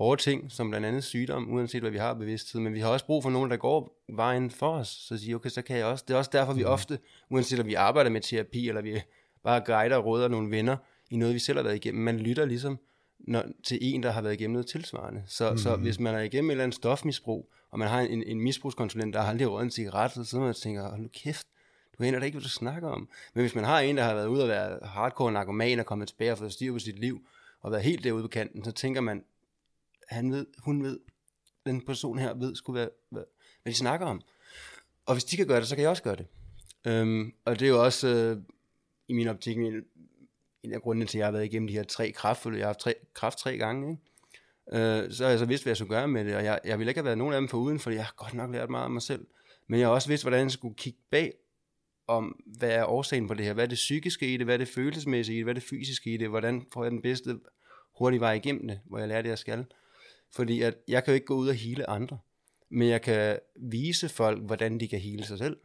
hårde 0.00 0.22
ting, 0.22 0.52
som 0.52 0.70
blandt 0.70 0.86
andet 0.86 1.04
sygdom, 1.04 1.52
uanset 1.52 1.82
hvad 1.82 1.90
vi 1.90 1.98
har 1.98 2.14
bevidsthed, 2.14 2.60
men 2.60 2.74
vi 2.74 2.80
har 2.80 2.88
også 2.88 3.06
brug 3.06 3.22
for 3.22 3.30
nogen, 3.30 3.50
der 3.50 3.56
går 3.56 4.02
vejen 4.08 4.50
for 4.50 4.70
os, 4.72 4.88
så 4.88 5.18
siger, 5.18 5.36
okay, 5.36 5.50
så 5.50 5.62
kan 5.62 5.76
jeg 5.76 5.86
også. 5.86 6.04
Det 6.08 6.14
er 6.14 6.18
også 6.18 6.30
derfor, 6.32 6.52
vi 6.52 6.62
mm. 6.62 6.68
ofte, 6.68 6.98
uanset 7.30 7.60
om 7.60 7.66
vi 7.66 7.74
arbejder 7.74 8.10
med 8.10 8.20
terapi, 8.20 8.68
eller 8.68 8.82
vi 8.82 9.00
bare 9.44 9.60
guider 9.60 9.96
og 9.96 10.04
råder 10.04 10.28
nogle 10.28 10.50
venner 10.50 10.76
i 11.10 11.16
noget, 11.16 11.34
vi 11.34 11.38
selv 11.38 11.58
har 11.58 11.62
været 11.62 11.76
igennem, 11.76 12.02
man 12.02 12.18
lytter 12.18 12.44
ligesom 12.44 12.78
når, 13.18 13.44
til 13.64 13.78
en, 13.80 14.02
der 14.02 14.10
har 14.10 14.22
været 14.22 14.34
igennem 14.34 14.52
noget 14.52 14.66
tilsvarende. 14.66 15.22
Så, 15.26 15.50
mm. 15.50 15.58
så 15.58 15.76
hvis 15.76 16.00
man 16.00 16.14
er 16.14 16.20
igennem 16.20 16.50
et 16.50 16.52
eller 16.52 16.64
andet 16.64 16.76
stofmisbrug, 16.76 17.52
og 17.70 17.78
man 17.78 17.88
har 17.88 18.00
en, 18.00 18.22
en 18.22 18.40
misbrugskonsulent, 18.40 19.14
der 19.14 19.20
har 19.20 19.28
aldrig 19.30 19.50
røget 19.50 19.64
en 19.64 19.70
cigaret, 19.70 20.12
så 20.12 20.24
sidder 20.24 20.44
man 20.44 20.50
og 20.50 20.56
tænker, 20.56 20.90
hold 20.90 21.00
nu 21.00 21.08
kæft, 21.14 21.46
du 21.98 22.04
aner 22.04 22.18
da 22.18 22.24
ikke, 22.24 22.36
hvad 22.36 22.42
du 22.42 22.48
snakker 22.48 22.88
om. 22.88 23.08
Men 23.34 23.42
hvis 23.42 23.54
man 23.54 23.64
har 23.64 23.80
en, 23.80 23.96
der 23.96 24.02
har 24.02 24.14
været 24.14 24.26
ude 24.26 24.42
og 24.42 24.48
være 24.48 24.78
hardcore 24.82 25.32
narkoman 25.32 25.78
og 25.78 25.86
kommet 25.86 26.08
tilbage 26.08 26.32
og 26.32 26.38
fået 26.38 26.52
styr 26.52 26.72
på 26.72 26.78
sit 26.78 26.98
liv, 26.98 27.20
og 27.60 27.70
været 27.70 27.84
helt 27.84 28.04
derude 28.04 28.22
på 28.22 28.28
kanten, 28.28 28.64
så 28.64 28.72
tænker 28.72 29.00
man, 29.00 29.24
han 30.10 30.32
ved, 30.32 30.46
hun 30.58 30.82
ved, 30.82 31.00
den 31.66 31.86
person 31.86 32.18
her 32.18 32.34
ved 32.34 32.54
skulle 32.54 32.80
være, 32.80 32.90
hvad, 33.10 33.22
hvad 33.62 33.72
de 33.72 33.78
snakker 33.78 34.06
om. 34.06 34.22
Og 35.06 35.14
hvis 35.14 35.24
de 35.24 35.36
kan 35.36 35.46
gøre 35.46 35.60
det, 35.60 35.68
så 35.68 35.74
kan 35.74 35.82
jeg 35.82 35.90
også 35.90 36.02
gøre 36.02 36.16
det. 36.16 36.26
Øhm, 36.86 37.32
og 37.44 37.60
det 37.60 37.66
er 37.66 37.70
jo 37.70 37.84
også 37.84 38.08
øh, 38.08 38.42
i 39.08 39.12
min 39.12 39.28
optik 39.28 39.56
en, 39.56 39.84
en 40.62 40.72
af 40.72 40.82
grundene 40.82 41.06
til, 41.06 41.18
at 41.18 41.20
jeg 41.20 41.26
har 41.26 41.32
været 41.32 41.44
igennem 41.44 41.66
de 41.66 41.74
her 41.74 41.82
tre 41.82 42.12
kraftfulde. 42.12 42.58
Jeg 42.58 42.64
har 42.64 42.68
haft 42.68 42.80
tre, 42.80 42.94
kraft 43.14 43.38
tre 43.38 43.56
gange, 43.56 43.90
ikke? 43.90 44.02
Øh, 44.72 45.12
så 45.12 45.24
har 45.24 45.30
jeg 45.30 45.38
så 45.38 45.44
vidst, 45.44 45.64
hvad 45.64 45.70
jeg 45.70 45.76
skulle 45.76 45.96
gøre 45.96 46.08
med 46.08 46.24
det, 46.24 46.36
og 46.36 46.44
jeg, 46.44 46.60
jeg 46.64 46.78
ville 46.78 46.90
ikke 46.90 46.98
have 46.98 47.04
været 47.04 47.18
nogen 47.18 47.34
af 47.34 47.40
dem 47.40 47.48
for 47.48 47.58
uden, 47.58 47.78
fordi 47.78 47.96
jeg 47.96 48.04
har 48.04 48.14
godt 48.16 48.34
nok 48.34 48.52
lært 48.52 48.70
meget 48.70 48.84
om 48.84 48.92
mig 48.92 49.02
selv. 49.02 49.26
Men 49.66 49.80
jeg 49.80 49.88
har 49.88 49.94
også 49.94 50.08
vidst, 50.08 50.24
hvordan 50.24 50.42
jeg 50.42 50.50
skulle 50.50 50.74
kigge 50.74 50.98
bag 51.10 51.32
om, 52.06 52.40
hvad 52.46 52.70
er 52.70 52.84
årsagen 52.84 53.28
på 53.28 53.34
det 53.34 53.44
her? 53.44 53.52
Hvad 53.52 53.64
er 53.64 53.68
det 53.68 53.76
psykiske 53.76 54.34
i 54.34 54.36
det? 54.36 54.46
Hvad 54.46 54.54
er 54.54 54.58
det 54.58 54.68
følelsesmæssige 54.68 55.36
i 55.36 55.38
det? 55.38 55.44
Hvad 55.44 55.52
er 55.52 55.60
det 55.60 55.68
fysiske 55.68 56.14
i 56.14 56.16
det? 56.16 56.28
Hvordan 56.28 56.66
får 56.72 56.84
jeg 56.84 56.90
den 56.90 57.02
bedste 57.02 57.38
hurtige 57.98 58.20
vej 58.20 58.32
igennem 58.32 58.68
det, 58.68 58.80
hvor 58.84 58.98
jeg 58.98 59.08
lærer 59.08 59.22
det, 59.22 59.28
jeg 59.28 59.38
skal? 59.38 59.64
Fordi 60.32 60.62
at 60.62 60.74
jeg 60.88 61.04
kan 61.04 61.12
jo 61.12 61.14
ikke 61.14 61.26
gå 61.26 61.34
ud 61.34 61.48
og 61.48 61.54
hele 61.54 61.90
andre, 61.90 62.18
men 62.70 62.88
jeg 62.88 63.02
kan 63.02 63.38
vise 63.70 64.08
folk, 64.08 64.42
hvordan 64.42 64.80
de 64.80 64.88
kan 64.88 64.98
hele 64.98 65.24
sig 65.24 65.38
selv. 65.38 65.56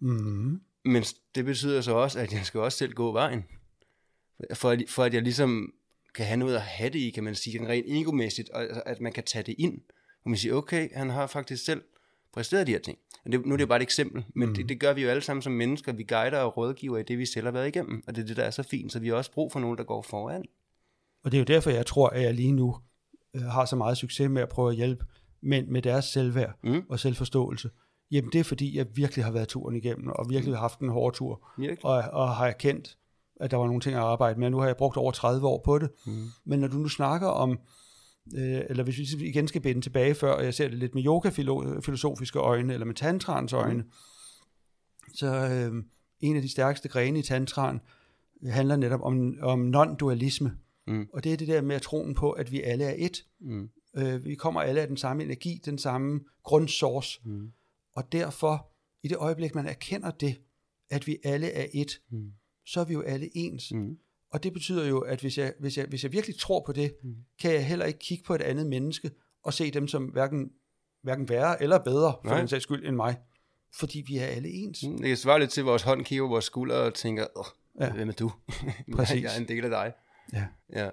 Mm. 0.00 0.60
Men 0.84 1.02
det 1.34 1.44
betyder 1.44 1.80
så 1.80 1.92
også, 1.92 2.18
at 2.18 2.32
jeg 2.32 2.46
skal 2.46 2.60
også 2.60 2.78
selv 2.78 2.92
gå 2.92 3.12
vejen. 3.12 3.44
For 4.54 4.70
at, 4.70 4.84
for 4.88 5.04
at 5.04 5.14
jeg 5.14 5.22
ligesom 5.22 5.72
kan 6.14 6.26
have 6.26 6.36
noget 6.36 6.54
at 6.54 6.60
have 6.60 6.90
det 6.90 6.98
i, 6.98 7.10
kan 7.10 7.24
man 7.24 7.34
sige, 7.34 7.68
rent 7.68 7.86
egomæssigt, 7.88 8.50
og 8.50 8.88
at 8.88 9.00
man 9.00 9.12
kan 9.12 9.24
tage 9.24 9.42
det 9.42 9.54
ind. 9.58 9.80
Og 10.24 10.30
man 10.30 10.38
siger, 10.38 10.54
okay, 10.54 10.88
han 10.94 11.10
har 11.10 11.26
faktisk 11.26 11.64
selv 11.64 11.82
præsteret 12.32 12.66
de 12.66 12.72
her 12.72 12.78
ting. 12.78 12.98
Og 13.24 13.32
det, 13.32 13.46
nu 13.46 13.52
er 13.52 13.56
det 13.56 13.62
jo 13.62 13.66
bare 13.66 13.78
et 13.78 13.82
eksempel, 13.82 14.24
men 14.34 14.48
mm. 14.48 14.54
det, 14.54 14.68
det 14.68 14.80
gør 14.80 14.92
vi 14.92 15.02
jo 15.02 15.08
alle 15.08 15.22
sammen 15.22 15.42
som 15.42 15.52
mennesker. 15.52 15.92
Vi 15.92 16.02
guider 16.02 16.38
og 16.38 16.56
rådgiver 16.56 16.98
i 16.98 17.02
det, 17.02 17.18
vi 17.18 17.26
selv 17.26 17.44
har 17.44 17.52
været 17.52 17.68
igennem. 17.68 18.04
Og 18.06 18.16
det 18.16 18.22
er 18.22 18.26
det, 18.26 18.36
der 18.36 18.42
er 18.42 18.50
så 18.50 18.62
fint, 18.62 18.92
så 18.92 18.98
vi 18.98 19.08
har 19.08 19.14
også 19.14 19.32
brug 19.32 19.52
for 19.52 19.60
nogen, 19.60 19.78
der 19.78 19.84
går 19.84 20.02
foran. 20.02 20.44
Og 21.22 21.32
det 21.32 21.36
er 21.36 21.40
jo 21.40 21.44
derfor, 21.44 21.70
jeg 21.70 21.86
tror, 21.86 22.08
at 22.08 22.22
jeg 22.22 22.34
lige 22.34 22.52
nu 22.52 22.76
øh, 23.34 23.42
har 23.42 23.64
så 23.64 23.76
meget 23.76 23.96
succes 23.96 24.30
med 24.30 24.42
at 24.42 24.48
prøve 24.48 24.70
at 24.70 24.76
hjælpe 24.76 25.04
mænd 25.42 25.68
med 25.68 25.82
deres 25.82 26.04
selvværd 26.04 26.58
mm. 26.64 26.82
og 26.90 27.00
selvforståelse. 27.00 27.70
Jamen 28.10 28.32
det 28.32 28.40
er 28.40 28.44
fordi, 28.44 28.76
jeg 28.76 28.86
virkelig 28.94 29.24
har 29.24 29.32
været 29.32 29.48
turen 29.48 29.76
igennem, 29.76 30.08
og 30.08 30.30
virkelig 30.30 30.50
mm. 30.50 30.54
har 30.54 30.60
haft 30.60 30.78
en 30.78 30.88
hård 30.88 31.14
tur, 31.14 31.48
og, 31.84 32.02
og 32.12 32.36
har 32.36 32.46
erkendt, 32.46 32.98
at 33.40 33.50
der 33.50 33.56
var 33.56 33.66
nogle 33.66 33.80
ting 33.80 33.94
at 33.94 34.02
arbejde 34.02 34.40
med. 34.40 34.50
Nu 34.50 34.58
har 34.58 34.66
jeg 34.66 34.76
brugt 34.76 34.96
over 34.96 35.12
30 35.12 35.46
år 35.46 35.62
på 35.64 35.78
det. 35.78 35.90
Mm. 36.06 36.26
Men 36.44 36.60
når 36.60 36.68
du 36.68 36.76
nu 36.76 36.88
snakker 36.88 37.28
om, 37.28 37.58
øh, 38.36 38.60
eller 38.68 38.84
hvis 38.84 38.98
vi 39.18 39.28
igen 39.28 39.48
skal 39.48 39.60
binde 39.60 39.80
tilbage 39.80 40.14
før, 40.14 40.32
og 40.32 40.44
jeg 40.44 40.54
ser 40.54 40.68
det 40.68 40.78
lidt 40.78 40.94
med 40.94 41.04
yoga-filosofiske 41.04 42.38
øjne, 42.38 42.72
eller 42.72 42.86
med 42.86 42.94
tantrans 42.94 43.52
øjne, 43.52 43.82
mm. 43.82 43.90
så 45.14 45.26
øh, 45.26 45.82
en 46.20 46.36
af 46.36 46.42
de 46.42 46.48
stærkeste 46.48 46.88
grene 46.88 47.18
i 47.18 47.22
tantran 47.22 47.80
handler 48.46 48.76
netop 48.76 49.00
om, 49.02 49.34
om 49.42 49.74
non-dualisme. 49.74 50.50
Mm. 50.86 51.08
Og 51.12 51.24
det 51.24 51.32
er 51.32 51.36
det 51.36 51.48
der 51.48 51.60
med 51.60 51.76
at 51.76 51.82
troen 51.82 52.14
på, 52.14 52.30
at 52.30 52.52
vi 52.52 52.62
alle 52.62 52.84
er 52.84 52.94
et. 52.98 53.24
Mm. 53.40 53.70
Øh, 53.96 54.24
vi 54.24 54.34
kommer 54.34 54.60
alle 54.60 54.80
af 54.80 54.88
den 54.88 54.96
samme 54.96 55.22
energi, 55.22 55.60
den 55.64 55.78
samme 55.78 56.20
grundsource. 56.42 57.20
Mm. 57.24 57.52
Og 57.94 58.12
derfor, 58.12 58.70
i 59.02 59.08
det 59.08 59.16
øjeblik, 59.16 59.54
man 59.54 59.66
erkender 59.66 60.10
det, 60.10 60.40
at 60.90 61.06
vi 61.06 61.18
alle 61.24 61.50
er 61.50 61.66
et, 61.72 62.00
mm 62.10 62.32
så 62.66 62.80
er 62.80 62.84
vi 62.84 62.92
jo 62.92 63.02
alle 63.02 63.30
ens. 63.34 63.72
Mm. 63.72 63.98
Og 64.30 64.42
det 64.42 64.52
betyder 64.52 64.86
jo, 64.86 65.00
at 65.00 65.20
hvis 65.20 65.38
jeg, 65.38 65.52
hvis, 65.60 65.78
jeg, 65.78 65.86
hvis 65.88 66.04
jeg 66.04 66.12
virkelig 66.12 66.38
tror 66.38 66.62
på 66.66 66.72
det, 66.72 66.94
mm. 67.02 67.14
kan 67.40 67.52
jeg 67.52 67.66
heller 67.66 67.84
ikke 67.84 67.98
kigge 67.98 68.24
på 68.24 68.34
et 68.34 68.42
andet 68.42 68.66
menneske 68.66 69.10
og 69.42 69.54
se 69.54 69.70
dem 69.70 69.88
som 69.88 70.04
hverken, 70.04 70.50
hverken 71.02 71.28
værre 71.28 71.62
eller 71.62 71.78
bedre, 71.78 72.14
for 72.24 72.30
Nej. 72.30 72.38
den 72.38 72.48
sags 72.48 72.62
skyld, 72.62 72.86
end 72.86 72.96
mig. 72.96 73.16
Fordi 73.74 74.04
vi 74.06 74.18
er 74.18 74.26
alle 74.26 74.48
ens. 74.48 74.84
Mm, 74.86 74.98
det 74.98 75.08
kan 75.08 75.16
svare 75.16 75.40
lidt 75.40 75.50
til, 75.50 75.60
at 75.60 75.66
vores 75.66 75.82
hånd 75.82 76.04
kigger 76.04 76.28
vores 76.28 76.44
skulder 76.44 76.76
og 76.76 76.94
tænker, 76.94 77.26
ja. 77.80 77.92
hvem 77.92 78.08
er 78.08 78.12
du? 78.12 78.32
Præcis. 78.96 79.22
jeg 79.22 79.36
er 79.36 79.40
en 79.40 79.48
del 79.48 79.64
af 79.64 79.70
dig. 79.70 79.92
Ja. 80.32 80.46
ja. 80.72 80.90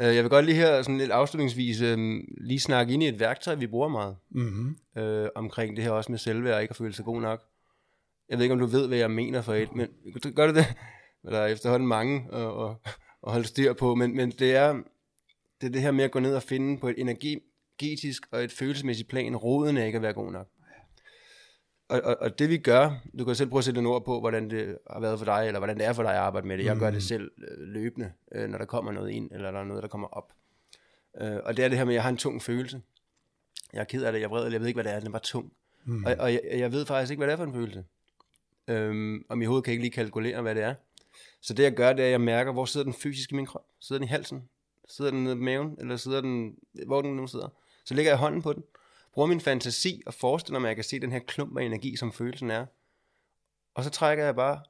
Øh, 0.00 0.14
jeg 0.16 0.24
vil 0.24 0.30
godt 0.30 0.44
lige 0.44 0.56
her 0.56 0.82
sådan 0.82 0.98
lidt 0.98 1.10
afslutningsvis 1.10 1.80
øh, 1.80 2.20
lige 2.40 2.60
snakke 2.60 2.94
ind 2.94 3.02
i 3.02 3.08
et 3.08 3.20
værktøj, 3.20 3.54
vi 3.54 3.66
bruger 3.66 3.88
meget. 3.88 4.16
Mm-hmm. 4.30 4.76
Øh, 4.96 5.28
omkring 5.34 5.76
det 5.76 5.84
her 5.84 5.90
også 5.90 6.12
med 6.12 6.18
selvværd 6.18 6.54
og 6.54 6.62
ikke 6.62 6.72
at 6.72 6.76
føle 6.76 6.92
sig 6.92 7.04
god 7.04 7.20
nok. 7.20 7.42
Jeg 8.28 8.38
ved 8.38 8.44
ikke, 8.44 8.52
om 8.52 8.58
du 8.58 8.66
ved, 8.66 8.88
hvad 8.88 8.98
jeg 8.98 9.10
mener 9.10 9.42
for 9.42 9.54
et, 9.54 9.74
men 9.74 9.88
gør 10.34 10.46
det 10.46 10.56
det? 10.56 10.66
Der 11.24 11.38
er 11.38 11.46
efterhånden 11.46 11.88
mange 11.88 12.28
at, 12.32 12.42
at, 12.42 12.94
at 13.26 13.32
holde 13.32 13.46
styr 13.46 13.72
på, 13.72 13.94
men, 13.94 14.16
men 14.16 14.30
det, 14.30 14.54
er, 14.54 14.72
det 15.60 15.66
er 15.66 15.70
det 15.70 15.82
her 15.82 15.90
med 15.90 16.04
at 16.04 16.10
gå 16.10 16.20
ned 16.20 16.34
og 16.34 16.42
finde 16.42 16.78
på 16.78 16.88
et 16.88 16.94
energetisk 16.98 18.22
og 18.30 18.44
et 18.44 18.52
følelsesmæssigt 18.52 19.08
plan, 19.08 19.36
roden 19.36 19.76
af 19.76 19.86
ikke 19.86 19.96
at 19.96 20.02
være 20.02 20.12
god 20.12 20.32
nok. 20.32 20.48
Og, 21.88 22.00
og, 22.04 22.16
og 22.20 22.38
det 22.38 22.48
vi 22.48 22.58
gør, 22.58 22.90
du 23.18 23.24
kan 23.24 23.34
selv 23.34 23.48
prøve 23.48 23.58
at 23.58 23.64
sætte 23.64 23.82
nogle 23.82 23.96
ord 23.96 24.04
på, 24.04 24.20
hvordan 24.20 24.50
det 24.50 24.78
har 24.90 25.00
været 25.00 25.18
for 25.18 25.24
dig, 25.24 25.46
eller 25.46 25.60
hvordan 25.60 25.78
det 25.78 25.86
er 25.86 25.92
for 25.92 26.02
dig 26.02 26.12
at 26.12 26.18
arbejde 26.18 26.46
med 26.46 26.58
det. 26.58 26.64
Jeg 26.64 26.76
gør 26.76 26.90
det 26.90 27.02
selv 27.02 27.30
øh, 27.38 27.58
løbende, 27.58 28.12
øh, 28.32 28.48
når 28.48 28.58
der 28.58 28.64
kommer 28.64 28.92
noget 28.92 29.10
ind, 29.10 29.32
eller 29.32 29.50
der 29.50 29.60
er 29.60 29.64
noget, 29.64 29.82
der 29.82 29.88
kommer 29.88 30.08
op. 30.08 30.32
Øh, 31.20 31.36
og 31.44 31.56
det 31.56 31.64
er 31.64 31.68
det 31.68 31.78
her 31.78 31.84
med, 31.84 31.92
at 31.92 31.94
jeg 31.94 32.02
har 32.02 32.10
en 32.10 32.16
tung 32.16 32.42
følelse. 32.42 32.80
Jeg 33.72 33.80
er 33.80 33.84
ked 33.84 34.02
af 34.02 34.12
det, 34.12 34.18
jeg 34.18 34.24
er 34.24 34.28
vred, 34.28 34.44
eller 34.44 34.54
jeg 34.54 34.60
ved 34.60 34.68
ikke, 34.68 34.76
hvad 34.76 34.84
det 34.84 34.92
er, 34.92 34.98
den 34.98 35.08
er 35.08 35.12
bare 35.12 35.22
tung. 35.22 35.52
Mm. 35.84 36.04
Og, 36.04 36.16
og 36.18 36.32
jeg, 36.32 36.40
jeg 36.52 36.72
ved 36.72 36.86
faktisk 36.86 37.10
ikke, 37.10 37.20
hvad 37.20 37.26
det 37.26 37.32
er 37.32 37.36
for 37.36 37.44
en 37.44 37.52
følelse. 37.52 37.84
Øhm, 38.68 39.24
og 39.28 39.38
mit 39.38 39.48
hoved 39.48 39.62
kan 39.62 39.70
ikke 39.72 39.82
lige 39.82 39.92
kalkulere, 39.92 40.42
hvad 40.42 40.54
det 40.54 40.62
er. 40.62 40.74
Så 41.40 41.54
det 41.54 41.62
jeg 41.62 41.74
gør, 41.74 41.92
det 41.92 42.02
er, 42.02 42.06
at 42.06 42.10
jeg 42.10 42.20
mærker, 42.20 42.52
hvor 42.52 42.64
sidder 42.64 42.84
den 42.84 42.94
fysisk 42.94 43.32
i 43.32 43.34
min 43.34 43.46
krop. 43.46 43.64
Sidder 43.80 43.98
den 43.98 44.08
i 44.08 44.10
halsen? 44.10 44.48
Sidder 44.88 45.10
den 45.10 45.24
nede 45.24 45.34
i 45.36 45.38
maven? 45.38 45.76
Eller 45.80 45.96
sidder 45.96 46.20
den, 46.20 46.54
hvor 46.86 47.02
den 47.02 47.16
nu 47.16 47.26
sidder? 47.26 47.48
Så 47.84 47.94
lægger 47.94 48.12
jeg 48.12 48.18
hånden 48.18 48.42
på 48.42 48.52
den, 48.52 48.62
bruger 49.18 49.28
min 49.28 49.40
fantasi 49.40 50.02
og 50.06 50.14
forestiller 50.14 50.58
mig, 50.58 50.68
at 50.68 50.70
jeg 50.70 50.76
kan 50.76 50.84
se 50.84 51.00
den 51.00 51.12
her 51.12 51.18
klump 51.18 51.58
af 51.58 51.64
energi, 51.64 51.96
som 51.96 52.12
følelsen 52.12 52.50
er. 52.50 52.66
Og 53.74 53.84
så 53.84 53.90
trækker 53.90 54.24
jeg 54.24 54.34
bare 54.34 54.62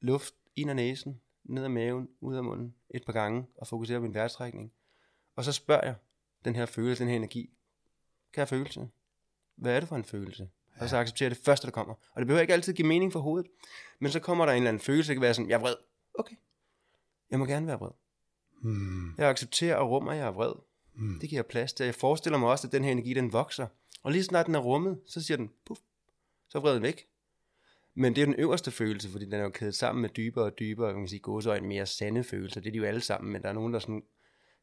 luft 0.00 0.34
ind 0.56 0.70
af 0.70 0.76
næsen, 0.76 1.20
ned 1.44 1.64
af 1.64 1.70
maven, 1.70 2.08
ud 2.20 2.36
af 2.36 2.44
munden 2.44 2.74
et 2.94 3.04
par 3.06 3.12
gange, 3.12 3.46
og 3.56 3.66
fokuserer 3.66 3.98
på 3.98 4.02
min 4.02 4.14
vejrtrækning. 4.14 4.72
Og 5.36 5.44
så 5.44 5.52
spørger 5.52 5.84
jeg 5.84 5.94
den 6.44 6.54
her 6.54 6.66
følelse, 6.66 7.02
den 7.02 7.08
her 7.08 7.16
energi, 7.16 7.50
kære 8.32 8.46
følelse, 8.46 8.88
hvad 9.56 9.76
er 9.76 9.80
det 9.80 9.88
for 9.88 9.96
en 9.96 10.04
følelse? 10.04 10.48
Og 10.80 10.88
så 10.88 10.96
accepterer 10.96 11.28
jeg 11.28 11.36
det 11.36 11.44
første, 11.44 11.66
der 11.66 11.72
kommer. 11.72 11.94
Og 12.12 12.20
det 12.20 12.26
behøver 12.26 12.40
ikke 12.40 12.52
altid 12.52 12.72
give 12.72 12.88
mening 12.88 13.12
for 13.12 13.20
hovedet. 13.20 13.50
Men 13.98 14.12
så 14.12 14.20
kommer 14.20 14.46
der 14.46 14.52
en 14.52 14.56
eller 14.56 14.68
anden 14.68 14.82
følelse, 14.82 15.08
der 15.08 15.14
kan 15.14 15.22
være 15.22 15.34
sådan, 15.34 15.48
jeg 15.48 15.54
er 15.56 15.60
vred. 15.60 15.76
Okay, 16.14 16.36
jeg 17.30 17.38
må 17.38 17.44
gerne 17.44 17.66
være 17.66 17.78
vred. 17.78 17.92
Hmm. 18.62 19.14
Jeg 19.18 19.28
accepterer 19.28 19.76
og 19.76 19.90
rummer, 19.90 20.12
at 20.12 20.18
jeg 20.18 20.26
er 20.26 20.32
vred. 20.32 20.52
Hmm. 20.94 21.18
Det 21.20 21.28
giver 21.28 21.38
jeg 21.38 21.46
plads 21.46 21.72
til. 21.72 21.84
Jeg 21.84 21.94
forestiller 21.94 22.38
mig 22.38 22.48
også, 22.48 22.66
at 22.66 22.72
den 22.72 22.84
her 22.84 22.92
energi, 22.92 23.14
den 23.14 23.32
vokser. 23.32 23.66
Og 24.04 24.12
lige 24.12 24.24
snart 24.24 24.46
den 24.46 24.54
er 24.54 24.58
rummet, 24.58 25.00
så 25.06 25.22
siger 25.22 25.36
den, 25.36 25.50
puff, 25.66 25.80
så 26.48 26.58
er 26.58 26.62
vreden 26.62 26.82
væk. 26.82 27.06
Men 27.94 28.16
det 28.16 28.22
er 28.22 28.26
den 28.26 28.34
øverste 28.34 28.70
følelse, 28.70 29.08
fordi 29.08 29.24
den 29.24 29.32
er 29.32 29.42
jo 29.42 29.50
kædet 29.50 29.74
sammen 29.74 30.02
med 30.02 30.08
dybere 30.08 30.44
og 30.44 30.58
dybere, 30.58 30.92
kan 30.92 30.98
man 30.98 31.08
sige, 31.08 31.20
gåsøjne 31.20 31.66
mere 31.66 31.86
sande 31.86 32.24
følelser. 32.24 32.60
Det 32.60 32.68
er 32.68 32.72
de 32.72 32.78
jo 32.78 32.84
alle 32.84 33.00
sammen, 33.00 33.32
men 33.32 33.42
der 33.42 33.48
er 33.48 33.52
nogen, 33.52 33.72
der 33.72 33.78
sådan 33.78 34.02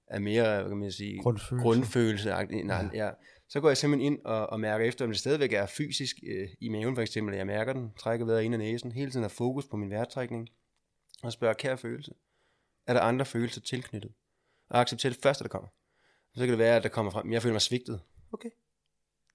er 0.08 0.20
mere, 0.20 0.68
kan 0.68 0.78
man 0.78 0.92
sige, 0.92 1.22
Grundfølelse. 1.22 1.64
grundfølelse. 1.64 2.30
Nej, 2.30 2.89
ja. 2.94 3.06
ja. 3.06 3.12
Så 3.50 3.62
går 3.62 3.70
jeg 3.70 3.78
simpelthen 3.78 4.14
ind 4.14 4.26
og, 4.26 4.50
og 4.50 4.60
mærker 4.60 4.86
efter, 4.86 5.06
om 5.06 5.12
det 5.12 5.20
stadigvæk 5.20 5.54
er 5.54 5.66
fysisk 5.66 6.16
øh, 6.28 6.50
i 6.60 6.70
maven 6.70 6.96
for 6.96 7.02
eksempel, 7.02 7.36
jeg 7.36 7.48
mærker 7.48 7.74
den, 7.74 7.92
trækker 8.00 8.26
vejret 8.26 8.44
ind 8.44 8.54
af 8.54 8.60
næsen, 8.60 8.92
hele 8.92 9.12
tiden 9.12 9.24
har 9.24 9.30
fokus 9.30 9.66
på 9.66 9.78
min 9.78 9.89
vejrtrækning, 9.89 10.50
og 11.24 11.32
spørger, 11.32 11.54
kære 11.54 11.78
følelse, 11.78 12.14
er 12.88 12.94
der 12.94 13.02
andre 13.02 13.26
følelser 13.26 13.62
tilknyttet? 13.62 14.12
Og 14.70 14.82
acceptere 14.82 15.12
det 15.12 15.20
første, 15.24 15.44
der 15.44 15.50
kommer. 15.50 15.70
Så 16.34 16.39
kan 16.39 16.50
det 16.50 16.58
være, 16.58 16.76
at 16.76 16.84
der 16.84 16.89
kommer 16.89 17.12
frem, 17.12 17.32
jeg 17.34 17.42
føler 17.42 17.54
mig 17.54 17.62
svigtet. 17.62 18.02
Okay, 18.34 18.50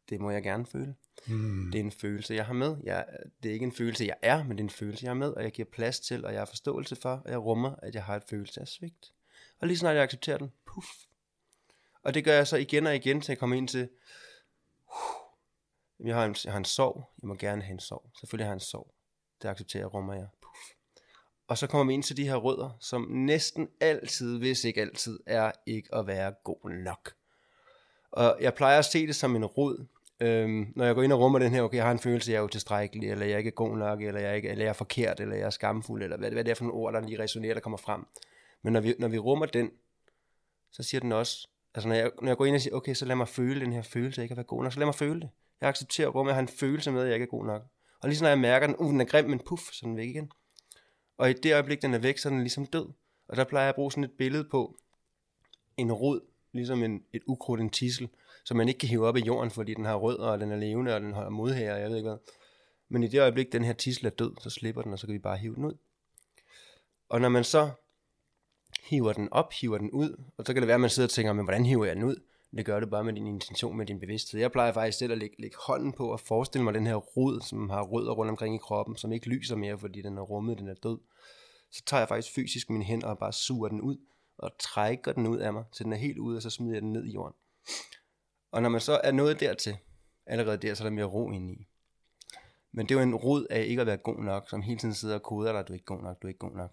det 0.09 0.21
må 0.21 0.31
jeg 0.31 0.43
gerne 0.43 0.67
føle. 0.67 0.95
Hmm. 1.27 1.71
Det 1.73 1.81
er 1.81 1.85
en 1.85 1.93
følelse, 1.93 2.35
jeg 2.35 2.47
har 2.47 2.53
med. 2.53 2.77
Jeg, 2.83 3.07
det 3.43 3.49
er 3.49 3.53
ikke 3.53 3.65
en 3.65 3.73
følelse, 3.73 4.05
jeg 4.05 4.17
er, 4.23 4.45
men 4.45 4.59
det 4.59 4.61
er 4.61 4.65
en 4.65 4.71
følelse, 4.71 5.05
jeg 5.05 5.11
har 5.11 5.15
med, 5.15 5.29
og 5.29 5.43
jeg 5.43 5.53
giver 5.53 5.69
plads 5.73 6.01
til, 6.01 6.25
og 6.25 6.33
jeg 6.33 6.41
har 6.41 6.47
forståelse 6.47 6.97
for, 6.97 7.23
og 7.25 7.31
jeg 7.31 7.39
rummer, 7.39 7.75
at 7.83 7.95
jeg 7.95 8.05
har 8.05 8.17
et 8.17 8.23
følelse 8.31 8.61
af 8.61 8.69
svigt. 8.69 9.13
Og 9.61 9.67
lige 9.67 9.79
snart 9.79 9.95
jeg 9.95 10.03
accepterer 10.03 10.39
den, 10.39 10.53
puff. 10.67 10.89
Og 12.03 12.15
det 12.15 12.25
gør 12.25 12.35
jeg 12.35 12.47
så 12.47 12.57
igen 12.57 12.87
og 12.87 12.97
igen, 12.97 13.21
til 13.21 13.33
jeg 13.33 13.39
kommer 13.39 13.57
ind 13.57 13.69
til, 13.69 13.89
uh, 15.99 16.07
jeg 16.07 16.15
har, 16.15 16.25
en, 16.25 16.37
jeg 16.45 16.53
har 16.53 16.59
en 16.59 16.65
sorg, 16.65 17.11
jeg 17.23 17.29
må 17.29 17.35
gerne 17.35 17.63
have 17.63 17.73
en 17.73 17.81
sorg. 17.81 18.11
Selvfølgelig 18.21 18.47
har 18.47 18.53
jeg 18.53 18.57
en 18.57 18.61
sorg. 18.61 18.95
Det 19.43 19.49
accepterer 19.49 19.83
jeg, 19.83 19.95
rummer 19.95 20.15
jeg, 20.15 20.27
puff. 20.43 20.77
Og 21.49 21.59
så 21.59 21.67
kommer 21.67 21.85
vi 21.87 21.95
ind 21.95 22.03
til 22.03 22.17
de 22.17 22.29
her 22.29 22.37
rødder, 22.37 22.71
som 22.81 23.03
næsten 23.11 23.69
altid, 23.81 24.39
hvis 24.39 24.65
ikke 24.65 24.81
altid, 24.81 25.21
er 25.27 25.53
ikke 25.67 25.95
at 25.95 26.07
være 26.07 26.35
god 26.45 26.71
nok. 26.71 27.15
Og 28.11 28.39
jeg 28.41 28.55
plejer 28.55 28.79
at 28.79 28.85
se 28.85 29.07
det 29.07 29.17
som 29.17 29.37
en 29.37 29.45
rod, 29.45 29.87
øhm, 30.21 30.73
når 30.77 30.85
jeg 30.85 30.95
går 30.95 31.03
ind 31.03 31.13
og 31.13 31.21
rummer 31.21 31.39
den 31.39 31.53
her, 31.53 31.63
okay, 31.63 31.77
jeg 31.77 31.85
har 31.85 31.93
en 31.93 31.99
følelse, 31.99 32.33
jeg 32.33 32.39
er 32.39 32.43
utilstrækkelig, 32.43 33.11
eller 33.11 33.27
jeg 33.27 33.35
er 33.35 33.39
ikke 33.39 33.51
god 33.51 33.77
nok, 33.77 34.03
eller 34.03 34.21
jeg 34.21 34.31
er, 34.31 34.35
ikke, 34.35 34.49
eller 34.49 34.65
jeg 34.65 34.69
er 34.69 34.75
forkert, 34.75 35.21
eller 35.21 35.37
jeg 35.37 35.47
er 35.47 35.51
skamfuld, 35.51 36.03
eller 36.03 36.17
hvad, 36.17 36.31
hvad 36.31 36.45
det 36.45 36.51
er 36.51 36.55
for 36.55 36.65
nogle 36.65 36.79
ord, 36.79 36.93
der 36.93 37.01
lige 37.01 37.23
resonerer, 37.23 37.55
der 37.55 37.61
kommer 37.61 37.77
frem. 37.77 38.07
Men 38.63 38.73
når 38.73 38.81
vi, 38.81 38.95
når 38.99 39.09
vi 39.09 39.19
rummer 39.19 39.47
den, 39.47 39.71
så 40.73 40.83
siger 40.83 41.01
den 41.01 41.13
også, 41.13 41.49
altså 41.75 41.89
når 41.89 41.95
jeg, 41.95 42.11
når 42.23 42.29
jeg 42.29 42.37
går 42.37 42.45
ind 42.45 42.55
og 42.55 42.61
siger, 42.61 42.75
okay, 42.75 42.95
så 42.95 43.05
lad 43.05 43.17
mig 43.17 43.29
føle 43.29 43.61
den 43.61 43.73
her 43.73 43.83
følelse, 43.83 44.19
jeg 44.19 44.25
ikke 44.25 44.33
at 44.33 44.37
være 44.37 44.45
god 44.45 44.63
nok, 44.63 44.73
så 44.73 44.79
lad 44.79 44.87
mig 44.87 44.95
føle 44.95 45.21
det. 45.21 45.31
Jeg 45.61 45.69
accepterer 45.69 46.09
rummet, 46.09 46.31
jeg 46.31 46.37
har 46.37 46.43
en 46.43 46.49
følelse 46.49 46.93
med, 46.93 47.01
at 47.01 47.07
jeg 47.07 47.15
ikke 47.15 47.25
er 47.25 47.31
god 47.31 47.47
nok. 47.47 47.63
Og 48.01 48.09
lige 48.09 48.19
så 48.19 48.25
når 48.25 48.29
jeg 48.29 48.39
mærker 48.39 48.67
den, 48.67 48.77
uh, 48.77 48.91
den 48.91 49.01
er 49.01 49.05
grim, 49.05 49.25
men 49.25 49.39
puff, 49.39 49.63
så 49.63 49.81
er 49.83 49.89
den 49.89 49.97
væk 49.97 50.09
igen. 50.09 50.31
Og 51.19 51.31
i 51.31 51.33
det 51.33 51.53
øjeblik, 51.53 51.83
den 51.83 51.95
er 51.95 51.99
væk, 51.99 52.19
så 52.19 52.29
er 52.29 52.31
den 52.31 52.41
ligesom 52.41 52.67
død. 52.67 52.89
Og 53.29 53.37
der 53.37 53.45
plejer 53.45 53.65
jeg 53.65 53.69
at 53.69 53.75
bruge 53.75 53.93
sådan 53.93 54.05
et 54.05 54.13
billede 54.19 54.45
på 54.45 54.79
en 55.77 55.93
rod, 55.93 56.21
ligesom 56.53 56.83
en, 56.83 57.03
et 57.13 57.23
ukrudt, 57.27 57.61
en 57.61 57.71
tissel, 57.71 58.09
som 58.47 58.57
man 58.57 58.69
ikke 58.69 58.79
kan 58.79 58.89
hive 58.89 59.07
op 59.07 59.17
i 59.17 59.21
jorden, 59.21 59.51
fordi 59.51 59.75
den 59.75 59.85
har 59.85 59.97
rødder, 59.97 60.29
og 60.29 60.41
den 60.41 60.53
er 60.53 60.57
levende, 60.57 60.95
og 60.95 61.01
den 61.01 61.15
har 61.15 61.29
modhære, 61.29 61.75
og 61.75 61.81
jeg 61.81 61.91
ved 61.91 61.97
ikke 61.97 62.09
hvad. 62.09 62.19
Men 62.89 63.03
i 63.03 63.09
det 63.09 63.21
øjeblik, 63.21 63.53
den 63.53 63.65
her 63.65 63.73
tissel 63.73 64.07
er 64.07 64.11
død, 64.11 64.33
så 64.41 64.51
slipper 64.51 64.83
den, 64.83 64.93
og 64.93 64.99
så 64.99 65.07
kan 65.07 65.15
vi 65.15 65.19
bare 65.19 65.37
hive 65.37 65.55
den 65.55 65.65
ud. 65.65 65.75
Og 67.09 67.21
når 67.21 67.29
man 67.29 67.45
så 67.45 67.71
hiver 68.85 69.13
den 69.13 69.33
op, 69.33 69.53
hiver 69.53 69.79
den 69.79 69.91
ud, 69.91 70.23
og 70.37 70.45
så 70.47 70.53
kan 70.53 70.63
det 70.63 70.67
være, 70.67 70.75
at 70.75 70.81
man 70.81 70.91
sidder 70.91 71.07
og 71.07 71.11
tænker, 71.11 71.33
men 71.33 71.45
hvordan 71.45 71.67
hiver 71.67 71.85
jeg 71.85 71.97
den 71.97 72.05
ud? 72.05 72.17
Det 72.57 72.67
gør 72.67 72.81
det 72.81 72.91
bare 72.91 73.05
med 73.05 73.13
din 73.13 73.27
intention, 73.27 73.77
med 73.77 73.87
din 73.87 74.01
bevidsthed. 74.01 74.41
Jeg 74.41 74.53
plejer 74.53 74.73
faktisk 74.73 74.99
selv 74.99 75.13
at 75.13 75.19
lægge, 75.19 75.37
lægge 75.39 75.57
hånden 75.67 75.93
på 75.93 76.13
og 76.13 76.21
forestille 76.21 76.65
mig 76.65 76.75
den 76.75 76.87
her 76.87 76.95
rod, 76.95 77.41
som 77.41 77.71
har 77.71 77.83
rødder 77.83 78.13
rundt 78.13 78.31
omkring 78.31 78.55
i 78.55 78.59
kroppen, 78.59 78.97
som 78.97 79.13
ikke 79.13 79.29
lyser 79.29 79.57
mere, 79.57 79.79
fordi 79.79 80.03
den 80.03 80.19
er 80.19 80.23
rummet, 80.23 80.59
den 80.59 80.69
er 80.69 80.75
død. 80.75 80.99
Så 81.71 81.83
tager 81.87 82.01
jeg 82.01 82.09
faktisk 82.09 82.35
fysisk 82.35 82.71
mine 82.71 82.85
hænder 82.85 83.09
og 83.09 83.19
bare 83.19 83.33
suger 83.33 83.69
den 83.69 83.81
ud, 83.81 83.97
og 84.39 84.51
trækker 84.59 85.13
den 85.13 85.27
ud 85.27 85.39
af 85.39 85.53
mig, 85.53 85.65
så 85.73 85.85
den 85.85 85.93
er 85.93 85.97
helt 85.97 86.19
ude, 86.19 86.37
og 86.37 86.43
så 86.43 86.51
smider 86.51 86.75
jeg 86.75 86.83
den 86.83 86.93
ned 86.93 87.05
i 87.05 87.13
jorden. 87.13 87.35
Og 88.51 88.63
når 88.63 88.69
man 88.69 88.81
så 88.81 89.01
er 89.05 89.13
nået 89.13 89.41
dertil, 89.41 89.77
allerede 90.27 90.57
der, 90.57 90.75
så 90.75 90.85
er 90.85 90.89
der 90.89 90.95
mere 90.95 91.05
ro 91.05 91.31
indeni. 91.31 91.67
Men 92.73 92.87
det 92.87 92.95
er 92.95 92.99
jo 92.99 93.07
en 93.07 93.15
rod 93.15 93.47
af 93.51 93.65
ikke 93.65 93.81
at 93.81 93.87
være 93.87 93.97
god 93.97 94.19
nok, 94.19 94.49
som 94.49 94.63
hele 94.63 94.79
tiden 94.79 94.95
sidder 94.95 95.15
og 95.15 95.23
koder 95.23 95.53
dig, 95.53 95.69
du 95.69 95.73
er 95.73 95.75
ikke 95.75 95.85
god 95.85 96.03
nok, 96.03 96.23
du 96.23 96.27
er 96.27 96.29
ikke 96.29 96.39
god 96.39 96.57
nok. 96.57 96.71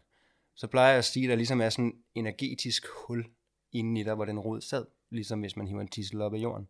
Så 0.56 0.68
plejer 0.68 0.90
jeg 0.90 0.98
at 0.98 1.06
sige, 1.06 1.26
at 1.26 1.30
der 1.30 1.36
ligesom 1.36 1.62
er 1.62 1.70
sådan 1.70 1.86
en 1.86 1.94
energetisk 2.16 2.86
hul 2.88 3.26
inden 3.72 3.98
i 3.98 4.04
dig, 4.04 4.16
hvor 4.16 4.26
den 4.26 4.40
rod 4.40 4.62
sad, 4.62 4.86
ligesom 5.10 5.40
hvis 5.40 5.56
man 5.56 5.68
hiver 5.68 5.82
en 5.82 5.88
tissel 5.88 6.22
op 6.22 6.34
af 6.34 6.38
jorden. 6.38 6.68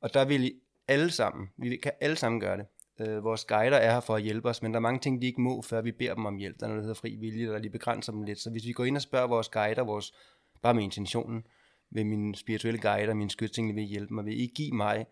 Og 0.00 0.14
der 0.14 0.24
vil 0.24 0.44
I 0.44 0.60
alle 0.88 1.10
sammen, 1.10 1.48
vi 1.56 1.76
kan 1.76 1.92
alle 2.00 2.16
sammen 2.16 2.40
gøre 2.40 2.56
det. 2.56 2.66
Øh, 3.00 3.24
vores 3.24 3.44
guider 3.44 3.76
er 3.76 3.92
her 3.92 4.00
for 4.00 4.16
at 4.16 4.22
hjælpe 4.22 4.48
os, 4.48 4.62
men 4.62 4.72
der 4.72 4.78
er 4.78 4.80
mange 4.80 5.00
ting, 5.00 5.22
de 5.22 5.26
ikke 5.26 5.40
må, 5.40 5.62
før 5.62 5.80
vi 5.80 5.92
beder 5.92 6.14
dem 6.14 6.26
om 6.26 6.36
hjælp. 6.36 6.60
Der 6.60 6.66
er 6.66 6.68
noget, 6.68 6.80
der 6.80 6.86
hedder 6.86 7.00
fri 7.00 7.16
vilje, 7.16 7.46
der 7.46 7.58
lige 7.58 7.70
begrænser 7.70 8.12
dem 8.12 8.22
lidt. 8.22 8.38
Så 8.38 8.50
hvis 8.50 8.66
vi 8.66 8.72
går 8.72 8.84
ind 8.84 8.96
og 8.96 9.02
spørger 9.02 9.26
vores 9.26 9.48
guider, 9.48 9.82
vores, 9.82 10.14
bare 10.62 10.74
med 10.74 10.82
intentionen, 10.82 11.46
vil 11.90 12.06
min 12.06 12.34
spirituelle 12.34 12.80
guide 12.80 13.08
og 13.08 13.16
min 13.16 13.30
skytsengel 13.30 13.76
vil 13.76 13.84
hjælpe 13.84 14.14
mig, 14.14 14.24
vil 14.24 14.40
I 14.40 14.46
give 14.46 14.72
mig 14.72 15.06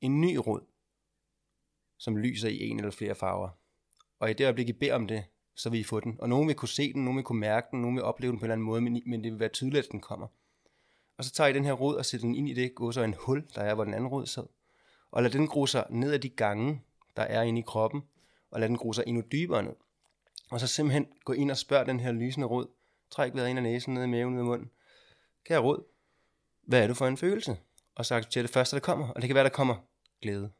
en 0.00 0.20
ny 0.20 0.36
rod, 0.36 0.60
som 1.98 2.16
lyser 2.16 2.48
i 2.48 2.68
en 2.68 2.78
eller 2.78 2.90
flere 2.90 3.14
farver. 3.14 3.48
Og 4.18 4.30
i 4.30 4.32
det 4.32 4.44
øjeblik, 4.44 4.68
I 4.68 4.72
beder 4.72 4.94
om 4.94 5.06
det, 5.06 5.24
så 5.54 5.70
vil 5.70 5.80
I 5.80 5.84
få 5.84 6.00
den. 6.00 6.16
Og 6.18 6.28
nogen 6.28 6.48
vil 6.48 6.56
kunne 6.56 6.68
se 6.68 6.92
den, 6.92 7.04
nogen 7.04 7.16
vil 7.16 7.24
kunne 7.24 7.40
mærke 7.40 7.66
den, 7.70 7.80
nogen 7.80 7.96
vil 7.96 8.04
opleve 8.04 8.32
den 8.32 8.38
på 8.38 8.44
en 8.44 8.46
eller 8.46 8.54
anden 8.54 8.66
måde, 8.66 8.80
men, 8.80 9.02
men 9.06 9.24
det 9.24 9.32
vil 9.32 9.40
være 9.40 9.48
tydeligt, 9.48 9.86
at 9.86 9.92
den 9.92 10.00
kommer. 10.00 10.26
Og 11.18 11.24
så 11.24 11.32
tager 11.32 11.48
I 11.48 11.52
den 11.52 11.64
her 11.64 11.72
rod 11.72 11.96
og 11.96 12.06
sætter 12.06 12.26
den 12.26 12.34
ind 12.34 12.48
i 12.48 12.54
det, 12.54 12.74
går 12.74 12.90
så 12.90 13.02
en 13.02 13.14
hul, 13.18 13.46
der 13.54 13.60
er, 13.60 13.74
hvor 13.74 13.84
den 13.84 13.94
anden 13.94 14.08
rod 14.08 14.26
sad. 14.26 14.46
Og 15.10 15.22
lad 15.22 15.30
den 15.30 15.46
gro 15.46 15.66
sig 15.66 15.86
ned 15.90 16.12
ad 16.12 16.18
de 16.18 16.28
gange, 16.28 16.82
der 17.16 17.22
er 17.22 17.42
inde 17.42 17.60
i 17.60 17.64
kroppen, 17.66 18.02
og 18.50 18.60
lad 18.60 18.68
den 18.68 18.76
gro 18.76 18.92
sig 18.92 19.04
endnu 19.06 19.22
dybere 19.32 19.62
ned. 19.62 19.74
Og 20.50 20.60
så 20.60 20.66
simpelthen 20.66 21.06
gå 21.24 21.32
ind 21.32 21.50
og 21.50 21.56
spørg 21.56 21.86
den 21.86 22.00
her 22.00 22.12
lysende 22.12 22.46
rod. 22.46 22.66
Træk 23.10 23.34
vejret 23.34 23.48
ind 23.48 23.58
af 23.58 23.62
næsen, 23.62 23.94
ned 23.94 24.04
i 24.04 24.06
maven, 24.06 24.34
ned 24.34 24.42
i 24.42 24.44
munden. 24.44 24.70
Kære 25.44 25.58
rod, 25.58 25.84
hvad 26.66 26.82
er 26.82 26.86
du 26.86 26.94
for 26.94 27.06
en 27.06 27.16
følelse? 27.16 27.56
Og 27.94 28.06
så 28.06 28.14
accepterer 28.14 28.42
det 28.42 28.50
første, 28.50 28.76
der 28.76 28.80
kommer. 28.80 29.08
Og 29.08 29.22
det 29.22 29.28
kan 29.28 29.34
være, 29.34 29.44
der 29.44 29.50
kommer 29.50 29.74
glæde. 30.22 30.50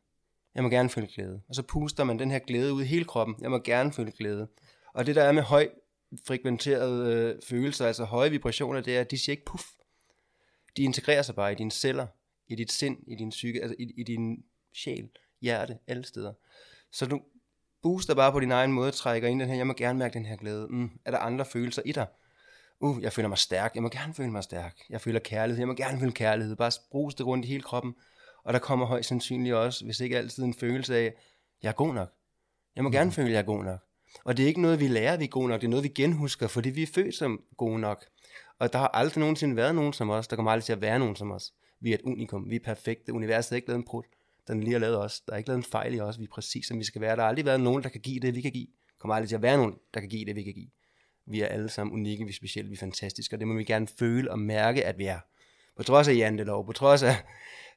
Jeg 0.55 0.63
må 0.63 0.69
gerne 0.69 0.91
føle 0.91 1.07
glæde. 1.07 1.43
Og 1.49 1.55
så 1.55 1.63
puster 1.63 2.05
man 2.05 2.19
den 2.19 2.31
her 2.31 2.39
glæde 2.39 2.73
ud 2.73 2.83
i 2.83 2.87
hele 2.87 3.05
kroppen. 3.05 3.37
Jeg 3.41 3.51
må 3.51 3.59
gerne 3.59 3.93
føle 3.93 4.13
glæde. 4.13 4.49
Og 4.95 5.07
det 5.07 5.17
der 5.17 5.23
er 5.23 5.33
med 5.33 5.43
høj 5.43 5.69
frekventerede 6.27 7.15
øh, 7.15 7.43
følelser, 7.49 7.87
altså 7.87 8.05
høje 8.05 8.31
vibrationer, 8.31 8.81
det 8.81 8.97
er, 8.97 9.01
at 9.01 9.11
de 9.11 9.19
siger 9.19 9.33
ikke 9.33 9.45
puff. 9.45 9.65
De 10.77 10.83
integrerer 10.83 11.23
sig 11.23 11.35
bare 11.35 11.53
i 11.53 11.55
dine 11.55 11.71
celler, 11.71 12.07
i 12.49 12.55
dit 12.55 12.73
sind, 12.73 12.97
i 13.07 13.15
din 13.15 13.31
psyke, 13.31 13.63
altså 13.63 13.77
i, 13.79 13.95
i 13.97 14.05
din 14.05 14.45
sjæl, 14.75 15.09
hjerte, 15.41 15.79
alle 15.87 16.05
steder. 16.05 16.33
Så 16.93 17.07
du 17.07 17.21
booster 17.83 18.15
bare 18.15 18.33
på 18.33 18.41
din 18.41 18.53
egen 18.53 18.73
måde, 18.73 18.91
trækker 18.91 19.29
ind 19.29 19.41
den 19.41 19.49
her, 19.49 19.57
jeg 19.57 19.67
må 19.67 19.73
gerne 19.73 19.99
mærke 19.99 20.15
den 20.15 20.27
her 20.27 20.37
glæde. 20.37 20.67
Mm, 20.71 20.91
er 21.05 21.11
der 21.11 21.19
andre 21.19 21.45
følelser 21.45 21.83
i 21.85 21.93
dig? 21.93 22.07
Uh, 22.83 23.03
jeg 23.03 23.13
føler 23.13 23.29
mig 23.29 23.39
stærk, 23.39 23.75
jeg 23.75 23.83
må 23.83 23.89
gerne 23.89 24.15
føle 24.15 24.31
mig 24.31 24.43
stærk. 24.43 24.79
Jeg 24.91 25.01
føler 25.01 25.21
kærlighed, 25.21 25.59
jeg 25.59 25.69
må 25.69 25.75
gerne 25.75 26.01
føle 26.01 26.13
kærlighed. 26.13 26.57
Bare 26.57 26.71
brus 26.91 27.15
det 27.15 27.27
rundt 27.27 27.45
i 27.45 27.49
hele 27.49 27.63
kroppen. 27.63 27.95
Og 28.45 28.53
der 28.53 28.59
kommer 28.59 28.87
højst 28.87 29.09
sandsynligt 29.09 29.55
også, 29.55 29.85
hvis 29.85 30.01
ikke 30.01 30.19
altid 30.19 30.45
en 30.45 30.55
følelse 30.55 30.97
af, 30.97 31.15
jeg 31.63 31.69
er 31.69 31.73
god 31.73 31.95
nok. 31.95 32.09
Jeg 32.77 32.85
må 32.85 32.91
gerne 32.91 33.13
føle, 33.13 33.29
at 33.29 33.33
jeg 33.33 33.39
er 33.39 33.45
god 33.45 33.65
nok. 33.65 33.79
Og 34.25 34.37
det 34.37 34.43
er 34.43 34.47
ikke 34.47 34.61
noget, 34.61 34.81
vi 34.81 34.89
lærer, 34.89 35.17
vi 35.17 35.25
er 35.25 35.29
gode 35.29 35.49
nok. 35.49 35.61
Det 35.61 35.67
er 35.67 35.71
noget, 35.71 35.83
vi 35.83 35.89
genhusker, 35.89 36.47
fordi 36.47 36.71
vi 36.71 36.83
er 36.83 36.87
født 36.95 37.15
som 37.15 37.41
gode 37.57 37.81
nok. 37.81 38.05
Og 38.59 38.73
der 38.73 38.79
har 38.79 38.89
aldrig 38.89 39.21
nogensinde 39.21 39.57
været 39.57 39.75
nogen 39.75 39.93
som 39.93 40.11
os. 40.11 40.29
Der 40.29 40.37
kommer 40.37 40.53
aldrig 40.53 40.65
til 40.65 40.73
at 40.73 40.81
være 40.81 40.99
nogen 40.99 41.17
som 41.17 41.31
os. 41.31 41.53
Vi 41.81 41.91
er 41.91 41.95
et 41.95 42.03
unikum. 42.03 42.51
Vi 42.51 42.57
er 42.57 42.65
perfekte. 42.65 43.13
Universet 43.13 43.51
har 43.51 43.57
ikke 43.57 43.69
lavet 43.69 43.79
en 43.79 43.85
prut. 43.85 44.07
Den 44.49 44.61
lige 44.61 44.73
har 44.73 44.81
lavet 44.81 44.99
os. 44.99 45.21
Der 45.21 45.33
er 45.33 45.37
ikke 45.37 45.49
lavet 45.49 45.59
en 45.59 45.65
fejl 45.65 45.95
i 45.95 46.01
os. 46.01 46.19
Vi 46.19 46.25
er 46.25 46.29
præcis, 46.33 46.67
som 46.67 46.79
vi 46.79 46.85
skal 46.85 47.01
være. 47.01 47.17
Der 47.17 47.23
har 47.23 47.29
aldrig 47.29 47.45
været 47.45 47.61
nogen, 47.61 47.83
der 47.83 47.89
kan 47.89 48.01
give 48.01 48.21
det, 48.21 48.35
vi 48.35 48.41
kan 48.41 48.53
give. 48.53 48.67
Der 48.67 48.99
kommer 48.99 49.15
aldrig 49.15 49.29
til 49.29 49.37
at 49.37 49.43
være 49.43 49.57
nogen, 49.57 49.75
der 49.95 50.01
kan 50.01 50.09
give 50.09 50.25
det, 50.25 50.37
vi 50.37 50.43
kan 50.43 50.55
give. 50.55 50.69
Vi 51.27 51.41
er 51.41 51.47
alle 51.47 51.69
sammen 51.69 51.95
unikke, 51.95 52.25
vi 52.25 52.31
er 52.31 52.35
specielle, 52.35 52.69
vi 52.69 52.75
er 52.75 52.79
fantastiske, 52.79 53.37
og 53.37 53.41
det 53.41 53.49
må 53.49 53.55
vi 53.55 53.65
gerne 53.65 53.87
føle 53.99 54.31
og 54.31 54.39
mærke, 54.39 54.85
at 54.85 54.99
vi 54.99 55.05
er. 55.05 55.19
På 55.77 55.83
trods 55.83 56.09
af 56.09 56.15
jantelov, 56.15 56.67
på 56.67 56.73
trods 56.73 57.03
af 57.03 57.17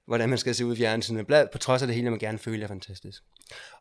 hvordan 0.05 0.29
man 0.29 0.37
skal 0.37 0.55
se 0.55 0.65
ud 0.65 0.73
i 0.73 0.77
fjernsynet. 0.77 1.27
Blad, 1.27 1.47
på 1.51 1.57
trods 1.57 1.81
af 1.81 1.87
det 1.87 1.95
hele, 1.95 2.09
må 2.09 2.17
gerne 2.17 2.37
føle, 2.37 2.57
jeg 2.57 2.63
er 2.63 2.67
fantastisk. 2.67 3.23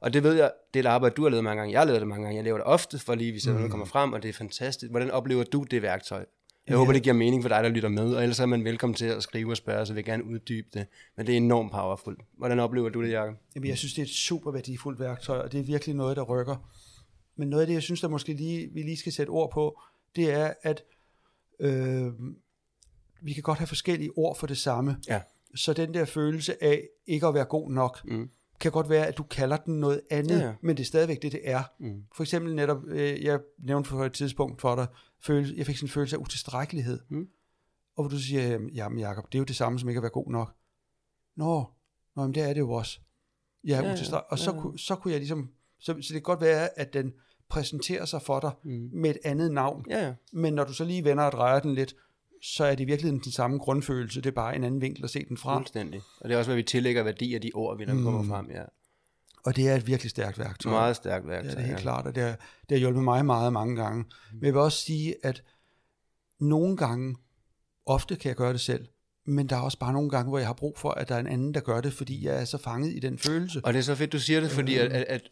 Og 0.01 0.13
det 0.13 0.23
ved 0.23 0.35
jeg, 0.35 0.51
det 0.75 0.81
er 0.81 0.91
et 0.91 0.93
arbejde, 0.93 1.15
du 1.15 1.23
har 1.23 1.31
lavet 1.31 1.45
mange 1.45 1.61
gange. 1.61 1.73
Jeg 1.73 1.81
har 1.81 1.87
lavet 1.87 2.01
det 2.01 2.09
mange 2.09 2.25
gange. 2.25 2.37
Jeg 2.37 2.45
laver 2.45 2.59
det 2.59 2.67
ofte, 2.67 2.99
for 2.99 3.15
lige 3.15 3.33
hvis 3.33 3.47
mm. 3.47 3.55
noget 3.55 3.71
kommer 3.71 3.87
frem, 3.87 4.13
og 4.13 4.23
det 4.23 4.29
er 4.29 4.33
fantastisk. 4.33 4.91
Hvordan 4.91 5.11
oplever 5.11 5.45
du 5.45 5.63
det 5.63 5.83
værktøj? 5.83 6.19
Jeg 6.19 6.73
ja. 6.73 6.77
håber, 6.77 6.93
det 6.93 7.03
giver 7.03 7.15
mening 7.15 7.43
for 7.43 7.49
dig, 7.49 7.65
der 7.65 7.69
lytter 7.69 7.89
med, 7.89 8.15
og 8.15 8.23
ellers 8.23 8.41
er 8.41 8.47
man 8.47 8.65
velkommen 8.65 8.95
til 8.95 9.07
at 9.07 9.23
skrive 9.23 9.51
og 9.51 9.57
spørge, 9.57 9.87
så 9.87 9.93
vil 9.93 9.99
jeg 9.99 10.05
gerne 10.05 10.25
uddybe 10.25 10.69
det. 10.75 10.87
Men 11.17 11.27
det 11.27 11.33
er 11.33 11.37
enormt 11.37 11.73
powerful. 11.73 12.17
Hvordan 12.39 12.61
oplever 12.61 12.89
du 12.89 13.03
det, 13.03 13.13
Jacob? 13.13 13.35
Jamen, 13.55 13.69
jeg 13.69 13.79
synes, 13.79 13.95
det 13.95 14.03
er 14.03 14.07
et 14.07 14.13
super 14.13 14.51
værdifuldt 14.51 15.01
værktøj, 15.01 15.39
og 15.39 15.53
det 15.53 15.61
er 15.61 15.65
virkelig 15.65 15.95
noget, 15.95 16.17
der 16.17 16.23
rykker. 16.23 16.71
Men 17.37 17.49
noget 17.49 17.61
af 17.61 17.67
det, 17.67 17.75
jeg 17.75 17.83
synes, 17.83 18.01
der 18.01 18.09
måske 18.09 18.33
lige, 18.33 18.71
vi 18.73 18.83
lige 18.83 18.97
skal 18.97 19.13
sætte 19.13 19.31
ord 19.31 19.51
på, 19.53 19.81
det 20.17 20.33
er, 20.33 20.55
at 20.63 20.85
øh, 21.61 22.13
vi 23.23 23.33
kan 23.33 23.43
godt 23.43 23.59
have 23.59 23.67
forskellige 23.67 24.11
ord 24.17 24.37
for 24.37 24.47
det 24.47 24.59
samme. 24.59 24.97
Ja. 25.09 25.21
Så 25.55 25.73
den 25.73 25.95
der 25.95 26.05
følelse 26.05 26.65
af 26.65 26.89
ikke 27.07 27.27
at 27.27 27.35
være 27.35 27.45
god 27.45 27.71
nok, 27.71 28.05
mm. 28.05 28.31
kan 28.61 28.73
godt 28.73 28.89
være, 28.89 29.07
at 29.07 29.19
du 29.19 29.23
kalder 29.23 29.57
den 29.57 29.81
noget 29.81 30.01
andet, 30.11 30.41
ja, 30.41 30.47
ja. 30.47 30.55
men 30.61 30.77
det 30.77 30.83
er 30.83 30.87
stadigvæk 30.87 31.23
det, 31.23 31.33
det 31.33 31.41
er. 31.45 31.63
Mm. 31.79 32.05
For 32.17 32.23
eksempel 32.23 32.55
netop, 32.55 32.85
øh, 32.87 33.25
jeg 33.25 33.41
nævnte 33.59 33.91
for 33.91 34.05
et 34.05 34.13
tidspunkt 34.13 34.61
for 34.61 34.75
dig, 34.75 34.87
følelse, 35.21 35.55
jeg 35.57 35.67
fik 35.67 35.77
sådan 35.77 35.87
en 35.87 35.91
følelse 35.91 36.17
af 36.17 36.21
utilstrækkelighed. 36.21 37.01
Mm. 37.09 37.29
Og 37.97 38.03
hvor 38.03 38.11
du 38.11 38.19
siger, 38.19 38.59
jamen 38.75 38.99
Jacob, 38.99 39.33
det 39.33 39.35
er 39.35 39.41
jo 39.41 39.45
det 39.45 39.57
samme 39.57 39.79
som 39.79 39.89
ikke 39.89 39.99
at 39.99 40.03
være 40.03 40.11
god 40.11 40.31
nok. 40.31 40.55
Nå, 41.37 41.65
nå 42.17 42.23
men 42.23 42.35
det 42.35 42.43
er 42.43 42.53
det 42.53 42.61
jo 42.61 42.73
også. 42.73 43.01
Ja, 43.65 43.81
ja, 43.81 43.87
ja 43.87 43.93
og 44.31 44.39
så, 44.39 44.51
ja, 44.51 44.57
ja. 44.57 44.61
Kunne, 44.61 44.79
så 44.79 44.97
kunne 44.97 45.13
jeg 45.13 45.21
ligesom, 45.21 45.51
så, 45.85 45.93
så 45.93 46.09
det 46.09 46.13
kan 46.13 46.23
godt 46.23 46.41
være, 46.41 46.79
at 46.79 46.93
den 46.93 47.13
præsenterer 47.49 48.05
sig 48.05 48.23
for 48.23 48.41
dig 48.41 48.51
mm. 48.65 48.89
med 48.93 49.11
et 49.11 49.19
andet 49.25 49.53
navn. 49.53 49.85
Ja, 49.91 50.07
ja. 50.07 50.15
Men 50.33 50.55
når 50.55 50.65
du 50.65 50.73
så 50.73 50.85
lige 50.85 51.05
vender 51.05 51.25
og 51.25 51.33
drejer 51.33 51.61
den 51.61 51.75
lidt, 51.75 51.95
så 52.43 52.65
er 52.65 52.75
det 52.75 52.87
virkelig 52.87 53.13
den 53.13 53.33
samme 53.33 53.59
grundfølelse, 53.59 54.21
det 54.21 54.27
er 54.27 54.35
bare 54.35 54.57
en 54.57 54.65
anden 54.65 54.81
vinkel 54.81 55.05
at 55.05 55.11
se 55.11 55.25
den 55.29 55.37
fra. 55.37 55.57
Fuldstændig. 55.57 56.01
Og 56.21 56.29
det 56.29 56.35
er 56.35 56.39
også, 56.39 56.49
hvad 56.49 56.57
vi 56.57 56.63
tillægger 56.63 57.03
værdi 57.03 57.35
af 57.35 57.41
de 57.41 57.51
ord, 57.55 57.79
vi 57.79 57.85
der 57.85 57.95
mm. 57.95 58.03
kommer 58.03 58.25
frem, 58.25 58.51
ja. 58.51 58.63
Og 59.45 59.57
det 59.57 59.69
er 59.69 59.75
et 59.75 59.87
virkelig 59.87 60.11
stærkt 60.11 60.39
værktøj. 60.39 60.73
Meget 60.73 60.97
stærkt 60.97 61.29
værktøj, 61.29 61.43
Det 61.43 61.53
er 61.53 61.57
det 61.57 61.65
helt 61.65 61.79
ja. 61.79 61.83
klart, 61.83 62.07
og 62.07 62.15
det 62.15 62.23
har, 62.23 62.31
det 62.69 62.71
har 62.71 62.77
hjulpet 62.77 63.05
mig 63.05 63.27
meget 63.27 63.53
mange 63.53 63.77
gange. 63.77 64.03
Mm. 64.03 64.37
Men 64.37 64.45
jeg 64.45 64.55
vil 64.55 64.61
også 64.61 64.79
sige, 64.79 65.15
at 65.23 65.43
nogle 66.41 66.77
gange, 66.77 67.17
ofte 67.87 68.17
kan 68.17 68.29
jeg 68.29 68.37
gøre 68.37 68.53
det 68.53 68.61
selv, 68.61 68.87
men 69.27 69.49
der 69.49 69.57
er 69.57 69.61
også 69.61 69.79
bare 69.79 69.93
nogle 69.93 70.11
gange, 70.11 70.29
hvor 70.29 70.39
jeg 70.39 70.47
har 70.47 70.55
brug 70.55 70.79
for, 70.79 70.91
at 70.91 71.09
der 71.09 71.15
er 71.15 71.19
en 71.19 71.27
anden, 71.27 71.55
der 71.55 71.61
gør 71.61 71.81
det, 71.81 71.93
fordi 71.93 72.27
jeg 72.27 72.41
er 72.41 72.45
så 72.45 72.59
fanget 72.59 72.93
i 72.97 72.99
den 72.99 73.19
følelse. 73.19 73.61
Og 73.65 73.73
det 73.73 73.79
er 73.79 73.83
så 73.83 73.95
fedt, 73.95 74.13
du 74.13 74.19
siger 74.19 74.41
det, 74.41 74.51
fordi 74.51 74.77
at, 74.77 74.93
at 74.93 75.23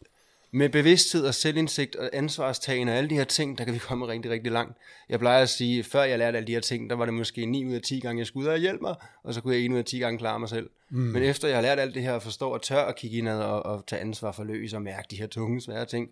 med 0.53 0.69
bevidsthed 0.69 1.27
og 1.27 1.35
selvindsigt 1.35 1.97
og 1.97 2.11
ansvarstagen 2.13 2.89
og 2.89 2.95
alle 2.95 3.11
de 3.11 3.15
her 3.15 3.25
ting, 3.25 3.59
der 3.59 3.65
kan 3.65 3.75
vi 3.75 3.79
komme 3.79 4.09
rigtig, 4.09 4.31
rigtig 4.31 4.53
langt. 4.53 4.79
Jeg 5.09 5.19
plejer 5.19 5.43
at 5.43 5.49
sige, 5.49 5.85
før 5.85 6.03
jeg 6.03 6.19
lærte 6.19 6.37
alle 6.37 6.47
de 6.47 6.53
her 6.53 6.61
ting, 6.61 6.91
der 6.91 6.97
var 6.97 7.05
det 7.05 7.15
måske 7.15 7.47
9 7.47 7.67
ud 7.67 7.75
af 7.75 7.83
10 7.83 8.01
gange, 8.01 8.21
jeg 8.21 8.27
skulle 8.27 8.49
ud 8.49 8.53
og 8.53 8.59
hjælpe 8.59 8.83
mig, 8.83 8.95
og 9.25 9.35
så 9.35 9.41
kunne 9.41 9.55
jeg 9.55 9.65
1 9.65 9.73
ud 9.73 9.79
af 9.79 9.85
10 9.85 9.99
gange 9.99 10.19
klare 10.19 10.39
mig 10.39 10.49
selv. 10.49 10.71
Mm. 10.91 10.99
Men 10.99 11.23
efter 11.23 11.49
jeg 11.49 11.57
har 11.57 11.63
lært 11.63 11.79
alt 11.79 11.95
det 11.95 12.03
her, 12.03 12.13
og 12.13 12.23
forstår 12.23 12.55
og 12.55 12.63
tør 12.63 12.85
at 12.85 12.97
kigge 12.97 13.19
indad 13.19 13.41
og, 13.41 13.67
og 13.67 13.87
tage 13.87 14.01
ansvar 14.01 14.33
for 14.33 14.45
løs 14.45 14.73
og 14.73 14.83
mærke 14.83 15.07
de 15.11 15.17
her 15.17 15.27
tunge, 15.27 15.61
svære 15.61 15.87
ting, 15.87 16.09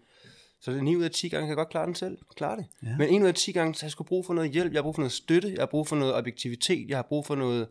så 0.61 0.71
det 0.71 0.79
er 0.79 0.83
9 0.83 0.97
ud 0.97 1.03
af 1.03 1.11
10 1.11 1.29
gange, 1.29 1.43
kan 1.43 1.49
jeg 1.49 1.57
godt 1.57 1.69
klare 1.69 1.87
den 1.87 1.95
selv. 1.95 2.19
Klare 2.37 2.57
det. 2.57 2.67
Ja. 2.83 2.97
Men 2.99 3.15
1 3.15 3.23
ud 3.23 3.29
af 3.29 3.35
10 3.35 3.53
gange, 3.53 3.75
så 3.75 3.87
jeg 3.87 3.91
skulle 3.91 4.09
brug 4.09 4.27
for 4.27 4.35
noget 4.35 4.51
hjælp, 4.51 4.73
jeg 4.73 4.79
har 4.79 4.83
brug 4.83 4.95
for 4.95 5.03
noget 5.03 5.13
støtte, 5.13 5.49
jeg 5.49 5.61
har 5.61 5.67
brug 5.67 5.89
for 5.89 5.97
noget 5.97 6.15
objektivitet, 6.15 6.89
jeg 6.89 6.99
har 6.99 7.03
brug 7.03 7.27
for 7.27 7.35
noget, 7.35 7.69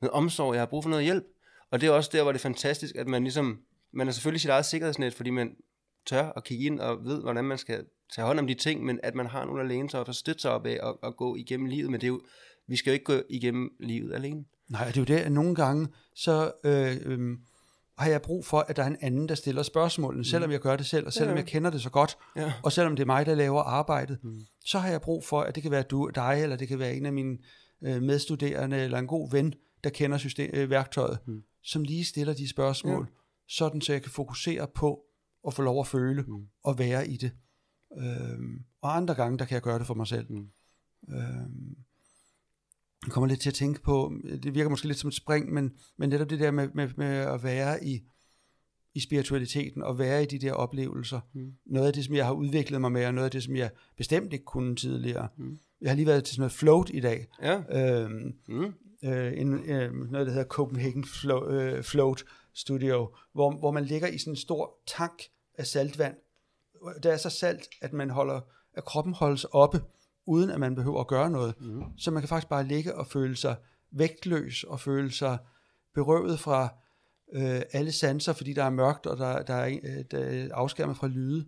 noget 0.00 0.12
omsorg, 0.12 0.54
jeg 0.54 0.60
har 0.60 0.66
brug 0.66 0.82
for 0.82 0.90
noget 0.90 1.04
hjælp. 1.04 1.24
Og 1.70 1.80
det 1.80 1.86
er 1.86 1.90
også 1.90 2.10
der, 2.12 2.22
hvor 2.22 2.32
det 2.32 2.38
er 2.38 2.42
fantastisk, 2.42 2.96
at 2.96 3.08
man 3.08 3.22
ligesom, 3.22 3.58
man 3.92 4.08
er 4.08 4.12
selvfølgelig 4.12 4.40
sit 4.40 4.50
eget 4.50 4.66
sikkerhedsnet, 4.66 5.14
fordi 5.14 5.30
man, 5.30 5.56
tør 6.08 6.32
at 6.36 6.44
kigge 6.44 6.64
ind 6.64 6.80
og 6.80 7.04
ved, 7.04 7.22
hvordan 7.22 7.44
man 7.44 7.58
skal 7.58 7.84
tage 8.14 8.26
hånd 8.26 8.38
om 8.38 8.46
de 8.46 8.54
ting, 8.54 8.84
men 8.84 9.00
at 9.02 9.14
man 9.14 9.26
har 9.26 9.44
nogen 9.44 9.60
at 9.60 9.66
læne 9.66 9.90
sig 9.90 10.00
op 10.00 10.08
og 10.08 10.14
støtte 10.14 10.42
sig 10.42 10.50
op 10.50 10.66
af 10.66 10.78
og, 10.82 10.98
og 11.02 11.16
gå 11.16 11.36
igennem 11.36 11.66
livet. 11.66 11.90
Men 11.90 12.00
det 12.00 12.06
er 12.06 12.08
jo, 12.08 12.20
vi 12.68 12.76
skal 12.76 12.90
jo 12.90 12.92
ikke 12.92 13.04
gå 13.04 13.22
igennem 13.30 13.70
livet 13.80 14.14
alene. 14.14 14.44
Nej, 14.68 14.86
det 14.86 14.96
er 14.96 15.00
jo 15.00 15.04
det, 15.04 15.16
at 15.16 15.32
nogle 15.32 15.54
gange, 15.54 15.88
så 16.14 16.52
øh, 16.64 16.96
øh, 17.04 17.36
har 17.98 18.10
jeg 18.10 18.22
brug 18.22 18.46
for, 18.46 18.58
at 18.58 18.76
der 18.76 18.82
er 18.82 18.86
en 18.86 18.96
anden, 19.00 19.28
der 19.28 19.34
stiller 19.34 19.62
spørgsmålene, 19.62 20.20
mm. 20.20 20.24
selvom 20.24 20.50
jeg 20.50 20.60
gør 20.60 20.76
det 20.76 20.86
selv, 20.86 21.06
og 21.06 21.12
selvom 21.12 21.34
ja. 21.36 21.40
jeg 21.40 21.46
kender 21.46 21.70
det 21.70 21.82
så 21.82 21.90
godt, 21.90 22.18
ja. 22.36 22.52
og 22.62 22.72
selvom 22.72 22.96
det 22.96 23.02
er 23.02 23.06
mig, 23.06 23.26
der 23.26 23.34
laver 23.34 23.62
arbejdet, 23.62 24.18
mm. 24.22 24.40
så 24.64 24.78
har 24.78 24.88
jeg 24.88 25.00
brug 25.00 25.24
for, 25.24 25.40
at 25.40 25.54
det 25.54 25.62
kan 25.62 25.72
være 25.72 25.82
du, 25.82 26.10
dig, 26.14 26.38
eller 26.42 26.56
det 26.56 26.68
kan 26.68 26.78
være 26.78 26.94
en 26.94 27.06
af 27.06 27.12
mine 27.12 27.38
øh, 27.82 28.02
medstuderende, 28.02 28.84
eller 28.84 28.98
en 28.98 29.06
god 29.06 29.30
ven, 29.30 29.54
der 29.84 29.90
kender 29.90 30.18
system, 30.18 30.50
øh, 30.54 30.70
værktøjet, 30.70 31.18
mm. 31.26 31.42
som 31.62 31.82
lige 31.82 32.04
stiller 32.04 32.34
de 32.34 32.48
spørgsmål, 32.48 33.06
ja. 33.10 33.14
sådan 33.48 33.80
så 33.80 33.92
jeg 33.92 34.02
kan 34.02 34.10
fokusere 34.10 34.66
på, 34.74 35.00
at 35.46 35.54
få 35.54 35.62
lov 35.62 35.80
at 35.80 35.86
føle 35.86 36.22
mm. 36.22 36.46
og 36.64 36.78
være 36.78 37.08
i 37.08 37.16
det. 37.16 37.32
Øhm, 37.98 38.64
og 38.82 38.96
andre 38.96 39.14
gange, 39.14 39.38
der 39.38 39.44
kan 39.44 39.54
jeg 39.54 39.62
gøre 39.62 39.78
det 39.78 39.86
for 39.86 39.94
mig 39.94 40.06
selv. 40.06 40.26
Mm. 40.30 40.48
Øhm, 41.08 41.76
jeg 43.06 43.12
kommer 43.12 43.28
lidt 43.28 43.40
til 43.40 43.50
at 43.50 43.54
tænke 43.54 43.82
på, 43.82 44.12
det 44.42 44.54
virker 44.54 44.70
måske 44.70 44.86
lidt 44.86 44.98
som 44.98 45.08
et 45.08 45.14
spring, 45.14 45.52
men, 45.52 45.72
men 45.96 46.08
netop 46.08 46.30
det 46.30 46.40
der 46.40 46.50
med, 46.50 46.68
med, 46.74 46.88
med 46.96 47.06
at 47.06 47.42
være 47.42 47.84
i, 47.84 48.02
i 48.94 49.00
spiritualiteten 49.00 49.82
og 49.82 49.98
være 49.98 50.22
i 50.22 50.26
de 50.26 50.38
der 50.38 50.52
oplevelser. 50.52 51.20
Mm. 51.34 51.52
Noget 51.66 51.86
af 51.86 51.92
det, 51.92 52.04
som 52.04 52.14
jeg 52.14 52.26
har 52.26 52.32
udviklet 52.32 52.80
mig 52.80 52.92
med, 52.92 53.06
og 53.06 53.14
noget 53.14 53.24
af 53.24 53.30
det, 53.30 53.42
som 53.42 53.56
jeg 53.56 53.70
bestemt 53.96 54.32
ikke 54.32 54.44
kunne 54.44 54.76
tidligere. 54.76 55.28
Mm. 55.36 55.58
Jeg 55.80 55.90
har 55.90 55.96
lige 55.96 56.06
været 56.06 56.24
til 56.24 56.34
sådan 56.34 56.40
noget 56.40 56.52
float 56.52 56.90
i 56.94 57.00
dag. 57.00 57.26
Ja. 57.42 57.62
Øhm, 58.02 58.34
mm. 58.48 58.74
øh, 59.04 59.32
en, 59.40 59.70
øh, 59.70 60.10
noget, 60.10 60.26
der 60.26 60.32
hedder 60.32 60.48
Copenhagen 60.48 61.04
Float, 61.04 61.52
øh, 61.52 61.82
float 61.82 62.24
Studio, 62.58 63.14
hvor, 63.32 63.50
hvor 63.50 63.70
man 63.70 63.84
ligger 63.84 64.08
i 64.08 64.18
sådan 64.18 64.32
en 64.32 64.36
stor 64.36 64.74
tank 64.86 65.22
af 65.54 65.66
saltvand. 65.66 66.14
Det 67.02 67.12
er 67.12 67.16
så 67.16 67.30
salt, 67.30 67.68
at 67.80 67.92
man 67.92 68.10
holder, 68.10 68.40
at 68.74 68.84
kroppen 68.84 69.14
holdes 69.14 69.44
oppe, 69.44 69.82
uden 70.26 70.50
at 70.50 70.60
man 70.60 70.74
behøver 70.74 71.00
at 71.00 71.06
gøre 71.06 71.30
noget. 71.30 71.54
Mm. 71.60 71.82
Så 71.96 72.10
man 72.10 72.22
kan 72.22 72.28
faktisk 72.28 72.48
bare 72.48 72.66
ligge 72.66 72.94
og 72.94 73.06
føle 73.06 73.36
sig 73.36 73.56
vægtløs, 73.90 74.64
og 74.64 74.80
føle 74.80 75.12
sig 75.12 75.38
berøvet 75.94 76.40
fra 76.40 76.68
øh, 77.32 77.62
alle 77.72 77.92
sanser, 77.92 78.32
fordi 78.32 78.52
der 78.52 78.64
er 78.64 78.70
mørkt, 78.70 79.06
og 79.06 79.18
der, 79.18 79.42
der, 79.42 79.54
er, 79.54 79.78
øh, 79.82 80.04
der 80.10 80.18
er 80.18 80.48
afskærmet 80.54 80.96
fra 80.96 81.08
lyde. 81.08 81.46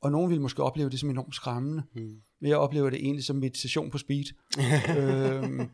Og 0.00 0.12
nogen 0.12 0.30
vil 0.30 0.40
måske 0.40 0.62
opleve 0.62 0.90
det 0.90 1.00
som 1.00 1.10
enormt 1.10 1.34
skræmmende. 1.34 1.82
Mm. 1.94 2.20
Men 2.40 2.50
jeg 2.50 2.58
oplever 2.58 2.90
det 2.90 2.98
egentlig 2.98 3.24
som 3.24 3.36
meditation 3.36 3.90
på 3.90 3.98
speed. 3.98 4.24
øhm, 4.98 5.70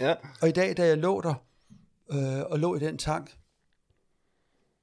ja. 0.00 0.14
Og 0.42 0.48
i 0.48 0.52
dag, 0.52 0.76
da 0.76 0.86
jeg 0.86 0.98
lå 0.98 1.20
der, 1.20 1.34
øh, 2.12 2.42
og 2.50 2.58
lå 2.58 2.76
i 2.76 2.78
den 2.78 2.98
tank, 2.98 3.36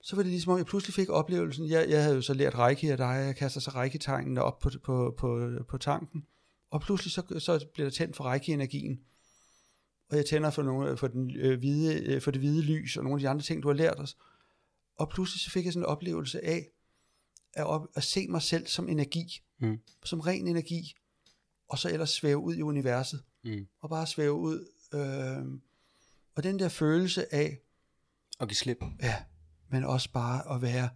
så 0.01 0.15
var 0.15 0.23
det 0.23 0.31
ligesom 0.31 0.51
om, 0.51 0.57
jeg 0.57 0.65
pludselig 0.65 0.93
fik 0.93 1.09
oplevelsen, 1.09 1.69
jeg, 1.69 1.89
jeg 1.89 2.03
havde 2.03 2.15
jo 2.15 2.21
så 2.21 2.33
lært 2.33 2.55
reiki 2.55 2.89
af 2.89 2.97
dig, 2.97 3.23
jeg 3.25 3.35
kaster 3.35 3.59
så 3.61 3.71
reiki-tegnene 3.71 4.41
op 4.41 4.59
på, 4.59 4.69
på, 4.83 5.15
på, 5.17 5.49
på 5.67 5.77
tanken, 5.77 6.25
og 6.71 6.81
pludselig 6.81 7.11
så, 7.11 7.39
så 7.39 7.65
bliver 7.73 7.89
der 7.89 7.95
tændt 7.95 8.15
for 8.15 8.23
reiki-energien, 8.23 9.01
og 10.09 10.17
jeg 10.17 10.25
tænder 10.25 10.49
for, 10.49 10.63
nogle, 10.63 10.97
for, 10.97 11.07
den, 11.07 11.35
øh, 11.35 11.59
hvide, 11.59 12.03
øh, 12.03 12.21
for 12.21 12.31
det 12.31 12.41
hvide 12.41 12.61
lys, 12.61 12.97
og 12.97 13.03
nogle 13.03 13.17
af 13.17 13.19
de 13.19 13.29
andre 13.29 13.43
ting, 13.43 13.63
du 13.63 13.67
har 13.67 13.75
lært 13.75 13.99
os, 13.99 14.17
og 14.95 15.09
pludselig 15.09 15.41
så 15.41 15.51
fik 15.51 15.65
jeg 15.65 15.73
sådan 15.73 15.83
en 15.83 15.89
oplevelse 15.89 16.45
af, 16.45 16.67
at, 17.53 17.65
op, 17.65 17.87
at 17.95 18.03
se 18.03 18.27
mig 18.27 18.41
selv 18.41 18.67
som 18.67 18.89
energi, 18.89 19.41
mm. 19.59 19.79
som 20.03 20.19
ren 20.19 20.47
energi, 20.47 20.95
og 21.69 21.79
så 21.79 21.89
ellers 21.89 22.09
svæve 22.09 22.37
ud 22.37 22.55
i 22.55 22.61
universet, 22.61 23.23
mm. 23.43 23.67
og 23.79 23.89
bare 23.89 24.07
svæve 24.07 24.33
ud, 24.33 24.67
øh, 24.93 25.59
og 26.35 26.43
den 26.43 26.59
der 26.59 26.69
følelse 26.69 27.33
af, 27.33 27.59
og 28.39 28.47
give 28.47 28.55
slip. 28.55 28.77
Ja, 29.01 29.23
men 29.69 29.83
også 29.83 30.11
bare 30.11 30.55
at 30.55 30.61
være 30.61 30.89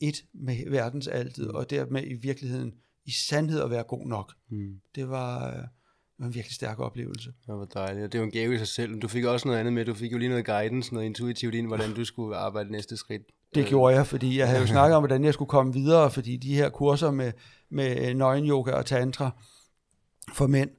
et 0.00 0.24
med 0.32 0.70
verdens 0.70 1.06
altid, 1.06 1.46
og 1.46 1.70
dermed 1.70 2.02
i 2.06 2.14
virkeligheden 2.14 2.74
i 3.04 3.10
sandhed 3.10 3.60
at 3.60 3.70
være 3.70 3.82
god 3.82 4.06
nok. 4.06 4.32
Mm. 4.50 4.80
Det 4.94 5.08
var, 5.08 5.46
øh, 5.46 5.62
var 6.18 6.26
en 6.26 6.34
virkelig 6.34 6.54
stærk 6.54 6.78
oplevelse. 6.78 7.32
Det 7.46 7.54
var 7.54 7.64
dejligt, 7.64 8.12
det 8.12 8.20
var 8.20 8.26
en 8.26 8.32
gave 8.32 8.54
i 8.54 8.58
sig 8.58 8.68
selv. 8.68 9.00
Du 9.00 9.08
fik 9.08 9.24
også 9.24 9.48
noget 9.48 9.60
andet 9.60 9.72
med, 9.72 9.84
du 9.84 9.94
fik 9.94 10.12
jo 10.12 10.18
lige 10.18 10.28
noget 10.28 10.46
guidance, 10.46 10.94
noget 10.94 11.06
intuitivt 11.06 11.54
ind, 11.54 11.66
hvordan 11.66 11.94
du 11.94 12.04
skulle 12.04 12.36
arbejde 12.36 12.72
næste 12.72 12.96
skridt. 12.96 13.22
Det 13.54 13.60
øh. 13.60 13.66
gjorde 13.66 13.94
jeg, 13.96 14.06
fordi 14.06 14.38
jeg 14.38 14.48
havde 14.48 14.60
jo 14.60 14.66
snakket 14.76 14.96
om, 14.96 15.02
hvordan 15.02 15.24
jeg 15.24 15.34
skulle 15.34 15.48
komme 15.48 15.72
videre, 15.72 16.10
fordi 16.10 16.36
de 16.36 16.54
her 16.54 16.68
kurser 16.68 17.10
med, 17.10 17.32
med 17.70 18.14
nøgen 18.14 18.48
yoga 18.48 18.72
og 18.72 18.86
tantra 18.86 19.30
for 20.34 20.46
mænd, 20.46 20.70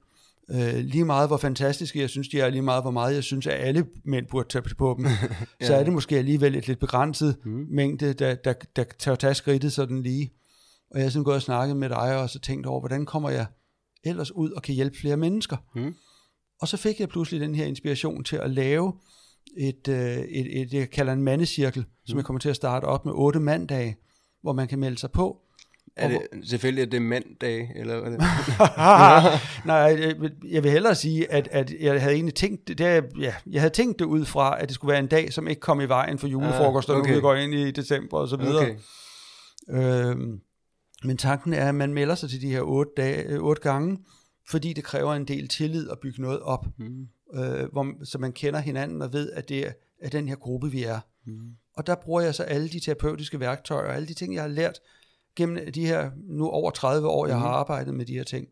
Øh, 0.52 0.76
lige 0.76 1.06
meget 1.06 1.30
hvor 1.30 1.38
fantastiske 1.38 2.00
jeg 2.00 2.10
synes, 2.10 2.28
de 2.28 2.40
er, 2.40 2.50
lige 2.50 2.62
meget 2.62 2.84
hvor 2.84 2.92
meget 2.92 3.16
jeg 3.16 3.24
synes, 3.24 3.48
at 3.48 3.54
alle 3.54 3.86
mænd 4.06 4.26
burde 4.28 4.50
tage 4.50 4.76
på 4.78 4.96
dem, 4.98 5.06
ja. 5.62 5.68
så 5.68 5.76
er 5.76 5.84
det 5.84 5.94
måske 5.94 6.18
alligevel 6.18 6.56
et 6.56 6.68
lidt 6.68 6.80
begrænset 6.80 7.38
mm. 7.46 7.66
mængde, 7.70 8.14
der, 8.14 8.36
der, 8.36 8.54
der 8.76 8.84
tager 9.00 9.16
tage 9.16 9.34
skridtet 9.34 9.74
sådan 9.74 10.02
lige. 10.02 10.34
Og 10.92 11.00
jeg 11.00 11.06
har 11.06 11.10
sådan 11.10 11.24
gået 11.24 11.36
og 11.36 11.42
snakket 11.42 11.78
med 11.78 11.90
dig, 11.90 12.22
og 12.22 12.30
så 12.30 12.40
tænkt 12.40 12.66
over, 12.66 12.80
hvordan 12.80 13.06
kommer 13.06 13.30
jeg 13.30 13.46
ellers 14.04 14.32
ud 14.32 14.52
og 14.52 14.62
kan 14.62 14.76
hjælpe 14.76 14.98
flere 14.98 15.18
mennesker. 15.18 15.58
Mm. 15.76 15.96
Og 16.62 16.68
så 16.68 16.78
fik 16.78 17.00
jeg 17.00 17.10
pludselig 17.10 17.42
den 17.42 17.56
her 17.56 17.66
inspiration 17.66 18.24
til 18.24 18.36
at 18.36 18.50
lave 18.50 18.94
et, 19.58 19.88
øh, 19.88 20.18
et, 20.18 20.62
et, 20.62 20.74
jeg 20.74 20.90
kalder 20.90 21.14
en 21.14 21.22
mandecirkel, 21.22 21.82
mm. 21.82 22.08
som 22.08 22.18
jeg 22.18 22.26
kommer 22.26 22.40
til 22.40 22.50
at 22.50 22.56
starte 22.56 22.86
op 22.86 23.06
med 23.06 23.14
otte 23.16 23.40
manddage, 23.40 23.98
hvor 24.42 24.54
man 24.54 24.68
kan 24.68 24.80
melde 24.80 24.98
sig 24.98 25.12
på, 25.12 25.42
er 25.96 26.08
det 26.08 26.20
selvfølgelig 26.44 26.82
er 26.82 26.86
det 26.86 27.02
mandag, 27.02 27.72
eller 27.76 28.00
hvad 28.00 28.12
det? 28.12 28.20
Nej, 29.66 30.16
jeg 30.52 30.64
vil 30.64 30.72
hellere 30.72 30.96
sige, 30.96 31.32
at, 31.32 31.48
at 31.52 31.74
jeg 31.80 32.02
havde 32.02 32.14
egentlig 32.14 32.36
tænkt 32.36 32.68
det, 32.68 32.78
der, 32.78 33.02
ja, 33.20 33.34
jeg 33.52 33.62
havde 33.62 33.74
tænkt 33.74 34.00
det 34.00 34.06
ud 34.06 34.26
fra, 34.26 34.62
at 34.62 34.68
det 34.68 34.76
skulle 34.76 34.92
være 34.92 35.00
en 35.00 35.08
dag, 35.08 35.34
som 35.34 35.48
ikke 35.48 35.60
kom 35.60 35.82
i 35.82 35.86
vejen 35.86 36.20
for 36.20 36.28
julefrokost, 36.28 36.90
ah, 36.90 36.98
okay. 36.98 37.16
vi 37.16 37.20
går 37.20 37.36
ind 37.36 37.54
i 37.54 37.72
december 37.72 38.18
og 38.18 38.28
så 38.28 38.38
videre. 38.38 38.62
Okay. 38.62 38.76
Øhm, 40.10 40.42
men 41.04 41.18
tanken 41.18 41.54
er, 41.54 41.70
at 41.70 41.76
man 41.76 41.94
melder 41.94 42.16
sig 42.16 42.30
til 42.30 42.42
de 42.42 42.50
her 42.50 42.62
otte, 42.62 42.92
dage, 42.98 43.38
otte 43.40 43.62
gange, 43.62 44.00
fordi 44.50 44.74
det 44.74 44.84
kræver 44.84 45.14
en 45.14 45.26
del 45.26 45.48
tillid 45.48 45.90
at 45.90 46.00
bygge 46.00 46.22
noget 46.22 46.40
op. 46.40 46.66
Mm. 46.78 47.08
øh, 47.34 47.72
hvor, 47.72 48.06
så 48.06 48.18
man 48.18 48.32
kender 48.32 48.60
hinanden 48.60 49.02
og 49.02 49.14
ved, 49.14 49.32
at 49.32 49.50
det 49.50 49.68
er, 49.68 49.72
er 50.02 50.10
den 50.10 50.28
her 50.28 50.36
gruppe, 50.36 50.72
vi 50.72 50.84
er. 50.84 51.00
Mm. 51.26 51.52
Og 51.74 51.88
der 51.88 51.96
bruger 51.96 52.22
jeg 52.22 52.36
så 52.36 52.44
alle 52.44 52.70
de 52.70 52.80
terapeutiske 52.80 53.40
værktøjer, 53.40 53.88
og 53.88 53.96
alle 53.96 54.08
de 54.08 54.14
ting, 54.14 54.36
jeg 54.36 54.42
har 54.42 54.50
lært 54.50 54.80
gennem 55.38 55.72
de 55.72 55.86
her 55.86 56.12
nu 56.16 56.50
over 56.50 56.72
30 56.72 57.08
år, 57.08 57.28
jeg 57.28 57.36
mm. 57.36 57.42
har 57.42 57.50
arbejdet 57.50 57.94
med 57.94 58.06
de 58.06 58.14
her 58.14 58.24
ting, 58.24 58.48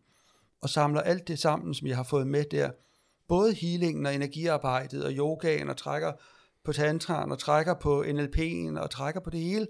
og 0.61 0.69
samler 0.69 1.01
alt 1.01 1.27
det 1.27 1.39
sammen, 1.39 1.73
som 1.73 1.87
jeg 1.87 1.95
har 1.95 2.03
fået 2.03 2.27
med 2.27 2.43
der, 2.51 2.71
både 3.27 3.53
healingen 3.53 4.05
og 4.05 4.15
energiarbejdet 4.15 5.05
og 5.05 5.11
yogaen 5.11 5.69
og 5.69 5.77
trækker 5.77 6.11
på 6.65 6.73
tantraen 6.73 7.31
og 7.31 7.39
trækker 7.39 7.73
på 7.73 8.03
NLP'en 8.03 8.79
og 8.79 8.89
trækker 8.89 9.21
på 9.21 9.29
det 9.29 9.39
hele, 9.39 9.67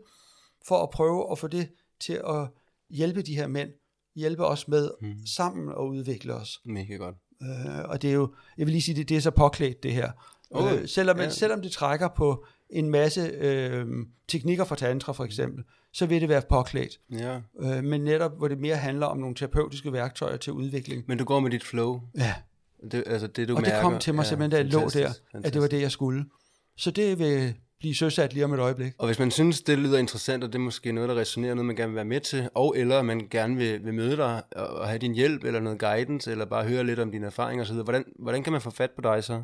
for 0.68 0.84
at 0.84 0.89
prøve 0.89 1.32
at 1.32 1.39
få 1.39 1.47
det 1.47 1.70
til 1.99 2.13
at 2.13 2.47
hjælpe 2.89 3.22
de 3.22 3.36
her 3.36 3.47
mænd, 3.47 3.70
hjælpe 4.16 4.45
os 4.45 4.68
med 4.68 4.89
mm. 5.01 5.26
sammen 5.26 5.70
at 5.70 5.84
udvikle 5.84 6.34
os. 6.34 6.61
Mega 6.66 6.95
godt. 6.95 7.16
Øh, 7.41 7.89
og 7.89 8.01
det 8.01 8.09
er 8.09 8.13
jo, 8.13 8.34
jeg 8.57 8.66
vil 8.66 8.72
lige 8.72 8.82
sige, 8.82 8.95
det, 8.95 9.09
det 9.09 9.18
er 9.18 9.22
så 9.22 9.32
påklædt 9.32 9.84
det 9.84 9.93
her. 9.93 10.11
Oh, 10.51 10.74
øh, 10.74 10.88
selvom, 10.88 11.18
ja. 11.18 11.30
selvom 11.30 11.61
det 11.61 11.72
trækker 11.72 12.07
på 12.07 12.45
en 12.70 12.89
masse 12.89 13.22
øh, 13.22 13.88
teknikker 14.28 14.63
fra 14.63 14.76
tantra 14.76 15.13
for 15.13 15.24
eksempel, 15.24 15.63
så 15.95 16.05
vil 16.05 16.21
det 16.21 16.29
være 16.29 16.41
påklædt. 16.49 16.99
Ja. 17.11 17.39
Øh, 17.59 17.83
men 17.83 18.01
netop, 18.01 18.37
hvor 18.37 18.47
det 18.47 18.59
mere 18.59 18.75
handler 18.75 19.05
om 19.05 19.17
nogle 19.17 19.35
terapeutiske 19.35 19.93
værktøjer 19.93 20.37
til 20.37 20.53
udvikling. 20.53 21.03
Men 21.07 21.17
du 21.17 21.23
går 21.23 21.39
med 21.39 21.51
dit 21.51 21.63
flow. 21.63 22.01
Ja, 22.17 22.33
Det, 22.91 23.03
altså 23.07 23.27
det, 23.27 23.47
du 23.47 23.55
og 23.55 23.61
mærker, 23.61 23.75
det 23.75 23.81
kom 23.83 23.99
til 23.99 24.13
mig 24.13 24.21
er 24.21 24.25
simpelthen, 24.25 24.51
da 24.51 24.57
jeg 24.57 24.65
lå 24.65 24.79
der, 24.79 24.89
fantastisk, 24.89 25.23
at 25.33 25.53
det 25.53 25.61
var 25.61 25.67
det, 25.67 25.81
jeg 25.81 25.91
skulle. 25.91 26.25
Så 26.77 26.91
det 26.91 27.19
vil 27.19 27.53
blive 27.79 27.95
søsat 27.95 28.33
lige 28.33 28.45
om 28.45 28.53
et 28.53 28.59
øjeblik. 28.59 28.93
Og 28.97 29.05
hvis 29.05 29.19
man 29.19 29.31
synes, 29.31 29.61
det 29.61 29.77
lyder 29.77 29.97
interessant, 29.97 30.43
og 30.43 30.49
det 30.49 30.55
er 30.55 30.63
måske 30.63 30.91
noget, 30.91 31.09
der 31.09 31.15
resonerer, 31.15 31.53
noget 31.53 31.65
man 31.65 31.75
gerne 31.75 31.89
vil 31.89 31.95
være 31.95 32.05
med 32.05 32.19
til, 32.19 32.49
og 32.53 32.77
eller 32.77 33.01
man 33.01 33.27
gerne 33.31 33.55
vil, 33.55 33.85
vil 33.85 33.93
møde 33.93 34.17
dig 34.17 34.41
og, 34.55 34.67
og 34.67 34.87
have 34.87 34.99
din 34.99 35.13
hjælp, 35.13 35.43
eller 35.43 35.59
noget 35.59 35.79
guidance, 35.79 36.31
eller 36.31 36.45
bare 36.45 36.65
høre 36.65 36.83
lidt 36.83 36.99
om 36.99 37.11
dine 37.11 37.25
erfaringer 37.25 37.65
osv., 37.65 37.75
hvordan, 37.75 38.03
hvordan 38.19 38.43
kan 38.43 38.51
man 38.51 38.61
få 38.61 38.69
fat 38.69 38.91
på 38.91 39.01
dig 39.01 39.23
så? 39.23 39.43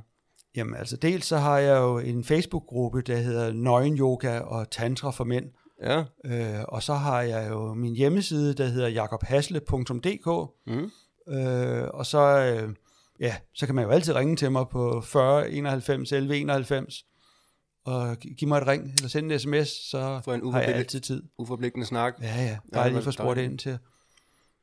Jamen 0.55 0.75
altså, 0.75 0.97
dels 0.97 1.25
så 1.25 1.37
har 1.37 1.57
jeg 1.57 1.77
jo 1.77 1.99
en 1.99 2.23
Facebook-gruppe, 2.23 3.01
der 3.01 3.15
hedder 3.15 3.53
Nøgen 3.53 3.97
Yoga 3.97 4.39
og 4.39 4.71
Tantra 4.71 5.11
for 5.11 5.23
Mænd. 5.23 5.45
Ja, 5.83 6.03
Øh, 6.25 6.63
og 6.67 6.83
så 6.83 6.93
har 6.93 7.21
jeg 7.21 7.49
jo 7.49 7.73
min 7.73 7.95
hjemmeside, 7.95 8.53
der 8.53 8.65
hedder 8.65 8.87
jakobhasle.dk. 8.87 10.51
mm. 10.67 10.91
Øh, 11.33 11.87
og 11.93 12.05
så, 12.05 12.19
øh, 12.19 12.75
ja, 13.19 13.35
så 13.53 13.65
kan 13.65 13.75
man 13.75 13.83
jo 13.85 13.89
altid 13.91 14.15
ringe 14.15 14.35
til 14.35 14.51
mig 14.51 14.65
på 14.71 15.01
40 15.01 15.49
91 15.51 16.11
11 16.11 16.37
91 16.37 17.05
og 17.85 18.17
gi- 18.17 18.33
give 18.33 18.49
mig 18.49 18.57
et 18.57 18.67
ring, 18.67 18.83
eller 18.97 19.07
sende 19.09 19.33
en 19.33 19.39
sms, 19.39 19.67
så 19.89 20.21
For 20.23 20.33
en 20.33 20.53
har 20.53 20.59
jeg 20.59 20.69
altid 20.75 20.99
tid. 21.01 21.23
uforpligtende 21.37 21.85
snak. 21.85 22.13
Ja, 22.21 22.25
ja, 22.35 22.43
Ja, 22.43 22.57
bare 22.73 22.89
lige 22.89 23.01
få 23.03 23.11
spurgt 23.11 23.39
ind 23.39 23.59
til. 23.59 23.77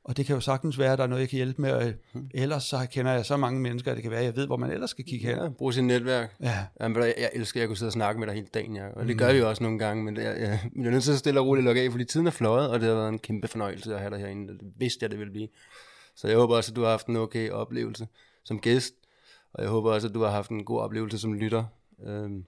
Og 0.05 0.17
det 0.17 0.27
kan 0.27 0.35
jo 0.35 0.41
sagtens 0.41 0.79
være, 0.79 0.93
at 0.93 0.99
der 0.99 1.05
er 1.05 1.09
noget, 1.09 1.21
jeg 1.21 1.29
kan 1.29 1.37
hjælpe 1.37 1.63
med. 1.63 1.73
Og 1.73 1.93
ellers 2.35 2.65
så 2.65 2.87
kender 2.93 3.13
jeg 3.13 3.27
så 3.27 3.37
mange 3.37 3.61
mennesker, 3.61 3.91
at 3.91 3.97
det 3.97 4.03
kan 4.03 4.11
være, 4.11 4.21
at 4.21 4.27
jeg 4.27 4.37
ved, 4.37 4.47
hvor 4.47 4.57
man 4.57 4.71
ellers 4.71 4.91
skal 4.91 5.05
kigge 5.05 5.27
hen. 5.27 5.39
Ja, 5.39 5.49
bruge 5.49 5.73
sit 5.73 5.85
netværk. 5.85 6.37
Ja, 6.43 6.67
Jamen, 6.81 7.03
jeg, 7.03 7.15
jeg 7.19 7.31
elsker, 7.35 7.61
at 7.61 7.61
jeg 7.61 7.69
kunne 7.69 7.77
sidde 7.77 7.89
og 7.89 7.93
snakke 7.93 8.19
med 8.19 8.27
dig 8.27 8.35
hele 8.35 8.47
dagen, 8.55 8.77
ja. 8.77 8.89
og 8.89 9.09
det 9.09 9.19
gør 9.19 9.33
vi 9.33 9.41
også 9.41 9.63
nogle 9.63 9.79
gange, 9.79 10.05
men 10.05 10.17
jeg, 10.17 10.25
jeg, 10.25 10.61
jeg 10.77 10.87
er 10.87 10.91
nødt 10.91 11.05
til 11.05 11.13
at 11.13 11.19
stille 11.19 11.41
og 11.41 11.47
roligt 11.47 11.65
lukke 11.65 11.81
af, 11.81 11.91
fordi 11.91 12.05
tiden 12.05 12.27
er 12.27 12.31
fløjet, 12.31 12.71
og 12.71 12.81
det 12.81 12.89
har 12.89 12.95
været 12.95 13.09
en 13.09 13.19
kæmpe 13.19 13.49
fornøjelse 13.49 13.95
at 13.95 14.01
have 14.01 14.11
dig 14.11 14.19
herinde, 14.19 14.53
det 14.53 14.61
vidste 14.77 15.03
jeg, 15.03 15.11
det 15.11 15.19
ville 15.19 15.33
blive. 15.33 15.49
Så 16.17 16.29
jeg 16.29 16.37
håber 16.37 16.57
også, 16.57 16.73
at 16.73 16.77
du 16.77 16.83
har 16.83 16.91
haft 16.91 17.07
en 17.07 17.17
okay 17.17 17.51
oplevelse 17.51 18.09
som 18.45 18.61
gæst, 18.61 18.95
og 19.53 19.63
jeg 19.63 19.71
håber 19.71 19.93
også, 19.93 20.09
at 20.09 20.15
du 20.15 20.23
har 20.23 20.31
haft 20.31 20.51
en 20.51 20.65
god 20.65 20.81
oplevelse 20.81 21.19
som 21.19 21.35
lytter. 21.35 21.65
Øhm, 22.07 22.45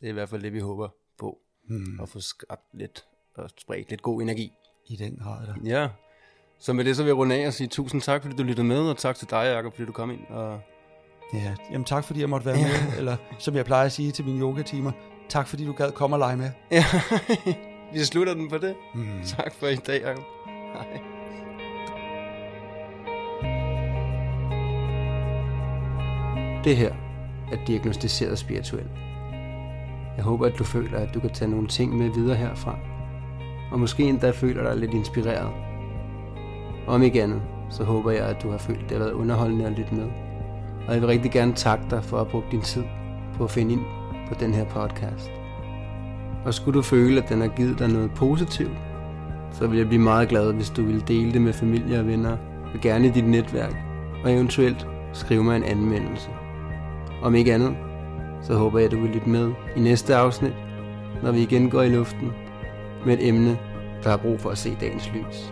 det 0.00 0.06
er 0.06 0.10
i 0.10 0.12
hvert 0.12 0.28
fald 0.28 0.42
det, 0.42 0.52
vi 0.52 0.60
håber 0.60 0.88
på, 1.18 1.38
hmm. 1.68 2.00
at 2.02 2.08
få 2.08 2.20
skabt 2.20 2.74
lidt 2.74 3.04
og 3.34 3.50
spredt 3.58 3.90
lidt 3.90 4.02
god 4.02 4.22
energi. 4.22 4.52
i 4.86 4.96
den 4.96 5.16
grad. 5.16 5.46
Da. 5.46 5.54
Ja, 5.64 5.88
så 6.62 6.72
med 6.72 6.84
det 6.84 6.96
så 6.96 7.02
vil 7.02 7.08
jeg 7.08 7.16
runde 7.16 7.34
af 7.34 7.46
og 7.46 7.52
sige 7.52 7.66
tusind 7.66 8.00
tak, 8.00 8.22
fordi 8.22 8.36
du 8.36 8.42
lyttede 8.42 8.66
med, 8.66 8.78
og 8.78 8.96
tak 8.96 9.16
til 9.16 9.30
dig, 9.30 9.52
Jacob, 9.56 9.74
fordi 9.74 9.86
du 9.86 9.92
kom 9.92 10.10
ind. 10.10 10.26
Og 10.28 10.60
Ja, 11.34 11.54
jamen 11.70 11.84
tak 11.84 12.04
fordi 12.04 12.20
jeg 12.20 12.28
måtte 12.28 12.46
være 12.46 12.56
med, 12.56 12.98
eller 12.98 13.16
som 13.38 13.56
jeg 13.56 13.64
plejer 13.64 13.86
at 13.86 13.92
sige 13.92 14.12
til 14.12 14.24
mine 14.24 14.40
yogatimer, 14.40 14.92
tak 15.28 15.48
fordi 15.48 15.66
du 15.66 15.72
gad 15.72 15.92
komme 15.92 16.16
og 16.16 16.18
lege 16.20 16.36
med. 16.36 16.50
ja, 16.70 16.84
vi 17.92 17.98
slutter 17.98 18.34
den 18.34 18.48
på 18.48 18.58
det. 18.58 18.74
Hmm. 18.94 19.20
Tak 19.24 19.54
for 19.54 19.66
i 19.66 19.76
dag, 19.76 20.02
Jacob. 20.02 20.24
Hej. 20.46 21.00
Det 26.64 26.76
her 26.76 26.92
er 27.52 27.64
diagnostiseret 27.66 28.38
spirituel. 28.38 28.88
Jeg 30.16 30.24
håber, 30.24 30.46
at 30.46 30.58
du 30.58 30.64
føler, 30.64 30.98
at 30.98 31.14
du 31.14 31.20
kan 31.20 31.30
tage 31.30 31.50
nogle 31.50 31.68
ting 31.68 31.96
med 31.96 32.10
videre 32.10 32.36
herfra. 32.36 32.78
Og 33.72 33.80
måske 33.80 34.02
endda 34.02 34.30
føler 34.30 34.62
dig 34.62 34.76
lidt 34.76 34.94
inspireret. 34.94 35.71
Om 36.86 37.02
ikke 37.02 37.22
andet, 37.22 37.42
så 37.70 37.84
håber 37.84 38.10
jeg, 38.10 38.26
at 38.26 38.42
du 38.42 38.50
har 38.50 38.58
følt, 38.58 38.82
at 38.82 38.88
det 38.88 38.98
har 38.98 39.04
været 39.04 39.12
underholdende 39.12 39.66
at 39.66 39.72
lytte 39.72 39.94
med. 39.94 40.06
Og 40.88 40.92
jeg 40.92 41.00
vil 41.00 41.08
rigtig 41.08 41.30
gerne 41.30 41.52
takke 41.52 41.84
dig 41.90 42.04
for 42.04 42.18
at 42.20 42.28
bruge 42.28 42.44
din 42.50 42.60
tid 42.60 42.82
på 43.36 43.44
at 43.44 43.50
finde 43.50 43.72
ind 43.72 43.82
på 44.28 44.34
den 44.40 44.54
her 44.54 44.64
podcast. 44.64 45.30
Og 46.44 46.54
skulle 46.54 46.76
du 46.76 46.82
føle, 46.82 47.22
at 47.22 47.28
den 47.28 47.40
har 47.40 47.48
givet 47.48 47.78
dig 47.78 47.88
noget 47.88 48.10
positivt, 48.14 48.78
så 49.52 49.66
vil 49.66 49.78
jeg 49.78 49.88
blive 49.88 50.02
meget 50.02 50.28
glad, 50.28 50.52
hvis 50.52 50.70
du 50.70 50.84
vil 50.84 51.08
dele 51.08 51.32
det 51.32 51.42
med 51.42 51.52
familie 51.52 51.98
og 51.98 52.06
venner, 52.06 52.36
og 52.74 52.80
gerne 52.82 53.06
i 53.06 53.10
dit 53.10 53.26
netværk, 53.26 53.76
og 54.24 54.32
eventuelt 54.32 54.86
skrive 55.12 55.44
mig 55.44 55.56
en 55.56 55.64
anmeldelse. 55.64 56.30
Om 57.22 57.34
ikke 57.34 57.54
andet, 57.54 57.76
så 58.42 58.54
håber 58.54 58.78
jeg, 58.78 58.86
at 58.86 58.92
du 58.92 59.00
vil 59.00 59.10
lytte 59.10 59.28
med 59.28 59.52
i 59.76 59.80
næste 59.80 60.16
afsnit, 60.16 60.52
når 61.22 61.32
vi 61.32 61.42
igen 61.42 61.70
går 61.70 61.82
i 61.82 61.88
luften 61.88 62.32
med 63.06 63.14
et 63.14 63.28
emne, 63.28 63.58
der 64.04 64.10
har 64.10 64.16
brug 64.16 64.40
for 64.40 64.50
at 64.50 64.58
se 64.58 64.76
dagens 64.80 65.10
lys. 65.14 65.51